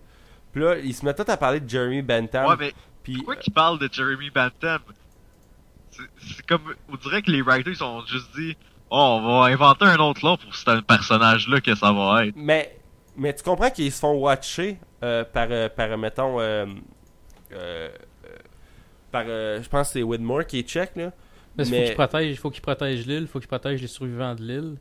[0.52, 2.46] Puis là, il se met tout à parler de Jeremy Bentham.
[2.46, 2.72] Ouais, mais
[3.02, 4.80] puis, pourquoi euh, qu'il parle de Jeremy Bentham
[5.90, 6.74] C'est comme.
[6.90, 8.56] On dirait que les writers ils sont juste dit
[8.90, 12.34] Oh, on va inventer un autre nom pour ce personnage-là que ça va être.
[12.36, 12.76] mais,
[13.16, 16.66] mais tu comprends qu'ils se font watcher euh, par, euh, par, mettons, euh,
[17.52, 17.88] euh,
[19.12, 21.12] par, euh, je pense que c'est Widmore qui est check, là.
[21.56, 23.80] Mais il Mais- faut qu'il protège, il faut qu'il protège l'île, il faut qu'il protège
[23.82, 24.76] les survivants de l'île.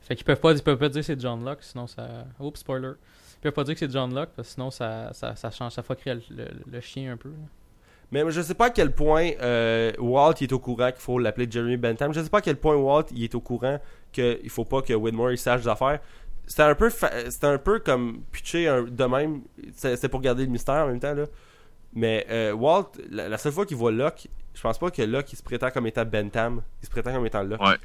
[0.00, 2.06] Fait qu'ils peuvent pas, ils peuvent pas dire que c'est John Locke, sinon ça.
[2.40, 2.92] Oups, spoiler.
[3.36, 5.72] Ils peuvent pas dire que c'est John Locke, parce que sinon ça, ça, ça change,
[5.72, 7.28] ça fuckerait le, le- le chien un peu.
[7.28, 7.34] là.
[8.10, 11.18] Mais je sais pas à quel point euh, Walt il est au courant qu'il faut
[11.18, 12.12] l'appeler Jeremy Bentham.
[12.14, 13.78] Je sais pas à quel point Walt il est au courant
[14.12, 16.00] qu'il faut pas que Widmore il sache des affaires.
[16.46, 19.42] C'était un peu fa- c'était un peu comme pitcher un- de même.
[19.74, 21.26] C'est c'est pour garder le mystère en même temps là.
[21.92, 25.30] Mais euh, Walt, la, la seule fois qu'il voit Locke, je pense pas que Locke
[25.32, 26.62] il se prétend comme étant Bentham.
[26.82, 27.60] Il se prétend comme étant Locke.
[27.60, 27.76] Ouais.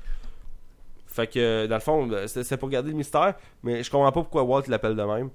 [1.13, 3.35] Fait que dans le fond, c'est c'est pour garder le mystère.
[3.63, 5.29] Mais je comprends pas pourquoi Walt l'appelle de même.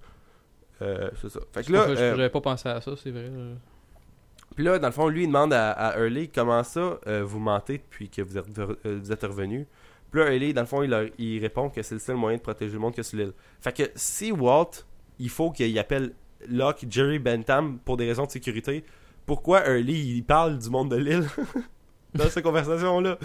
[0.82, 1.40] Euh, c'est ça.
[1.52, 3.30] Fait que là, Je- euh, pas pensé à ça, c'est vrai.
[4.55, 7.38] puis là, dans le fond, lui, il demande à, à Hurley comment ça, euh, vous
[7.38, 8.46] mentez depuis que vous êtes,
[8.84, 9.66] vous êtes revenu?
[10.10, 12.38] Puis là, Hurley, dans le fond, il, leur- il répond que c'est le seul moyen
[12.38, 13.32] de protéger le monde que sur l'île.
[13.60, 14.70] Fait que si Walt,
[15.18, 16.12] il faut qu'il appelle
[16.48, 18.84] Locke Jerry Bentham pour des raisons de sécurité,
[19.26, 21.24] pourquoi Hurley, il parle du monde de l'île
[22.14, 23.18] dans cette conversation-là?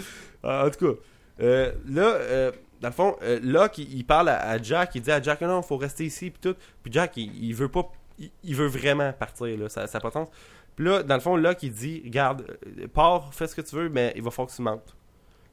[0.44, 1.00] En tout cas,
[1.40, 5.10] euh, là, euh, dans le fond, euh, Locke, il, il parle à, Jack, il dit
[5.10, 6.56] à Jack, non, faut rester ici, puis tout.
[6.82, 10.10] Puis Jack, il, il veut pas, il, il veut vraiment partir, là, ça n'a pas
[10.10, 10.28] sens.
[10.76, 13.76] Puis là, dans le fond, Locke, il dit Regarde, euh, pars, fais ce que tu
[13.76, 14.96] veux, mais il va falloir que tu mentes.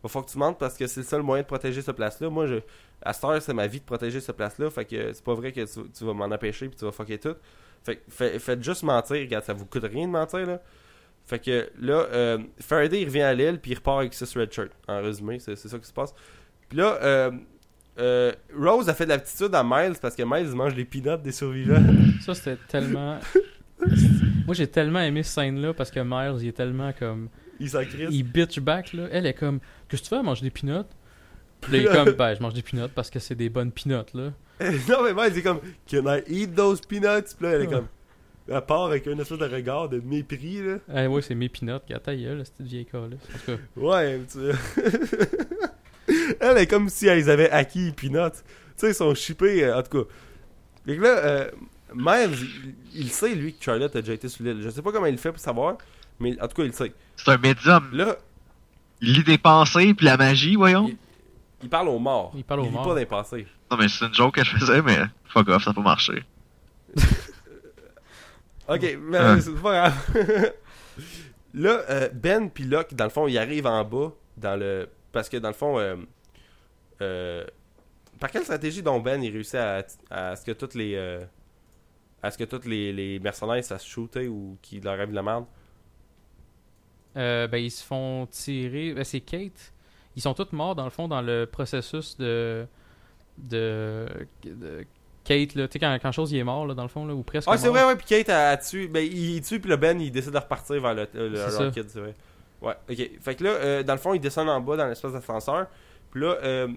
[0.02, 2.30] va falloir que tu montes parce que c'est le seul moyen de protéger cette place-là.
[2.30, 2.56] Moi, je,
[3.02, 4.70] à cette heure, c'est ma vie de protéger cette place-là.
[4.70, 7.36] Fait que c'est pas vrai que tu, vas m'en empêcher puis tu vas fucker tout.
[7.84, 9.18] Fait fait- faites juste mentir.
[9.18, 10.60] Regarde, ça vous coûte rien de mentir, là.
[11.26, 14.52] Fait que là, euh, Faraday, il revient à l'île puis il repart avec 6 red
[14.52, 14.72] shirts.
[14.88, 16.14] En résumé, c'est ça qui se passe.
[16.68, 17.32] Puis là, euh,
[18.00, 21.22] euh, Rose a fait de l'aptitude à Miles parce que Miles il mange les peanuts
[21.22, 21.84] des survivants.
[22.22, 23.20] Ça, c'était tellement.
[24.46, 27.30] Moi, j'ai tellement aimé cette scène-là parce que Miles, il est tellement comme.
[27.60, 27.82] il s'en.
[28.10, 29.08] Il bitch back, là.
[29.12, 29.60] Elle est comme.
[29.88, 30.88] Qu'est-ce que tu fais à manger des peanuts?
[31.60, 32.16] Puis là, il est comme.
[32.16, 34.32] Ben, je mange des peanuts parce que c'est des bonnes peanuts, là.
[34.90, 37.36] non, mais Miles, il est comme Can I eat those peanuts?
[37.38, 37.88] Puis là, elle est comme.
[38.50, 40.78] Elle part avec un espèce de regard de mépris, là.
[41.04, 41.74] Eh ouais, c'est mes peanuts.
[41.86, 43.00] Regarde ta gueule, cette vieille là.
[43.00, 44.40] En tout cas, Ouais, tu...
[46.40, 48.32] Elle est comme si ils avaient acquis les peanuts.
[48.32, 48.42] Tu
[48.78, 50.10] sais, ils sont chippés, euh, en tout cas.
[50.86, 51.52] Fait que là, euh,
[51.94, 52.36] Miles,
[52.94, 54.62] il, il sait, lui, que Charlotte a déjà été sur l'île.
[54.62, 55.78] Je sais pas comment il fait pour savoir,
[56.20, 56.92] mais en tout cas, il le sait.
[57.16, 57.90] C'est un médium.
[57.94, 58.16] Là,
[59.02, 60.88] Il lit des pensées puis la magie, voyons.
[60.90, 60.98] Il-
[61.64, 62.32] il parle aux morts.
[62.36, 62.88] Il parle aux lit morts.
[62.88, 63.46] pas des passés.
[63.70, 66.24] Non, mais c'est une joke que je faisais, mais fuck off, ça a pas marché.
[68.74, 69.40] Ok, mais Ah.
[69.42, 70.14] c'est pas grave.
[71.54, 74.90] là, euh, Ben puis Locke, dans le fond, ils arrivent en bas dans le.
[75.12, 75.96] Parce que dans le fond, euh,
[77.02, 77.46] euh,
[78.20, 80.96] par quelle stratégie dont Ben il réussit à, à ce que toutes les.
[80.96, 81.24] euh,
[82.24, 85.16] à ce que tous les, les mercenaires ça se shooter ou qu'il leur arrive de
[85.16, 85.46] la merde?
[87.18, 88.94] Euh, ben, ils se font tirer.
[88.94, 89.74] Ben, c'est Kate.
[90.16, 92.66] Ils sont tous morts, dans le fond, dans le processus de.
[93.38, 94.06] de.
[94.46, 94.86] de
[95.24, 95.68] Kate, là.
[95.68, 97.48] Tu sais, quand, quand chose il est mort, là, dans le fond, là, ou presque.
[97.52, 98.88] Ah, c'est vrai, ouais, puis Kate a, a tué.
[98.88, 101.08] Ben, il, il tue, puis le Ben il décide de repartir vers le.
[101.66, 102.16] Rocket, c'est vrai.
[102.62, 103.10] Ouais, ok.
[103.22, 105.68] Fait que là, euh, dans le fond, il descend en bas dans l'espèce d'ascenseur.
[106.12, 106.68] Puis là, euh,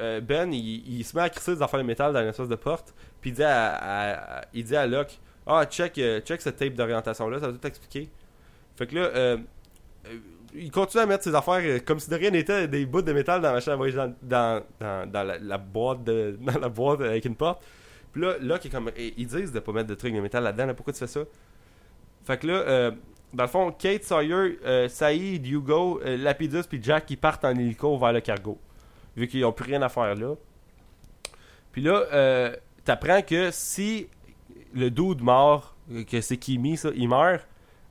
[0.00, 2.56] euh, Ben, il, il se met à crisser des affaires de métal dans l'espèce de
[2.56, 2.94] porte.
[3.20, 6.56] Puis il dit à, à- à- il dit à Locke Ah, check, euh, check cette
[6.56, 8.08] tape d'orientation-là, ça va tout expliquer.
[8.76, 9.36] Fait que là, euh,
[10.06, 10.18] euh,
[10.54, 13.12] il continue à mettre ses affaires euh, comme si de rien n'était, des bouts de
[13.12, 16.08] métal dans la machine dans, la, boîte
[17.00, 17.64] avec une porte.
[18.12, 18.90] Puis là, Locke est comme.
[18.96, 21.20] Ils disent de pas mettre de trucs de métal là-dedans, là, pourquoi tu fais ça?
[22.24, 22.90] Fait que là, euh,
[23.34, 27.50] dans le fond, Kate, Sawyer, euh, Saïd, Hugo, euh, Lapidus puis Jack qui partent en
[27.50, 28.58] hélico vers le cargo.
[29.16, 30.34] Vu qu'ils ont plus rien à faire là.
[31.72, 32.54] Puis là, euh,
[32.84, 34.08] t'apprends que si
[34.72, 35.74] le dude mort,
[36.08, 37.46] que c'est Kimi, ça, il meurt,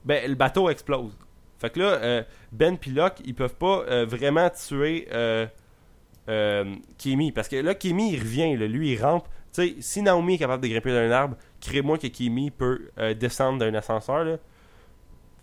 [0.06, 1.18] ben le bateau explose.
[1.64, 5.46] Fait que là, euh, Ben pis Locke, ils peuvent pas euh, vraiment tuer euh,
[6.98, 7.32] Kimi.
[7.32, 9.28] Parce que là, Kimi, il revient, là, lui, il rampe.
[9.54, 13.60] Tu sais, si Naomi est capable de grimper d'un arbre, crée-moi que Kimi peut descendre
[13.60, 14.38] d'un ascenseur, là.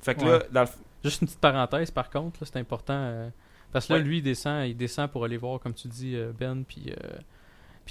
[0.02, 0.68] Fait que là, dans le...
[1.04, 3.30] Juste une petite parenthèse, par contre, là, c'est important.
[3.72, 4.04] parce que là, Ouais.
[4.04, 6.92] lui, il descend, il descend pour aller voir, comme tu dis, Ben, puis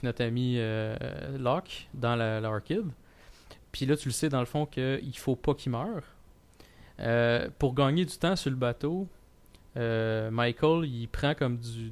[0.03, 0.95] notre ami euh,
[1.38, 2.85] Locke dans la- l'Orchid.
[3.72, 6.03] Puis là, tu le sais, dans le fond, qu'il faut pas qu'il meure.
[7.00, 9.08] Euh, pour gagner du temps sur le bateau,
[9.78, 11.92] euh, Michael, il prend comme du.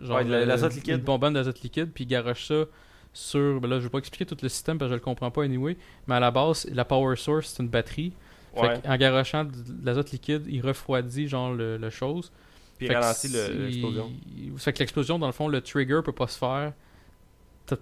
[0.00, 0.94] Ouais, de la- l'azote liquide.
[0.98, 2.64] Une bonbonne d'azote liquide, puis il garoche ça
[3.12, 3.60] sur.
[3.60, 5.44] Ben là, je vais pas expliquer tout le système parce que je le comprends pas
[5.44, 5.76] anyway.
[6.06, 8.12] Mais à la base, la power source, c'est une batterie.
[8.56, 8.76] Ouais.
[8.80, 9.52] Fait en garochant de
[9.84, 12.30] l'azote liquide, il refroidit genre le, le chose.
[12.78, 14.12] Puis Fait que ralentit le- si- l'explosion.
[14.36, 16.72] il- Fait que l'explosion, dans le fond, le trigger peut pas se faire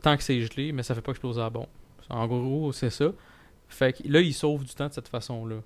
[0.03, 1.67] tant que c'est gelé, mais ça fait pas exploser à bon.
[2.11, 3.11] En gros, c'est ça.
[3.69, 5.57] Fait que là, il sauve du temps de cette façon-là.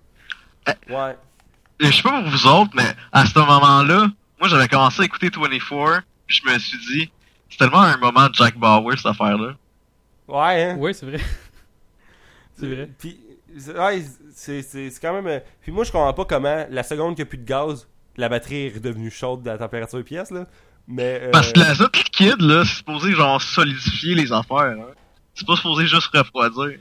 [0.89, 1.17] Ouais.
[1.81, 4.09] Je sais pas pour vous autres, mais à ce moment-là,
[4.39, 7.13] moi j'avais commencé à écouter 24, puis je me suis dit,
[7.51, 9.55] c'est tellement un moment de Jack Bauer cette affaire-là.
[10.29, 10.77] Ouais, hein?
[10.79, 11.21] Oui, c'est vrai.
[12.57, 12.89] c'est vrai.
[12.99, 13.19] Puis,
[13.59, 14.05] c'est- ouais,
[14.35, 15.27] c'est c'est- c'est quand même.
[15.27, 17.87] euh, Puis moi, je comprends pas comment, la seconde qu'il n'y a plus de gaz,
[18.17, 20.47] la batterie est redevenue chaude à la température pièce, là.
[20.87, 21.21] Mais.
[21.25, 24.77] euh, Parce que l'azote liquide, là, c'est supposé genre solidifier les affaires.
[24.79, 24.95] Hein.
[25.35, 26.79] C'est pas supposé juste refroidir.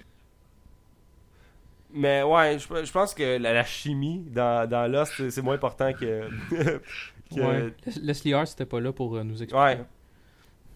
[1.94, 5.94] Mais ouais, je, je pense que la, la chimie dans, dans l'os, c'est moins important
[5.94, 6.28] que.
[6.50, 6.82] que-
[7.36, 7.74] Ouais.
[7.88, 9.56] Les- Leslie Hart, c'était pas là pour euh, nous expliquer.
[9.64, 9.80] Ouais.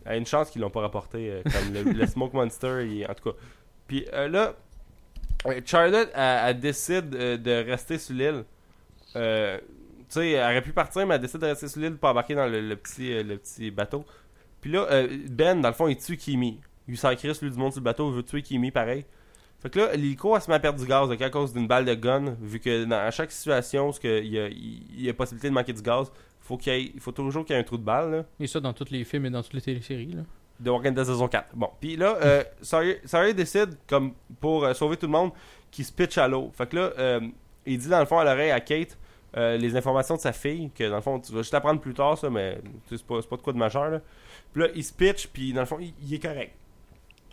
[0.05, 2.83] Il y a une chance qu'ils l'ont pas rapporté, euh, comme le, le Smoke Monster,
[2.87, 3.37] il- en tout cas.
[3.87, 4.55] Puis euh, là,
[5.45, 8.43] euh, Charlotte, elle, elle décide de rester sur l'île.
[9.13, 9.19] Tu
[10.09, 12.47] sais, elle aurait pu partir, mais elle décide de rester sur l'île pour embarquer dans
[12.47, 14.05] le, le petit, le petit bateau.
[14.61, 16.59] Puis là, euh, Ben, dans le fond, il tue Kimi.
[16.87, 19.05] Il s'en crisse, lui, du monde sur le bateau, il veut tuer Kimi pareil.
[19.59, 21.85] Fait que là, l'hélico, elle se met à perdre du gaz à cause d'une balle
[21.85, 25.13] de gun, vu que dans à chaque situation où il y a, il y a
[25.13, 27.77] possibilité de manquer du gaz, faut qu'il ait- faut toujours qu'il y ait un trou
[27.77, 28.11] de balle.
[28.11, 28.23] Là.
[28.39, 30.13] Et ça dans tous les films et dans toutes les téléséries.
[30.13, 30.21] Là.
[30.59, 31.49] de Walking Dead saison 4.
[31.55, 35.31] Bon, puis là, euh, Sawyer, Sawyer décide, comme pour euh, sauver tout le monde,
[35.71, 36.51] qu'il se pitch à l'eau.
[36.55, 37.19] Fait que là, euh,
[37.65, 38.97] il dit dans le fond à l'oreille à Kate
[39.35, 41.93] euh, les informations de sa fille, que dans le fond, tu vas juste apprendre plus
[41.93, 42.59] tard, ça, mais
[42.89, 43.89] c'est pas, de quoi de majeur.
[43.89, 44.01] Là.
[44.53, 46.53] Puis là, il se pitch, puis dans le fond, il, il est correct.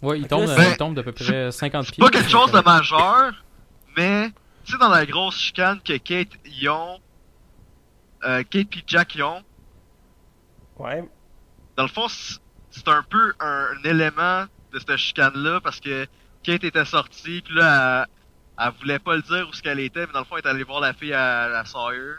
[0.03, 2.05] Ouais, il tombe, il tombe d'à peu près 50 C'est pieds.
[2.05, 3.33] pas quelque chose de majeur,
[3.97, 4.31] mais
[4.65, 6.99] tu sais dans la grosse chicane que Kate y ont,
[8.25, 9.43] euh, Kate pis Jack y ont,
[10.79, 11.05] Ouais.
[11.77, 16.07] Dans le fond, c'est un peu un, un élément de cette chicane-là parce que
[16.43, 18.07] Kate était sortie, puis là,
[18.59, 20.45] elle, elle voulait pas le dire où ce qu'elle était, mais dans le fond, elle
[20.45, 22.15] est allée voir la fille à, à Sawyer.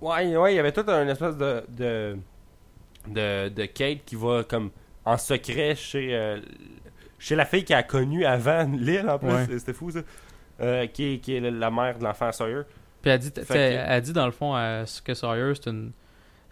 [0.00, 2.18] Ouais, ouais, il y avait tout un espèce de, de,
[3.06, 4.70] de, de Kate qui va comme
[5.04, 6.40] en secret chez, euh,
[7.18, 9.28] chez la fille qu'elle a connue avant l'île en plus.
[9.28, 9.58] Ouais.
[9.58, 10.00] C'était fou ça.
[10.60, 12.62] Euh, qui, est, qui est la mère de l'enfant Sawyer.
[13.00, 15.92] Puis elle dit, que- elle dit dans le fond à ce que Sawyer, c'est une.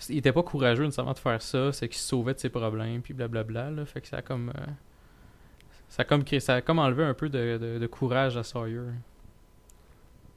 [0.09, 3.03] Il était pas courageux nécessairement de faire ça, c'est qu'il se sauvait de ses problèmes,
[3.03, 3.71] puis blablabla.
[3.71, 4.49] Là, fait que ça a comme.
[4.57, 4.67] euh,
[5.89, 8.43] ça, a comme créé- ça a comme enlevé un peu de, de- de courage à
[8.43, 8.81] Sawyer.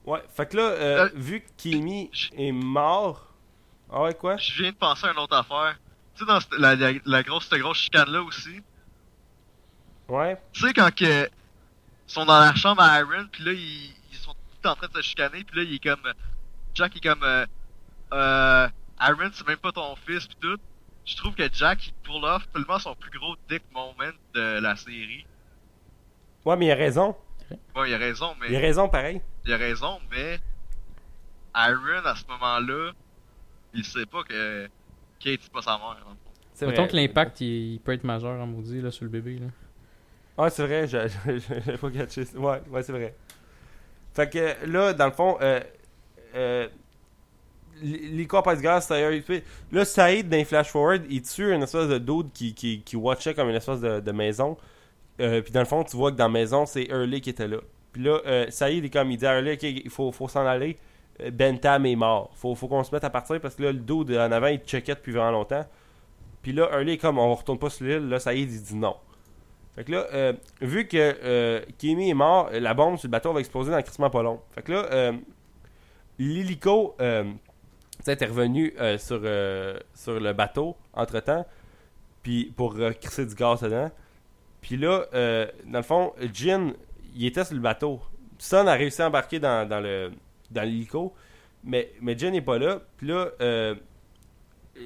[0.05, 3.33] Ouais, fait que là, euh, Euh, vu que Kimi est mort.
[3.89, 4.35] Ah ouais, quoi?
[4.37, 5.79] Je viens de penser à une autre affaire.
[6.15, 8.61] Tu sais, dans cette- la, la, la grosse, cette grosse chicane-là aussi,
[10.07, 10.37] Ouais.
[10.51, 11.29] tu sais, quand que, ils
[12.11, 14.93] sont dans la chambre à Iron, puis là, ils, ils sont tout en train de
[14.97, 16.11] se chicaner, puis là, il est comme.
[16.75, 17.23] Jack est comme.
[17.23, 17.45] Euh,
[18.13, 18.67] euh,
[19.01, 20.57] Iron, c'est même pas ton fils, puis tout.
[21.05, 24.75] Je trouve que Jack, il pull off tellement son plus gros dick moment de la
[24.75, 25.25] série.
[26.45, 27.15] Ouais, mais il a raison.
[27.73, 28.47] Bon, il a raison, mais.
[28.49, 29.21] Il a raison pareil.
[29.45, 30.39] il a raison, mais.
[31.55, 32.91] Iron, à ce moment-là,
[33.73, 34.69] il sait pas que
[35.23, 35.97] Kate, c'est pas sa mère.
[36.53, 36.87] C'est vrai.
[36.87, 39.39] que l'impact, il, il peut être majeur en maudit là, sur le bébé.
[39.39, 39.47] Là.
[40.37, 42.37] Ah, c'est vrai, j'avais pas catché ça.
[42.37, 43.15] Ouais, ouais, c'est vrai.
[44.13, 45.59] Fait que là, dans le fond, euh,
[46.35, 46.67] euh,
[47.81, 51.87] les corps de gaz, c'est Là, Saïd, dans les Flash Forward, il tue une espèce
[51.87, 54.57] de dude qui, qui, qui watchait comme une espèce de, de maison.
[55.19, 57.47] Euh, puis dans le fond, tu vois que dans la maison, c'est Hurley qui était
[57.47, 57.57] là.
[57.91, 60.45] Puis là, euh, Saïd est comme, il dit à Hurley, ok, il faut, faut s'en
[60.45, 60.77] aller.
[61.31, 62.31] Bentham est mort.
[62.33, 64.59] Faut, faut qu'on se mette à partir parce que là, le dude en avant, il
[64.59, 65.65] checkait depuis vraiment longtemps.
[66.41, 68.09] Puis là, Hurley est comme, on retourne pas sur l'île.
[68.09, 68.95] Là, Saïd, il dit non.
[69.75, 73.33] Fait que là, euh, vu que euh, Kimi est mort, la bombe sur le bateau
[73.33, 74.39] va exploser dans le crissement pas long.
[74.51, 75.13] Fait que là, euh,
[76.19, 77.31] l'hélico, euh,
[78.05, 79.21] était revenu euh, sur,
[79.95, 81.45] sur le bateau entre-temps,
[82.21, 83.89] puis pour crisser du gaz dedans.
[84.61, 85.05] Puis là,
[85.65, 86.73] dans le fond, Jin,
[87.15, 88.01] il était sur le bateau.
[88.37, 90.11] Son a réussi à embarquer dans, dans le
[90.53, 91.13] dans l'hélico,
[91.63, 92.81] mais, mais Jin n'est pas là.
[92.97, 93.75] Puis là, euh,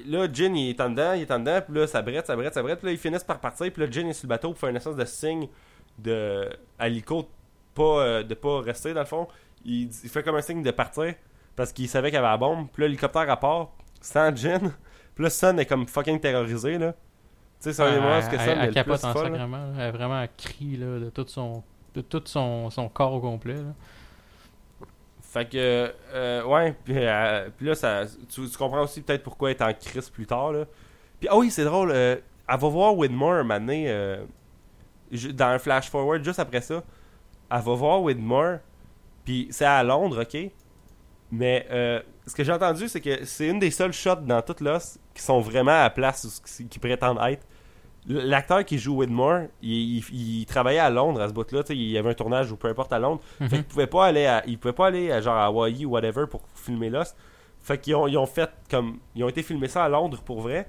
[0.06, 2.36] là, Jin, il est en dedans, il est en dedans, puis là, ça brette, ça
[2.36, 2.78] brette, ça brette.
[2.78, 4.70] Puis là, ils finissent par partir, puis là, Jin est sur le bateau pour faire
[4.70, 5.48] une espèce de signe
[5.98, 6.48] de,
[6.78, 7.28] à l'hélico de
[7.74, 9.28] pas, euh, de pas rester, dans le fond.
[9.64, 11.14] Il, fait comme un signe de partir,
[11.56, 12.68] parce qu'il savait qu'il y avait la bombe.
[12.72, 14.72] Puis là, l'hélicoptère à part, sans Jin.
[15.14, 16.92] Puis là, Sun est comme fucking terrorisé, là.
[16.92, 19.12] Tu sais, c'est un des moments que elle, Sun elle est le capote plus en
[19.12, 19.30] folle, là.
[19.32, 19.72] sacrement.
[19.72, 19.72] là.
[19.80, 21.64] Elle vraiment elle crie là, de tout son
[21.94, 23.54] de tout son, son corps au complet.
[23.54, 23.74] Là.
[25.38, 29.62] Fait que, euh, ouais, puis, euh, là, ça, tu, comprends aussi peut-être pourquoi elle est
[29.62, 30.64] en crise plus tard, là.
[31.20, 32.16] Puis, ah oui, c'est drôle, euh,
[32.48, 34.24] elle va voir Widmore un moment donné, euh,
[35.34, 36.82] dans un flash-forward, juste après ça,
[37.52, 38.58] elle va voir Widmore,
[39.24, 40.50] puis c'est à Londres, ok?
[41.30, 44.60] Mais euh, ce que j'ai entendu, c'est que c'est une des seules shots dans toute
[44.60, 47.46] l'os qui sont vraiment à la place qui prétendent être.
[48.06, 51.98] L'acteur qui joue Widmore, il, il- il travaillait à Londres à ce bout-là, il y
[51.98, 53.20] avait un tournage ou peu importe à Londres.
[53.40, 53.48] Mhm.
[53.48, 55.90] Fait qu'ils pouvaient pas aller à, ils pouvaient pas aller à, genre à Hawaii ou
[55.90, 57.16] whatever pour filmer Lost.
[57.60, 60.40] Fait qu'ils ont, ils ont fait comme ils ont été filmer ça à Londres pour
[60.40, 60.68] vrai.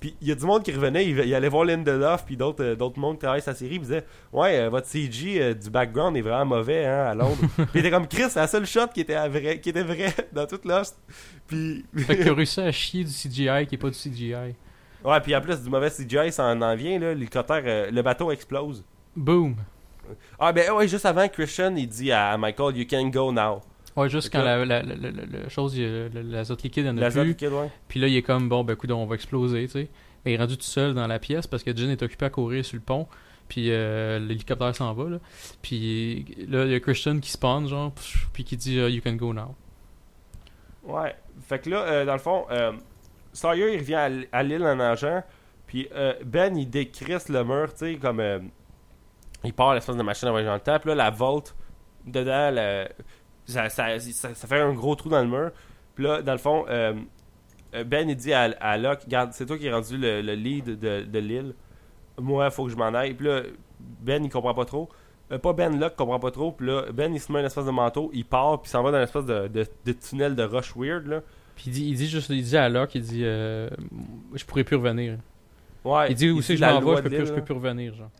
[0.00, 2.62] Puis il y a du monde qui revenait, il, il allait voir Lindelof puis d'autres
[2.64, 5.68] euh, d'autres monde qui travaillent sa série, ils disaient "Ouais, euh, votre CG euh, du
[5.70, 8.86] background est vraiment mauvais hein, à Londres." puis il était comme Chris, la seule shot
[8.94, 10.96] qui était vrai, qui était vrai dans toute Lost.
[11.48, 14.54] Puis Fait a réussi à chier du CGI qui est pas du CGI.
[15.04, 18.02] Ouais, puis en plus du mauvais CGI, ça en, en vient là, l'hélicoptère euh, le
[18.02, 18.84] bateau explose.
[19.16, 19.56] Boom!
[20.38, 23.60] Ah ben ouais, juste avant Christian, il dit à Michael "You can go now."
[23.96, 24.82] Ouais, juste quand la, la,
[25.48, 27.30] chose, l'azote liquide, en a L'azote plus.
[27.30, 27.70] liquide, ouais.
[27.88, 29.88] Puis là, il est comme, bon, ben, écoute, on va exploser, tu sais.
[30.24, 32.30] Mais il est rendu tout seul dans la pièce parce que Jin est occupé à
[32.30, 33.08] courir sur le pont.
[33.48, 35.18] Puis euh, l'hélicoptère s'en va, là.
[35.62, 37.92] Puis là, il y a Christian qui spawn, genre,
[38.32, 39.54] puis qui dit, euh, You can go now.
[40.84, 41.14] Ouais.
[41.46, 42.72] Fait que là, euh, dans le fond, euh,
[43.38, 45.22] Sawyer, il revient à, l'île en nageant.
[45.66, 48.20] Puis euh, Ben, il décrisse le mur, tu sais, comme.
[48.20, 48.38] euh,
[49.44, 50.78] il part l'espèce de machine à voyager dans le temps.
[50.80, 51.54] Puis là, la volte,
[52.04, 52.86] dedans,
[53.46, 55.50] ça, ça, fait un gros trou dans le mur.
[55.94, 56.94] Puis là, dans le fond, euh,
[57.74, 60.34] euh, Ben, il dit à, à Locke Regarde, c'est toi qui es rendu le, le
[60.34, 61.54] lead de, de l'île.
[62.18, 63.14] Moi, faut que je m'en aille.
[63.14, 63.42] Puis là,
[63.78, 64.88] Ben, il comprend pas trop.
[65.30, 66.50] Euh, pas Ben Locke comprend pas trop.
[66.52, 68.10] Puis là, Ben, il se met un espèce de manteau.
[68.12, 71.06] Il part, puis s'en va dans une espèce de, de, de tunnel de roche weird,
[71.06, 71.20] là.
[71.58, 73.68] Puis il dit, il dit juste, il dit à Locke, il dit, euh,
[74.32, 75.18] Je pourrais plus revenir.
[75.84, 78.10] Ouais, Il dit aussi, je m'en vais, je peux, plus, je peux plus revenir, genre.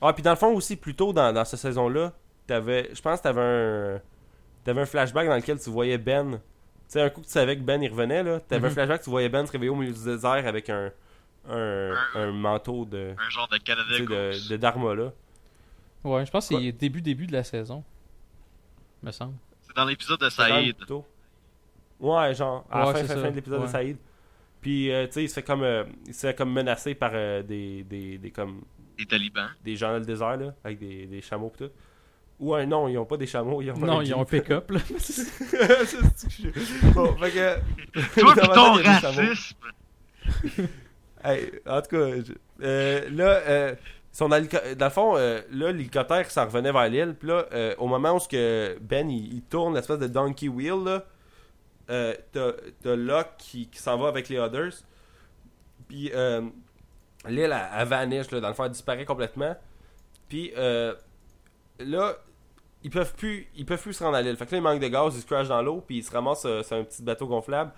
[0.00, 2.12] Ah, puis dans le fond aussi, plus tôt dans, dans cette saison-là,
[2.46, 4.00] t'avais, je pense que t'avais un,
[4.64, 6.32] t'avais un flashback dans lequel tu voyais Ben.
[6.32, 6.38] Tu
[6.88, 8.66] sais, un coup que tu savais que Ben il revenait, là, t'avais Mhm.
[8.66, 10.90] un flashback, tu voyais Ben se réveiller au milieu du désert avec un,
[11.50, 15.12] un, un manteau de, Un genre de Canada de, de Dharma, là.
[16.02, 17.84] Ouais, je pense que c'est début, début de la saison.
[19.02, 19.34] Me semble.
[19.62, 20.76] C'est dans l'épisode de Saïd.
[22.04, 23.66] Ouais, genre, à la Ouais, fin, fin, ça, fin de l'épisode de.
[23.66, 23.96] Saïd.
[24.60, 27.10] Puis, euh, tu sais, il se fait comme, euh, il se fait comme menacé par
[27.14, 28.62] euh, des, des, des, comme,
[28.98, 29.48] Les talibans.
[29.62, 31.70] des gens dans le désert, là, avec des, des chameaux pis tout.
[32.40, 34.70] Ou un, non, ils ont pas des chameaux, ils ont Non, ils ont un pick-up,
[34.70, 34.80] là.
[36.94, 37.56] bon, fait que...
[38.20, 39.56] Toi pis ton des racisme!
[41.26, 43.74] Hey, en tout cas, je- euh, là, euh,
[44.12, 47.14] son hélico- dans le fond, euh, là, l'hélicoptère s'en revenait vers l'île.
[47.18, 50.48] Puis là, euh, au moment où ce que Ben il, il tourne l'espèce de donkey
[50.48, 51.02] wheel, là,
[51.90, 54.72] euh, t'as Locke qui, qui s'en va avec les others.
[55.88, 56.42] Puis euh,
[57.26, 59.56] l'île, elle, elle vanish, là, dans le fond, elle disparaît complètement.
[60.28, 60.94] Puis euh,
[61.78, 62.16] là,
[62.82, 64.36] ils peuvent plus ils peuvent plus se rendre à l'île.
[64.36, 66.10] Fait que là, il manque de gaz, ils se crashent dans l'eau, puis ils se
[66.10, 67.72] ramassent euh, sur un petit bateau gonflable.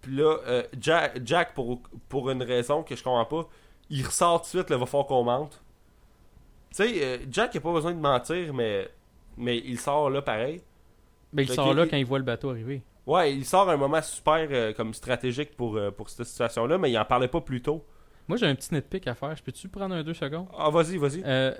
[0.00, 3.48] Puis là, euh, Jack, Jack pour, pour une raison que je comprends pas,
[3.90, 5.62] il ressort tout de suite, là, va falloir qu'on monte.
[6.70, 8.88] Tu sais, euh, Jack, il a pas besoin de mentir, mais,
[9.36, 10.62] mais il sort là pareil.
[11.32, 12.82] Ben, il Fait sort là quand il voit le bateau arriver.
[13.06, 16.90] Ouais, il sort un moment super euh, comme stratégique pour, euh, pour cette situation-là, mais
[16.90, 17.84] il en parlait pas plus tôt.
[18.28, 19.34] Moi, j'ai un petit nitpick à faire.
[19.36, 20.46] Je peux-tu prendre un deux secondes?
[20.56, 21.22] Ah, vas-y, vas-y.
[21.24, 21.52] Euh,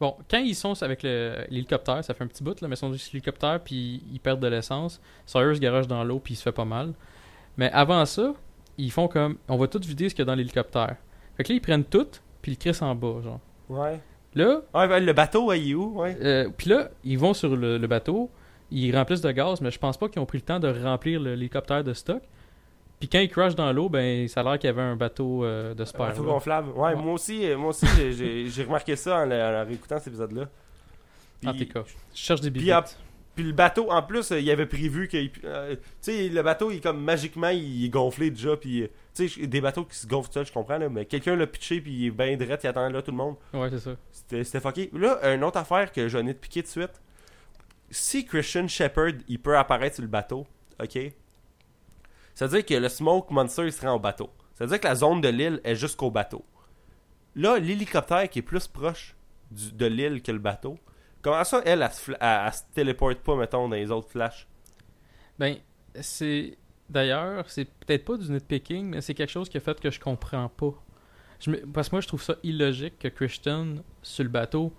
[0.00, 2.92] bon, quand ils sont avec l'hélicoptère, ça fait un petit bout, là, mais ils sont
[2.94, 5.00] sur l'hélicoptère, puis ils perdent de l'essence.
[5.26, 6.92] Sawyer se garoche dans l'eau, puis il se fait pas mal.
[7.56, 8.34] Mais avant ça,
[8.76, 9.38] ils font comme.
[9.48, 10.96] On va tout vider ce qu'il y a dans l'hélicoptère.
[11.36, 12.06] Fait que là, ils prennent tout,
[12.42, 13.40] puis ils le crissent en bas, genre.
[13.68, 14.00] Ouais.
[14.34, 15.98] Là, Ouais, ben, le bateau, il est où?
[16.00, 16.48] Ouais.
[16.56, 18.30] puis là, ils vont sur le, le bateau,
[18.70, 21.20] ils remplissent de gaz, mais je pense pas qu'ils ont pris le temps de remplir
[21.20, 22.22] l'hélicoptère de stock.
[23.00, 25.44] Puis quand ils crashent dans l'eau, ben ça a l'air qu'il y avait un bateau
[25.44, 26.08] euh, de Un spare.
[26.08, 26.32] bateau là.
[26.32, 26.68] gonflable.
[26.70, 26.94] Ouais, Ouais.
[26.96, 27.86] moi aussi, euh, moi aussi
[28.48, 30.48] j'ai- remarqué ça en, réécoutant cet épisode-là.
[31.46, 32.74] En tout cas, je cherche des billets.
[33.36, 35.16] Puis le bateau, en plus, euh, il avait prévu que.
[35.44, 38.56] euh, tu sais, le bateau, il est comme magiquement, il est gonflé déjà.
[38.56, 41.36] Puis, tu sais, des bateaux qui se gonflent tout seuls, je comprends, là, mais quelqu'un
[41.36, 43.36] l'a pitché, puis il est bien drette, il attend là tout le monde.
[43.54, 43.92] Ouais, c'est ça.
[44.10, 44.90] C'était fucké.
[44.92, 47.00] Là, une autre affaire que j'en ai de piquer de suite.
[47.90, 50.46] Si Christian Shepard, il peut apparaître sur le bateau,
[50.82, 50.98] ok?
[52.34, 54.30] Ça veut dire que le Smoke Monster, il serait au bateau.
[54.54, 56.44] Ça veut dire que la zone de l'île est jusqu'au bateau.
[57.34, 59.16] Là, l'hélicoptère qui est plus proche
[59.50, 60.78] de l'île que le bateau,
[61.22, 64.46] comment ça, elle, elle, elle- se téléporte pas, mettons, dans les autres flashs?
[65.38, 65.56] Ben,
[66.00, 66.58] c'est.
[66.90, 70.00] D'ailleurs, c'est peut-être pas du nitpicking, mais c'est quelque chose qui a fait que je
[70.00, 70.72] comprends pas.
[71.72, 74.72] Parce que moi, je trouve ça illogique que Christian, sur le bateau,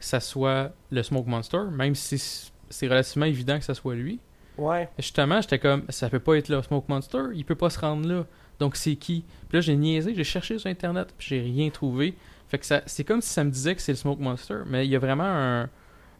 [0.00, 4.18] ça soit le Smoke Monster, même si c'est relativement évident que ça soit lui.
[4.58, 4.88] Ouais.
[4.98, 8.08] Justement, j'étais comme, ça peut pas être le Smoke Monster, il peut pas se rendre
[8.08, 8.26] là.
[8.58, 9.24] Donc c'est qui?
[9.48, 12.14] Puis là, j'ai niaisé, j'ai cherché sur internet, puis j'ai rien trouvé.
[12.48, 14.86] Fait que ça, c'est comme si ça me disait que c'est le Smoke Monster, mais
[14.86, 15.70] il y a vraiment un.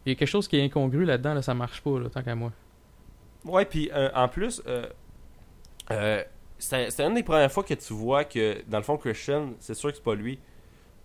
[0.05, 2.21] Il y a quelque chose qui est incongru là-dedans, là, ça marche pas, là, tant
[2.21, 2.51] qu'à moi.
[3.45, 4.87] Ouais, puis euh, en plus, euh,
[5.91, 6.23] euh,
[6.57, 9.73] c'est c'est une des premières fois que tu vois que, dans le fond, Christian, c'est
[9.73, 10.39] sûr que c'est pas lui.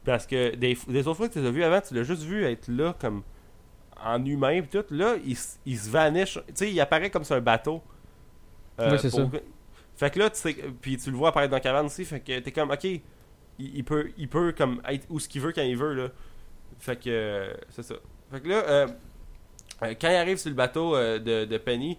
[0.04, 2.44] Parce que des, des autres fois que tu l'as vu avant, tu l'as juste vu
[2.44, 3.22] être là, comme
[4.04, 4.84] en humain, pis tout.
[4.90, 5.36] Là, il,
[5.66, 6.34] il se vanish.
[6.48, 7.82] Tu sais, il apparaît comme sur un bateau.
[8.80, 9.28] Euh, c'est ça.
[9.96, 12.04] Fait que là, tu sais, puis tu le vois apparaître dans la cabane aussi.
[12.04, 13.02] Fait que t'es comme, ok, il,
[13.58, 16.08] il peut, il peut comme être où ce qu'il veut quand il veut, là.
[16.78, 17.96] Fait que, euh, c'est ça.
[18.30, 18.86] Fait que là, euh,
[19.82, 21.98] euh, quand il arrive sur le bateau de, de Penny,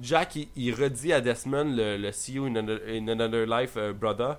[0.00, 3.78] Jack, il, il redit à Desmond le, le See you in another, in another life,
[3.98, 4.36] brother.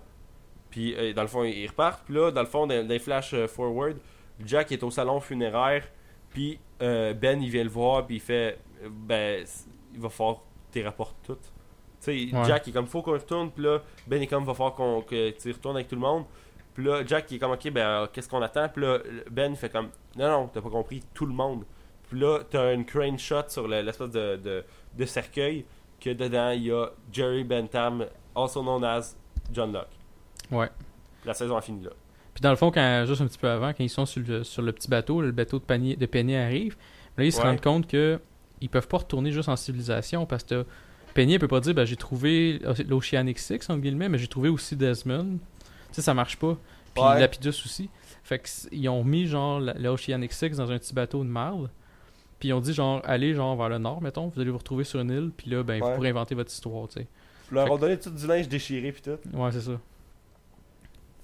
[0.69, 2.03] Puis, dans le fond, il repart.
[2.05, 3.97] Puis là, dans le fond, dans, dans les flash forward,
[4.45, 5.83] Jack est au salon funéraire.
[6.29, 8.05] Puis, euh, Ben, il vient le voir.
[8.05, 8.59] Puis, il fait
[8.89, 9.45] Ben,
[9.93, 11.35] il va falloir que tu rapportes tout.
[11.35, 11.49] Tu
[12.29, 12.45] sais, Ouais.
[12.45, 13.51] Jack, il est comme Faut qu'on retourne.
[13.51, 16.25] Puis là, Ben est comme Va falloir qu'on, que tu retournes avec tout le monde.
[16.73, 18.69] Puis là, Jack, il est comme Ok, ben, euh, qu'est-ce qu'on attend?
[18.69, 21.63] Puis là, Ben, il fait comme Non, non, t'as pas compris, tout le monde.
[22.09, 24.63] Puis là, t'as une crane shot sur le- l'espèce de, de,
[24.97, 25.65] de cercueil.
[25.99, 29.17] Que dedans, il y a Jerry Bentham, also known as
[29.51, 29.89] John Locke.
[30.49, 30.69] Ouais.
[31.25, 31.91] La saison a fini là.
[32.39, 34.45] Puis dans le fond, quand, juste un petit peu avant, quand ils sont sur le,
[34.45, 36.77] sur le petit bateau, le bateau de, Penny, de Penny arrive,
[37.17, 37.47] là, ils se Ouais.
[37.47, 38.17] rendent compte que
[38.61, 40.65] ils peuvent pas retourner juste en civilisation parce que
[41.13, 44.47] Penny, elle peut pas dire, ben, j'ai trouvé l'Oceanic Six, entre guillemets, mais j'ai trouvé
[44.47, 45.37] aussi Desmond.
[45.37, 46.57] Tu sais, ça marche pas.
[46.93, 47.19] Puis Ouais.
[47.19, 47.89] Lapidus aussi.
[48.23, 51.69] Fait que s- ils ont mis, genre, l'Oceanic Six dans un petit bateau de marde.
[52.39, 54.85] Puis ils ont dit, genre, allez, genre, vers le nord, mettons, vous allez vous retrouver
[54.85, 55.89] sur une île, puis là, ben, Ouais.
[55.89, 57.07] vous pourrez inventer votre histoire, tu sais.
[57.51, 59.17] Leur ont donné tout du linge déchiré puis tout.
[59.37, 59.77] Ouais, c'est ça.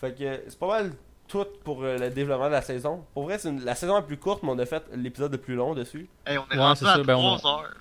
[0.02, 0.92] Fait que c'est pas mal
[1.28, 3.04] tout pour euh, le développement de la saison.
[3.14, 5.38] Pour vrai, c'est une- la saison la plus courte, mais on a fait l'épisode le
[5.38, 6.08] plus long dessus.
[6.26, 7.74] Hey, on est Ouais, rendu c'est à ça, ben, on- 3 heures.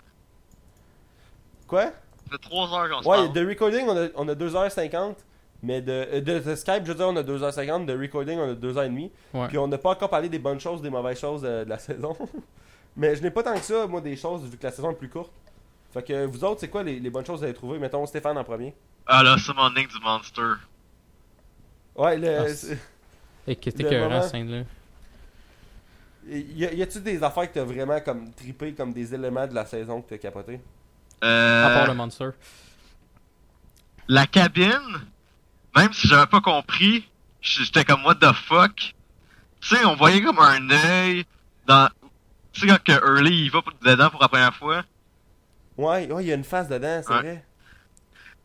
[1.67, 1.83] Quoi?
[1.85, 1.93] Ça
[2.33, 3.33] fait 3 heures qu'on Ouais, parle.
[3.33, 5.17] de recording, on a, on a 2h50.
[5.63, 7.87] Mais de, euh, de, de Skype, je veux dire, on a 2h50.
[7.87, 9.11] De recording, on a 2h30.
[9.33, 9.49] Ouais.
[9.49, 11.79] Puis on n'a pas encore parlé des bonnes choses, des mauvaises choses euh, de la
[11.79, 12.15] saison.
[12.97, 14.95] mais je n'ai pas tant que ça, moi, des choses, vu que la saison est
[14.95, 15.33] plus courte.
[15.93, 17.79] Fait que vous autres, c'est quoi les, les bonnes choses que vous avez trouvées?
[17.79, 18.75] Mettons Stéphane en premier.
[19.07, 20.43] Ah là, summoning du monster.
[21.95, 22.39] Ouais, le.
[22.41, 22.75] Ah,
[23.47, 24.63] Et qui était Le écœurant, moment- cette scène-là.
[26.27, 30.01] Y, a-tu des affaires que t'as vraiment comme trippé comme des éléments de la saison
[30.01, 30.59] que t'as capoté?
[31.23, 32.31] Euh, À part le Monster.
[34.09, 35.03] la cabine,
[35.77, 37.07] même si j'avais pas compris,
[37.43, 38.95] j'étais comme what the fuck?
[39.61, 41.25] Tu sais, on voyait comme un œil
[41.67, 41.89] dans.
[42.53, 44.83] Tu sais, quand que Early il va dedans pour la première fois.
[45.77, 47.21] Ouais, ouais, il y a une face dedans, c'est Ouais.
[47.21, 47.45] vrai.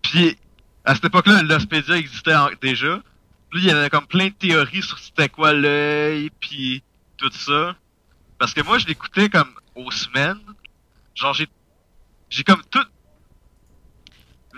[0.01, 0.37] Puis
[0.83, 2.99] à cette époque-là, l'Ospedia existait en- déjà.
[3.49, 6.83] Puis il y avait comme plein de théories sur c'était quoi l'œil, puis
[7.17, 7.75] tout ça.
[8.37, 10.39] Parce que moi, je l'écoutais comme aux semaines.
[11.15, 11.47] Genre, j'ai,
[12.29, 12.85] j'ai comme tout.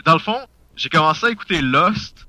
[0.06, 2.28] Dans le fond, j'ai commencé à écouter Lost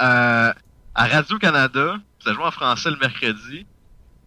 [0.00, 0.52] euh,
[0.94, 1.96] à Radio Canada.
[2.24, 3.66] Ça jouait en français le mercredi.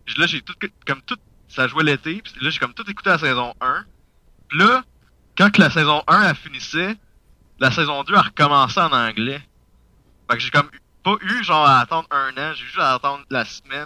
[0.06, 0.54] Puis là, j'ai tout
[0.86, 1.18] comme tout.
[1.48, 2.22] Ça jouait l'été.
[2.22, 3.86] Puis là, j'ai comme tout écouté la saison 1.
[4.50, 4.84] Puis là,
[5.38, 6.96] quand que la saison 1 a finissait,
[7.60, 9.42] la saison 2 a recommencé en anglais.
[10.30, 10.70] Fait que j'ai comme
[11.06, 13.86] pas eu genre à attendre un an, j'ai juste à attendre la semaine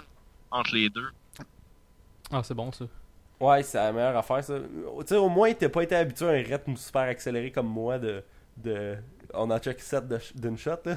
[0.50, 1.08] entre les deux.
[2.32, 2.86] Ah, c'est bon ça.
[3.38, 4.54] Ouais, c'est la meilleure affaire, ça.
[4.58, 7.98] Tu sais, au moins, t'as pas été habitué à un rythme super accéléré comme moi
[7.98, 8.22] de.
[8.56, 8.96] de...
[9.34, 10.96] On en check 7 de- d'une shot, là.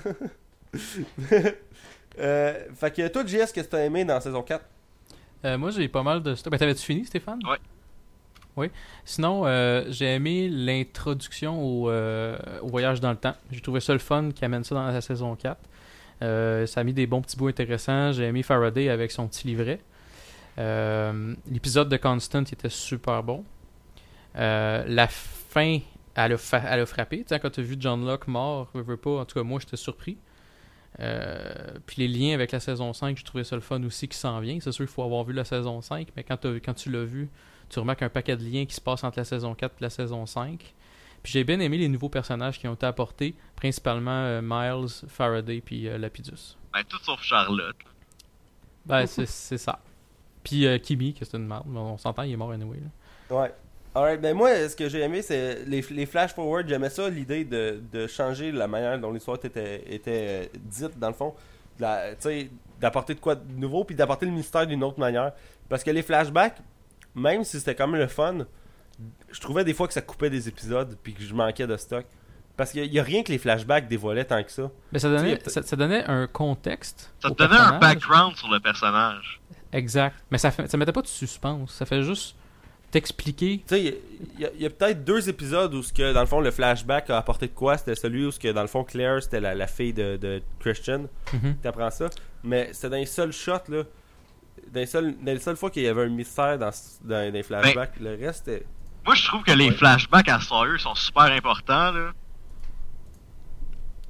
[2.19, 4.63] euh, fait que toi, JS, qu'est-ce que t'as aimé dans saison 4
[5.45, 6.51] Euh, moi, j'ai pas mal de stuff.
[6.51, 7.39] Ben, t'avais-tu fini, Stéphane?
[7.45, 7.57] Ouais.
[8.55, 8.71] Oui.
[9.03, 13.35] Sinon, euh, j'ai aimé l'introduction au, euh, au voyage dans le temps.
[13.51, 15.59] J'ai trouvé ça le fun qui amène ça dans la saison 4.
[16.23, 18.13] Euh, ça a mis des bons petits bouts intéressants.
[18.13, 19.79] J'ai aimé Faraday avec son petit livret.
[20.57, 23.43] Euh, L'épisode de Constant était super bon.
[24.35, 25.79] Euh, la fin,
[26.15, 27.25] elle a, frappé.
[27.29, 30.17] Quand tu as vu John Locke mort, veux, pas, en tout cas, moi, j'étais surpris.
[30.97, 34.39] Puis les liens avec la saison 5, j'ai trouvé ça le fun aussi qui s'en
[34.39, 34.57] vient.
[34.61, 37.29] C'est sûr qu'il faut avoir vu la saison 5, mais quand, quand tu l'as vu,
[37.69, 39.89] tu remarques un paquet de liens qui se passent entre la saison 4 et la
[39.89, 40.73] saison 5.
[41.23, 45.61] Puis j'ai bien aimé les nouveaux personnages qui ont été apportés, principalement euh, Miles, Faraday
[45.61, 46.57] puis euh, Lapidus.
[46.73, 47.77] Ben tout sauf Charlotte.
[48.85, 49.79] Ben, c'est c'est ça.
[50.43, 52.79] Puis euh, Kimi, que c'est une merde, mais on s'entend, il est mort anyway.
[53.29, 53.35] Là.
[53.35, 53.53] Ouais.
[53.95, 56.67] Alright, ben moi, ce que j'ai aimé, c'est les, les flash forward.
[56.67, 61.09] J'aimais ça, l'idée de, de changer la manière dont l'histoire était, était euh, dite, dans
[61.09, 61.35] le fond.
[61.79, 61.85] De
[62.15, 62.49] Tu sais,
[62.81, 65.31] d'apporter de quoi de nouveau, puis d'apporter le mystère d'une autre manière.
[65.69, 66.57] Parce que les flashbacks,
[67.15, 68.45] même si c'était quand même le fun,
[69.31, 72.05] je trouvais des fois que ça coupait des épisodes, puis que je manquais de stock.
[72.55, 74.69] Parce qu'il y a rien que les flashbacks dévoilaient tant que ça.
[74.91, 77.11] Mais ça donnait, Tu sais, ça, ça donnait un contexte.
[77.19, 79.41] Ça te donnait un background sur le personnage.
[79.71, 80.15] Exact.
[80.29, 81.71] Mais ça, fait, ça mettait pas de suspense.
[81.73, 82.35] Ça fait juste
[82.91, 83.63] t'expliquer.
[83.67, 83.93] Tu sais, il y a-
[84.35, 86.41] il y a, il y a peut-être deux épisodes où, ce que, dans le fond,
[86.41, 87.75] le flashback a apporté de quoi.
[87.75, 90.43] C'était celui où, ce que, dans le fond, Claire, c'était la, la fille de, de
[90.59, 91.05] Christian.
[91.33, 91.55] Mhm.
[91.63, 92.07] T'apprends ça.
[92.43, 93.81] Mais c'était dans les seuls shots, là.
[94.71, 97.33] Dans les seules, dans les seules fois qu'il y avait un mystère dans, dans, dans
[97.33, 97.99] les flashbacks.
[97.99, 98.63] le reste, c'était.
[99.05, 99.75] Moi, je trouve que les Ouais.
[99.75, 102.11] flashbacks à Sawyer sont super importants, là.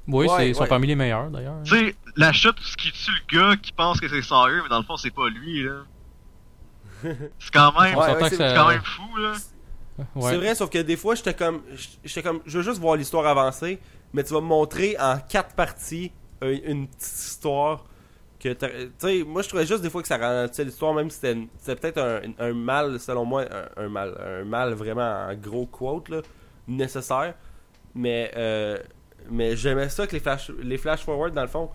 [0.06, 0.68] Oui, Ouais, c'est- ils sont ouais.
[0.68, 1.62] parmi les meilleurs d'ailleurs.
[1.64, 2.32] Tu sais, la où
[2.62, 5.10] ce qui tue le gars qui pense que c'est Sawyer, mais dans le fond, c'est
[5.14, 5.82] pas lui, là.
[7.38, 7.98] C'est quand même,
[8.30, 9.32] c'est ça- quand même fou, là.
[10.14, 10.30] Ouais.
[10.30, 11.60] C'est vrai, sauf que des fois, j'étais comme.
[12.04, 12.40] J'étais comme.
[12.46, 13.78] Je veux juste voir l'histoire avancer.
[14.12, 17.84] Mais tu vas me montrer en quatre parties un- une petite histoire.
[18.52, 18.66] Tu
[18.98, 21.98] sais, moi, je trouvais juste des fois que ça ralentissait l'histoire, même si c'était peut-être
[21.98, 23.44] un, un mal, selon moi,
[23.76, 24.14] un, mal.
[24.20, 26.20] Un mal vraiment en gros quote, là.
[26.68, 27.34] Nécessaire.
[27.94, 28.30] Mais.
[28.36, 28.78] euh,
[29.30, 31.70] mais j'aimais ça que les flash, les flash forward, dans le fond,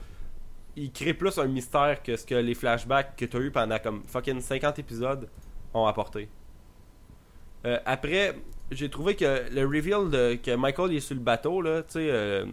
[0.76, 3.80] ils créent plus un mystère que ce que les flashbacks que tu as eu pendant
[3.80, 5.28] comme fucking 50 épisodes
[5.74, 6.30] ont apporté.
[7.66, 8.36] Euh, après,
[8.72, 12.08] j'ai trouvé que le reveal de, que Michael est sur le bateau, là, tu sais,
[12.12, 12.46] euh,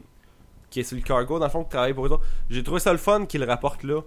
[0.76, 2.80] qui est sur le cargo, dans le fond, qui travaille pour eux autres, j'ai trouvé
[2.80, 4.02] ça le fun qu'il le rapporte là.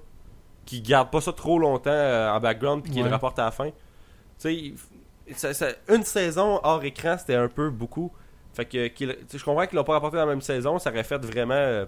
[0.67, 3.07] Qu'il garde pas ça trop longtemps euh, en background, puis qu'il Ouais.
[3.07, 3.71] le rapporte à la fin.
[4.39, 4.75] Tu
[5.33, 8.11] sais, une saison hors écran, c'était un peu beaucoup.
[8.53, 11.17] Fait que, je comprends qu'ils l'ont pas rapporté dans la même saison, ça aurait fait
[11.25, 11.85] vraiment euh,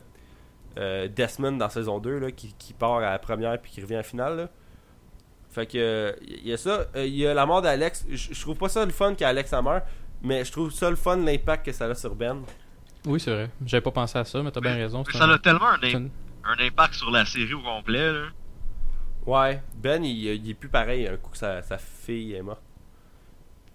[0.80, 3.94] euh, Desmond dans saison 2, là, qui, qui part à la première puis qui revient
[3.96, 4.50] à la finale, là.
[5.52, 6.86] Fait que, il y a ça.
[6.96, 8.06] Il y a la mort d'Alex.
[8.10, 9.84] Je je trouve pas ça le fun qu'Alex a meurt,
[10.24, 12.42] mais je trouve ça le fun l'impact que ça a sur Ben.
[13.06, 13.50] Oui, c'est vrai.
[13.66, 15.04] J'avais pas pensé à ça, mais t'as bien raison.
[15.08, 16.10] Mais ça un- a tellement un, un-
[16.44, 18.26] un impact sur la série au complet, là.
[19.26, 22.62] Ouais, Ben, il, il est plus pareil un coup que sa, sa fille est morte.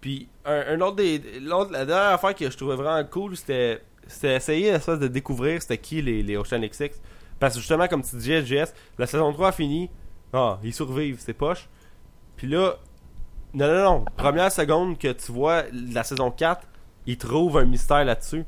[0.01, 1.39] Puis, un, un autre des.
[1.41, 5.77] l'autre- la dernière affaire que je trouvais vraiment cool, c'était c'était essayer de découvrir c'était
[5.77, 6.89] qui les, les Ocean XX.
[7.39, 9.89] Parce que justement, comme tu disais, JS, la saison 3 a fini.
[10.33, 11.67] Ah, ils survivent, c'est poche.
[12.35, 12.75] Puis là,
[13.53, 14.05] non, non, non.
[14.17, 16.67] Première seconde que tu vois la saison 4,
[17.05, 18.43] ils trouvent un mystère là-dessus.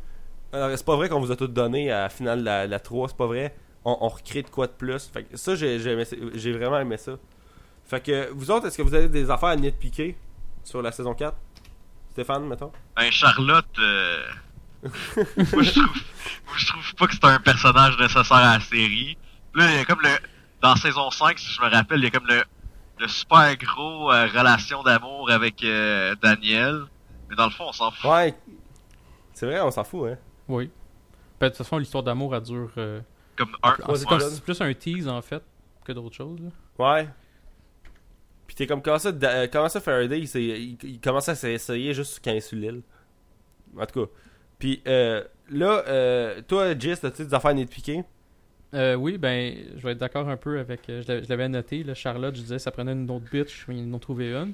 [0.51, 2.79] Alors, c'est pas vrai qu'on vous a tout donné à la finale de la, la
[2.79, 3.55] 3, c'est pas vrai.
[3.85, 5.07] On, on recrée de quoi de plus.
[5.07, 5.77] Fait que ça, j'ai
[6.53, 7.13] vraiment aimé ça.
[7.85, 10.15] Fait que vous autres, est-ce que vous avez des affaires à nitpicker
[10.63, 11.35] sur la saison 4
[12.11, 12.71] Stéphane, mettons?
[12.95, 14.23] Ben, Charlotte, euh...
[14.83, 19.17] moi, je trouve, moi, je trouve pas que c'est un personnage nécessaire à la série.
[19.55, 20.09] Là, il y a comme le,
[20.61, 22.43] dans saison 5, si je me rappelle, il y a comme le,
[22.99, 26.83] le super gros euh, relation d'amour avec euh, Daniel.
[27.29, 28.09] Mais dans le fond, on s'en fout.
[28.09, 28.33] Ouais.
[29.33, 30.17] C'est vrai, on s'en fout, hein.
[30.49, 30.69] Oui.
[31.39, 32.71] Ben, de toute façon, l'histoire d'amour, elle dure.
[32.77, 32.99] euh,
[33.37, 33.55] Comme un.
[33.63, 34.33] ah, c'est comme- épisodes.
[34.33, 35.41] c'est plus un tease, en fait,
[35.85, 36.39] que d'autres choses.
[36.41, 36.49] là.
[36.85, 37.07] Ouais.
[38.47, 41.29] Puis t'es comme, comment ça, Da- euh, comment ça Faraday, il, s'est- il, il commence
[41.29, 42.81] à s'essayer juste quand il est sur l'île.
[43.77, 44.11] En tout cas.
[44.57, 47.53] Puis euh, là, euh, toi, Jess, as-tu des affaires?
[48.73, 50.89] Euh, oui, ben, je vais être d'accord un peu avec.
[50.89, 53.65] euh, je l'avais- je l'avais noté, là, Charlotte, je disais, ça prenait une autre bitch,
[53.67, 54.53] mais ils en ont trouvé une.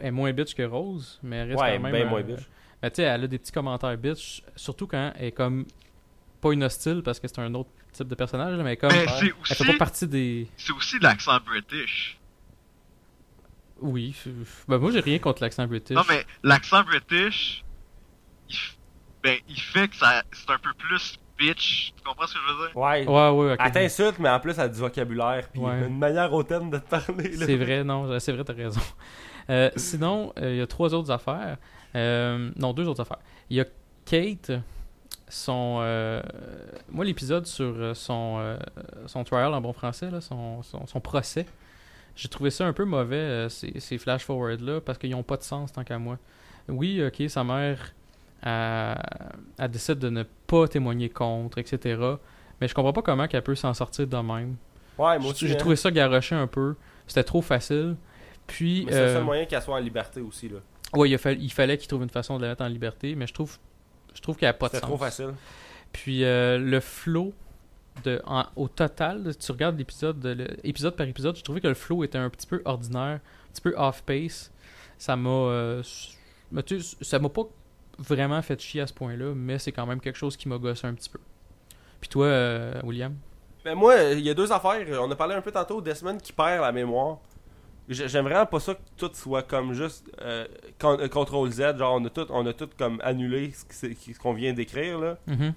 [0.00, 1.92] Elle est moins bitch que Rose, mais elle reste Ouais, quand même.
[1.92, 2.48] ben euh, moins bitch.
[2.82, 5.64] Ben, tu sais, elle a des petits commentaires bitch, surtout quand elle est comme.
[6.40, 8.90] Pas une hostile, parce que c'est un autre type de personnage, là, mais comme.
[8.92, 10.46] Mais Elle c'est fait aussi, pas partie des.
[10.56, 12.18] c'est aussi l'accent british.
[13.80, 14.14] Oui.
[14.68, 15.96] Ben, moi, j'ai rien contre l'accent british.
[15.96, 17.62] Non, mais l'accent british,
[18.48, 18.76] il, f-
[19.22, 21.92] ben, il fait que ça, c'est un peu plus bitch.
[21.96, 22.76] Tu comprends ce que je veux dire?
[22.76, 23.06] Ouais.
[23.06, 23.60] Ouais, ouais, ok.
[23.64, 25.48] Elle t'insulte, mais en plus, elle a du vocabulaire.
[25.52, 25.86] Puis Ouais.
[25.86, 27.36] une manière hautaine de te parler.
[27.36, 27.46] là.
[27.46, 28.80] C'est vrai, non, c'est vrai, t'as raison.
[29.50, 31.58] Euh, sinon, euh, il y a trois autres affaires.
[31.96, 33.18] Euh, non, deux autres affaires.
[33.50, 33.64] Il y a
[34.04, 34.52] Kate,
[35.28, 35.78] son.
[35.80, 36.22] euh,
[36.90, 38.56] moi, l'épisode sur euh, son, euh,
[39.06, 41.46] son trial en bon français, là, son, son, son procès,
[42.14, 45.72] j'ai trouvé ça un peu mauvais, ces, ces flash-forward-là, parce qu'ils n'ont pas de sens
[45.72, 46.18] tant qu'à moi.
[46.68, 47.94] Oui, ok, sa mère,
[48.42, 48.96] elle,
[49.58, 52.00] elle décide de ne pas témoigner contre, etc.
[52.60, 54.56] Mais je comprends pas comment qu'elle peut s'en sortir de même.
[54.98, 55.46] Ouais, moi aussi.
[55.46, 55.58] J'ai hein.
[55.58, 56.74] trouvé ça garoché un peu.
[57.06, 57.96] C'était trop facile.
[58.46, 60.48] Puis, Mais c'est le seul moyen qu'elle soit en liberté aussi.
[60.48, 60.58] là.
[60.94, 61.18] Ouais, il,
[61.52, 63.58] fallait qu'il trouve une façon de la mettre en liberté, mais je trouve,
[64.14, 64.82] je trouve qu'elle a pas de sens.
[64.82, 65.34] trop facile.
[65.92, 67.32] Puis euh, le flow
[68.04, 72.04] de, en- au total, tu regardes l'épisode, épisode par épisode, je trouvais que le flow
[72.04, 74.52] était un petit peu ordinaire, un petit peu off-pace.
[74.98, 75.82] Ça m'a, euh,
[77.02, 77.44] ça m'a pas
[77.98, 80.86] vraiment fait chier à ce point-là, mais c'est quand même quelque chose qui m'a gossé
[80.86, 81.20] un petit peu.
[82.00, 83.14] Puis toi, euh, William?
[83.64, 84.86] Ben moi, il y a deux affaires.
[85.00, 87.18] On a parlé un peu tantôt Desmond qui perd la mémoire.
[87.88, 90.46] J'aime vraiment pas ça que tout soit comme juste euh,
[90.80, 94.32] con- euh, CTRL Z, genre on a tout, on a tout comme annulé ce qu'on
[94.32, 95.18] vient d'écrire là.
[95.28, 95.54] Mhm.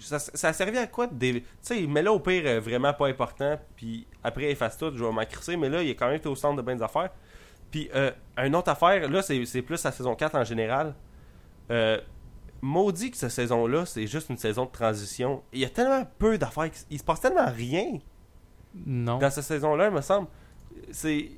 [0.00, 2.92] Ça, ça, ça servait à quoi de Tu sais, mais là au pire euh, vraiment
[2.92, 6.06] pas important, puis après efface tout, je vais m'en crisser, mais là il est quand
[6.06, 7.10] même été au centre de bien des affaires.
[7.70, 10.94] Puis euh, une autre affaire, là c'est plus la saison 4 en général.
[11.70, 12.00] Euh,
[12.62, 15.42] maudit que cette saison-là, c'est juste une saison de transition.
[15.52, 17.98] Il y a tellement peu d'affaires, il se passe tellement rien
[18.86, 19.18] Non.
[19.18, 20.28] dans cette saison-là, il me semble.
[20.90, 21.30] C'est.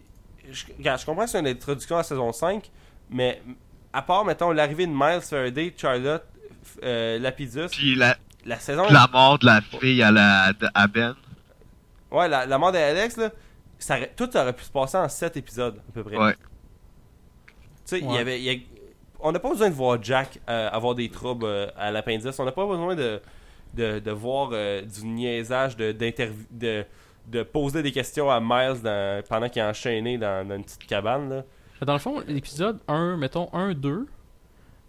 [0.50, 2.70] Je, je comprends que c'est une introduction à la saison 5,
[3.10, 3.42] mais
[3.92, 6.24] à part, mettons, l'arrivée de Miles Faraday, Charlotte,
[6.82, 8.86] euh, Lapidus, Puis la, la saison.
[8.90, 11.14] la mort de la fille à, la, à Ben.
[12.10, 13.30] Ouais, la, la mort d'Alex, là,
[13.78, 16.16] ça aurait- tout aurait pu se passer en 7 épisodes, à peu près.
[16.16, 16.34] Ouais.
[16.34, 18.18] Tu sais, il y Ouais.
[18.18, 18.40] avait.
[18.40, 18.58] y a-
[19.20, 22.38] on n'a pas besoin de voir Jack euh, avoir des troubles euh, à l'appendice.
[22.38, 23.20] On n'a pas besoin de,
[23.74, 26.84] de, de voir euh, du niaisage, de, d'interv- de,
[27.30, 30.86] de poser des questions à Miles dans- pendant qu'il est enchaîné dans, dans une petite
[30.86, 31.28] cabane.
[31.30, 31.44] Là.
[31.86, 34.06] Dans le fond, l'épisode 1, mettons 1, 2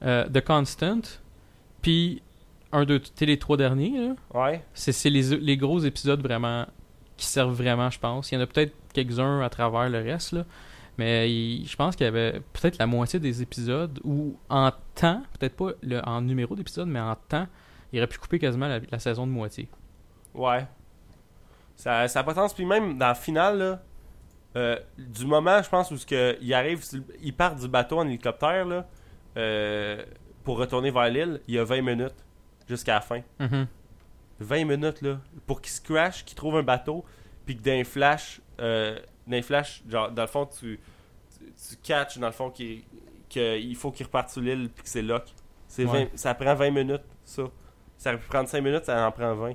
[0.04, 1.02] euh, de Constant,
[1.82, 2.22] puis
[2.72, 4.16] 1, 2, t'es les trois derniers, là.
[4.34, 4.64] Ouais.
[4.74, 6.66] C'est, c'est les, les gros épisodes vraiment
[7.18, 8.32] qui servent vraiment, je pense.
[8.32, 10.46] Il y en a peut-être quelques-uns à travers le reste, là.
[10.98, 15.22] Mais il- je pense qu'il y avait peut-être la moitié des épisodes où, en temps,
[15.40, 17.48] peut-être pas le, en numéro d'épisode, mais en temps,
[17.92, 19.68] il aurait pu couper quasiment la, la saison de moitié.
[20.34, 20.66] Ouais.
[21.80, 22.54] Ça n'a pas de sens.
[22.54, 23.82] Puis même dans le final, là,
[24.58, 26.84] euh, du moment, je pense, où ce que il arrive,
[27.22, 28.86] il part du bateau en hélicoptère là,
[29.38, 30.04] euh,
[30.44, 32.26] pour retourner vers l'île, il y a 20 minutes
[32.68, 33.22] jusqu'à la fin.
[33.40, 33.68] Mhm.
[34.42, 37.06] 20 minutes, là, pour qu'il se crash, qu'il trouve un bateau,
[37.46, 40.80] puis que d'un flash, euh, d'un flash, genre, dans le fond, tu,
[41.38, 42.84] tu, tu catches, dans le fond, qu'il
[43.30, 45.24] qu'il faut qu'il reparte sur l'île, puis que c'est lock.
[45.68, 46.06] C'est Ouais.
[46.06, 47.44] 20 ça prend 20 minutes, ça.
[47.96, 49.54] Ça aurait pu prendre 5 minutes, ça en prend 20.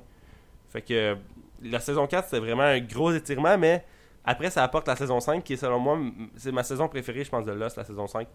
[0.68, 1.16] Fait que
[1.62, 3.84] la saison 4, c'était vraiment un gros étirement, mais
[4.24, 5.98] après, ça apporte la saison 5, qui est selon moi,
[6.36, 8.26] c'est ma saison préférée, je pense, de Lost, la saison 5.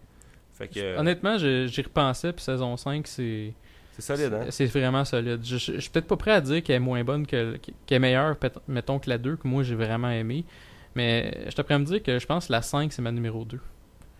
[0.52, 3.52] Fait que euh, Honnêtement, je- j'y repensais, puis saison 5, c'est...
[3.92, 4.46] c'est solide, hein?
[4.50, 5.40] C'est vraiment solide.
[5.44, 7.96] Je, je- je suis peut-être pas prêt à dire qu'elle est moins bonne que qu'elle
[7.96, 8.36] est meilleure,
[8.68, 10.44] mettons que la 2, que moi j'ai vraiment aimé.
[10.94, 13.12] Mais je te prêt à me dire que je pense que la 5 c'est ma
[13.12, 13.60] numéro 2.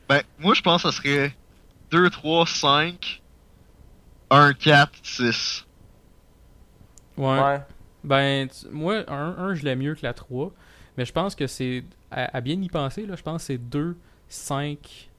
[0.08, 1.36] Ben, moi, je pense que ça serait
[1.90, 3.22] 2, 3, 5,
[4.30, 5.66] 1, 4, 6.
[7.16, 7.26] Ouais.
[7.40, 7.58] Ouais.
[8.04, 10.52] Ben, tu, moi, un, un je l'aime mieux que la 3.
[10.96, 11.84] Mais je pense que c'est.
[12.10, 13.96] À, bien y penser, là, je pense que c'est 2,
[14.28, 15.10] 5,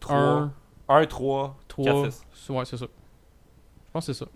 [0.00, 0.50] 3,
[0.88, 2.48] 1, 3, 3, 6.
[2.50, 2.86] Ouais, c'est ça.
[2.86, 4.30] Je pense que c'est ça.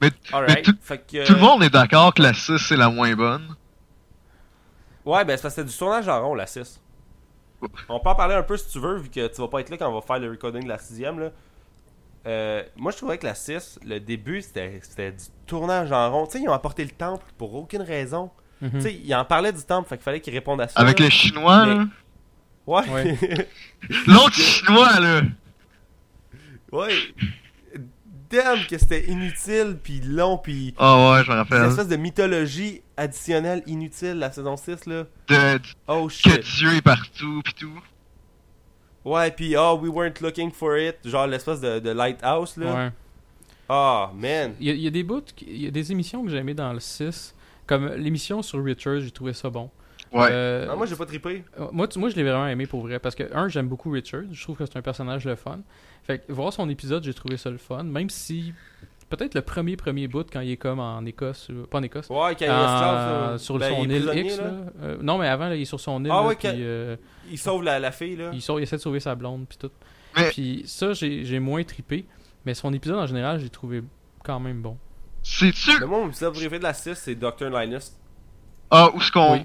[0.00, 0.72] Mais, tout,
[1.12, 3.54] le monde est d'accord que la 6 c'est la moins bonne.
[5.04, 6.80] Ouais, ben c'est parce que c'est du tournage en rond, la 6.
[7.88, 9.68] On peut en parler un peu si tu veux, vu que tu vas pas être
[9.68, 11.30] là quand on va faire le recording de la 6ème.
[12.26, 14.80] Euh, moi, je trouvais que la 6, le début, c'était
[15.12, 16.26] du tournage en rond.
[16.26, 18.30] Tu sais, ils ont apporté le temple pour aucune raison.
[18.60, 18.70] Mhm.
[18.72, 20.78] Tu sais, ils en parlaient du temple, fait qu'il fallait qu'ils répondent à ça.
[20.80, 21.06] Avec là.
[21.06, 21.84] les Chinois, Mais- là?
[22.66, 22.88] Ouais.
[22.90, 23.18] Ouais.
[24.06, 25.22] L'autre Chinois, là.
[26.72, 26.92] Ouais.
[28.30, 30.72] Damn que c'était inutile, puis long, puis...
[30.78, 31.64] Ah ouais, je me Une rappelle.
[31.64, 35.04] espèce de mythologie additionnelle inutile, la saison 6, là.
[35.26, 36.40] De, Oh que shit.
[36.58, 37.80] Dieu est partout, pis tout.
[39.04, 40.96] Ouais, puis oh, we weren't looking for it.
[41.04, 42.74] Genre l'espèce de, de lighthouse, là.
[42.86, 42.90] Ouais.
[43.68, 44.54] Ah, man.
[44.60, 46.36] Il y, a, il y a des bouts, il y a des émissions que j'ai
[46.38, 47.34] aimées dans le 6.
[47.66, 49.70] Comme l'émission sur Richard, j'ai trouvé ça bon.
[50.12, 50.28] Ouais.
[50.32, 51.44] Euh, Ah, moi, j'ai pas trippé.
[51.60, 53.90] Euh, Moi, tu- moi je l'ai vraiment aimé pour vrai parce que, un, j'aime beaucoup
[53.92, 55.60] Richard, je trouve que c'est un personnage le fun.
[56.02, 58.52] Fait que voir son épisode, j'ai trouvé ça le fun, même si
[59.10, 62.08] peut-être le premier premier bout quand il est comme en Écosse, euh, pas en Écosse,
[62.08, 63.38] Ouais, quand il est esclave, là.
[63.38, 64.38] sur Ben, son il est île X.
[64.38, 64.44] là.
[64.44, 64.50] là.
[64.82, 66.54] Euh, non, mais avant, là, il est sur son île, Ah là, ouais, puis, quand-
[66.56, 66.96] euh,
[67.30, 68.30] Il sauve la, la fille, là.
[68.32, 69.70] il, essaie de sauver sa blonde, puis tout.
[70.16, 72.06] Mais- Puis ça, j'ai j'ai moins trippé,
[72.46, 73.82] mais son épisode en général, j'ai trouvé
[74.24, 74.76] quand même bon.
[75.22, 75.70] C'est-tu.
[75.80, 77.50] Mais moi, mon épisode préféré de la 6, c'est Dr.
[77.50, 77.92] Linus.
[78.70, 79.34] Ah, où est-ce qu'on.
[79.34, 79.40] Oui.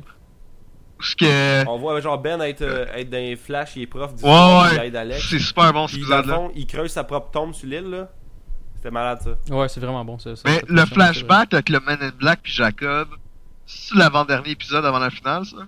[0.97, 1.67] Où est-ce que.
[1.67, 4.29] On voit genre Ben être, euh, être dans les flashs, il est prof du Ouais,
[4.29, 4.75] ouais.
[4.77, 5.27] il aide Alex.
[5.29, 6.47] C'est super bon le épisode-là.
[6.55, 8.09] il creuse sa propre tombe sur l'île, là.
[8.85, 9.55] C'était malade, ça.
[9.55, 10.35] Ouais, c'est vraiment bon, ça.
[10.35, 13.07] ça, Mais le flashback avec le Man in Black puis Jacob,
[13.65, 15.67] c'est l'avant-dernier épisode avant la finale, ça?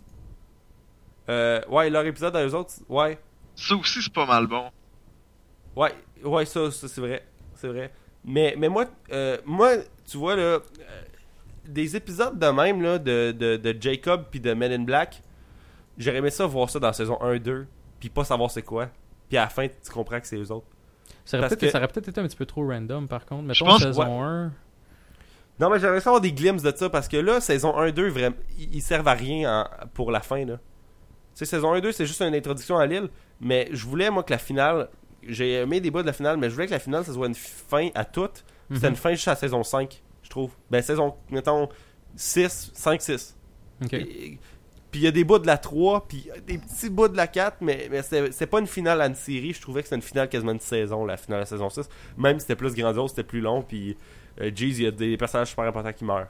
[1.27, 3.17] Euh, ouais, leur épisode à eux autres, ouais.
[3.55, 4.69] Ça aussi, c'est pas mal bon.
[5.75, 7.25] Ouais, ouais, ça, ça c'est vrai.
[7.55, 7.91] C'est vrai.
[8.23, 10.59] Mais, mais moi, euh, moi, tu vois, là, euh,
[11.65, 15.23] des épisodes de même, là, de, de, de Jacob puis de Men in Black,
[15.97, 17.65] j'aurais aimé ça voir ça dans saison 1-2,
[17.99, 18.89] puis pas savoir c'est quoi.
[19.27, 20.67] Puis à la fin, tu comprends que c'est eux autres.
[21.27, 23.43] Ça aurait peut-être que- ça aurait peut-être été un petit peu trop random, par contre.
[23.43, 24.51] Mettons pense- saison 1.
[25.59, 28.35] Non, mais j'aimerais ça avoir des glimpses de ça, parce que là, saison 1-2, vraiment,
[28.59, 30.57] ils servent à rien en- pour la fin, là.
[30.57, 30.59] Tu
[31.33, 33.09] sais, saison 1-2, c'est juste une introduction à l'île,
[33.41, 34.87] mais je voulais, moi, que la finale,
[35.27, 37.27] j'ai aimé des bouts de la finale, mais je voulais que la finale, ça soit
[37.27, 38.45] une fin à toutes.
[38.71, 38.93] C'était Mhm.
[38.93, 40.51] une fin juste à saison 5, je trouve.
[40.69, 41.69] Ben, saison, mettons,
[42.15, 43.35] 6, 5, 6.
[43.83, 43.93] Ok.
[43.93, 44.39] Et-
[44.91, 47.27] Puis il y a des bouts de la 3, puis des petits bouts de la
[47.27, 49.53] 4, mais, c'était pas une finale à une série.
[49.53, 51.89] Je trouvais que c'était une finale quasiment une saison, la finale à la saison 6.
[52.17, 53.97] Même si c'était plus grandiose, c'était plus long, puis
[54.41, 56.27] euh, Jeez, il y a des personnages super importants qui meurent.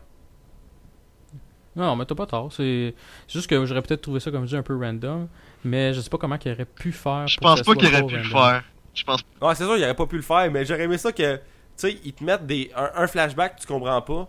[1.76, 2.52] Non, mais t'as pas tort.
[2.52, 2.96] C'est
[3.28, 5.28] c'est juste que j'aurais peut-être trouvé ça, comme je dis, un peu random.
[5.64, 7.28] Mais je sais pas comment qu'il aurait pu faire.
[7.28, 8.64] Je pense pas qu'il aurait pu le faire.
[8.96, 11.12] Je pense Ah, c'est sûr, il aurait pas pu le faire, mais j'aurais aimé ça
[11.12, 11.42] que, tu
[11.76, 14.28] sais, ils te mettent des, un, un flashback que tu comprends pas,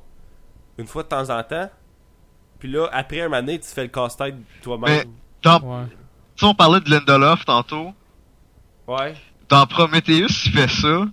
[0.76, 1.70] une fois de temps en temps,
[2.58, 5.04] puis là, après un donné, tu fais le casse-tête toi-même.
[5.42, 5.86] Dans, Ouais.
[5.88, 5.94] tu
[6.36, 7.94] sais, on parlait de Lindelof tantôt.
[8.86, 9.14] Ouais.
[9.48, 11.06] Dans Prometheus, il fait ça.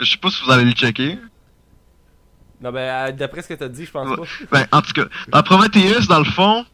[0.00, 1.18] Je sais pas si vous allez le checker.
[2.60, 2.78] Non, ben,
[3.08, 4.16] euh, d'après ce que t'as dit, je pense Ouais.
[4.16, 4.46] pas.
[4.52, 6.64] Ben, en tout cas, dans Prometheus, dans le fond,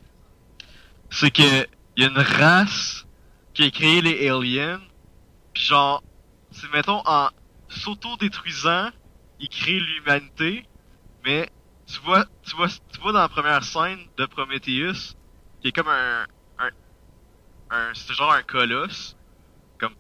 [1.11, 3.07] c'est que y a une race
[3.55, 4.81] qui a créé les aliens.
[5.55, 6.03] Puis genre,
[6.53, 7.29] c'est mettons en
[7.69, 8.91] s'auto-détruisant,
[9.41, 10.67] ils créent l'humanité.
[11.25, 11.49] Mais
[11.89, 15.17] tu vois, tu vois, tu vois dans la première scène de Prometheus,
[15.61, 16.27] qui est comme un,
[16.59, 16.71] un,
[17.71, 19.17] un c'est genre un colosse,
[19.79, 19.95] comme,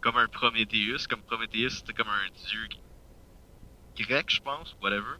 [0.00, 2.68] comme un Prometheus, comme Prometheus c'était comme un dieu
[3.98, 5.16] grec, je pense, whatever.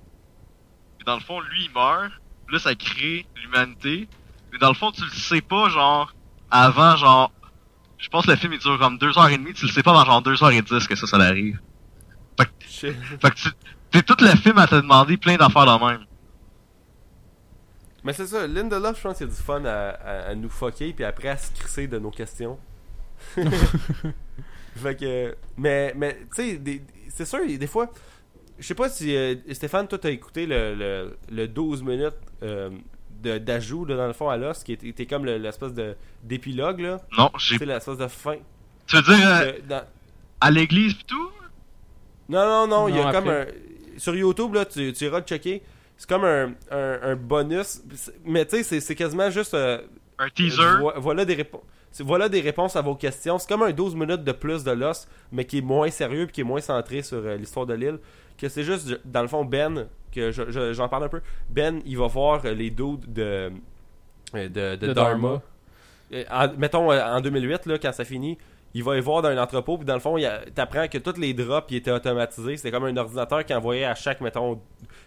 [1.00, 2.12] Et dans le fond, lui, il meurt.
[2.50, 4.08] Là, ça crée l'humanité.
[4.52, 6.12] Mais dans le fond, tu le sais pas, genre,
[6.50, 7.32] avant, genre,
[7.99, 9.82] je pense que le film, il dure comme deux heures et demie, tu le sais
[9.82, 11.60] pas avant genre deux heures et dix que ça, ça arrive.
[12.66, 12.97] Shit.
[13.20, 13.49] Fait que tu,
[13.90, 16.07] t'es tout le film à te demander plein d'affaires de même.
[18.04, 20.48] Mais c'est ça, Lindelof, je pense qu'il y a du fun à, à- à nous
[20.48, 22.58] fucker, puis après à se crisser de nos questions.
[24.76, 25.34] fait que.
[25.56, 27.90] Mais, mais tu sais, c'est sûr, des fois.
[28.58, 29.14] Je sais pas si.
[29.16, 32.70] euh, Stéphane, toi, t'as écouté le, le, le 12 minutes euh,
[33.22, 36.80] de- d'ajout, dans le fond, à l'os, qui était, était comme le- l'espèce de d'épilogue,
[36.80, 37.00] là.
[37.16, 37.58] Non, Tu j'ai.
[37.58, 38.36] sais, l'espèce de fin.
[38.86, 39.84] Tu veux dire, euh, dans-
[40.40, 41.30] à l'église pis tout?
[42.28, 43.46] Non, non, non, il y a comme un.
[43.96, 45.62] Sur YouTube, là, tu, tu iras le checker.
[46.00, 47.82] C'est comme un, un, un bonus.
[48.24, 49.52] Mais tu sais, c'est- c'est quasiment juste.
[49.52, 49.82] euh,
[50.18, 50.78] Un teaser?
[50.80, 51.60] vo- voilà, des réponses.
[51.98, 53.38] Voilà des réponses à vos questions.
[53.38, 56.26] C'est comme un 12 minutes de plus de Lost, mais qui est moins sérieux et
[56.28, 57.98] qui est moins centré sur euh, l'histoire de l'île.
[58.38, 61.20] Que c'est juste, dans le fond, Ben, que je- je- j'en parle un peu.
[61.50, 63.52] Ben, il va voir euh, les dudes de,
[64.32, 65.42] de, de De Dharma.
[66.10, 66.22] Dharma.
[66.30, 68.38] En- mettons, en 2008, là, quand ça finit,
[68.72, 70.88] il va y voir dans un entrepôt, puis dans le fond, il y a- t'apprends
[70.88, 72.56] que tous les drops ils étaient automatisés.
[72.56, 74.60] C'était comme un ordinateur qui envoyait à chaque, mettons,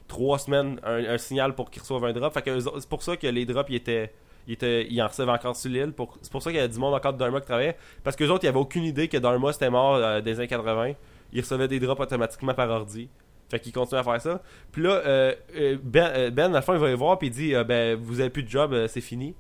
[0.07, 2.33] trois semaines un, signal pour qu'ils reçoivent un drop.
[2.33, 4.13] Fait que c'est pour ça que les drops ils étaient.
[4.45, 5.93] Ils, en recevaient encore sur l'île.
[6.21, 7.77] C'est pour ça qu'il y a du monde encore de Dharma qui travaillait.
[8.03, 10.93] Parce que autres, ils avaient aucune idée que Dharma c'était mort euh, des années 80.
[11.31, 13.09] Ils recevaient des drops automatiquement par ordi.
[13.53, 14.41] Fait qu'ils continuent à faire ça.
[14.71, 17.27] Puis là, euh, euh, ben, euh, ben, à la fin, il va les voir, puis
[17.27, 19.35] il dit Ben, vous avez plus de job, c'est fini.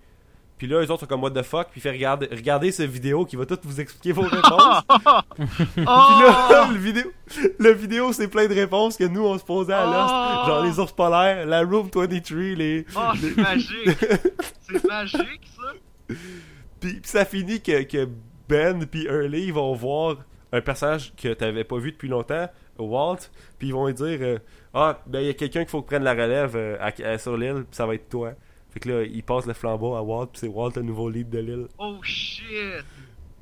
[0.63, 3.25] Puis là, eux autres sont comme What the fuck, puis fait regarder, regardez cette vidéo
[3.25, 4.81] qui va tout vous expliquer vos réponses.
[5.75, 7.11] Puis là, le vidéo,
[7.59, 10.13] le vidéo c'est plein de réponses que nous on se posait à Lost.
[10.13, 10.47] Oh!
[10.47, 12.85] Genre les ours polaires, la Room 23, les.
[12.95, 13.89] Oh, c'est magique!
[14.61, 15.73] C'est magique, ça!
[16.07, 18.07] Puis, puis ça finit que, que
[18.47, 20.15] Ben puis ils vont voir
[20.53, 22.47] un personnage que t'avais pas vu depuis longtemps,
[22.79, 24.37] Walt, puis ils vont lui dire euh,
[24.73, 27.17] Ah, ben il y a quelqu'un qu'il faut que prenne la relève euh, à- à-
[27.17, 28.31] sur l'île, puis ça va être toi.
[28.73, 31.29] Fait que là, il passe le flambeau à Walt, puis c'est Walt le nouveau lead
[31.29, 31.67] de l'île.
[31.77, 32.83] Oh shit!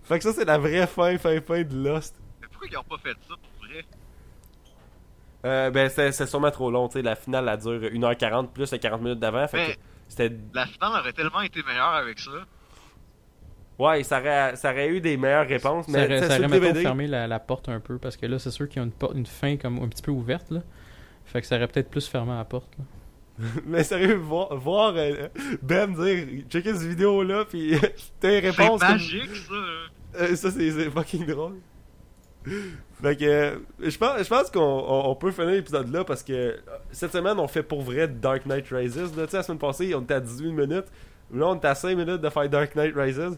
[0.03, 2.15] Fait que ça, c'est la vraie fin, fin, fin de Lost.
[2.41, 3.85] Mais pourquoi ils ont pas fait ça pour vrai?
[5.45, 7.01] Euh, ben, c'est c'est sûrement trop long, tu sais.
[7.01, 9.47] La finale, elle dure 1h40 plus les 40 minutes d'avant.
[9.47, 9.79] Fait Mais que
[10.09, 10.35] c'était.
[10.53, 12.31] la finale aurait tellement été meilleure avec ça.
[13.79, 16.47] Ouais, ça aurait, ça aurait eu des meilleures réponses, Ça mais aurait, ça aurait, le
[16.49, 16.81] mettons, DVD.
[16.81, 19.15] fermé la, la porte un peu, parce que là, c'est sûr qu'ils ont une, porte-
[19.15, 20.59] une fin comme un petit peu ouverte, là.
[21.25, 22.83] Fait que ça aurait peut-être plus fermé la porte, là.
[23.65, 25.27] Mais sérieux, voir, voir euh,
[25.61, 27.71] Ben dire checker cette vidéo là, puis
[28.19, 28.79] tes C'est réponses.
[28.81, 29.53] comme- magique ça!
[30.21, 31.57] Euh, ça, c'est c'est fucking drôle.
[33.01, 36.23] Fait que, euh, je pense, je pense qu'on on, on peut finir l'épisode là parce
[36.23, 36.59] que
[36.91, 38.97] cette semaine, on fait pour vrai Dark Knight Rises.
[39.15, 40.85] Là, la semaine passée, on était à 18 minutes.
[41.33, 43.37] Là, on est à 5 minutes de faire Dark Knight Rises.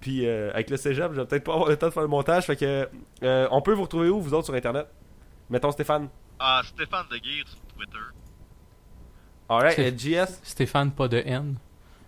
[0.00, 2.08] Puis, euh, avec le cégep, je vais peut-être pas avoir le temps de faire le
[2.08, 2.46] montage.
[2.46, 2.88] Fait que,
[3.50, 4.86] on peut vous retrouver où, vous autres, sur Internet?
[5.50, 6.08] Mettons Stéphane.
[6.38, 7.98] Ah, Stéphane de Guire sur Twitter.
[9.50, 10.40] Alright, C'est- JS.
[10.42, 11.56] Stéphane, pas de N.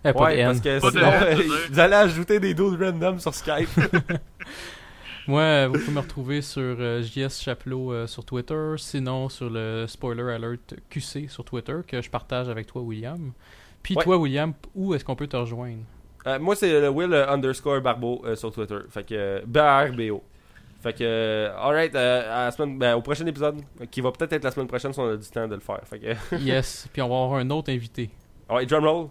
[0.05, 0.45] Eh, pas Ouais, de N.
[0.47, 0.97] parce que Pas de
[1.37, 3.69] sinon, vous allez ajouter des dos random sur Skype.
[5.27, 9.49] Moi, euh, vous pouvez me retrouver sur euh, JS Chapelot euh, sur Twitter, sinon sur
[9.49, 13.31] le Spoiler Alert QC sur Twitter que je partage avec toi, William.
[13.81, 14.03] Puis Ouais.
[14.03, 15.83] toi, William, où est-ce qu'on peut te rejoindre?
[16.27, 18.77] Euh, moi, c'est le Will underscore Barbeau euh, sur Twitter.
[18.89, 20.23] Fait que B-A-R-B-O.
[20.83, 24.33] Fait que, euh, alright, euh, à la semaine, ben, au prochain épisode, qui va peut-être
[24.33, 25.79] être la semaine prochaine si on a du temps de le faire.
[25.85, 26.87] Fait que, Yes.
[26.91, 28.09] Puis on va avoir un autre invité.
[28.49, 29.07] alright, drum roll.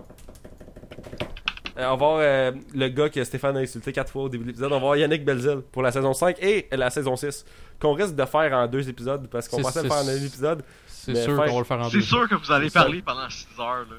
[1.78, 4.44] Euh, on va voir euh, le gars que Stéphane a insulté quatre fois au début
[4.44, 4.70] de l'épisode.
[4.72, 7.46] On va voir Yannick Belzil pour la saison 5 et la saison 6.
[7.80, 10.08] Qu'on risque de faire en deux épisodes parce qu'on C'est- pensait le c'est- faire en
[10.08, 10.62] un épisode.
[10.86, 12.02] C'est Mais sûr faire- qu'on va le faire en C'est deux.
[12.02, 12.82] sûr que vous allez C'est ça.
[12.82, 13.96] parler pendant 6 heures là.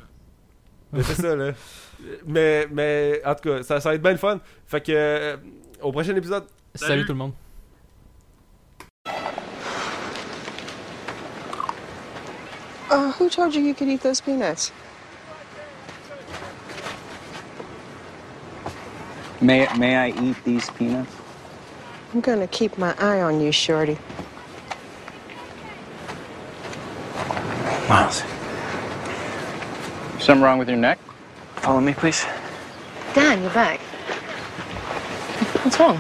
[0.94, 1.52] Mais c'est ça, là.
[2.28, 4.40] Mais, mais, en tout cas, ça, ça va être bien le fun.
[4.68, 5.38] Fait que, euh,
[5.82, 6.44] au prochain épisode.
[6.76, 7.06] Salut Salut.
[7.06, 7.34] tout le monde.
[12.94, 14.72] Uh, who told you you could eat those peanuts?
[19.42, 21.12] May, may I eat these peanuts?
[22.14, 23.98] I'm gonna keep my eye on you, Shorty.
[27.90, 28.22] Miles.
[30.20, 31.00] Something wrong with your neck?
[31.56, 32.24] Follow me, please.
[33.16, 33.80] Dan, you're back.
[35.64, 36.00] What's wrong?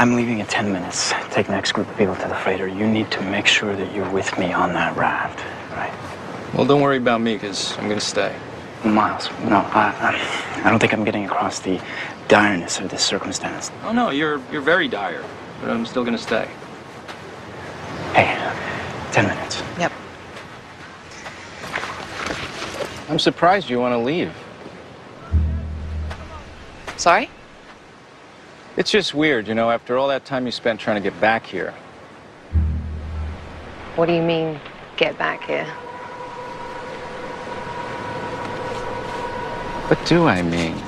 [0.00, 1.12] I'm leaving in 10 minutes.
[1.30, 2.66] Take the next group of people to the freighter.
[2.66, 5.38] You need to make sure that you're with me on that raft,
[5.76, 5.92] right?
[6.54, 8.34] Well, don't worry about me, because I'm going to stay.
[8.84, 11.80] Miles, no, I, I, I don't think I'm getting across the
[12.28, 13.70] direness of this circumstance.
[13.82, 15.24] Oh, no, you're, you're very dire,
[15.60, 16.48] but I'm still going to stay.
[18.14, 18.34] Hey,
[19.12, 19.62] 10 minutes.
[19.78, 19.92] Yep.
[23.08, 24.32] I'm surprised you want to leave.
[26.96, 27.30] Sorry?
[28.76, 31.44] It's just weird, you know, after all that time you spent trying to get back
[31.44, 31.74] here.
[33.96, 34.60] What do you mean,
[34.96, 35.66] get back here?
[39.88, 40.87] What do I mean?